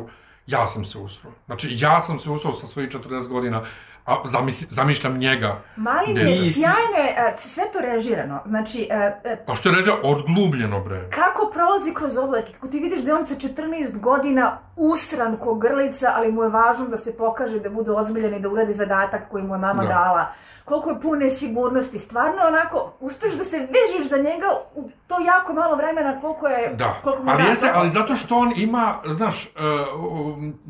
ja 0.52 0.68
sam 0.68 0.84
se 0.84 0.98
usro. 0.98 1.30
Znači, 1.46 1.68
ja 1.80 2.00
sam 2.02 2.18
se 2.18 2.30
usro 2.30 2.52
sa 2.52 2.66
svojih 2.66 2.90
40 2.90 3.28
godina, 3.28 3.64
a 4.04 4.22
zamisli, 4.24 4.66
zamišljam 4.70 5.18
njega. 5.18 5.60
Mali 5.76 6.14
mi 6.14 6.20
je 6.20 6.52
sjajno, 6.52 6.98
e, 7.16 7.34
sve 7.36 7.64
to 7.72 7.80
režirano. 7.80 8.40
Znači, 8.46 8.88
e, 8.90 9.20
e, 9.24 9.44
A 9.46 9.54
što 9.54 9.68
je 9.68 9.74
ređa, 9.76 9.92
odglubljeno, 10.02 10.80
bre. 10.80 11.10
kako 11.10 11.50
prolazi 11.52 11.94
kroz 11.94 12.16
oblake, 12.18 12.52
kako 12.52 12.68
ti 12.68 12.78
vidiš 12.80 13.00
da 13.00 13.10
je 13.10 13.14
on 13.14 13.26
sa 13.26 13.34
14 13.34 13.98
godina 13.98 14.58
usran 14.76 15.36
ko 15.36 15.54
grlica, 15.54 16.12
ali 16.16 16.32
mu 16.32 16.42
je 16.42 16.48
važno 16.48 16.86
da 16.86 16.96
se 16.96 17.16
pokaže 17.16 17.60
da 17.60 17.70
bude 17.70 17.90
ozbiljan 17.90 18.34
i 18.34 18.40
da 18.40 18.48
uradi 18.48 18.72
zadatak 18.72 19.28
koji 19.30 19.44
mu 19.44 19.54
je 19.54 19.58
mama 19.58 19.82
Da. 19.82 19.88
dala. 19.88 20.26
Koliko 20.64 20.90
je 20.90 21.00
pune 21.00 21.30
sigurnosti, 21.30 21.98
stvarno 21.98 22.42
onako, 22.46 22.92
uspeš 23.00 23.32
da 23.32 23.44
se 23.44 23.58
vežeš 23.58 24.08
za 24.08 24.16
njega 24.16 24.46
u 24.74 24.90
to 25.06 25.16
jako 25.26 25.52
malo 25.52 25.76
vremena 25.76 26.20
koliko 26.20 26.46
je... 26.48 26.74
Da, 26.74 27.00
koliko 27.02 27.22
mu 27.22 27.30
ali 27.30 27.42
jeste, 27.44 27.70
ali 27.74 27.90
zato 27.90 28.16
što 28.16 28.36
on 28.36 28.52
ima, 28.56 28.94
znaš, 29.04 29.46
uh, 29.46 29.52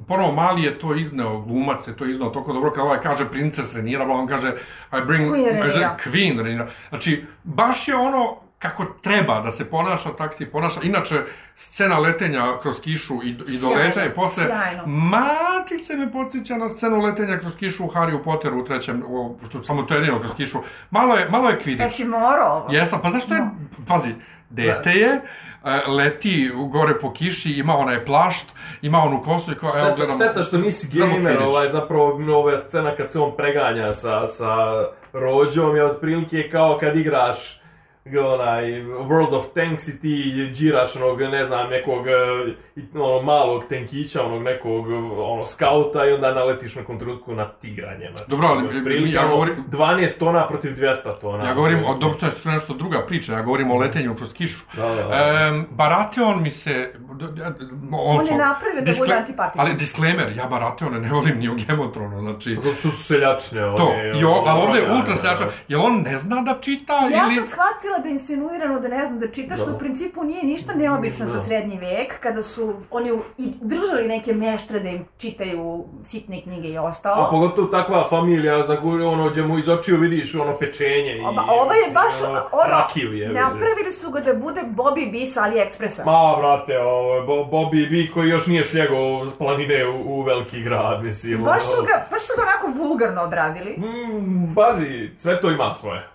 ponovo 0.08 0.32
Mali 0.32 0.62
je 0.62 0.78
to 0.78 0.94
izneo, 0.94 1.38
glumac 1.40 1.88
je 1.88 1.96
to 1.96 2.04
izneo 2.04 2.28
toliko 2.28 2.52
dobro, 2.52 2.72
kao 2.72 2.84
ovaj 2.86 3.00
kaže 3.00 3.21
princes 3.30 3.74
Renira, 3.74 4.04
on 4.04 4.26
kaže 4.26 4.52
I 4.92 5.06
bring 5.06 5.32
Queen 5.32 5.62
Rhaenyra. 5.62 5.96
Queen 6.04 6.44
Renira. 6.44 6.66
Znači, 6.88 7.24
baš 7.44 7.88
je 7.88 7.96
ono 7.96 8.42
kako 8.58 8.84
treba 8.84 9.40
da 9.40 9.50
se 9.50 9.70
ponaša, 9.70 10.12
tak 10.18 10.34
se 10.34 10.44
i 10.44 10.46
ponaša. 10.46 10.80
Inače, 10.82 11.22
scena 11.56 11.98
letenja 11.98 12.58
kroz 12.62 12.80
kišu 12.80 13.14
i, 13.24 13.28
i 13.28 13.58
do 13.60 13.68
leta 13.76 14.04
i 14.04 14.10
posle, 14.10 14.44
sjajno. 14.46 14.86
malčice 14.86 15.96
me 15.96 16.12
podsjeća 16.12 16.56
na 16.56 16.68
scenu 16.68 17.00
letenja 17.00 17.38
kroz 17.38 17.56
kišu 17.56 17.84
u 17.84 17.88
Harry 17.88 18.24
Potteru 18.24 18.60
u 18.60 18.64
trećem, 18.64 19.02
o, 19.06 19.36
što, 19.48 19.62
samo 19.62 19.82
to 19.82 19.94
je 19.94 20.00
jedino 20.00 20.20
kroz 20.20 20.34
kišu. 20.36 20.58
Malo 20.90 21.14
je, 21.14 21.28
malo 21.30 21.48
je 21.48 21.56
Pa 21.56 21.62
Quidditch. 21.64 21.96
si 21.96 22.04
morao 22.04 22.56
ovo. 22.56 22.72
Jesam, 22.72 23.00
pa 23.02 23.10
zašto 23.10 23.34
je, 23.34 23.40
pazi, 23.88 24.14
dete 24.50 24.90
je, 24.90 25.08
e, 25.08 25.20
leti 25.86 26.50
gore 26.70 26.98
po 27.00 27.12
kiši, 27.12 27.52
ima 27.52 27.76
onaj 27.76 28.04
plašt, 28.04 28.46
ima 28.82 28.98
onu 28.98 29.22
kosu 29.22 29.52
i 29.52 29.54
kao, 29.54 29.70
evo 29.76 29.96
gledam... 29.96 30.16
šteta 30.16 30.42
što 30.42 30.58
nisi 30.58 30.98
gamer, 30.98 31.38
ovaj, 31.42 31.68
zapravo 31.68 32.20
ova 32.36 32.56
scena 32.56 32.96
kad 32.96 33.12
se 33.12 33.20
on 33.20 33.36
preganja 33.36 33.92
sa, 33.92 34.26
sa 34.26 34.84
rođom 35.12 35.76
je 35.76 35.84
otprilike 35.84 36.48
kao 36.50 36.78
kad 36.80 36.96
igraš 36.96 37.61
onaj 38.06 38.64
World 38.82 39.34
of 39.36 39.46
Tanks 39.54 39.88
i 39.88 40.00
ti 40.00 40.32
džiraš 40.52 40.96
onog, 40.96 41.20
ne 41.20 41.44
znam, 41.44 41.70
nekog 41.70 42.06
eh, 42.08 42.92
ono, 42.94 43.22
malog 43.22 43.64
tenkića, 43.68 44.22
onog 44.24 44.42
nekog 44.42 44.86
ono, 45.18 45.44
skauta 45.44 46.06
i 46.06 46.12
onda 46.12 46.34
naletiš 46.34 46.76
u 46.76 46.78
nekom 46.78 46.98
trenutku 46.98 47.34
na 47.34 47.48
tigranje. 47.48 48.08
Znači, 48.12 48.30
Dobro, 48.30 48.48
ali 48.48 48.66
otprilike, 48.78 49.16
ja 49.16 49.20
ono, 49.20 49.30
govorim- 49.30 49.64
12 49.68 50.18
tona 50.18 50.48
protiv 50.48 50.70
200 50.70 51.20
tona. 51.20 51.44
Ja 51.44 51.54
govorim, 51.54 51.84
o, 51.84 51.94
dobro, 51.94 52.18
to 52.18 52.26
je 52.26 52.32
nešto 52.44 52.74
druga 52.74 53.06
priča, 53.06 53.32
ja 53.32 53.42
govorim 53.42 53.70
o 53.70 53.76
letenju 53.76 54.14
kroz 54.14 54.32
kišu. 54.32 54.64
Da, 54.76 54.88
da, 54.88 55.02
da. 55.02 55.46
Em, 55.48 55.66
Baratheon 55.70 56.42
mi 56.42 56.50
se... 56.50 56.92
On, 57.92 58.18
On 58.20 58.26
je 58.26 58.36
napravio 58.36 58.82
da 58.82 58.92
bude 58.98 59.14
antipatičan. 59.14 59.66
Ali 59.66 59.74
disclaimer, 59.74 60.32
ja 60.36 60.46
Baratheona 60.46 60.98
ne 60.98 61.08
volim 61.08 61.38
ni 61.38 61.48
u 61.48 61.56
Thrones, 61.92 62.20
znači... 62.20 62.54
Zato 62.54 62.74
što 62.74 62.88
su 62.90 63.04
seljačne. 63.04 63.60
To, 63.62 63.92
i 64.20 64.24
o, 64.24 64.30
ono, 64.30 64.50
ali 64.50 64.62
ovdje 64.62 64.80
je 64.80 64.92
ultra 64.92 65.12
ono, 65.12 65.16
seljača. 65.16 65.44
Jel 65.68 65.82
on 65.82 66.02
ne 66.02 66.18
zna 66.18 66.40
da 66.42 66.58
čita 66.60 66.92
Ja 66.92 67.26
ili... 67.26 67.34
sam 67.34 67.46
shvatila 67.46 67.91
pustila 67.92 67.98
da 67.98 68.08
insinuirano 68.08 68.80
da 68.80 68.88
ne 68.88 69.06
znam 69.06 69.18
da 69.18 69.28
čita, 69.28 69.56
što 69.56 69.70
u 69.72 69.78
principu 69.78 70.24
nije 70.24 70.44
ništa 70.44 70.74
neobično 70.74 71.26
za 71.26 71.40
srednji 71.40 71.78
vek, 71.78 72.20
kada 72.20 72.42
su 72.42 72.74
oni 72.90 73.10
i 73.38 73.52
držali 73.60 74.08
neke 74.08 74.32
meštre 74.34 74.80
da 74.80 74.88
im 74.88 75.04
čitaju 75.18 75.84
sitne 76.04 76.42
knjige 76.42 76.68
i 76.68 76.78
A 76.78 76.82
ostalo. 76.82 77.28
pogotovo 77.30 77.68
takva 77.68 78.04
familija, 78.04 78.62
za 78.64 78.76
koju, 78.76 79.08
ono, 79.08 79.28
gdje 79.28 79.42
mu 79.42 79.58
iz 79.58 79.68
očiju 79.68 79.96
vidiš 79.96 80.34
ono 80.34 80.56
pečenje 80.58 81.16
i... 81.16 81.22
Pa 81.36 81.52
ovo 81.52 81.72
je 81.72 81.92
baš 81.94 82.12
ono, 82.28 82.42
Rakiju 82.68 83.12
je. 83.12 83.28
napravili 83.28 83.92
su 83.92 84.10
ga 84.10 84.20
da 84.20 84.34
bude 84.34 84.60
Bobby 84.62 85.12
B 85.12 85.26
sa 85.26 85.42
AliExpressa. 85.42 86.04
Ma, 86.04 86.36
brate, 86.38 86.78
ovo, 86.78 87.14
je 87.14 87.22
Bo- 87.22 87.44
Bobby 87.44 87.90
B 88.06 88.12
koji 88.12 88.28
još 88.28 88.46
nije 88.46 88.64
šljegao 88.64 89.26
s 89.26 89.34
planine 89.34 89.86
u, 89.86 90.18
u 90.18 90.22
veliki 90.22 90.62
grad, 90.62 91.02
mislim. 91.02 91.42
Baš 91.42 91.62
su 91.62 91.76
ono. 91.78 91.82
ga, 91.82 92.06
baš 92.10 92.20
su 92.22 92.32
ga 92.36 92.42
onako 92.42 92.66
vulgarno 92.78 93.22
odradili. 93.22 93.76
Mm, 93.78 94.54
bazi, 94.54 95.10
sve 95.16 95.40
to 95.40 95.50
ima 95.50 95.72
svoje. 95.74 96.11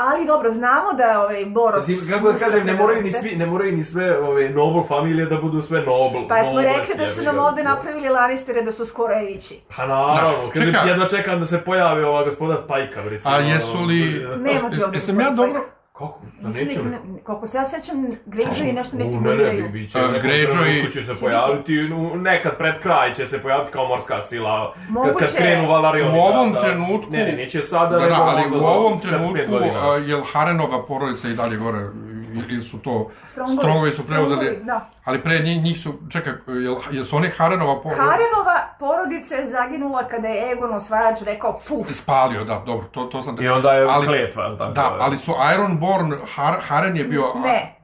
Ali 0.00 0.26
dobro, 0.26 0.52
znamo 0.52 0.92
da 0.92 1.20
ovaj 1.20 1.46
Boros... 1.46 1.88
Mislim, 1.88 2.10
kako 2.10 2.32
da 2.32 2.38
kažem, 2.38 2.66
ne 2.66 2.74
moraju 2.74 3.02
ni 3.02 3.12
svi, 3.12 3.36
ne 3.36 3.46
moraju 3.46 3.72
ni 3.72 3.82
sve 3.82 4.18
ove 4.18 4.50
noble 4.50 4.82
familije 4.88 5.26
da 5.26 5.36
budu 5.36 5.60
sve 5.60 5.80
noble. 5.80 6.28
Pa 6.28 6.44
smo 6.44 6.60
rekli 6.60 6.94
da 6.98 7.06
su 7.06 7.22
nam 7.22 7.38
ovde 7.38 7.62
napravili 7.64 8.08
Lannistere 8.08 8.62
da 8.62 8.72
su 8.72 8.84
skoro 8.84 9.14
Evići. 9.22 9.60
Pa 9.76 9.86
naravno, 9.86 10.46
Da, 10.46 10.52
kažem, 10.52 10.74
jedva 10.86 11.08
čekam 11.08 11.40
da 11.40 11.46
se 11.46 11.58
pojavi 11.58 12.04
ova 12.04 12.24
gospoda 12.24 12.56
Spajka, 12.56 13.02
mislim. 13.02 13.34
A 13.34 13.38
jesu 13.38 13.78
li... 13.80 14.26
Nema 14.36 14.70
ti 14.70 14.82
ovde 14.84 14.96
Jesam 14.96 15.20
ja 15.20 15.30
dobro... 15.30 15.60
Kako? 16.00 16.18
Da 16.40 16.46
Mislim, 16.48 16.68
ne, 16.84 16.90
ne, 16.90 17.20
koliko 17.20 17.46
se 17.46 17.58
ja 17.58 17.64
sećam, 17.66 17.96
Greyjoy 18.26 18.72
nešto 18.72 18.96
ne 18.96 19.04
U, 19.04 19.10
figuriraju. 19.10 19.52
Ne, 19.52 19.62
ne, 19.62 19.68
bit 19.70 19.90
će, 19.90 19.98
A, 19.98 20.02
u 20.02 20.08
nekom 20.08 20.30
Greyjoy- 20.30 20.50
trenutku 20.52 20.90
će 20.90 21.02
se 21.02 21.14
pojaviti, 21.16 21.74
nu, 21.74 22.16
nekad 22.16 22.56
pred 22.58 22.78
kraj 22.78 23.14
će 23.14 23.26
se 23.26 23.38
pojaviti 23.38 23.70
kao 23.70 23.86
morska 23.86 24.22
sila, 24.22 24.72
kad, 24.74 24.90
Moguće. 24.90 25.14
kad 25.20 25.36
krenu 25.36 25.68
Valarioni. 25.68 26.18
U 26.18 26.22
ovom 26.22 26.48
da, 26.48 26.54
da. 26.54 26.60
trenutku- 26.62 27.12
Ne, 27.12 27.18
ne, 27.20 27.32
neće 27.32 27.62
sada, 27.62 27.88
Da, 27.88 27.98
nego 27.98 28.08
da, 28.10 28.22
ali 28.22 28.42
u 28.50 28.64
ovom 28.64 28.92
4-5 28.94 29.08
trenutku, 29.08 29.54
jel 30.00 30.20
Harenova 30.22 30.86
porodica 30.86 31.28
i 31.28 31.34
dalje 31.34 31.56
gore, 31.56 31.78
i- 31.78 32.09
ili 32.34 32.62
su 32.62 32.78
to 32.78 33.10
Strongovi. 33.24 33.58
strongovi 33.58 33.92
su 33.92 34.06
preuzeli, 34.06 34.44
Strongovi, 34.46 34.64
da. 34.64 34.88
ali 35.04 35.22
pre 35.22 35.38
njih, 35.38 35.62
njih 35.62 35.80
su, 35.80 35.94
čekaj, 36.10 36.32
jel, 36.46 36.76
jesu 36.90 37.16
oni 37.16 37.28
Harenova 37.28 37.82
porodica? 37.82 38.02
Harenova 38.02 38.68
porodica 38.78 39.34
je 39.34 39.46
zaginula 39.46 40.08
kada 40.08 40.28
je 40.28 40.52
Egon 40.52 40.74
osvajač 40.74 41.22
rekao 41.22 41.52
puf. 41.68 41.92
Spalio, 41.92 42.44
da, 42.44 42.62
dobro, 42.66 42.86
to, 42.86 43.04
to 43.04 43.22
sam... 43.22 43.36
I 43.42 43.48
onda 43.48 43.72
je 43.72 43.86
ali, 43.90 44.06
kletva, 44.06 44.44
jel 44.44 44.56
tako? 44.58 44.72
Da, 44.72 44.96
ali 45.00 45.16
su 45.16 45.32
Ironborn, 45.54 46.14
Har, 46.34 46.60
Haren 46.60 46.96
je 46.96 47.04
bio... 47.04 47.32
Ne, 47.44 47.76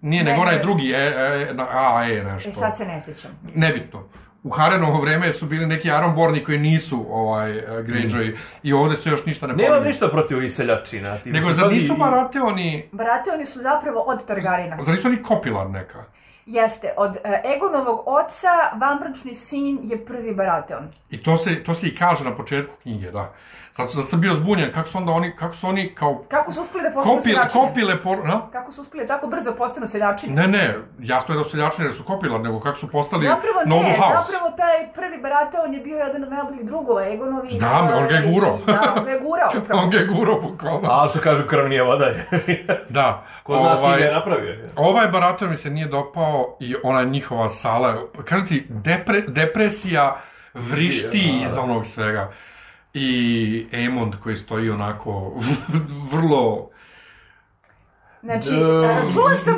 Nije, 0.00 0.24
Ne, 0.24 0.30
nego 0.30 0.42
onaj 0.42 0.58
drugi, 0.58 0.92
e, 0.92 0.96
e, 0.96 1.54
na 1.54 1.66
A, 1.70 2.04
E, 2.10 2.24
nešto. 2.24 2.48
e 2.48 2.52
sad 2.52 2.76
se 2.76 2.86
ne 2.86 3.00
sećam. 3.00 3.30
Nebitno. 3.54 4.02
U 4.42 4.50
Harenovo 4.50 5.00
vreme 5.00 5.32
su 5.32 5.46
bili 5.46 5.66
neki 5.66 5.88
Ironborni 5.88 6.44
koji 6.44 6.58
nisu 6.58 7.06
ovaj, 7.10 7.50
Greyjoy 7.62 8.32
i 8.62 8.72
ovde 8.72 8.96
se 8.96 9.10
još 9.10 9.26
ništa 9.26 9.46
ne 9.46 9.54
Nemam 9.54 9.70
pominje. 9.70 9.86
ništa 9.86 10.08
protiv 10.08 10.36
ovih 10.36 10.52
seljačina. 10.52 11.18
Ti, 11.18 11.32
Nego, 11.32 11.52
zar 11.52 11.68
nisu 11.68 11.94
i- 11.94 11.98
Baratheoni, 11.98 12.88
Brate, 12.92 13.30
oni 13.30 13.46
su 13.46 13.60
zapravo 13.60 14.00
od 14.00 14.24
Targarina. 14.24 14.76
zar 14.80 14.94
nisu 14.94 15.08
oni 15.08 15.22
Kopilar 15.22 15.70
neka? 15.70 16.04
Jeste, 16.46 16.94
od 16.96 17.16
e, 17.16 17.42
Egonovog 17.46 18.02
oca, 18.06 18.48
vambračni 18.74 19.34
sin 19.34 19.78
je 19.82 20.04
prvi 20.04 20.34
Baratheon. 20.34 20.88
I 21.10 21.22
to 21.22 21.36
se, 21.36 21.64
to 21.64 21.74
se 21.74 21.86
i 21.86 21.96
kaže 21.96 22.24
na 22.24 22.36
početku 22.36 22.72
knjige, 22.82 23.10
da. 23.10 23.32
Zato, 23.80 23.92
zato 23.92 24.06
sam 24.06 24.20
bio 24.20 24.34
zbunjen, 24.34 24.72
kako 24.74 24.88
su 24.88 24.98
onda 24.98 25.12
oni, 25.12 25.36
kako 25.36 25.54
su 25.54 25.68
oni 25.68 25.94
kao 25.94 26.22
Kako 26.28 26.52
su 26.52 26.60
uspeli 26.60 26.84
da 26.84 26.90
postanu 26.90 27.16
kopile, 27.16 27.34
seljačine? 27.34 27.64
kopile 27.68 28.02
por... 28.02 28.18
Na? 28.24 28.40
Kako 28.52 28.72
su 28.72 28.80
uspeli 28.80 29.06
tako 29.06 29.26
brzo 29.26 29.52
postanu 29.52 29.86
seljačine? 29.86 30.34
Ne, 30.42 30.48
ne, 30.48 30.74
jasno 30.98 31.34
je 31.34 31.38
da 31.38 31.44
su 31.44 31.50
seljačine 31.50 31.84
jer 31.86 31.92
su 31.94 32.04
kopilar, 32.04 32.40
nego 32.40 32.60
kako 32.60 32.76
su 32.76 32.90
postali 32.90 33.26
Zapravo 33.26 33.82
ne, 33.82 33.96
House. 33.98 34.32
zapravo 34.32 34.56
taj 34.56 34.92
prvi 34.94 35.18
Baratheon 35.22 35.74
je 35.74 35.80
bio 35.80 35.96
jedan 35.96 36.24
od 36.24 36.30
najboljih 36.30 36.64
drugova 36.64 37.06
Egonovi. 37.08 37.50
Znam, 37.50 37.88
on 37.96 38.08
ga 38.08 38.14
je 38.14 38.32
gurao. 38.32 38.58
Da, 38.66 38.94
on 38.96 39.04
ga 39.04 39.10
je 39.10 39.18
gurao 39.20 39.50
upravo. 39.62 39.82
On 39.82 39.90
ga 39.90 39.98
je 39.98 40.06
gurao 40.06 40.40
bukvalno. 40.40 40.88
A 40.90 41.08
što 41.08 41.18
kažu 41.20 41.46
krv 41.46 41.68
nije 41.68 41.82
voda. 41.82 42.10
Da. 42.88 43.24
Ko 43.42 43.56
zna 43.58 43.76
s 43.76 43.80
ovaj, 43.80 44.02
je 44.02 44.12
napravio. 44.12 44.54
Ovaj 44.76 45.08
Baratheon 45.08 45.50
mi 45.50 45.56
se 45.56 45.70
nije 45.70 45.86
dopao 45.86 46.56
i 46.60 46.74
ona 46.82 47.04
njihova 47.04 47.48
sala, 47.48 47.94
kažem 48.24 48.46
ti, 48.48 48.66
depre, 48.68 49.20
depresija 49.20 50.16
vrišti 50.54 51.40
iz 51.42 51.56
onog 51.58 51.86
svega. 51.86 52.32
I 52.94 53.66
Aemond 53.72 54.14
koji 54.22 54.36
stoji 54.36 54.70
onako 54.70 55.32
vrlo... 56.12 56.70
Znači, 58.22 58.50
Da. 58.50 59.10
čula 59.12 59.34
sam 59.34 59.54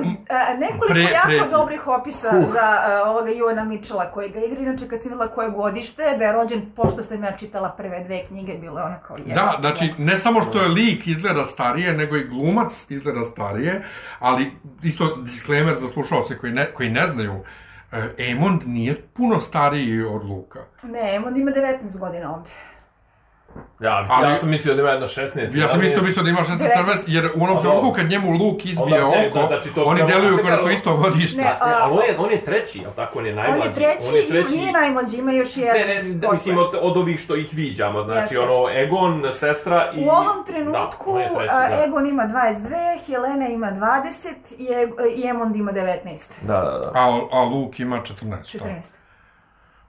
nekoliko 0.58 0.86
Pre- 0.88 1.12
jako 1.12 1.26
preti. 1.26 1.50
dobrih 1.50 1.86
opisa 1.86 2.28
za 2.30 2.82
e, 2.88 3.08
ovoga 3.08 3.30
Ivana 3.30 3.64
Mitchella 3.64 4.10
koji 4.10 4.28
ga 4.30 4.40
igra, 4.40 4.60
inače 4.60 4.88
kad 4.88 5.02
sam 5.02 5.12
videla 5.12 5.30
koje 5.30 5.50
godište, 5.50 6.02
da 6.18 6.24
je 6.24 6.32
rođen, 6.32 6.70
pošto 6.76 7.02
sam 7.02 7.24
ja 7.24 7.36
čitala 7.36 7.68
prve 7.70 8.04
dve 8.04 8.24
knjige, 8.26 8.54
bilo 8.54 8.78
je 8.78 8.84
ona 8.84 8.98
kao 8.98 9.16
jedan. 9.16 9.34
Da, 9.34 9.56
znači, 9.60 9.94
ne 9.98 10.16
samo 10.16 10.42
što 10.42 10.62
je 10.62 10.68
lik 10.68 11.06
izgleda 11.06 11.44
starije, 11.44 11.92
nego 11.92 12.16
i 12.16 12.28
glumac 12.28 12.86
izgleda 12.90 13.24
starije, 13.24 13.82
ali 14.18 14.50
isto 14.82 15.16
disclaimer 15.16 15.74
za 15.74 15.88
slušalce 15.88 16.38
koji 16.38 16.52
ne, 16.52 16.72
koji 16.74 16.90
ne 16.90 17.06
znaju, 17.06 17.40
e, 17.92 18.14
Aemond 18.18 18.62
nije 18.66 19.02
puno 19.02 19.40
stariji 19.40 20.02
od 20.02 20.24
Luka. 20.24 20.60
Ne, 20.82 21.22
on 21.26 21.36
ima 21.36 21.50
19 21.50 21.98
godina 21.98 22.34
ovde. 22.34 22.50
Ja, 23.80 24.06
Ali- 24.10 24.30
ja 24.30 24.36
sam 24.36 24.50
mislio 24.50 24.74
da 24.74 24.82
ima 24.82 24.90
jedno 24.90 25.06
16. 25.06 25.60
Ja 25.60 25.68
sam 25.68 25.82
isto 25.82 26.02
mislio 26.02 26.22
da 26.22 26.30
ima 26.30 26.40
16 26.40 26.58
Devet- 26.58 26.76
serves, 26.76 27.04
jer 27.06 27.30
u 27.36 27.44
onom 27.44 27.60
trenutku 27.62 27.92
kad 27.92 28.10
njemu 28.10 28.30
Luk 28.32 28.64
izbije 28.64 29.04
oko, 29.04 29.38
da, 29.48 29.60
to 29.74 29.84
oni 29.84 30.02
deluju 30.06 30.36
kao 30.36 30.50
da 30.50 30.56
su 30.56 30.70
isto 30.70 30.96
godište. 30.96 31.42
Ne, 31.42 31.56
ali 31.60 31.92
on 31.92 32.02
je, 32.08 32.14
on 32.18 32.30
je 32.30 32.44
treći, 32.44 32.78
jel 32.78 32.90
tako? 32.96 33.18
On 33.18 33.26
je 33.26 33.34
najmlađi. 33.34 33.62
On 33.62 33.66
je 33.66 33.72
treći, 33.72 34.06
On 34.08 34.16
je 34.16 34.26
treći. 34.28 34.56
nije 34.58 34.72
najmlađi, 34.72 35.16
ima 35.18 35.32
još 35.32 35.56
jedan. 35.56 35.76
Ne, 35.76 35.94
ne, 35.94 36.02
da, 36.02 36.30
mislim 36.30 36.58
od, 36.58 36.74
od 36.80 36.96
ovih 36.96 37.20
što 37.20 37.36
ih 37.36 37.48
viđamo, 37.52 38.02
znači 38.02 38.34
Jeste. 38.34 38.38
ono 38.40 38.68
Egon, 38.72 39.24
sestra 39.32 39.90
i... 39.94 40.04
U 40.04 40.08
ovom 40.08 40.46
trenutku 40.46 41.18
da, 41.18 41.28
treći, 41.28 41.54
da. 41.70 41.84
Egon 41.84 42.06
ima 42.06 42.22
22, 42.24 43.06
Helena 43.06 43.48
ima 43.48 43.72
20 43.72 44.28
i, 44.58 44.66
Eg- 44.66 45.16
i 45.16 45.28
Emond 45.28 45.56
ima 45.56 45.72
19. 45.72 45.96
Da, 46.42 46.52
da, 46.54 46.78
da. 46.78 46.90
A, 46.94 47.20
a 47.32 47.44
Luk 47.44 47.80
ima 47.80 47.96
14. 47.98 48.44
šta? 48.44 48.58
14. 48.58 49.01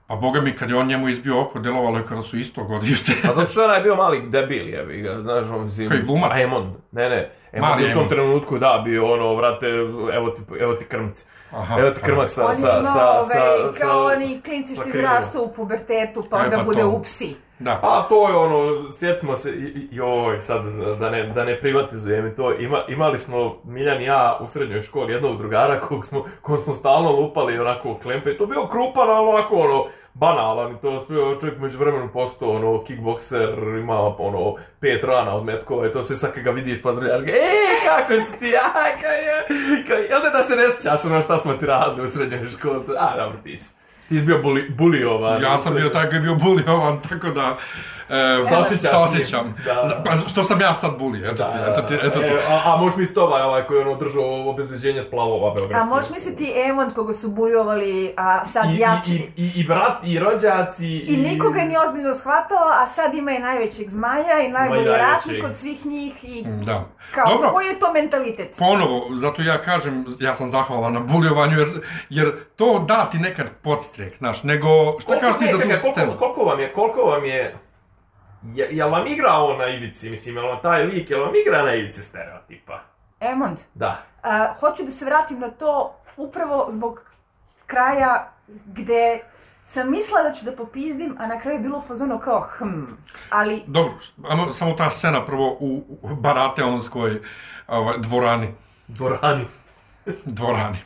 Pa 0.06 0.16
boga 0.16 0.40
mi, 0.40 0.52
kad 0.52 0.70
je 0.70 0.76
on 0.76 0.86
njemu 0.86 1.08
izbio 1.08 1.40
oko, 1.40 1.58
delovalo 1.58 1.98
je 1.98 2.06
kada 2.06 2.22
su 2.22 2.38
isto 2.38 2.64
godište. 2.64 3.12
A 3.28 3.32
zato 3.32 3.48
što 3.48 3.60
je 3.60 3.66
onaj 3.66 3.80
bio 3.80 3.94
mali 3.96 4.22
debil, 4.28 4.68
jebi 4.68 5.00
ga, 5.02 5.20
znaš, 5.20 5.44
on 5.50 5.68
si... 5.68 5.88
Koji, 5.88 6.02
glumac? 6.02 6.30
A 6.34 6.40
Emon, 6.40 6.74
ne, 6.92 7.08
ne, 7.08 7.30
Emon 7.52 7.70
Mali 7.70 7.82
je 7.82 7.88
u 7.88 7.92
tom 7.92 8.00
Emon. 8.00 8.08
trenutku, 8.08 8.58
da, 8.58 8.82
bio 8.84 9.12
ono, 9.12 9.34
vrate, 9.34 9.66
evo 10.14 10.30
ti, 10.30 10.42
evo 10.60 10.74
ti 10.74 10.84
krmci. 10.84 11.24
Aha, 11.52 11.80
evo 11.80 11.90
ti 11.90 12.00
krmak 12.00 12.30
sa, 12.30 12.52
sa, 12.52 12.82
sa, 12.82 13.10
ovaj, 13.10 13.22
sa, 13.70 13.84
kao 13.84 14.08
sa... 14.10 14.16
oni 14.16 14.40
klinci 14.40 14.74
što 14.74 14.82
sa 14.82 14.88
izrastu 14.88 15.42
u 15.42 15.52
pubertetu, 15.52 16.24
pa 16.30 16.38
E, 16.38 16.40
onda 16.44 16.56
pa 16.56 16.62
bude 16.62 16.84
u 16.84 17.02
psi. 17.02 17.36
Da. 17.58 17.78
Pa 17.82 18.06
to 18.08 18.28
je 18.28 18.36
ono, 18.36 18.88
sjetimo 18.92 19.34
se, 19.34 19.52
joj, 19.90 20.40
sad 20.40 20.62
da 20.98 21.10
ne, 21.10 21.22
da 21.22 21.44
ne 21.44 21.60
privatizujem 21.60 22.34
to, 22.36 22.54
ima, 22.54 22.78
imali 22.88 23.18
smo 23.18 23.56
Miljan 23.64 24.02
i 24.02 24.04
ja 24.04 24.38
u 24.40 24.46
srednjoj 24.46 24.82
školi 24.82 25.12
jednog 25.12 25.38
drugara 25.38 25.80
kog 25.80 26.04
smo, 26.04 26.24
kog 26.42 26.58
smo 26.58 26.72
stalno 26.72 27.12
lupali 27.12 27.58
onako 27.58 27.90
u 27.90 27.94
klempe, 27.94 28.36
to 28.36 28.46
bio 28.46 28.66
krupan, 28.66 29.10
ali 29.10 29.28
onako 29.28 29.56
ono, 29.56 29.84
banalan 30.14 30.72
i 30.72 30.80
to 30.80 30.98
sve 30.98 31.16
čovjek 31.40 31.58
među 31.58 31.78
vremenu 31.78 32.08
postao 32.12 32.50
ono, 32.50 32.84
kickbokser, 32.84 33.58
ima 33.78 34.14
ono, 34.18 34.54
pet 34.80 35.04
rana 35.04 35.36
od 35.36 35.44
metkova 35.44 35.86
i 35.86 35.92
to 35.92 36.02
sve 36.02 36.16
sad 36.16 36.38
ga 36.38 36.50
vidiš 36.50 36.82
pozdravljaš 36.82 37.20
ga, 37.20 37.32
e, 37.32 37.42
kako 37.88 38.20
si 38.20 38.38
ti, 38.38 38.52
a, 38.56 38.72
kaj 39.00 39.46
kaj, 39.86 40.30
da 40.32 40.42
se 40.42 40.56
ne 40.56 40.62
sjećaš 40.70 41.04
ono 41.04 41.22
šta 41.22 41.38
smo 41.38 41.54
ti 41.54 41.66
radili 41.66 42.04
u 42.04 42.06
srednjoj 42.06 42.46
školi, 42.46 42.84
a, 42.98 43.16
dobro, 43.16 43.38
ti 43.42 43.56
si. 43.56 43.83
Ti 44.08 44.20
bio 44.20 44.38
buli. 44.38 45.00
Ja 45.42 45.58
sam 45.58 45.74
bio 45.74 45.88
taj 45.88 46.06
koji 46.06 46.16
je 46.16 46.20
bio 46.20 46.34
buliovan, 46.34 47.00
tako 47.08 47.30
da... 47.30 47.56
E, 48.08 48.44
Saosjećaš 48.44 49.30
da. 49.64 50.02
Pa 50.04 50.16
što 50.28 50.42
sam 50.42 50.60
ja 50.60 50.74
sad 50.74 50.98
buli, 50.98 51.18
eto 51.24 51.42
ti, 51.42 51.58
eto 51.70 51.82
ti, 51.82 51.94
eto 52.02 52.18
ti. 52.18 52.24
E, 52.24 52.40
a, 52.48 52.62
a 52.64 52.76
možeš 52.76 52.96
misliti 52.96 53.20
ovaj, 53.20 53.42
ovaj 53.42 53.64
koji 53.64 53.78
je 53.78 53.86
ono 53.86 53.94
držao 53.94 54.50
obezbeđenje 54.50 55.02
splavova 55.02 55.50
A 55.50 55.54
Beogradskih. 55.54 55.90
možeš 55.90 56.10
misliti 56.10 56.52
Emond 56.68 56.92
koga 56.94 57.12
su 57.12 57.28
buljovali, 57.28 58.14
a 58.16 58.44
sad 58.44 58.64
I, 58.70 58.78
jači. 58.78 59.14
i, 59.36 59.42
i, 59.44 59.50
i 59.56 59.64
brat, 59.64 60.04
i 60.04 60.18
rođaci, 60.18 60.86
i... 60.86 61.14
I 61.14 61.16
nikoga 61.16 61.60
nije 61.60 61.80
ozbiljno 61.80 62.14
shvatao, 62.14 62.68
a 62.82 62.86
sad 62.86 63.14
ima 63.14 63.32
i 63.32 63.38
najvećeg 63.38 63.88
zmaja 63.88 64.40
i 64.46 64.48
najbolji 64.48 64.84
ratnik 64.86 65.44
od 65.44 65.56
svih 65.56 65.86
njih 65.86 66.24
i 66.24 66.44
Da. 66.64 66.84
kao, 67.14 67.28
Dobro, 67.32 67.50
koji 67.50 67.66
je 67.66 67.78
to 67.78 67.92
mentalitet? 67.92 68.56
ponovo, 68.58 69.06
zato 69.16 69.42
ja 69.42 69.62
kažem, 69.62 70.04
ja 70.20 70.34
sam 70.34 70.48
zahvalan 70.48 70.92
na 70.92 71.00
buljovanju, 71.00 71.58
jer, 71.58 71.68
jer 72.10 72.32
to 72.56 72.84
da 72.88 73.10
ti 73.10 73.18
nekad 73.18 73.46
podstrek, 73.62 74.16
znaš, 74.16 74.42
nego, 74.42 74.68
šta 75.00 75.20
kažeš 75.20 75.38
ti 75.38 75.44
za 75.44 75.52
tu 75.52 75.68
koliko, 75.68 75.92
scenu? 75.92 76.12
koliko 76.18 76.44
vam 76.44 76.60
je, 76.60 76.72
koliko 76.72 77.00
vam 77.00 77.24
je... 77.24 77.54
Je, 78.44 78.68
jel 78.70 78.90
vam 78.90 79.06
igra 79.06 79.32
on 79.32 79.58
na 79.58 79.66
ivici, 79.66 80.10
mislim, 80.10 80.36
jel 80.36 80.46
vam 80.46 80.58
taj 80.62 80.82
lik, 80.82 81.10
jel 81.10 81.20
vam 81.20 81.32
igra 81.46 81.62
na 81.62 81.74
ivici 81.74 82.02
stereotipa? 82.02 82.80
Emond, 83.20 83.58
Da. 83.74 84.02
a, 84.22 84.54
hoću 84.60 84.84
da 84.84 84.90
se 84.90 85.04
vratim 85.04 85.38
na 85.40 85.50
to 85.50 85.96
upravo 86.16 86.66
zbog 86.70 87.10
kraja 87.66 88.32
gde 88.66 89.20
sam 89.64 89.90
mislila 89.90 90.22
da 90.22 90.32
ću 90.32 90.44
da 90.44 90.56
popizdim, 90.56 91.16
a 91.18 91.26
na 91.26 91.38
kraju 91.38 91.56
je 91.56 91.62
bilo 91.62 91.78
u 91.78 91.80
fazonu 91.80 92.18
kao 92.18 92.48
hm, 92.58 92.84
ali 93.30 93.62
Dobro, 93.66 93.92
samo 94.52 94.72
ta 94.72 94.90
scena 94.90 95.26
prvo 95.26 95.56
u, 95.60 95.82
Barateonskoj 96.02 97.20
ovaj, 97.68 97.98
dvorani. 97.98 98.54
Dvorani. 98.88 99.44
Dvorani. 100.24 100.78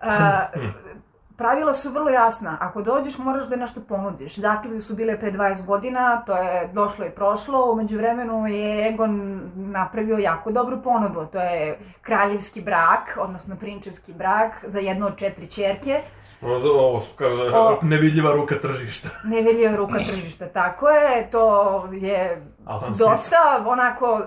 a, 0.00 0.46
pravila 1.38 1.74
su 1.74 1.90
vrlo 1.90 2.10
jasna. 2.10 2.58
Ako 2.60 2.82
dođeš, 2.82 3.18
moraš 3.18 3.48
da 3.48 3.56
nešto 3.56 3.80
ponudiš. 3.88 4.38
Zakljude 4.38 4.80
su 4.80 4.94
bile 4.94 5.20
pre 5.20 5.32
20 5.32 5.64
godina, 5.64 6.22
to 6.26 6.36
je 6.36 6.70
došlo 6.72 7.04
i 7.06 7.10
prošlo. 7.10 7.72
Umeđu 7.72 7.96
vremenu 7.96 8.46
je 8.46 8.88
Egon 8.88 9.40
napravio 9.54 10.18
jako 10.18 10.50
dobru 10.52 10.82
ponudu. 10.82 11.26
To 11.32 11.38
je 11.38 11.78
kraljevski 12.00 12.60
brak, 12.60 13.18
odnosno 13.20 13.56
prinčevski 13.56 14.12
brak, 14.12 14.64
za 14.66 14.78
jednu 14.78 15.06
od 15.06 15.16
četiri 15.16 15.50
čerke. 15.50 16.00
Ovo 16.42 17.00
su 17.00 17.14
kao 17.16 17.28
O. 17.54 17.78
nevidljiva 17.82 18.32
ruka 18.32 18.60
tržišta. 18.60 19.08
Nevidljiva 19.24 19.76
ruka 19.76 19.98
tržišta, 19.98 20.46
tako 20.46 20.88
je. 20.88 21.30
To 21.30 21.88
je 21.92 22.46
Alan 22.66 22.92
Smith. 22.92 22.98
dosta 22.98 23.64
onako 23.66 24.26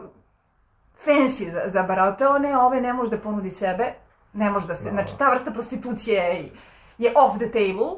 fancy 1.06 1.50
za, 1.50 1.62
za 1.66 1.84
barateone, 1.84 2.54
a 2.54 2.60
ove 2.60 2.82
ne 2.82 2.94
može 2.94 3.10
da 3.10 3.18
ponudi 3.18 3.50
sebe. 3.50 3.94
Ne 4.34 4.50
može 4.50 4.68
da 4.68 4.76
se, 4.76 4.90
znači 4.90 5.18
ta 5.18 5.30
vrsta 5.30 5.52
prostitucije 5.52 6.24
je, 6.24 6.50
je 7.02 7.14
off 7.16 7.38
the 7.38 7.48
table 7.52 7.92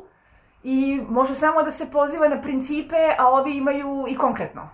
i 0.64 1.02
može 1.10 1.34
samo 1.34 1.64
da 1.64 1.72
se 1.72 1.92
poziva 1.92 2.28
na 2.28 2.42
principe, 2.42 2.96
a 3.20 3.28
ovi 3.30 3.58
imaju 3.58 4.06
i 4.10 4.16
konkretno. 4.18 4.70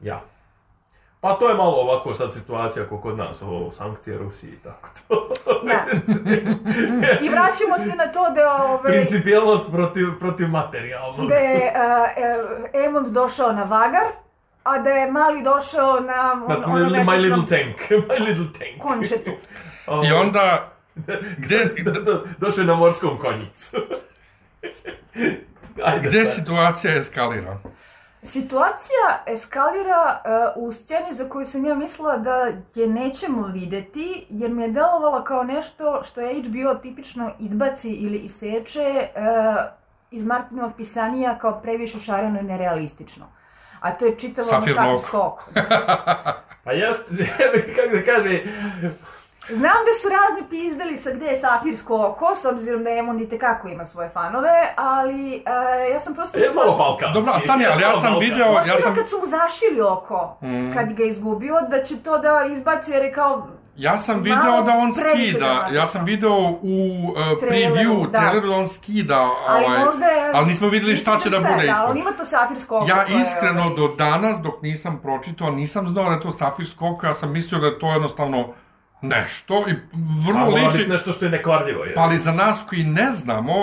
Ja. 0.00 0.22
Pa 1.20 1.32
to 1.34 1.48
je 1.48 1.54
malo 1.54 1.76
ovako 1.76 2.14
sad 2.14 2.32
situacija 2.32 2.84
kako 2.84 3.00
kod 3.00 3.18
nas, 3.18 3.42
ovo, 3.42 3.70
sankcije 3.70 4.18
Rusiji 4.18 4.50
i 4.50 4.58
tako 4.58 4.88
to. 5.08 5.28
Da. 5.66 5.84
I 7.20 7.28
vraćamo 7.28 7.78
se 7.78 7.96
na 7.96 8.06
to 8.12 8.30
da 8.30 8.64
ove, 8.64 8.92
Principijelnost 8.92 9.64
protiv, 9.72 10.06
protiv 10.18 10.48
materijalnog. 10.48 11.28
da 11.28 11.34
je 11.34 11.72
uh, 11.74 12.84
Emond 12.86 13.06
došao 13.06 13.52
na 13.52 13.62
Vagar, 13.62 14.06
a 14.62 14.78
da 14.78 14.90
je 14.90 15.10
Mali 15.12 15.42
došao 15.42 16.00
na 16.00 16.34
Na, 16.48 16.56
on, 16.56 16.64
ono 16.64 16.84
my, 16.90 17.04
my 17.04 17.16
little 17.28 17.46
tank. 17.58 17.76
My 18.08 18.28
little 18.28 18.46
tank. 18.58 18.82
končetu. 18.82 19.30
I 20.08 20.12
onda, 20.12 20.72
gde, 21.38 21.64
do- 21.84 22.00
do- 22.02 22.26
Došao 22.38 22.62
je 22.62 22.66
na 22.66 22.74
morskom 22.74 23.18
konjicu. 23.18 23.76
Ajde, 25.84 26.08
gde 26.08 26.24
sad. 26.26 26.34
situacija 26.34 26.96
eskalira? 26.96 27.58
Situacija 28.22 29.22
eskalira 29.26 30.20
uh, 30.56 30.62
u 30.64 30.72
sceni 30.72 31.12
za 31.12 31.28
koju 31.28 31.46
sam 31.46 31.64
ja 31.64 31.74
mislila 31.74 32.16
da 32.16 32.36
je 32.74 32.86
nećemo 32.86 33.46
videti, 33.46 34.26
jer 34.30 34.50
mi 34.50 34.62
je 34.62 34.68
delovala 34.68 35.24
kao 35.24 35.44
nešto 35.44 36.02
što 36.02 36.20
je 36.20 36.42
HBO 36.42 36.74
tipično 36.74 37.32
izbaci 37.38 37.90
ili 37.90 38.18
iseče 38.18 38.80
uh, 39.16 39.22
iz 40.10 40.24
Martinovog 40.24 40.72
pisanija 40.76 41.38
kao 41.38 41.60
previše 41.60 41.98
šareno 41.98 42.40
i 42.40 42.44
nerealistično. 42.44 43.26
A 43.80 43.92
to 43.92 44.06
je 44.06 44.18
čitavo 44.18 44.48
ono 44.50 44.60
Safirno 44.60 44.82
oko. 44.82 44.98
safirsko 44.98 45.18
oko. 45.20 45.44
Pa 46.64 46.72
jest, 46.72 46.98
kako 47.76 47.96
da 47.96 48.02
kaže, 48.04 48.42
Znam 49.48 49.78
da 49.86 49.92
su 50.02 50.08
razni 50.08 50.48
pizdali 50.50 50.96
sa 50.96 51.10
gde 51.10 51.26
je 51.26 51.36
safirsko 51.36 52.06
oko, 52.06 52.34
s 52.34 52.44
obzirom 52.44 52.84
da 52.84 52.90
Emon 52.90 53.20
i 53.20 53.28
tekako 53.28 53.68
ima 53.68 53.84
svoje 53.84 54.08
fanove, 54.08 54.74
ali 54.76 55.42
uh, 55.46 55.92
ja 55.92 55.98
sam 56.00 56.14
prosto... 56.14 56.38
je 56.38 56.50
malo 56.54 56.76
balkanski. 56.76 57.14
Dobro, 57.14 57.32
a 57.34 57.38
stani, 57.38 57.64
ali 57.66 57.82
ja 57.82 57.92
sam 57.94 58.14
video- 58.14 58.68
ja 58.68 58.78
sam- 58.78 58.94
kad 58.94 59.08
su 59.08 59.18
mu 59.18 59.26
zašili 59.26 59.80
oko, 59.80 60.36
kad 60.74 60.92
ga 60.92 61.02
je 61.02 61.08
izgubio, 61.08 61.54
da 61.70 61.82
će 61.82 61.96
to 61.96 62.18
da 62.18 62.44
izbaci 62.52 62.90
jer 62.92 63.02
je 63.02 63.12
kao... 63.12 63.46
Ja 63.76 63.98
sam 63.98 64.14
Malo 64.14 64.22
video 64.24 64.62
da 64.62 64.72
on 64.72 64.92
skida, 64.92 65.68
ja 65.72 65.86
sam 65.86 66.04
video 66.04 66.38
u 66.38 66.54
uh, 67.10 67.16
preview, 67.40 68.10
da. 68.10 68.18
traileru 68.18 68.48
da 68.48 68.54
on 68.56 68.68
skida, 68.68 69.28
Ali 69.48 69.64
ovaj, 69.64 69.84
možda 69.84 70.06
je... 70.06 70.30
ali 70.34 70.46
nismo 70.46 70.68
videli 70.68 70.96
šta 70.96 71.18
će 71.18 71.30
da 71.30 71.36
Mislim 71.38 71.54
bude 71.54 71.66
je, 71.66 71.70
ispod. 71.70 71.82
Ali 71.88 71.90
on 71.90 71.96
ima 71.98 72.12
to 72.12 72.24
safirsko 72.24 72.76
oko. 72.76 72.86
Ja 72.88 73.04
koje 73.04 73.14
je, 73.14 73.20
iskreno 73.20 73.62
ovaj, 73.62 73.76
do 73.76 73.88
danas, 73.98 74.38
dok 74.42 74.62
nisam 74.62 75.00
pročitao, 75.02 75.50
nisam 75.50 75.88
znao 75.88 76.04
da 76.04 76.10
je 76.10 76.20
to 76.20 76.30
safirsko 76.30 76.88
oko, 76.88 77.06
ja 77.06 77.14
sam 77.14 77.32
mislio 77.32 77.60
da 77.60 77.66
je 77.66 77.78
to 77.78 77.92
jednostavno 77.92 78.48
nešto 79.02 79.64
i 79.68 79.74
vrlo 80.26 80.38
mora 80.40 80.64
liči... 80.64 80.78
biti 80.78 80.90
nešto 80.90 81.12
što 81.12 81.24
je 81.24 81.30
nekvarljivo. 81.30 81.84
Je. 81.84 81.94
Pa 81.94 82.00
ali 82.02 82.18
za 82.18 82.32
nas 82.32 82.62
koji 82.68 82.84
ne 82.84 83.12
znamo, 83.12 83.54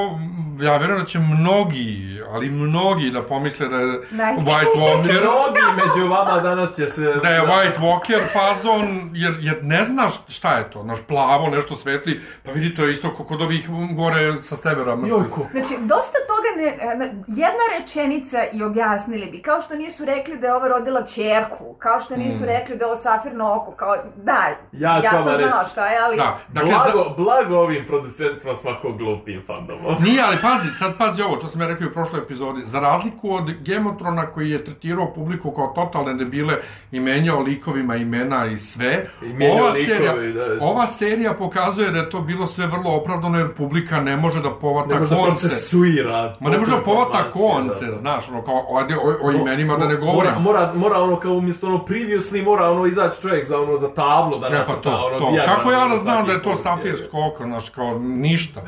ja 0.62 0.78
vjerujem 0.78 1.00
da 1.02 1.06
će 1.06 1.20
mnogi, 1.20 2.22
ali 2.30 2.50
mnogi 2.50 3.12
da 3.12 3.22
pomisle 3.22 3.68
da 3.68 3.76
je 3.76 3.86
Night. 3.86 4.48
White 4.48 4.78
Walker, 4.78 5.22
Mnogi 5.24 5.62
među 5.76 6.08
vama 6.10 6.40
danas 6.40 6.76
će 6.76 6.88
se... 6.88 7.02
da 7.24 7.30
je 7.30 7.42
White 7.42 7.80
Walker 7.80 8.22
fazon, 8.34 9.12
jer, 9.14 9.34
jer 9.40 9.60
ne 9.62 9.84
znaš 9.84 10.14
šta 10.28 10.58
je 10.58 10.72
to, 10.72 10.84
znaš, 10.84 11.00
plavo, 11.08 11.50
nešto 11.50 11.76
svetli, 11.76 12.22
pa 12.46 12.52
vidi 12.52 12.76
to 12.76 12.84
je 12.84 12.92
isto 12.92 13.16
kao 13.16 13.26
kod 13.26 13.42
ovih 13.42 13.70
gore 13.92 14.38
sa 14.38 14.56
severa. 14.58 14.96
mrtvi. 14.96 15.10
Jojku. 15.10 15.42
Znači, 15.52 15.74
dosta 15.82 16.18
toga 16.28 16.50
ne... 16.58 16.96
na- 16.96 17.06
Jedna 17.28 17.64
rečenica 17.80 18.38
i 18.54 18.64
objasnili 18.64 19.26
bi, 19.26 19.42
kao 19.42 19.62
što 19.62 19.76
nisu 19.76 20.06
rekli 20.06 20.38
da 20.38 20.48
je 20.48 20.54
ova 20.54 20.68
rodila 20.68 21.04
čerku, 21.06 21.74
kao 21.80 22.00
što 22.00 22.16
nisu 22.18 22.46
rekli 22.46 22.76
da 22.78 22.84
je 22.84 22.88
ovo 22.88 22.96
safirno 22.96 23.54
oko, 23.56 23.72
kao, 23.72 23.96
daj, 24.16 24.52
Mm. 24.52 24.78
Ja 24.84 25.02
ja 25.04 25.12
vama 25.28 25.40
sam 25.40 25.50
znala 25.50 25.66
šta 25.72 25.88
je, 25.88 25.98
ali... 26.06 26.18
Da, 26.18 26.38
dakle, 26.54 26.72
za, 26.72 26.92
Blago, 26.94 27.14
blago 27.18 27.58
ovim 27.58 27.86
producentima 27.88 28.54
svakog 28.56 28.98
glupim 28.98 29.42
fandomom. 29.48 29.96
Nije, 30.06 30.22
ali 30.22 30.38
pazi, 30.42 30.70
sad 30.70 30.98
pazi 30.98 31.22
ovo, 31.22 31.36
to 31.36 31.48
sam 31.48 31.62
ja 31.62 31.68
rekao 31.68 31.88
u 31.88 31.94
prošloj 31.94 32.22
epizodi. 32.22 32.62
Za 32.66 32.80
razliku 32.80 33.34
od 33.36 33.52
Gemotrona 33.62 34.32
koji 34.32 34.50
je 34.50 34.66
tretirao 34.66 35.14
publiku 35.14 35.52
kao 35.52 35.68
totalne 35.68 36.14
debile 36.14 36.58
i 36.92 37.00
menjao 37.00 37.40
likovima 37.40 37.96
imena 37.96 38.46
i 38.46 38.58
sve, 38.58 39.06
I 39.22 39.48
ova, 39.50 39.70
likovi, 39.70 39.86
serija, 39.86 40.14
da. 40.34 40.66
ova 40.66 40.88
serija 40.88 41.34
pokazuje 41.34 41.92
da 41.92 41.98
je 41.98 42.10
to 42.10 42.22
bilo 42.22 42.48
sve 42.48 42.68
vrlo 42.68 42.96
opravdano 42.96 43.40
jer 43.40 43.54
publika 43.54 44.02
ne 44.02 44.18
može 44.18 44.42
da 44.42 44.52
povata 44.52 44.94
Ne 44.94 45.00
može 45.00 45.10
da 45.10 45.16
konce. 45.16 45.30
procesuira. 45.48 46.36
Ma 46.40 46.50
ne 46.50 46.58
može 46.58 46.72
da 46.72 46.78
toliko 46.78 46.92
povata 46.92 47.18
informacije, 47.28 47.52
konce, 47.52 47.86
da, 47.86 47.92
da. 47.92 47.98
znaš, 47.98 48.30
ono 48.30 48.44
kao, 48.44 48.78
ajde 48.78 48.96
o, 48.98 49.28
o 49.28 49.32
imenima 49.32 49.78
da 49.78 49.88
ne 49.88 49.96
govorim. 49.96 50.18
Mora, 50.18 50.40
mora, 50.40 50.74
mora 50.76 50.98
ono 51.02 51.20
kao 51.20 51.32
umjesto 51.32 51.68
ono 51.68 51.78
previously, 51.78 52.44
mora 52.44 52.72
ono 52.72 52.86
izaći 52.86 53.22
čovjek 53.22 53.48
za 53.48 53.60
ono 53.62 53.78
za 53.78 53.94
tablo 53.94 54.38
da 54.38 54.48
E 54.48 54.52
pa 54.52 54.58
nacrta 54.58 54.82
to, 54.82 55.06
ono 55.06 55.17
to. 55.20 55.32
dijagram, 55.32 55.56
Kako 55.56 55.72
ja 55.72 55.88
da 55.88 55.98
znam 55.98 56.26
da 56.26 56.32
je 56.32 56.44
to 56.44 56.56
safirsko 56.56 57.26
oko, 57.28 57.44
znaš, 57.44 57.70
kao 57.70 58.00
ništa. 58.00 58.62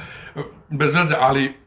Bez 0.70 0.95
veze, 0.95 1.16
ali 1.20 1.58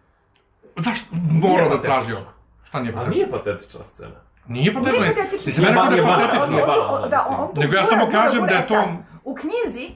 zašto 0.76 1.07
mora 1.33 1.68
da 1.68 1.83
traži 1.83 2.12
oko? 2.12 2.33
Šta 2.64 2.80
nije 2.80 2.93
A 2.93 2.97
patetično? 2.97 3.14
nije 3.16 3.30
patetična 3.33 3.83
scena. 3.83 4.14
Nije 4.47 4.74
patetično. 4.74 5.01
Nije 5.01 5.14
patetično. 5.14 5.47
Mislim, 5.47 5.66
mene 5.66 5.91
Nije 5.91 6.03
kod 6.03 6.11
je 6.11 6.66
banalno, 6.66 7.07
da, 7.09 7.26
on 7.30 7.55
to 7.55 7.61
Nego 7.61 7.74
ja 7.74 7.85
samo 7.85 8.07
gura, 8.07 8.22
kažem 8.22 8.47
da 8.47 8.55
je 8.55 8.68
to- 8.68 8.89
U 9.24 9.35
knjizi 9.35 9.91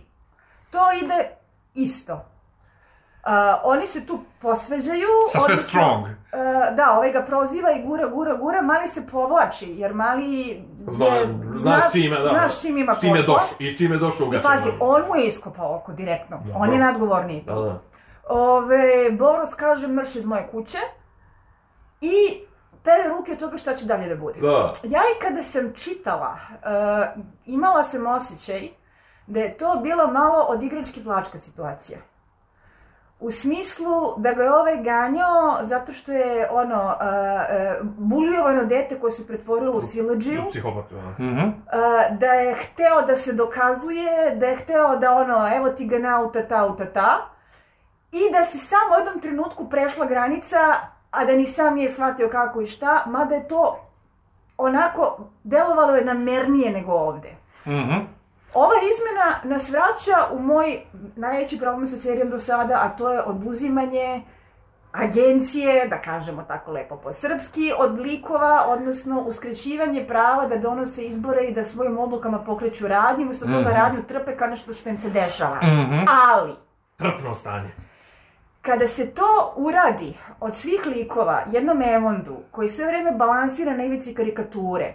to 0.71 0.79
ide 1.05 1.31
isto. 1.75 2.25
Uh, 3.27 3.33
oni 3.65 3.87
se 3.87 4.07
tu 4.07 4.19
posveđaju. 4.41 5.09
Sa 5.33 5.41
sve 5.41 5.57
strong. 5.57 6.05
uh, 6.05 6.11
da, 6.77 6.93
ovaj 6.97 7.13
ga 7.13 7.23
proziva 7.23 7.73
i 7.73 7.83
gura, 7.83 8.07
gura, 8.07 8.35
gura, 8.35 8.63
mali 8.63 8.89
se 8.89 9.07
povlači, 9.07 9.67
jer 9.69 9.95
mali 9.95 10.63
Zna, 10.77 11.07
je, 11.07 11.39
znaš 11.51 11.93
čime, 11.93 12.19
da. 12.19 12.25
znaš 12.25 12.61
čim 12.63 12.79
ima 12.79 12.95
čime 12.95 13.19
posla. 13.19 13.35
došao, 13.35 13.57
i 13.59 13.77
čime 13.77 13.95
je 13.95 13.99
došao 13.99 14.27
u 14.27 14.31
gaćama. 14.31 14.55
pazi, 14.55 14.69
on 14.81 15.03
mu 15.09 15.17
je 15.17 15.27
iskopao 15.27 15.77
oko 15.77 15.93
direktno. 15.93 16.43
On 16.55 16.73
je 16.73 16.79
nadgovorniji. 16.79 17.43
Da, 17.47 17.55
da. 17.55 17.83
Ove, 18.29 19.11
Boros 19.11 19.55
kaže 19.55 19.89
mrš 19.89 20.17
iz 20.17 20.25
moje 20.25 20.49
kuće 20.51 20.79
i 22.01 22.41
pere 22.83 23.09
ruke 23.09 23.33
od 23.33 23.39
toga 23.39 23.59
šta 23.59 23.75
će 23.75 23.87
dalje 23.87 24.09
da 24.09 24.17
bude. 24.17 24.41
Da. 24.41 24.73
Ja 24.83 25.01
i 25.17 25.21
kada 25.21 25.43
sam 25.43 25.73
čitala, 25.75 26.37
uh, 26.53 27.23
imala 27.47 27.83
sam 27.83 28.07
osjećaj 28.07 28.69
da 29.27 29.41
je 29.41 29.57
to 29.59 29.81
bila 29.83 30.07
malo 30.07 30.47
od 30.49 30.63
igrački 30.63 31.05
plačka 31.05 31.39
situacija. 31.39 31.99
U 33.21 33.31
smislu 33.31 34.15
da 34.17 34.33
ga 34.33 34.43
je 34.43 34.53
ovaj 34.53 34.77
ganjao 34.77 35.59
zato 35.63 35.93
što 35.93 36.13
je 36.13 36.49
ono, 36.51 36.85
uh, 36.85 36.91
uh, 37.81 37.87
bulijovano 37.99 38.65
dete 38.65 39.01
koje 39.01 39.11
se 39.11 39.27
pretvorilo 39.27 39.73
u 39.73 39.83
sileđiju. 39.83 40.43
U 40.43 40.49
psihopatu, 40.49 40.95
da. 40.95 41.25
Mhm. 41.25 41.39
Uh, 41.39 42.19
da 42.19 42.27
je 42.27 42.55
hteo 42.55 43.03
da 43.07 43.17
se 43.17 43.33
dokazuje, 43.33 44.37
da 44.37 44.47
je 44.47 44.57
hteo 44.57 44.97
da 44.97 45.13
ono, 45.13 45.57
evo 45.57 45.69
ti 45.69 45.87
ga 45.87 45.99
na 45.99 46.21
utata, 46.21 46.67
utata, 46.67 47.29
i 48.13 48.33
da 48.33 48.45
se 48.45 48.59
samo 48.59 48.95
u 48.95 48.99
jednom 48.99 49.21
trenutku 49.21 49.69
prešla 49.71 50.07
granica, 50.07 50.57
a 51.11 51.25
da 51.25 51.33
ni 51.33 51.47
sam 51.47 51.75
nije 51.75 51.89
shvatio 51.89 52.29
kako 52.29 52.61
i 52.61 52.67
šta, 52.67 53.05
mada 53.07 53.35
je 53.35 53.49
to 53.49 53.79
onako, 54.59 55.19
delovalo 55.45 55.95
je 55.95 56.05
namernije 56.05 56.73
nego 56.73 56.93
ovde. 56.93 57.37
Mhm. 57.67 58.16
Ova 58.57 58.75
izmena 58.85 59.57
nas 59.57 59.71
vraća 59.71 60.33
u 60.33 60.39
moj 60.39 60.81
najveći 61.17 61.59
problem 61.59 61.87
sa 61.87 61.97
serijom 61.97 62.31
do 62.31 62.39
sada, 62.39 62.75
a 62.75 62.89
to 62.89 63.13
je 63.13 63.23
oduzimanje 63.23 64.23
agencije, 64.93 65.87
da 65.89 66.01
kažemo 66.01 66.43
tako 66.43 66.73
lepo 66.73 66.97
po 66.97 67.13
srpski, 67.13 67.73
od 67.79 67.99
likova, 67.99 68.65
odnosno 68.69 69.21
uskraćivanje 69.21 70.07
prava 70.07 70.47
da 70.47 70.57
donose 70.57 71.03
izbore 71.03 71.41
i 71.41 71.55
da 71.55 71.65
svojim 71.65 71.99
odlukama 71.99 72.39
pokreću 72.39 72.89
radnju, 72.89 73.23
umjesto 73.23 73.47
toga 73.47 73.71
radnju 73.71 74.03
trpe 74.03 74.37
kao 74.37 74.49
nešto 74.49 74.73
što 74.73 74.89
im 74.89 74.99
se 74.99 75.11
dešava. 75.11 75.59
Ali, 76.27 76.53
Trpno 76.97 77.35
stanje. 77.35 77.69
kada 78.63 78.87
se 78.87 79.11
to 79.11 79.53
uradi 79.57 80.15
od 80.41 80.57
svih 80.57 80.87
likova 80.87 81.43
jednom 81.53 81.83
Emondu, 81.83 82.37
koji 82.51 82.69
sve 82.69 82.87
vreme 82.87 83.13
balansira 83.13 83.77
na 83.77 83.85
ivici 83.85 84.15
karikature, 84.15 84.95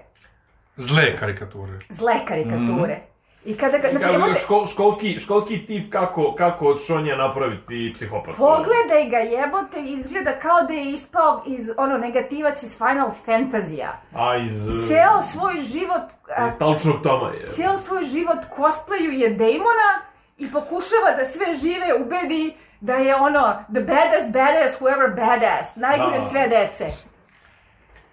Zle 0.77 1.17
karikature. 1.17 1.79
zle 1.89 2.13
karikature, 2.27 2.99
i 3.45 3.57
kada 3.57 3.77
ga, 3.77 3.89
znači, 3.91 4.15
Emond, 4.15 4.35
škol, 4.38 4.65
školski, 4.65 5.19
školski 5.19 5.65
tip 5.65 5.91
kako, 5.91 6.35
kako 6.35 6.65
od 6.65 6.80
Šonje 6.88 7.15
napraviti 7.15 7.91
psihopat. 7.95 8.35
Pogledaj 8.35 9.05
ga 9.09 9.18
jebote, 9.18 9.81
izgleda 9.81 10.39
kao 10.39 10.61
da 10.63 10.73
je 10.73 10.84
ispao 10.85 11.43
iz, 11.47 11.69
ono, 11.77 11.97
negativac 11.97 12.63
iz 12.63 12.77
Final 12.77 13.11
Fantasy-a. 13.27 13.91
A 14.15 14.35
iz... 14.38 14.68
uh, 14.68 14.73
Ceo 14.88 15.22
svoj 15.22 15.59
život, 15.59 16.01
a, 16.38 16.47
Iz 16.47 16.53
talčnog 16.59 16.95
toma 17.03 17.30
je. 17.30 17.47
ceo 17.49 17.77
svoj 17.77 18.03
život 18.03 18.38
cosplayuje 18.57 19.30
Damona 19.30 19.91
i 20.38 20.51
pokušava 20.51 21.11
da 21.18 21.26
sve 21.26 21.45
žive 21.53 21.93
ubedi 21.95 22.53
da 22.80 22.93
je 22.95 23.15
ono 23.15 23.41
the 23.65 23.81
baddest 23.81 24.30
badass 24.30 24.80
whoever 24.80 25.15
badass, 25.15 25.76
najgore 25.76 26.18
Da. 26.18 26.23
od 26.23 26.30
sve 26.30 26.47
dece. 26.47 26.85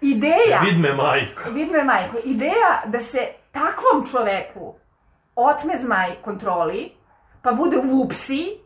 Ideja, 0.01 0.59
Vid 0.63 0.79
me 0.79 0.93
majko. 0.93 1.49
vid 1.51 1.71
me 1.71 1.83
majko, 1.83 2.17
ideja 2.25 2.81
da 2.85 2.99
se 2.99 3.19
takvom 3.51 4.05
čoveku 4.11 4.75
otme 5.45 5.77
zmaj 5.77 6.15
kontroli, 6.21 6.91
pa 7.41 7.51
bude 7.51 7.77
u 7.77 8.01
upsi, 8.03 8.59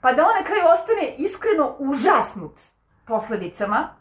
pa 0.00 0.12
da 0.12 0.22
on 0.22 0.34
na 0.38 0.44
kraju 0.44 0.62
ostane 0.72 1.14
iskreno 1.18 1.76
užasnut 1.78 2.60
posledicama, 3.06 4.00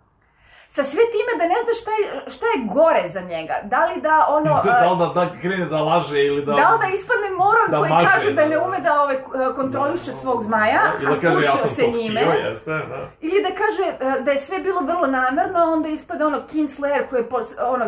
sa 0.71 0.83
sve 0.83 1.01
time 1.11 1.31
da 1.37 1.45
ne 1.53 1.55
zna 1.63 1.73
šta 1.81 1.91
je, 1.91 2.29
šta 2.29 2.45
je 2.45 2.65
gore 2.65 3.07
za 3.07 3.21
njega. 3.21 3.55
Da 3.63 3.85
li 3.85 4.01
da 4.01 4.25
ono... 4.29 4.61
Da, 4.63 4.71
a, 4.71 4.81
da, 4.81 4.91
li 4.91 4.97
da, 4.99 5.05
da 5.25 5.39
krene 5.41 5.65
da 5.65 5.81
laže 5.81 6.25
ili 6.25 6.45
da... 6.45 6.53
Da 6.53 6.69
li 6.69 6.79
da 6.79 6.87
ispadne 6.93 7.29
moron 7.29 7.67
Da 7.69 7.77
koji 7.79 7.89
maže, 7.89 8.05
kaže 8.13 8.29
da 8.29 8.41
da, 8.41 8.47
ne 8.47 8.55
da. 8.55 8.63
ume 8.63 8.79
da 8.79 9.01
ove 9.01 9.13
e, 9.13 9.53
kontroliše 9.55 10.11
svog 10.21 10.43
zmaja, 10.43 10.81
I 11.01 11.05
a 11.05 11.09
da 11.09 11.19
kaže, 11.19 11.41
ja 11.41 11.51
kučio 11.51 11.67
sam 11.67 11.69
se 11.69 11.81
to 11.81 11.97
njime. 11.97 12.21
htio, 12.21 12.47
jeste, 12.47 12.71
da. 12.71 13.09
Ili 13.21 13.41
da 13.41 13.49
kaže 13.55 13.83
e, 13.99 14.21
da 14.21 14.31
je 14.31 14.37
sve 14.37 14.59
bilo 14.59 14.81
vrlo 14.81 15.07
namerno, 15.07 15.59
a 15.59 15.63
onda 15.63 15.89
ispada 15.89 16.27
ono 16.27 16.37
Kingslayer 16.51 17.09
koji 17.09 17.19
je 17.19 17.27
ono, 17.61 17.85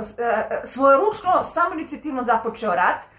svojeručno, 0.63 1.43
samoinicijativno 1.43 2.23
započeo 2.23 2.75
rat. 2.75 3.10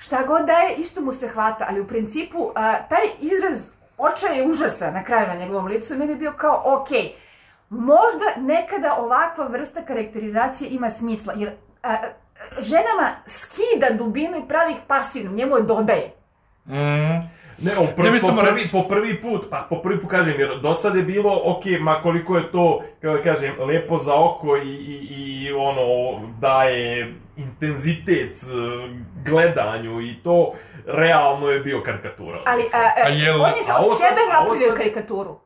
Šta 0.00 0.22
god 0.26 0.46
da 0.46 0.52
je, 0.52 0.76
isto 0.76 1.00
mu 1.00 1.12
se 1.12 1.28
hvata, 1.28 1.66
ali 1.68 1.80
u 1.80 1.86
principu 1.86 2.52
a, 2.54 2.74
taj 2.88 3.06
izraz 3.20 3.70
očaja 3.98 4.34
i 4.34 4.46
užasa 4.50 4.90
na 4.90 5.04
kraju 5.04 5.28
na 5.28 5.34
njegovom 5.34 5.66
licu 5.66 5.92
je 5.92 5.98
meni 5.98 6.14
bio 6.14 6.32
kao, 6.32 6.62
okej, 6.66 7.14
možda 7.68 8.24
nekada 8.36 8.96
ovakva 8.98 9.46
vrsta 9.46 9.84
karakterizacije 9.84 10.70
ima 10.70 10.90
smisla, 10.90 11.34
jer 11.36 11.52
a, 11.82 11.96
ženama 12.58 13.10
skida 13.26 13.86
dubinu 13.98 14.36
i 14.38 14.48
pravi 14.48 14.72
ih 14.72 14.78
pasivnim, 14.86 15.34
njemu 15.34 15.56
je 15.56 15.62
dodaje. 15.62 16.19
Ne, 17.58 17.76
on 17.78 17.86
pr 17.88 18.02
Ne, 18.02 18.10
mi 18.10 18.20
po, 18.20 18.26
samo 18.26 18.40
prvi, 18.40 18.52
reći- 18.52 18.72
po 18.72 18.82
prvi 18.84 19.20
put, 19.20 19.46
pa 19.50 19.66
po 19.70 19.76
prvi 19.76 20.00
put 20.00 20.10
kažem, 20.10 20.40
jer 20.40 20.58
do 20.58 20.74
sad 20.74 20.96
je 20.96 21.02
bilo, 21.04 21.40
ok, 21.44 21.62
ma 21.80 22.02
koliko 22.02 22.36
je 22.36 22.52
to, 22.52 22.64
kako 23.00 23.16
da 23.16 23.22
kažem, 23.24 23.54
lepo 23.60 23.96
za 23.96 24.14
oko 24.16 24.56
i, 24.56 24.68
i, 24.68 25.08
i 25.10 25.52
ono, 25.52 25.82
daje 26.30 27.14
intenzitet 27.36 28.32
eh, 28.38 28.94
gledanju 29.24 30.00
i 30.00 30.14
to, 30.24 30.52
realno 30.86 31.48
je 31.48 31.60
bio 31.60 31.82
karikatura. 31.82 32.40
Ali 32.46 32.62
a, 32.64 32.78
a, 32.78 33.06
A 33.06 33.08
jel- 33.08 33.40
on 33.40 33.48
je 33.48 33.90
od 33.90 33.98
sebe 33.98 34.20
napravio 34.32 34.74
karikaturu. 34.76 35.40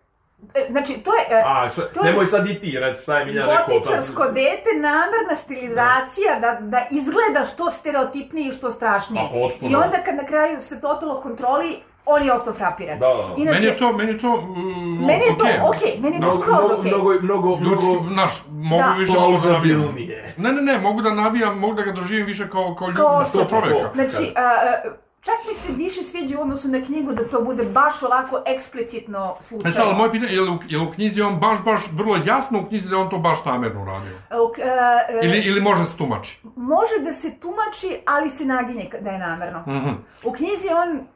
Znači, 0.71 0.93
to 0.95 1.11
je... 1.13 1.23
e, 1.31 1.43
A, 1.47 1.69
šta, 1.69 1.83
to 1.85 2.01
je- 2.01 2.05
nemoj 2.05 2.27
sad 2.27 2.47
i 2.47 2.61
ti 2.61 2.79
reći 2.79 3.03
šta 3.03 3.19
je 3.19 3.25
Miljan 3.25 3.49
rekao. 3.51 3.65
Gotičarsko 3.69 4.25
dete, 4.25 4.71
namerna 4.75 5.37
stilizacija 5.37 6.39
da, 6.41 6.59
da 6.61 6.87
izgleda 6.91 7.45
što 7.47 7.71
stereotipnije 7.71 8.49
i 8.49 8.53
što 8.53 8.71
strašnije. 8.71 9.23
Pa, 9.25 9.39
potpuno. 9.39 9.71
I 9.71 9.75
onda 9.75 9.97
kad 9.99 10.15
na 10.15 10.25
kraju 10.25 10.61
se 10.61 10.81
totalno 10.81 11.15
kontroli, 11.17 11.77
on 12.07 12.23
je 12.23 12.33
ostao 12.33 12.55
frapiran. 12.55 12.99
Da, 12.99 13.07
da. 13.07 13.35
Inače, 13.37 13.59
Meni 13.59 13.67
je 13.67 13.79
to, 13.79 13.93
meni 13.93 14.13
je 14.13 14.19
to, 14.19 14.37
mm, 14.37 15.05
meni 15.07 15.25
je 15.25 15.37
to 15.39 15.45
okej. 15.45 15.61
okej, 15.69 16.01
meni 16.01 16.17
je 16.17 16.21
to 16.21 16.27
Mnogo, 16.27 16.43
skroz 16.43 16.71
okej. 16.71 16.91
mnogo, 16.91 17.15
mnogo, 17.21 17.59
Ljudski, 17.61 17.89
mnogo 17.89 18.05
znaš, 18.05 18.33
mogu 18.51 18.83
Da. 18.83 18.95
više 18.99 19.13
malo 19.13 19.41
da 19.41 19.53
navijam. 19.53 19.95
Ne, 20.37 20.53
ne, 20.53 20.63
ne, 20.63 20.79
mogu 20.79 21.03
da 21.03 21.11
navijam, 21.13 21.59
mogu 21.59 21.75
da 21.75 21.83
ga 21.83 21.93
doživim 21.93 22.27
više 22.27 22.51
kao, 22.51 22.75
kao, 22.75 22.89
ljud, 22.89 22.97
Kao 22.97 23.25
čoveka. 23.51 23.91
Znači, 23.95 24.33
a, 24.37 24.41
a, 24.41 24.91
čak 25.25 25.35
mi 25.49 25.55
se 25.55 25.73
više 25.75 26.03
sviđa 26.03 26.39
u 26.39 26.43
odnosu 26.43 26.69
na 26.69 26.83
knjigu 26.83 27.13
da 27.13 27.29
to 27.29 27.43
bude 27.43 27.65
baš 27.65 28.03
ovako 28.03 28.43
eksplicitno 28.47 29.37
E 29.41 29.43
slučajno. 29.43 29.75
sad, 29.75 29.87
ali 29.87 29.97
moje 29.97 30.13
pitanje, 30.13 30.33
je 30.33 30.41
li, 30.41 30.51
u, 30.51 30.59
je 30.69 30.79
li 30.79 30.85
u 30.85 30.91
knjizi 30.91 31.23
on 31.23 31.37
baš, 31.37 31.65
baš, 31.65 31.83
vrlo 31.93 32.19
jasno 32.25 32.61
u 32.61 32.67
knjizi 32.67 32.89
da 32.89 32.99
on 32.99 33.11
to 33.11 33.19
baš 33.19 33.45
namjerno 33.45 33.83
uradio? 33.83 34.17
Ok, 34.45 34.59
a, 34.59 34.63
a, 34.63 35.25
Ili, 35.25 35.39
ili 35.39 35.61
može 35.61 35.85
se 35.85 35.97
tumači? 35.97 36.41
može 36.57 36.99
da 37.01 37.13
se 37.13 37.31
tumači, 37.33 38.03
ali 38.07 38.31
se 38.31 38.45
naginje 38.45 38.91
da 39.01 39.11
je 39.11 39.19
namerno. 39.19 39.61
Mhm. 39.61 39.91
U 40.25 40.33
knjizi 40.33 40.69
on 40.69 41.07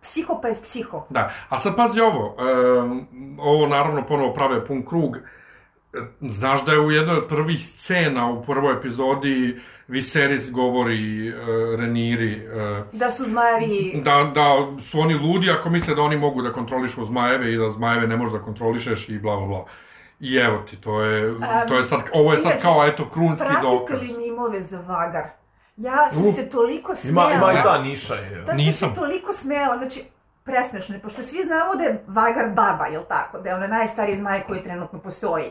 psiho 0.00 0.40
pa 0.42 0.48
je 0.48 0.54
psiho. 0.54 1.06
Da, 1.10 1.30
a 1.48 1.58
sad 1.58 1.76
pazi 1.76 2.00
ovo, 2.00 2.36
em, 2.40 3.06
ovo 3.40 3.66
naravno 3.66 4.06
ponovo 4.06 4.34
prave 4.34 4.66
pun 4.66 4.86
krug. 4.86 5.16
E, 5.16 5.98
Znaš 6.20 6.64
da 6.64 6.72
je 6.72 6.80
u 6.80 6.90
jednoj 6.90 7.16
od 7.16 7.28
prvih 7.28 7.66
scena 7.66 8.26
u 8.26 8.44
prvoj 8.44 8.74
epizodi 8.74 9.60
Viserys 9.90 10.50
govori 10.52 11.28
e, 11.28 11.32
Reniri 11.76 12.32
e, 12.32 12.82
Da 12.92 13.10
su 13.10 13.24
zmajevi... 13.24 14.00
da, 14.04 14.30
da 14.34 14.56
su 14.80 15.00
oni 15.00 15.14
ludi 15.14 15.50
ako 15.50 15.70
misle 15.70 15.94
da 15.94 16.02
oni 16.02 16.16
mogu 16.16 16.42
da 16.42 16.52
kontrolišu 16.52 17.04
zmajeve 17.04 17.52
i 17.52 17.56
da 17.56 17.70
zmajeve 17.70 18.06
ne 18.06 18.16
možeš 18.16 18.32
da 18.32 18.42
kontrolišeš 18.42 19.08
i 19.08 19.18
bla 19.18 19.36
bla 19.36 19.46
bla. 19.46 19.64
I 20.20 20.36
evo 20.36 20.58
ti, 20.70 20.76
to 20.76 21.02
je, 21.02 21.34
to 21.68 21.76
je 21.76 21.84
sad, 21.84 22.00
ovo 22.12 22.32
je 22.32 22.38
sad 22.38 22.50
inače, 22.50 22.62
kao, 22.64 22.86
eto, 22.86 23.08
krunski 23.10 23.46
Pratite 23.46 23.66
dokaz. 23.68 24.00
li 24.02 24.24
mimove 24.24 24.62
za 24.62 24.80
Vagar? 24.80 25.24
Ja 25.76 26.10
sam 26.10 26.24
Uh. 26.26 26.34
se 26.34 26.50
toliko 26.50 26.94
smejala. 26.94 27.32
Ima, 27.32 27.50
ima 27.50 27.60
i 27.60 27.62
ta 27.62 27.82
niša 27.82 28.14
je. 28.14 28.42
Da, 28.42 28.52
Nisam. 28.52 28.88
sam 28.88 28.94
se 28.94 29.00
toliko 29.00 29.32
smejala, 29.32 29.76
znači, 29.78 30.04
presmešno 30.44 30.94
je, 30.94 31.00
pošto 31.00 31.22
svi 31.22 31.42
znamo 31.42 31.74
da 31.74 31.82
je 31.82 32.04
Vagar 32.06 32.48
baba, 32.48 32.86
jel 32.86 33.02
tako? 33.08 33.38
Da 33.38 33.48
je 33.48 33.54
ona 33.54 33.66
najstariji 33.66 34.16
zmaj 34.16 34.40
koji 34.40 34.62
trenutno 34.62 34.98
postoji. 34.98 35.50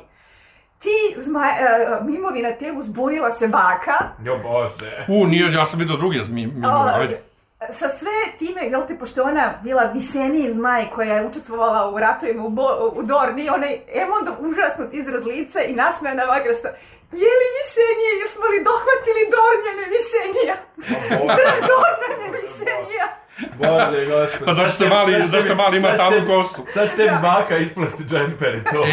Ti 0.79 1.15
zmaj, 1.17 1.49
uh, 1.49 2.05
mimovi 2.05 2.41
na 2.41 2.51
temu 2.51 2.81
zbunila 2.81 3.31
se 3.31 3.47
baka, 3.47 3.97
Jo 4.23 4.37
bože. 4.43 5.05
U, 5.07 5.25
nije, 5.27 5.53
ja 5.53 5.65
sam 5.65 5.79
vidio 5.79 5.95
druge 5.95 6.23
zmi, 6.23 6.47
mimo, 6.47 6.67
a, 6.67 6.93
ajde. 6.95 7.21
sa 7.69 7.89
sve 7.89 8.11
time, 8.37 8.61
jel 8.61 8.87
te, 8.87 8.97
pošto 8.97 9.21
je 9.21 9.27
ona 9.27 9.53
bila 9.63 9.83
viseniji 9.83 10.51
zmaj 10.51 10.85
koja 10.95 11.15
je 11.15 11.25
učestvovala 11.25 11.91
u 11.91 11.99
ratovima 11.99 12.43
u, 12.43 12.49
Bo, 12.49 12.91
u 12.95 13.03
Dorni, 13.03 13.49
onaj 13.49 13.79
Emondov 13.93 14.35
užasnut 14.39 14.93
izraz 14.93 15.25
lica 15.25 15.61
i 15.61 15.73
nasmejana 15.73 16.23
Vagrasa, 16.23 16.67
je 17.11 17.31
li 17.39 17.47
visenije, 17.57 18.11
jesmo 18.21 18.45
li 18.51 18.65
dohvatili 18.69 19.21
Dornjane 19.35 19.85
visenija? 19.95 20.55
Dornjane 21.71 22.39
visenija! 22.41 23.07
Bože, 23.57 24.05
gospod. 24.05 24.45
Pa 24.45 24.53
zašto 24.53 24.71
ste 24.71 24.89
mali, 24.89 25.13
zašto 25.23 25.41
ste 25.41 25.55
mali 25.55 25.77
ima 25.77 25.97
tamnu 25.97 26.27
kosu? 26.27 26.65
Sad 26.73 26.95
tebi 26.95 27.15
baka 27.21 27.57
isplesti 27.57 28.03
džemper 28.03 28.55
i 28.55 28.63
to. 28.63 28.83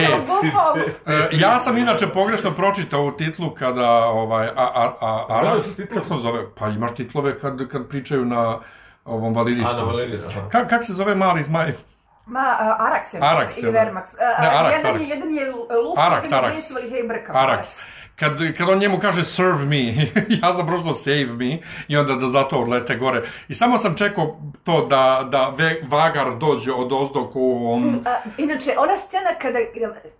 E. 1.06 1.12
E, 1.12 1.28
ja 1.32 1.58
sam 1.58 1.76
inače 1.76 2.06
pogrešno 2.06 2.50
pročitao 2.50 3.02
u 3.02 3.10
titlu 3.10 3.50
kada 3.50 3.90
ovaj 3.90 4.46
a 4.46 4.52
a 4.56 4.94
a 5.00 5.60
titlove? 5.76 5.88
kako 5.88 6.04
se 6.04 6.14
zove? 6.16 6.40
Pa 6.58 6.68
imaš 6.68 6.94
titlove 6.94 7.38
kad 7.38 7.68
kad 7.68 7.88
pričaju 7.88 8.24
na 8.24 8.58
ovom 9.04 9.34
valirijskom. 9.34 9.78
Ana 9.78 9.86
Valerija, 9.86 10.20
aha. 10.28 10.48
Ka, 10.48 10.68
kak 10.68 10.84
se 10.84 10.92
zove 10.92 11.14
mali 11.14 11.42
zmaj? 11.42 11.72
Ma, 12.26 12.40
uh, 12.40 12.86
Arax 12.86 13.14
je, 13.14 13.20
Arax 13.20 13.56
je, 13.56 13.72
da. 13.72 13.78
Vermax. 13.80 14.14
Uh, 14.14 14.42
Ne, 14.42 14.48
Arax, 14.48 14.76
jedan, 14.76 14.94
Arax. 14.94 15.00
Je, 15.00 15.08
jedan 15.08 15.30
je 15.30 15.52
Luke, 15.84 16.00
Arax, 16.00 16.24
jedan 16.24 16.44
je. 16.44 16.56
Jason 16.56 17.08
Brka. 17.08 17.32
Arax. 17.32 17.84
Kad, 18.16 18.56
kad 18.58 18.68
on 18.68 18.78
njemu 18.78 18.98
kaže 18.98 19.24
serve 19.24 19.64
me, 19.64 19.76
ja 20.42 20.52
sam 20.52 20.66
prošlo 20.66 20.92
save 20.92 21.26
me 21.28 21.58
i 21.88 21.96
onda 21.96 22.14
da 22.14 22.28
zato 22.28 22.56
odlete 22.56 22.96
gore. 22.96 23.22
I 23.48 23.54
samo 23.54 23.78
sam 23.78 23.96
čekao 23.96 24.36
to 24.64 24.80
da, 24.82 25.28
da 25.30 25.48
ve, 25.48 25.80
Vagar 25.84 26.26
dođe 26.30 26.72
od 26.72 26.92
ozdo 26.92 27.26
ko 27.26 27.40
on... 27.64 28.00
A, 28.06 28.16
inače, 28.38 28.74
ona 28.78 28.96
scena 28.98 29.30
kada 29.34 29.58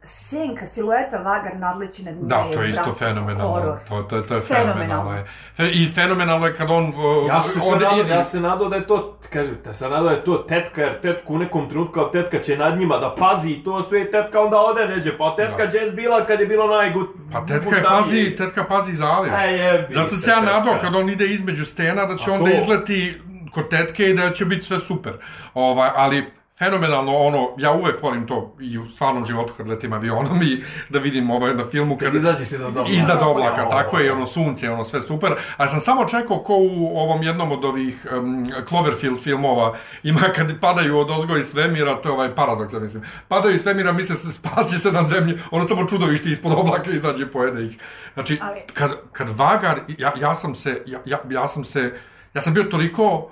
senka, 0.02 0.66
silueta 0.66 1.16
Vagar 1.18 1.56
nadleći 1.56 2.02
nad 2.02 2.14
njim 2.14 2.28
Da, 2.28 2.44
to 2.44 2.62
je 2.62 2.70
isto 2.70 2.94
fenomenalno. 2.94 3.52
horor. 3.52 3.78
To, 3.88 4.02
to, 4.02 4.20
to 4.20 4.34
je 4.34 4.40
Fenomenalno. 4.40 4.74
fenomenalno. 4.74 5.12
je. 5.12 5.24
I 5.72 5.86
fenomenalno 5.86 6.46
je 6.46 6.56
kad 6.56 6.70
on... 6.70 6.84
uh, 6.86 7.28
Ja 7.28 7.40
se 7.40 7.58
ode 7.64 7.84
nadao, 7.84 7.98
između- 7.98 8.10
ja 8.10 8.22
se 8.22 8.40
nadao 8.40 8.68
da 8.68 8.76
je 8.76 8.86
to, 8.86 9.18
kažem, 9.32 9.58
ja 9.66 9.72
sam 9.72 9.90
nadao 9.90 10.04
da 10.04 10.10
je 10.10 10.24
to 10.24 10.34
tetka, 10.38 10.80
jer 10.80 11.00
tetku 11.00 11.34
u 11.34 11.38
nekom 11.38 11.68
trenutku 11.68 11.94
kao 11.94 12.04
tetka 12.04 12.38
će 12.38 12.56
nad 12.56 12.78
njima 12.78 12.98
da 12.98 13.14
pazi 13.14 13.50
i 13.50 13.64
to 13.64 13.82
sve 13.82 14.02
i 14.02 14.10
tetka 14.10 14.40
onda 14.40 14.56
ode 14.58 14.86
neđe, 14.86 15.18
pa 15.18 15.34
tetka 15.36 15.66
Da. 15.66 15.78
Jazz 15.78 15.90
bila 15.92 16.26
kad 16.26 16.40
je 16.40 16.46
bilo 16.46 16.66
najgut... 16.68 17.08
Pa 17.32 17.40
tetka 17.42 17.76
je 17.76 17.82
pazi, 17.88 18.34
tetka 18.34 18.64
pazi 18.64 18.92
za 18.94 19.06
Alija. 19.06 19.44
E, 19.44 19.52
jebi 19.52 19.94
Zato 19.94 20.16
se, 20.16 20.30
ja 20.30 20.40
nadao 20.40 20.78
kad 20.80 20.94
on 20.94 21.10
ide 21.10 21.26
između 21.26 21.66
stena 21.66 22.06
da 22.06 22.16
će 22.16 22.30
A 22.30 22.34
onda 22.34 22.50
to? 22.50 22.56
izleti 22.56 23.20
kod 23.52 23.68
tetke 23.68 24.04
i 24.10 24.14
da 24.14 24.30
će 24.30 24.44
biti 24.44 24.66
sve 24.66 24.78
super. 24.80 25.12
Ovaj, 25.54 25.90
ali 25.94 26.35
fenomenalno 26.58 27.16
ono, 27.16 27.48
ja 27.58 27.72
uvek 27.72 28.02
volim 28.02 28.26
to 28.26 28.56
i 28.60 28.78
u 28.78 28.88
stvarnom 28.88 29.24
životu 29.24 29.52
kad 29.56 29.68
letim 29.68 29.92
avionom 29.92 30.42
i 30.42 30.58
da 30.88 30.98
vidim 30.98 31.30
ovaj 31.30 31.54
na 31.54 31.64
filmu 31.66 31.96
kad, 31.96 32.06
Kad 32.06 32.14
izađeš 32.14 32.40
iznad 32.42 32.68
oblaka. 32.68 32.90
iznad 32.90 33.18
oblaka, 33.22 33.60
Ja, 33.60 33.68
tako 33.68 33.98
je, 33.98 34.12
ono 34.12 34.26
sunce, 34.26 34.70
ono 34.70 34.84
sve 34.84 35.00
super. 35.00 35.34
A 35.56 35.68
sam 35.68 35.80
samo 35.80 36.04
čekao 36.04 36.38
ko 36.38 36.54
u 36.54 36.98
ovom 36.98 37.22
jednom 37.22 37.52
od 37.52 37.64
ovih 37.64 38.06
um, 38.12 38.46
Cloverfield 38.68 39.20
filmova 39.20 39.74
ima 40.02 40.20
kad 40.36 40.60
padaju 40.60 40.98
od 40.98 41.10
ozgo 41.10 41.36
iz 41.36 41.46
svemira, 41.46 41.94
to 41.94 42.08
je 42.08 42.12
ovaj 42.12 42.34
paradoks, 42.34 42.72
ja 42.72 42.80
mislim. 42.80 43.02
Padaju 43.28 43.54
iz 43.54 43.62
svemira, 43.62 43.92
misle 43.92 44.16
se 44.16 44.32
spasit 44.32 44.82
se 44.82 44.92
na 44.92 45.02
zemlji, 45.02 45.38
ono 45.50 45.68
samo 45.68 45.84
čudovište 45.84 46.30
ispod 46.30 46.52
oblaka 46.52 46.90
izađe 46.90 47.22
i 47.22 47.28
pojede 47.28 47.64
ih. 47.64 47.78
Znači, 48.14 48.38
Ali- 48.42 48.60
kad, 48.74 48.90
kad 49.12 49.28
Vagar, 49.30 49.80
ja, 49.88 50.12
ja 50.20 50.34
sam 50.34 50.54
se, 50.54 50.82
ja, 50.86 51.00
ja, 51.04 51.18
ja 51.30 51.46
sam 51.46 51.64
se, 51.64 51.92
ja 52.34 52.40
sam 52.42 52.54
bio 52.54 52.62
toliko 52.64 53.30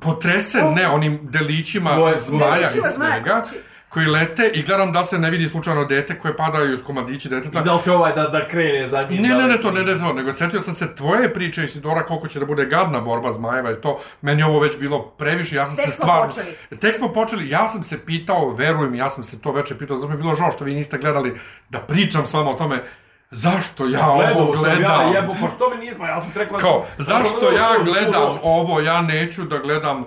potresen, 0.00 0.74
ne, 0.74 0.88
onim 0.88 1.18
delićima 1.22 1.90
Tvoje- 1.90 2.16
zmaja 2.18 2.50
Delićima 2.52 2.86
iz 2.86 2.94
zmaja, 2.94 3.12
svega, 3.12 3.42
znači- 3.42 3.56
koji 3.88 4.06
lete 4.06 4.48
i 4.48 4.62
gledam 4.62 4.92
da 4.92 5.04
se 5.04 5.18
ne 5.18 5.30
vidi 5.30 5.48
slučajno 5.48 5.84
dete 5.84 6.18
koje 6.18 6.36
padaju 6.36 6.74
od 6.74 6.82
komadići 6.82 7.28
deteta. 7.28 7.60
I 7.60 7.64
da 7.64 7.74
li 7.74 7.82
će 7.82 7.92
ovaj 7.92 8.12
da, 8.12 8.22
da 8.22 8.46
krene 8.46 8.86
za 8.86 9.02
njim? 9.02 9.22
Ne, 9.22 9.28
da 9.28 9.34
ne, 9.34 9.44
li- 9.44 9.50
ne, 9.50 9.60
to, 9.60 9.70
ne, 9.70 9.82
ne, 9.82 9.98
to, 9.98 10.12
nego 10.12 10.32
setio 10.32 10.60
sam 10.60 10.74
se 10.74 10.94
tvoje 10.94 11.34
priče, 11.34 11.64
Isidora, 11.64 12.02
koliko 12.02 12.28
će 12.28 12.38
da 12.38 12.46
bude 12.46 12.64
gadna 12.66 13.00
borba 13.00 13.32
zmajeva 13.32 13.72
i 13.72 13.76
to, 13.76 14.00
meni 14.22 14.42
ovo 14.42 14.60
već 14.60 14.78
bilo 14.78 15.02
previše, 15.02 15.56
ja 15.56 15.66
sam 15.66 15.76
Tek 15.76 15.84
se 15.84 15.92
smo 15.92 16.02
stvarno... 16.04 16.26
počeli. 16.26 16.80
Tek 16.80 16.94
smo 16.94 17.08
počeli, 17.08 17.48
ja 17.50 17.68
sam 17.68 17.82
se 17.82 17.98
pitao, 18.00 18.50
verujem, 18.50 18.94
ja 18.94 19.10
sam 19.10 19.24
se 19.24 19.40
to 19.40 19.52
veče 19.52 19.78
pitao, 19.78 19.96
zato 19.96 20.08
mi 20.08 20.14
je 20.14 20.18
bilo 20.18 20.34
žao 20.34 20.52
što 20.52 20.64
vi 20.64 20.74
niste 20.74 20.98
gledali 20.98 21.34
da 21.68 21.78
pričam 21.78 22.26
s 22.26 22.32
vama 22.32 22.50
o 22.50 22.54
tome, 22.54 22.82
zašto 23.30 23.86
ja 23.86 24.12
Gledao 24.16 24.42
ovo 24.42 24.54
sam 24.54 24.62
gledam? 24.62 24.82
ja, 24.82 25.14
jebo, 25.14 25.34
pa 25.40 25.48
što 25.48 25.70
mi 25.70 25.86
nismo, 25.86 26.06
ja 26.06 26.20
sam 26.20 26.32
rekao... 26.34 26.58
Kao, 26.58 26.86
ja 26.98 27.04
sam- 27.04 27.04
zašto 27.04 27.50
ja 27.50 27.84
gledam 27.84 28.38
ovo, 28.42 28.80
ja 28.80 29.02
neću 29.02 29.42
da 29.42 29.58
gledam 29.58 30.04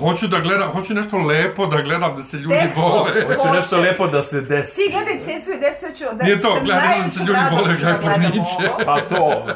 hoću 0.00 0.26
da 0.26 0.40
gledam, 0.40 0.70
hoću 0.72 0.94
nešto 0.94 1.16
lepo 1.16 1.66
da 1.66 1.82
gledam, 1.82 2.16
da 2.16 2.22
se 2.22 2.36
ljudi 2.36 2.54
Teksto. 2.54 2.82
vole. 2.82 3.12
Hoću 3.26 3.38
Hoće. 3.38 3.52
nešto 3.52 3.80
lepo 3.80 4.06
da 4.06 4.22
se 4.22 4.40
desi. 4.40 4.76
Ti 4.76 4.92
gledaj 4.92 5.18
Cecu 5.18 5.50
i 5.52 5.58
Decu, 5.58 5.86
ja 5.86 5.92
ću 5.92 6.04
da... 6.16 6.24
Nije 6.24 6.40
to, 6.40 6.60
gledaj 6.64 7.02
da 7.02 7.08
se 7.08 7.20
ljudi 7.20 7.32
vole, 7.32 7.62
radostima 7.62 7.98
gledaj 7.98 8.00
gledam 8.00 8.22
porniće. 8.22 8.84
Pa 8.86 9.00
to, 9.00 9.46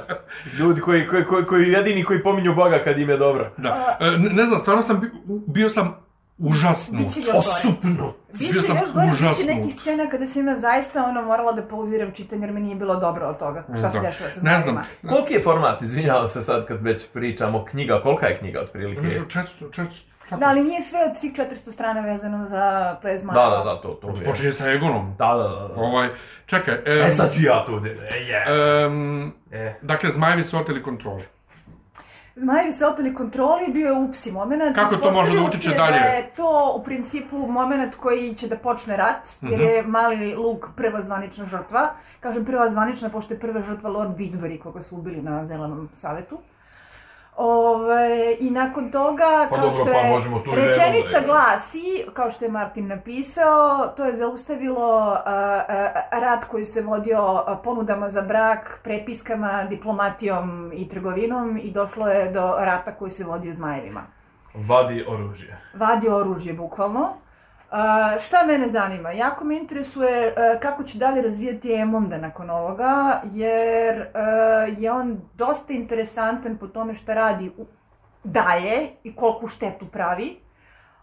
ljudi 0.59 0.81
koji, 0.81 1.09
koji, 1.09 1.25
koji, 1.25 1.45
koji 1.45 1.69
jedini 1.69 2.05
koji 2.05 2.23
pominju 2.23 2.55
Boga 2.55 2.79
kad 2.79 2.99
im 2.99 3.11
je 3.11 3.17
dobro. 3.17 3.51
Da. 3.57 3.99
E, 4.01 4.11
ne, 4.11 4.31
ne 4.31 4.45
znam, 4.45 4.61
stvarno 4.61 4.83
sam, 4.83 5.11
bio 5.47 5.69
sam 5.69 6.02
Biće 6.39 7.21
gore. 7.23 7.39
Osupnut. 7.39 8.15
Biće 8.31 8.53
Bio 8.53 8.63
sam 8.63 8.77
još 8.77 8.93
gore, 8.93 9.07
biće 9.07 9.15
užasnut. 9.17 9.47
nekih 9.49 9.75
scena 9.75 10.07
kada 10.07 10.27
sam 10.27 10.49
ja 10.49 10.57
zaista 10.57 11.05
ono 11.05 11.23
morala 11.23 11.53
da 11.53 11.63
pauziram 11.65 12.11
čitanje 12.11 12.43
jer 12.43 12.53
mi 12.53 12.61
nije 12.61 12.77
bilo 12.77 12.97
dobro 12.97 13.27
od 13.27 13.39
toga. 13.39 13.65
Šta 13.79 13.91
se 13.91 13.99
Da. 13.99 14.07
dešava 14.07 14.31
sa 14.31 14.41
Ne 14.43 14.59
zmajima. 14.59 14.85
znam, 15.01 15.11
Koliki 15.11 15.35
je 15.35 15.43
format, 15.43 15.83
izvinjavam 15.83 16.27
se 16.27 16.41
sad 16.41 16.67
kad 16.67 16.83
već 16.83 17.07
pričamo, 17.09 17.65
knjiga, 17.65 18.01
kolika 18.01 18.27
je 18.27 18.37
knjiga 18.37 18.61
otprilike? 18.61 19.03
Kažu 19.03 19.21
400, 19.21 19.45
400, 19.63 19.87
kako? 20.23 20.37
Da, 20.37 20.47
ali 20.47 20.61
nije 20.63 20.81
sve 20.83 20.99
od 21.05 21.21
tih 21.21 21.33
400 21.33 21.55
strana 21.73 22.01
vezano 22.03 22.47
za 22.47 22.97
prezma. 23.03 23.33
Da, 23.33 23.47
da, 23.49 23.65
da, 23.65 23.81
to, 23.81 23.89
to 23.91 24.09
je. 24.11 24.25
Počinje 24.25 24.53
sa 24.53 24.71
Egonom. 24.71 25.15
Da, 25.19 25.27
da, 25.29 25.49
da. 25.51 25.69
da. 25.69 25.75
Ovaj, 25.77 26.09
čekaj, 26.47 26.75
em, 26.77 27.03
E, 27.03 27.13
sad 27.13 27.33
ću 27.33 27.43
ja 27.43 27.65
to 27.65 27.77
uzeti. 27.77 28.01
E, 28.03 28.17
je. 28.17 28.45
em, 28.85 29.27
E. 29.53 29.75
dakle, 29.83 30.11
zmajevi 30.11 30.45
su 30.45 30.59
oteli 30.59 30.83
kontrolu. 30.83 31.21
Змајеви 32.37 32.71
се 32.71 32.87
отели 32.87 33.15
контроли 33.15 33.67
и 33.69 33.73
био 33.73 33.93
упси 34.05 34.31
момент. 34.33 34.75
Како 34.75 34.97
тоа 34.97 35.13
може 35.13 35.35
да 35.37 35.43
утиче 35.43 35.75
дали? 35.77 35.99
Да 35.99 36.15
е 36.17 36.23
тоа, 36.37 36.71
у 36.77 36.81
принципу, 36.85 37.45
момент 37.45 37.99
кој 38.01 38.33
ќе 38.33 38.49
да 38.49 38.57
почне 38.57 38.97
рат, 38.97 39.29
јер 39.45 39.65
е 39.67 39.83
мали 39.85 40.33
лук 40.37 40.71
прва 40.77 41.03
званична 41.05 41.45
жртва. 41.45 41.91
Кажем 42.25 42.47
прва 42.49 42.71
званична, 42.73 43.11
пошто 43.13 43.37
е 43.37 43.39
прва 43.39 43.61
жртва 43.61 43.93
лорд 43.93 44.17
Бизбери, 44.17 44.59
кога 44.59 44.81
се 44.81 44.95
убили 44.95 45.21
на 45.21 45.45
Зеленом 45.47 45.91
савету. 45.97 46.41
Ove, 47.37 48.37
I 48.41 48.51
nakon 48.51 48.91
toga, 48.91 49.47
Pa 49.51 49.57
kao 49.57 49.65
dobro, 49.65 49.71
što 49.71 49.85
pa 49.85 49.99
je 49.99 50.11
možemo 50.11 50.39
tu 50.39 50.51
i 50.51 50.55
rečenica 50.55 51.21
da 51.21 51.27
glasi, 51.27 52.05
kao 52.13 52.31
što 52.31 52.45
je 52.45 52.51
Martin 52.51 52.87
napisao, 52.87 53.87
to 53.97 54.05
je 54.05 54.17
zaustavilo 54.17 55.17
a, 55.25 55.63
a, 55.69 56.21
rat 56.21 56.45
koji 56.45 56.65
se 56.65 56.83
vodio 56.83 57.45
ponudama 57.65 58.09
za 58.09 58.23
brak, 58.23 58.81
prepiskama, 58.85 59.65
diplomatijom 59.65 60.73
i 60.75 60.89
trgovinom 60.89 61.57
i 61.63 61.71
došlo 61.71 62.09
je 62.09 62.31
do 62.31 62.55
rata 62.59 62.93
koji 62.93 63.11
se 63.11 63.25
vodio 63.25 63.53
zmajevima. 63.53 64.03
Vadi 64.55 65.05
oružje. 65.09 65.59
Vadi 65.75 66.09
oružje, 66.09 66.53
bukvalno. 66.53 67.09
A, 67.73 68.19
šta 68.21 68.47
mene 68.47 68.69
zanima? 68.69 69.13
Jako 69.13 69.45
me 69.45 69.57
interesuje 69.57 70.35
a, 70.37 70.59
kako 70.61 70.83
će 70.83 70.99
dalje 70.99 71.23
razvijati 71.23 71.73
Emonda 71.73 72.19
nakon 72.19 72.51
ovoga, 72.51 73.21
jer 73.25 74.07
a, 74.15 74.21
je 74.79 74.93
on 74.93 75.21
dosta 75.35 75.73
interesantan 75.73 76.59
po 76.59 76.67
tome 76.67 76.95
šta 76.95 77.15
radi 77.15 77.53
u, 77.57 77.67
dalje 78.25 78.89
i 79.05 79.17
koliku 79.17 79.47
štetu 79.47 79.87
pravi. 79.87 80.37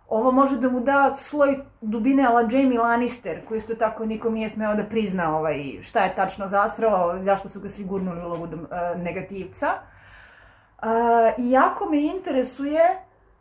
Ovo 0.08 0.32
može 0.32 0.58
da 0.58 0.70
mu 0.70 0.80
da 0.80 1.10
sloj 1.16 1.58
dubine 1.82 2.26
ala 2.26 2.42
Jamie 2.42 2.80
Lannister, 2.80 3.46
koji 3.48 3.58
isto 3.58 3.76
tako 3.76 4.06
nikom 4.06 4.34
nije 4.34 4.50
smeo 4.50 4.76
da 4.76 4.84
prizna 4.84 5.38
ovaj, 5.38 5.82
šta 5.82 6.04
je 6.04 6.16
tačno 6.16 6.48
zastrao, 6.48 7.24
zašto 7.24 7.50
su 7.50 7.60
ga 7.60 7.70
svi 7.70 7.84
gurnuli 7.84 8.22
u 8.22 8.26
ulogu 8.26 8.46
e, 8.46 8.98
negativca. 8.98 9.68
I 11.38 11.52
jako 11.52 11.90
me 11.90 12.02
interesuje 12.02 12.82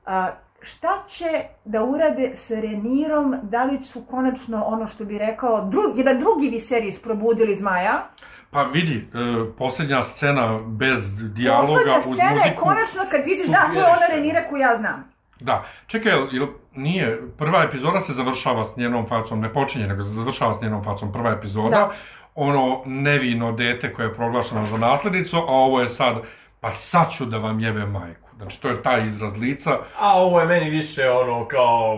a, 0.06 0.30
šta 0.62 0.88
će 1.08 1.44
da 1.64 1.82
urade 1.82 2.30
sa 2.34 2.54
Renirom, 2.54 3.36
da 3.42 3.64
li 3.64 3.84
su 3.84 4.02
konačno 4.10 4.64
ono 4.64 4.86
što 4.86 5.04
bi 5.04 5.18
rekao, 5.18 5.64
drug, 5.64 5.98
jedan 5.98 6.18
drugi 6.18 6.50
Viserys 6.50 7.02
probudili 7.02 7.54
zmaja. 7.54 8.06
Pa 8.50 8.62
vidi, 8.62 9.08
e, 9.14 9.56
posljednja 9.58 10.04
scena 10.04 10.58
bez 10.66 11.32
dijaloga 11.34 11.66
Poslednja 11.66 11.96
uz 11.98 12.04
scena 12.04 12.30
je 12.30 12.36
muziku. 12.36 12.62
konačno 12.62 13.02
kad 13.10 13.20
vidiš, 13.24 13.46
da, 13.46 13.70
to 13.74 13.78
je 13.78 13.84
ona. 13.86 14.06
Renira 14.14 14.44
koju 14.48 14.60
ja 14.60 14.76
znam. 14.76 15.04
Da, 15.40 15.64
čekaj, 15.86 16.12
jel, 16.32 16.46
nije, 16.74 17.22
prva 17.38 17.62
epizoda 17.62 18.00
se 18.00 18.12
završava 18.12 18.64
s 18.64 18.76
njenom 18.76 19.06
facom, 19.06 19.40
ne 19.40 19.52
počinje, 19.52 19.86
nego 19.86 20.02
se 20.02 20.10
završava 20.10 20.54
s 20.54 20.60
njenom 20.60 20.84
facom 20.84 21.12
prva 21.12 21.30
epizoda. 21.30 21.70
Da. 21.70 21.90
Ono 22.34 22.82
nevino 22.86 23.52
dete 23.52 23.92
koje 23.92 24.06
je 24.06 24.14
proglašeno 24.14 24.66
za 24.66 24.76
nasljednicu, 24.76 25.36
a 25.36 25.52
ovo 25.52 25.80
je 25.80 25.88
sad, 25.88 26.16
pa 26.60 26.72
sad 26.72 27.10
ću 27.10 27.24
da 27.24 27.38
vam 27.38 27.60
jebe 27.60 27.86
majku. 27.86 28.27
Znači, 28.38 28.62
to 28.62 28.68
je 28.68 28.82
taj 28.82 29.06
izraz 29.06 29.36
lica. 29.36 29.70
A 29.98 30.18
ovo 30.18 30.40
je 30.40 30.46
meni 30.46 30.70
više 30.70 31.10
ono 31.10 31.48
kao, 31.48 31.96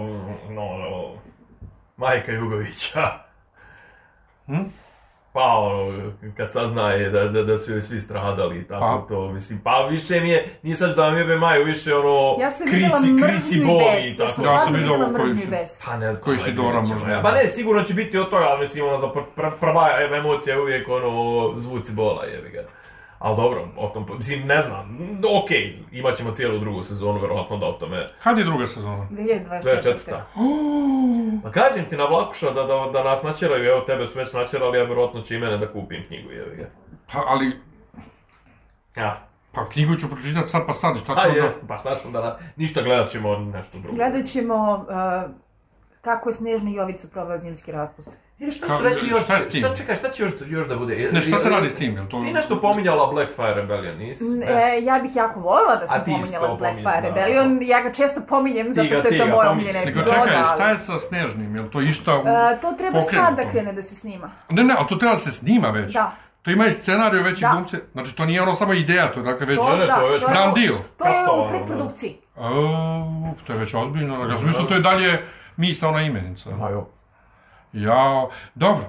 no, 0.50 0.78
no, 0.78 1.14
majka 1.96 2.32
Jugovića. 2.32 3.02
Hm? 4.46 4.62
Pa 5.32 5.40
ono, 5.40 6.12
kad 6.36 6.52
saznaje 6.52 7.10
da, 7.10 7.24
da, 7.28 7.42
da 7.42 7.56
su 7.56 7.72
joj 7.72 7.80
svi 7.80 8.00
stradali 8.00 8.58
i 8.58 8.68
tako 8.68 9.04
Pa. 9.08 9.14
to, 9.14 9.32
mislim, 9.32 9.60
pa 9.64 9.86
više 9.90 10.20
mi 10.20 10.30
je, 10.30 10.44
nije 10.62 10.76
sad 10.76 10.96
da 10.96 11.02
vam 11.02 11.16
jebe 11.16 11.36
Maju, 11.36 11.64
više 11.64 11.94
ono, 11.96 12.36
Ja 12.40 12.50
sam 12.50 12.66
krici, 12.66 13.24
krici 13.26 13.66
boli 13.66 13.84
bes. 13.96 14.14
i 14.14 14.18
tako. 14.18 14.42
Ja 14.44 14.58
sam 14.58 14.72
vidio 14.72 14.88
vidjela 14.92 15.04
ovo 15.06 15.14
koji 15.16 15.24
mržnju 15.28 15.40
i 15.40 15.44
su- 15.44 15.50
bes. 15.50 15.84
Pa 15.84 15.96
ne 15.96 16.12
znam. 16.12 16.24
Koji 16.24 16.38
si 16.38 16.44
ajde, 16.44 16.62
Dora 16.62 16.78
možda. 16.78 17.12
ja. 17.12 17.22
Pa 17.22 17.32
ne, 17.32 17.48
sigurno 17.54 17.82
će 17.82 17.94
biti 17.94 18.18
od 18.18 18.30
toga, 18.30 18.44
ali 18.44 18.60
mislim, 18.60 18.86
ono, 18.86 18.98
za 18.98 19.08
pr 19.12 19.18
pr 19.36 19.46
prva 19.60 19.88
emocija 20.16 20.54
je 20.54 20.62
uvijek, 20.62 20.88
ono, 20.88 21.52
zvuci 21.56 21.92
bola, 21.92 22.24
jebi 22.24 22.50
ga. 22.50 22.62
Ali 23.20 23.36
dobro, 23.36 23.68
o 23.76 23.88
tom, 23.88 24.06
mislim, 24.16 24.46
ne 24.46 24.60
znam, 24.62 24.98
okej, 25.42 25.76
imat 25.92 26.14
ćemo 26.16 26.32
cijelu 26.32 26.58
drugu 26.58 26.82
sezonu, 26.82 27.20
verovatno 27.20 27.56
da 27.56 27.66
o 27.66 27.72
tome, 27.72 28.02
Kad 28.22 28.38
je 28.38 28.44
druga 28.44 28.66
sezona? 28.66 29.08
2024. 29.10 29.62
24. 29.62 31.42
Pa 31.42 31.50
kažem 31.50 31.84
ti 31.84 31.96
na 31.96 32.04
Vlakuša 32.04 32.50
da, 32.50 32.62
da, 32.64 32.90
da 32.92 33.04
nas 33.04 33.22
načeraju, 33.22 33.64
evo 33.64 33.80
tebe 33.80 34.06
su 34.06 34.18
već 34.18 34.32
načerali, 34.32 34.80
a 34.80 34.84
verovatno 34.84 35.22
će 35.22 35.34
i 35.34 35.38
mene 35.38 35.58
da 35.58 35.72
kupim 35.72 36.04
knjigu, 36.08 36.30
jebi 36.30 36.56
ga. 36.56 36.70
Pa, 37.12 37.24
ali, 37.26 37.60
Ja. 38.96 39.28
pa 39.52 39.68
knjigu 39.68 39.96
ću 39.96 40.08
pročitati 40.10 40.46
sad 40.46 40.66
pa 40.66 40.72
sad, 40.72 40.98
šta 40.98 41.12
A 41.12 41.16
ću 41.16 41.28
onda? 41.28 41.40
jes, 41.40 41.54
pa 41.68 41.78
šta 41.78 41.94
ćemo 41.94 42.12
da 42.12 42.38
ništa 42.56 42.82
gledat 42.82 43.08
ćemo 43.10 43.36
nešto 43.36 43.78
drugo. 43.78 43.96
Gledat 43.96 44.26
ćemo 44.26 44.74
uh, 44.74 45.30
kako 46.00 46.28
je 46.28 46.32
Snežna 46.34 46.70
Jovica 46.70 47.08
proveo 47.12 47.38
zimski 47.38 47.72
raspust. 47.72 48.18
E, 48.40 48.50
šta 48.50 48.76
su 48.76 48.82
rekli 48.82 49.08
još, 49.08 49.22
šta 49.22 49.34
tim? 49.34 49.64
šta, 49.64 49.74
čekaj, 49.74 49.94
šta 49.94 50.08
će 50.08 50.22
još, 50.22 50.32
još 50.46 50.68
da 50.68 50.76
bude? 50.76 51.10
Ne, 51.12 51.22
šta 51.22 51.38
se 51.38 51.48
radi 51.48 51.70
s 51.70 51.74
tim? 51.74 51.96
Jel 51.96 52.06
to... 52.08 52.24
Ti 52.24 52.32
nešto 52.32 52.60
pominjala 52.60 53.12
Blackfire 53.12 53.54
Rebellion, 53.54 53.98
nisi? 53.98 54.24
E, 54.44 54.82
ja 54.82 54.98
bih 55.02 55.16
jako 55.16 55.40
voljela 55.40 55.76
da 55.80 55.86
sam 55.86 56.02
pominjala 56.04 56.48
Blackfire 56.48 56.82
pominjala, 56.82 57.00
Rebellion, 57.00 57.58
ja 57.62 57.82
ga 57.82 57.92
često 57.92 58.20
pominjem 58.28 58.74
zato 58.74 58.94
što 58.94 59.08
je 59.08 59.18
to 59.18 59.26
moja 59.26 59.50
omiljena 59.50 59.78
Nego 59.78 59.90
epizoda, 59.90 60.24
čekaj, 60.24 60.42
šta 60.54 60.70
je 60.70 60.78
sa 60.78 60.98
Snežnim? 60.98 61.56
Jel 61.56 61.68
to 61.68 61.80
išta 61.80 62.16
u... 62.16 62.20
E, 62.20 62.60
to 62.60 62.72
treba 62.78 63.00
sad 63.00 63.36
da 63.36 63.50
krene 63.50 63.72
da 63.72 63.82
se 63.82 63.94
snima. 63.94 64.30
Ne, 64.48 64.64
ne, 64.64 64.74
ali 64.78 64.88
to 64.88 64.96
treba 64.96 65.14
da 65.14 65.20
se 65.20 65.32
snima 65.32 65.70
već. 65.70 65.94
Da. 65.94 66.16
To 66.42 66.50
ima 66.50 66.66
i 66.66 66.72
scenariju, 66.72 67.22
već 67.22 67.38
i 67.38 67.42
Da. 67.42 67.50
glumce. 67.52 67.80
Znači, 67.92 68.16
to 68.16 68.24
nije 68.24 68.42
ono 68.42 68.54
samo 68.54 68.72
ideja, 68.72 69.12
to 69.12 69.20
je 69.20 69.24
dakle 69.24 69.46
već... 69.46 69.58
To, 69.58 69.76
ne, 69.76 69.86
da, 69.86 69.94
to 69.94 70.06
je 70.06 70.12
već 70.12 70.24
grand 70.32 70.54
deal. 70.54 70.76
To 70.96 71.04
je 71.04 71.10
u 71.10 71.14
Kastovano, 71.14 71.48
preprodukciji. 71.48 72.16
To 73.46 73.52
je 73.52 73.58
već 73.58 73.74
ozbiljno. 73.74 74.28
Ja 74.28 74.38
sam 74.38 74.46
mislio 74.46 74.66
to 74.66 74.74
je 74.74 74.80
dalje 74.80 75.18
misaona 75.56 76.02
imenica. 76.02 76.50
Ma 76.50 76.70
jo. 76.70 76.86
Ja, 77.72 78.26
dobro. 78.54 78.84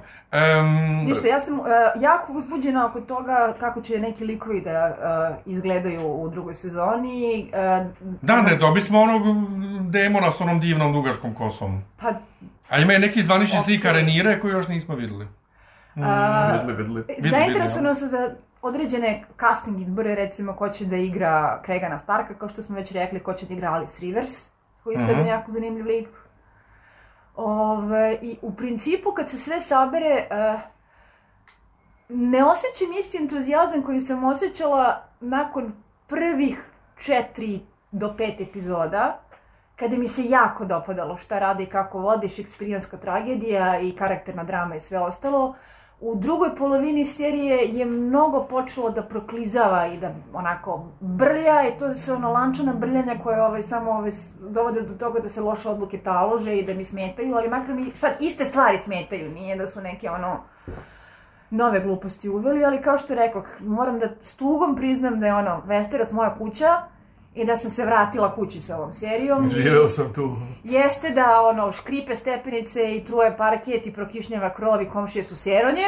Um, 0.60 1.06
Ništa, 1.06 1.28
ja 1.28 1.40
sam 1.40 1.56
e, 1.56 1.62
jako 1.96 2.34
uzbuđena 2.34 2.86
oko 2.86 3.02
toga 3.02 3.54
kako 3.60 3.82
će 3.82 4.00
neki 4.00 4.26
likovi 4.26 4.62
da 4.62 4.72
e, 4.72 4.96
izgledaju 5.46 6.02
u 6.04 6.30
drugoj 6.30 6.56
sezoni. 6.56 7.50
E, 7.54 7.86
Da, 8.22 8.42
ne, 8.42 8.56
dobi 8.56 8.82
smo 8.82 9.02
onog 9.02 9.22
demona 9.84 10.32
s 10.32 10.42
onom 10.42 10.60
divnom 10.60 10.94
dugačkom 10.94 11.34
kosom. 11.34 11.84
Pa, 11.98 12.08
A 12.70 12.78
ima 12.78 12.94
i 12.94 13.00
neki 13.00 13.24
zvanični 13.24 13.60
Ok. 13.60 13.66
slika 13.66 13.92
Renire 13.92 14.40
koji 14.40 14.52
još 14.52 14.68
nismo 14.68 14.96
videli. 14.96 15.28
a, 15.96 16.52
Vidli, 16.58 16.74
vidli. 16.76 17.04
zainteresovana 17.30 17.96
sam 17.96 18.10
za 18.10 18.30
određene 18.62 19.24
casting 19.40 19.80
izbore, 19.80 20.16
recimo 20.16 20.54
ko 20.54 20.70
će 20.70 20.86
da 20.86 20.96
igra 20.96 21.62
Kregana 21.62 21.98
Starka, 21.98 22.34
kao 22.34 22.50
što 22.50 22.62
smo 22.62 22.76
već 22.76 22.92
rekli, 22.92 23.20
ko 23.20 23.34
će 23.34 23.46
da 23.46 23.54
igra 23.54 23.70
Alice 23.70 24.02
Rivers, 24.02 24.50
koji 24.84 24.94
isto 24.94 25.06
je 25.06 25.12
Mhm. 25.12 25.20
jedan 25.20 25.40
jako 25.40 25.52
zanimljiv 25.52 25.86
lik. 25.86 26.08
Ove, 27.36 28.20
I 28.22 28.38
u 28.42 28.56
principu 28.56 29.12
kad 29.12 29.30
se 29.30 29.38
sve 29.38 29.60
sabere, 29.60 30.28
eh, 30.30 30.60
ne 32.10 32.44
osjećam 32.44 32.92
isti 33.00 33.18
entuzijazam 33.18 33.82
koji 33.84 34.00
sam 34.00 34.24
osjećala 34.24 35.04
nakon 35.20 35.74
prvih 36.08 36.66
četiri 36.98 37.60
do 37.92 38.14
pet 38.18 38.42
epizoda, 38.42 39.22
kada 39.76 39.98
mi 39.98 40.08
se 40.08 40.26
jako 40.26 40.66
dopadalo 40.66 41.18
šta 41.18 41.40
radi 41.40 41.64
i 41.64 41.70
kako 41.70 42.00
vodi 42.00 42.30
šekspirijanska 42.30 42.98
tragedija 42.98 43.80
i 43.80 43.92
karakterna 43.92 44.44
drama 44.44 44.76
i 44.76 44.80
sve 44.80 45.00
ostalo. 45.00 45.56
U 46.02 46.16
drugoj 46.16 46.56
polovini 46.56 47.06
serije 47.06 47.58
je 47.68 47.86
mnogo 47.86 48.44
počelo 48.44 48.90
da 48.90 49.04
proklizava 49.04 49.88
i 49.88 49.98
da 49.98 50.12
onako 50.34 50.86
brlja 51.00 51.68
i 51.68 51.80
to 51.80 51.94
su 51.94 52.14
ono 52.14 52.32
lančana 52.32 52.74
brljanja 52.74 53.16
koje 53.24 53.42
ovaj, 53.44 53.62
samo 53.62 53.92
ovaj, 53.92 54.12
dovode 54.40 54.82
do 54.82 54.94
toga 54.94 55.20
da 55.20 55.30
se 55.30 55.42
loše 55.42 55.70
odluke 55.70 55.98
talože 55.98 56.58
i 56.58 56.66
da 56.66 56.74
mi 56.74 56.84
smetaju, 56.84 57.36
ali 57.36 57.50
makar 57.50 57.76
mi 57.76 57.92
sad 57.94 58.12
iste 58.20 58.46
stvari 58.46 58.78
smetaju, 58.78 59.32
nije 59.32 59.56
da 59.56 59.68
su 59.68 59.82
neke 59.82 60.10
ono 60.10 60.40
nove 61.50 61.80
gluposti 61.80 62.30
uveli, 62.30 62.66
ali 62.66 62.82
kao 62.82 62.98
što 62.98 63.16
rekoh, 63.16 63.48
moram 63.60 64.00
da 64.00 64.08
s 64.22 64.36
tugom 64.36 64.76
priznam 64.76 65.20
da 65.20 65.26
je 65.26 65.34
ono 65.34 65.62
Westeros 65.68 66.14
moja 66.14 66.36
kuća 66.36 66.82
i 67.34 67.46
da 67.46 67.56
sam 67.56 67.70
se 67.70 67.86
vratila 67.86 68.36
kući 68.36 68.62
sa 68.62 68.78
ovom 68.78 68.94
serijom. 68.94 69.50
Živeo 69.50 69.88
sam 69.88 70.14
tu. 70.14 70.38
Jeste 70.64 71.10
da 71.10 71.42
ono 71.44 71.72
škripe 71.72 72.16
stepenice 72.16 72.96
i 72.96 73.06
truje 73.06 73.38
parket 73.38 73.88
i 73.88 73.94
prokišnjava 73.94 74.50
krov 74.50 74.82
i 74.82 74.88
komšije 74.88 75.24
su 75.24 75.36
seronje, 75.36 75.86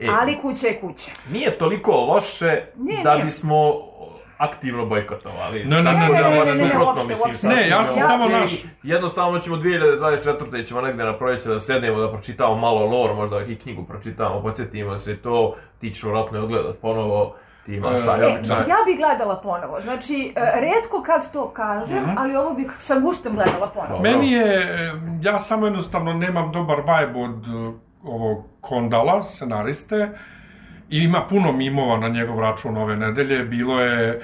E, 0.00 0.06
ali 0.12 0.36
kuća 0.36 0.66
je 0.66 0.80
kuća. 0.80 1.10
Nije 1.28 1.58
toliko 1.58 1.92
loše 1.92 2.62
Nije, 2.76 3.02
da 3.02 3.12
nije. 3.12 3.24
bismo 3.24 3.72
aktivno 4.38 4.86
bojkotovali. 4.86 5.58
Ne, 5.60 5.76
ne, 5.76 5.82
ne, 5.82 5.82
da 5.82 5.92
ne, 5.92 6.08
ne, 6.20 6.30
ne, 6.30 6.38
ne, 6.38 6.46
suprotno, 6.46 6.86
uopšte, 6.86 7.28
mislim. 7.28 7.52
Ne, 7.52 7.68
ja 7.68 7.84
sam 7.84 8.00
samo 8.00 8.24
naš- 8.26 8.64
Jednostavno 8.82 9.38
ćemo 9.38 9.56
2024. 9.56 10.62
ćemo 10.62 10.80
negde 10.80 11.04
na 11.04 11.18
proljeće 11.18 11.48
da 11.48 11.60
sednemo, 11.60 11.98
da 11.98 12.10
pročitamo 12.10 12.54
malo 12.56 12.86
lore, 12.86 13.14
možda 13.14 13.40
i 13.40 13.56
knjigu 13.56 13.84
pročitamo, 13.84 14.42
podsjetimo 14.42 14.98
se 14.98 15.16
to, 15.16 15.54
ti 15.78 15.90
ćeš 15.90 16.02
vjerojatno 16.02 16.38
je 16.38 16.44
odgledat 16.44 16.76
ponovo, 16.76 17.34
ti 17.66 17.72
imaš 17.72 18.00
taj 18.00 18.20
E, 18.22 18.26
običaj. 18.28 18.56
ja 18.58 18.76
bi 18.86 18.96
gledala 18.96 19.36
ponovo. 19.36 19.80
Znači, 19.80 20.32
e, 20.36 20.60
redko 20.60 21.02
kad 21.02 21.32
to 21.32 21.50
kažem, 21.50 21.98
Mhm. 21.98 22.18
ali 22.18 22.36
ovo 22.36 22.54
bih 22.54 22.70
sa 22.72 22.94
guštem 22.96 23.34
gledala 23.34 23.68
ponovo. 23.68 24.02
Meni 24.02 24.32
je, 24.32 24.44
e, 24.54 24.92
ja 25.22 25.38
samo 25.38 25.66
jednostavno 25.66 26.12
nemam 26.14 26.52
dobar 26.52 26.76
vibe 26.78 27.18
od 27.20 27.46
ovog 28.04 28.44
Kondala, 28.60 29.22
scenariste, 29.24 30.08
i 30.90 30.98
ima 30.98 31.20
puno 31.20 31.52
mimova 31.52 31.98
na 31.98 32.08
njegov 32.08 32.40
račun 32.40 32.76
ove 32.76 32.96
nedelje. 32.96 33.44
Bilo 33.44 33.80
je 33.80 34.22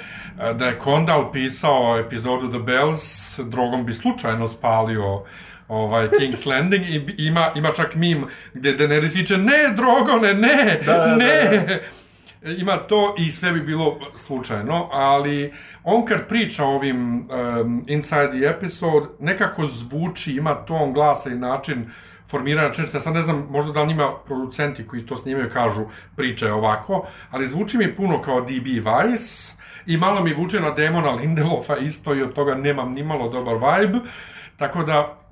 da 0.55 0.66
je 0.66 0.78
Kondal 0.78 1.32
pisao 1.32 1.98
epizodu 1.98 2.48
The 2.48 2.59
Bells, 2.61 3.05
drogom 3.40 3.86
bi 3.86 3.94
slučajno 3.94 4.48
spalio 4.48 5.23
ovaj 5.69 6.09
King's 6.09 6.47
Landing 6.51 6.85
i 6.85 7.15
ima, 7.19 7.51
ima 7.55 7.70
čak 7.70 7.94
mim 7.94 8.24
gdje 8.55 8.77
Daenerys 8.78 9.16
viče 9.16 9.36
ne 9.39 9.52
drogone, 9.70 10.35
ne, 10.35 10.81
Da, 10.86 10.93
da, 10.94 11.16
ne. 11.16 11.81
Ima 12.58 12.76
to 12.76 13.14
i 13.18 13.30
sve 13.30 13.52
bi 13.52 13.60
bilo 13.60 13.98
slučajno, 14.14 14.88
ali 14.92 15.52
on 15.84 16.04
kad 16.04 16.28
priča 16.28 16.64
ovim 16.64 17.16
um, 17.16 17.84
Inside 17.88 18.30
the 18.30 18.46
Episode, 18.56 19.06
nekako 19.20 19.66
zvuči, 19.66 20.32
ima 20.32 20.54
ton 20.54 20.92
glasa 20.92 21.30
i 21.30 21.34
način 21.34 21.90
formiranja 22.28 22.68
rečenice. 22.68 23.00
Sad 23.00 23.14
ne 23.14 23.22
znam, 23.22 23.46
možda 23.50 23.72
da 23.72 23.82
li 23.82 23.92
ima 23.92 24.12
producenti 24.26 24.86
koji 24.86 25.06
to 25.06 25.16
snimaju 25.16 25.50
kažu 25.52 25.82
priča 26.16 26.46
je 26.46 26.52
ovako, 26.52 27.06
ali 27.30 27.46
zvuči 27.46 27.78
mi 27.78 27.96
puno 27.96 28.22
kao 28.22 28.40
D.B. 28.40 28.70
Weiss 28.70 29.54
i 29.86 29.96
malo 29.96 30.22
mi 30.22 30.32
vuče 30.32 30.60
na 30.60 30.70
Demona 30.70 31.10
Lindelofa 31.10 31.76
isto 31.76 32.14
i 32.14 32.22
od 32.22 32.32
toga 32.32 32.54
nemam 32.54 32.92
ni 32.92 33.02
malo 33.02 33.28
dobar 33.28 33.54
vibe. 33.54 33.98
Tako 34.56 34.82
da, 34.82 35.23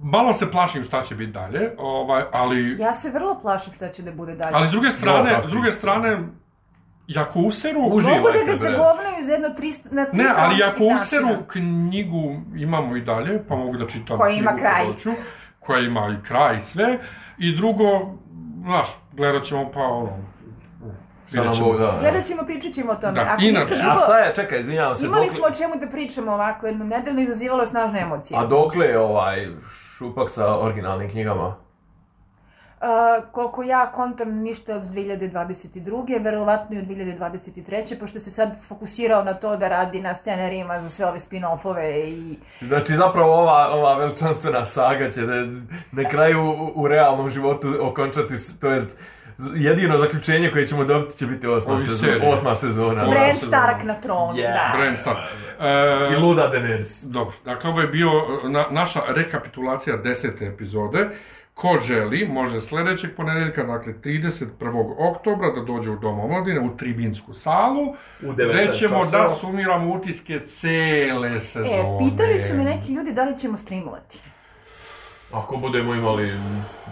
malo 0.00 0.34
se 0.34 0.50
plašim 0.50 0.82
šta 0.82 1.02
će 1.02 1.14
biti 1.14 1.32
dalje, 1.32 1.70
ovaj, 1.78 2.22
ali... 2.32 2.76
Ja 2.78 2.94
se 2.94 3.10
vrlo 3.10 3.40
plašim 3.40 3.72
šta 3.72 3.88
će 3.88 4.02
da 4.02 4.12
bude 4.12 4.34
dalje. 4.34 4.50
Ali 4.54 4.68
s 4.68 4.70
druge 4.70 4.90
strane, 4.90 5.30
kako 5.30 5.46
s 5.46 5.50
druge 5.50 5.72
strane, 5.72 6.18
jako 7.08 7.38
useru... 7.40 7.80
Uži- 7.80 8.10
Mogu 8.10 8.28
da 8.28 8.52
ga 8.52 8.58
zagovnaju 8.58 9.16
za 9.20 9.32
jedno 9.32 9.48
300, 9.50 9.92
na 9.92 10.02
300 10.02 10.08
Ne, 10.14 10.24
ali 10.28 10.36
različitih 10.36 10.66
ako 10.66 10.94
useru 10.94 11.26
načina. 11.26 11.46
knjigu 11.48 12.18
imamo 12.56 12.96
i 12.96 13.00
dalje, 13.02 13.42
pa 13.48 13.56
mogu 13.56 13.76
da 13.76 13.86
čitam 13.86 14.16
Koja 14.16 14.30
ima 14.30 14.52
kraj. 14.52 14.86
hoću, 14.86 15.10
koja 15.60 15.80
ima 15.80 16.08
i 16.12 16.26
kraj 16.26 16.56
i 16.56 16.60
sve. 16.60 16.98
I 17.38 17.56
drugo, 17.56 17.84
znaš, 18.62 18.88
gledat 19.12 19.42
ćemo 19.42 19.70
pa 19.70 19.80
ono... 19.80 20.16
Šta 21.28 21.36
nam 21.36 21.42
vidjet 21.42 21.56
ćemo. 21.56 21.68
Bog 21.68 21.78
da. 21.78 21.96
Gledat 22.00 22.24
ćemo, 22.24 22.42
pričat 22.44 22.72
ćemo 22.72 22.92
o 22.92 22.96
tome. 22.96 23.12
Da, 23.12 23.20
Ako 23.22 23.42
inače- 23.42 23.68
ništa 23.68 23.74
A 23.76 23.78
drugo, 23.84 23.96
šta 23.98 24.18
je, 24.18 24.34
čekaj, 24.34 24.60
izvinjavam 24.60 24.96
se, 24.96 25.06
imali 25.06 25.20
dokle- 25.20 25.36
smo 25.36 25.46
o 25.46 25.50
čemu 25.50 25.74
da 25.76 25.86
pričamo 25.88 26.32
ovako 26.32 26.66
jednu 26.66 26.84
nedelju, 26.86 27.20
izazivalo 27.20 27.60
je 27.60 27.66
snažne 27.66 28.00
emocije. 28.00 28.38
A 28.40 28.46
dokle 28.46 28.86
je 28.86 28.98
ovaj 29.00 29.46
šupak 30.00 30.30
sa 30.30 30.58
originalnim 30.60 31.10
knjigama? 31.10 31.46
Uh, 31.46 33.24
koliko 33.32 33.62
ja 33.62 33.92
kontam 33.92 34.30
ništa 34.30 34.76
od 34.76 34.82
2022. 34.82 36.24
verovatno 36.24 36.76
i 36.76 36.78
od 36.78 36.84
2023. 36.86 37.98
pošto 38.00 38.20
se 38.20 38.30
sad 38.30 38.50
fokusirao 38.68 39.24
na 39.24 39.34
to 39.34 39.56
da 39.56 39.68
radi 39.68 40.00
na 40.00 40.14
scenarijima 40.14 40.80
za 40.80 40.88
sve 40.88 41.06
ove 41.06 41.18
spin-offove 41.18 42.08
i... 42.08 42.38
Znači, 42.60 42.92
zapravo 42.92 43.34
ova, 43.34 43.68
ova 43.72 43.94
veličanstvena 43.98 44.64
saga 44.64 45.10
će 45.10 45.24
se 45.24 45.48
na 45.92 46.08
kraju 46.08 46.40
u, 46.40 46.82
u 46.82 46.88
realnom 46.88 47.30
životu 47.30 47.68
okončati, 47.80 48.34
to 48.60 48.70
jest 48.70 48.96
jedino 49.54 49.98
zaključenje 49.98 50.50
koje 50.50 50.66
ćemo 50.66 50.84
dobiti 50.84 51.16
će 51.16 51.26
biti 51.26 51.46
osma, 51.46 51.78
serije. 51.78 52.32
osma 52.32 52.54
sezona. 52.54 53.04
Bran. 53.08 53.36
Stark 53.36 53.82
na 53.84 53.94
tronu, 53.94 54.32
Yeah. 54.32 54.72
da. 54.72 54.78
Bran 54.78 54.96
Stark. 54.96 55.18
I 55.60 56.14
E, 56.14 56.18
luda 56.18 56.50
Daenerys. 56.50 57.04
dobro, 57.04 57.34
dakle, 57.44 57.70
ovo 57.70 57.80
je 57.80 57.86
bio 57.86 58.08
e, 58.08 58.48
na, 58.48 58.66
naša 58.70 59.00
rekapitulacija 59.08 59.96
desete 59.96 60.46
epizode. 60.46 61.08
Ko 61.54 61.78
želi, 61.78 62.28
može 62.28 62.60
sljedećeg 62.60 63.10
ponedeljka, 63.16 63.64
dakle 63.64 63.92
31. 63.94 64.46
oktobra, 65.00 65.50
da 65.50 65.60
dođe 65.62 65.90
u 65.90 65.96
Dom 65.96 66.20
omladine, 66.20 66.60
u 66.60 66.76
Tribinsku 66.76 67.34
salu, 67.34 67.88
U 68.22 68.32
gdje 68.32 68.44
19 68.46 68.78
ćemo 68.78 69.00
časova. 69.00 69.22
da 69.22 69.30
sumiramo 69.30 69.94
utiske 69.94 70.40
cele 70.40 71.40
sezone. 71.40 71.96
E, 71.96 71.98
pitali 72.00 72.38
su 72.38 72.56
me 72.56 72.64
neki 72.64 72.92
ljudi 72.92 73.12
da 73.12 73.24
li 73.24 73.38
ćemo 73.38 73.56
streamovati. 73.56 74.18
Ako 75.32 75.56
budemo 75.56 75.94
imali 75.94 76.32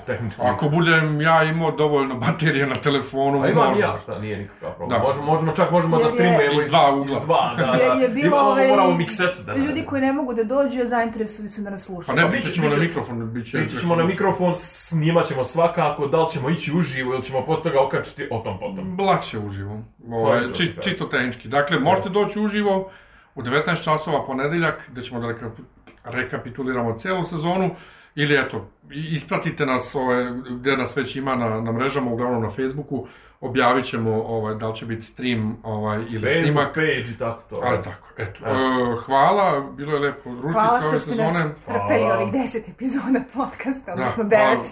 tehnički... 0.07 0.41
Ako 0.43 0.69
budem 0.69 1.21
ja 1.21 1.45
imao 1.45 1.71
dovoljno 1.71 2.15
baterije 2.17 2.67
na 2.67 2.75
telefonu, 2.77 3.43
A 3.43 3.49
imam 3.49 3.67
može. 3.67 3.79
i 3.79 3.83
ja, 3.83 3.99
šta, 3.99 4.19
nije 4.19 4.39
nikakav 4.39 4.73
problem. 4.73 4.99
Da. 4.99 5.07
Možemo, 5.07 5.27
možemo, 5.27 5.53
čak 5.53 5.71
možemo 5.71 5.97
Jer 5.97 6.03
da 6.03 6.09
je- 6.09 6.15
streamujemo 6.15 6.61
Iz 6.61 6.67
dva 6.67 6.91
ugla. 6.93 7.05
Iz 7.11 7.25
dva, 7.25 7.55
da, 7.57 7.67
da. 7.67 7.73
Jer 7.75 8.03
je 8.03 8.09
bilo 8.09 8.27
Imamo, 8.27 8.43
ovaj, 8.43 8.69
moramo 8.69 8.95
mikset 8.95 9.41
da 9.41 9.55
ljudi 9.55 9.85
koji 9.85 10.03
ne 10.03 10.13
mogu 10.13 10.35
da 10.35 10.45
dođu, 10.45 10.85
zainteresovani 10.85 11.49
su 11.49 11.63
da 11.63 11.71
nas 11.71 11.81
Pa 11.81 11.85
slušaju. 11.85 12.17
ne, 12.17 12.23
Pa 12.23 12.29
pričat 12.29 12.45
biće- 12.45 12.55
ćemo 12.55 12.67
na 12.67 12.73
biće- 12.73 12.81
mikrofon, 12.83 13.33
bit 13.33 13.51
će... 13.51 13.61
Ići 13.61 13.79
ćemo 13.79 13.97
na 13.97 14.05
mikrofon, 14.05 14.55
snimat 14.55 15.27
ćemo 15.27 15.45
svakako, 15.45 16.07
da 16.07 16.23
li 16.23 16.29
ćemo 16.29 16.51
ići 16.51 16.73
uživo 16.73 17.15
ili 17.15 17.23
ćemo 17.23 17.45
posle 17.45 17.63
toga 17.63 17.83
okačiti 17.83 18.29
o 18.31 18.39
tom 18.39 18.59
potom. 18.59 18.97
Lakše 19.01 19.39
uživo. 19.39 19.79
Ovaj, 20.09 20.43
to 20.43 20.51
či, 20.51 20.73
čisto 20.81 21.05
tehnički. 21.07 21.49
Dakle, 21.49 21.79
možete 21.81 22.09
doći 22.09 22.41
uživo 22.41 22.91
u 23.35 23.43
19 23.43 23.53
časova 23.85 24.27
ponedeljak, 24.27 24.89
gdje 24.91 25.03
ćemo 25.03 25.21
da 25.21 25.29
reka, 25.29 25.51
rekapituliramo 26.05 26.93
cijelu 26.93 27.25
sezonu. 27.25 27.71
Ili 28.15 28.37
eto, 28.37 28.57
i- 28.91 29.09
ispratite 29.09 29.67
nas 29.67 29.95
ovaj, 29.95 30.25
gdje 30.51 30.77
nas 30.77 30.97
već 30.97 31.17
ima 31.17 31.37
na, 31.37 31.61
na 31.61 31.73
mrežama, 31.73 32.11
uglavnom 32.11 32.43
na 32.43 32.51
Facebooku. 32.51 33.07
Objavit 33.41 33.85
ćemo 33.85 34.11
ovaj, 34.13 34.55
da 34.55 34.69
li 34.69 34.77
će 34.77 34.87
biti 34.87 35.03
stream 35.03 35.57
ovaj, 35.63 35.99
ili 36.01 36.21
Facebook 36.21 36.45
snimak. 36.45 36.75
page 36.75 37.05
i 37.05 37.19
tako 37.19 37.43
to. 37.43 37.61
Ali 37.65 37.79
tako, 37.79 38.09
eto. 38.17 38.45
E. 38.47 38.51
E, 38.51 38.55
hvala, 38.99 39.61
bilo 39.71 39.93
je 39.93 40.01
lepo 40.01 40.31
družiti 40.31 40.53
Hvala 40.53 40.81
se 40.81 40.87
ove 40.87 40.99
što 40.99 41.13
ste 41.13 41.23
nas 41.23 41.33
sezone. 41.33 41.55
trpeli 41.57 42.01
Hvala. 42.01 42.15
ovih 42.17 42.33
deset 42.33 42.69
epizoda 42.69 43.21
podcasta, 43.35 43.93
odnosno 43.93 44.25
Da, 44.25 44.29
devet. 44.29 44.67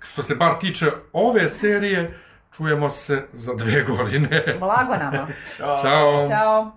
što 0.00 0.22
se 0.22 0.34
bar 0.34 0.54
tiče 0.54 0.86
ove 1.12 1.48
serije, 1.48 2.18
čujemo 2.52 2.90
se 2.90 3.26
za 3.32 3.54
dve 3.54 3.82
godine. 3.90 4.56
Blago 4.60 4.94
nama. 4.94 5.26
Ćao. 5.56 5.76
Ćao! 5.76 6.28
Ćao. 6.28 6.72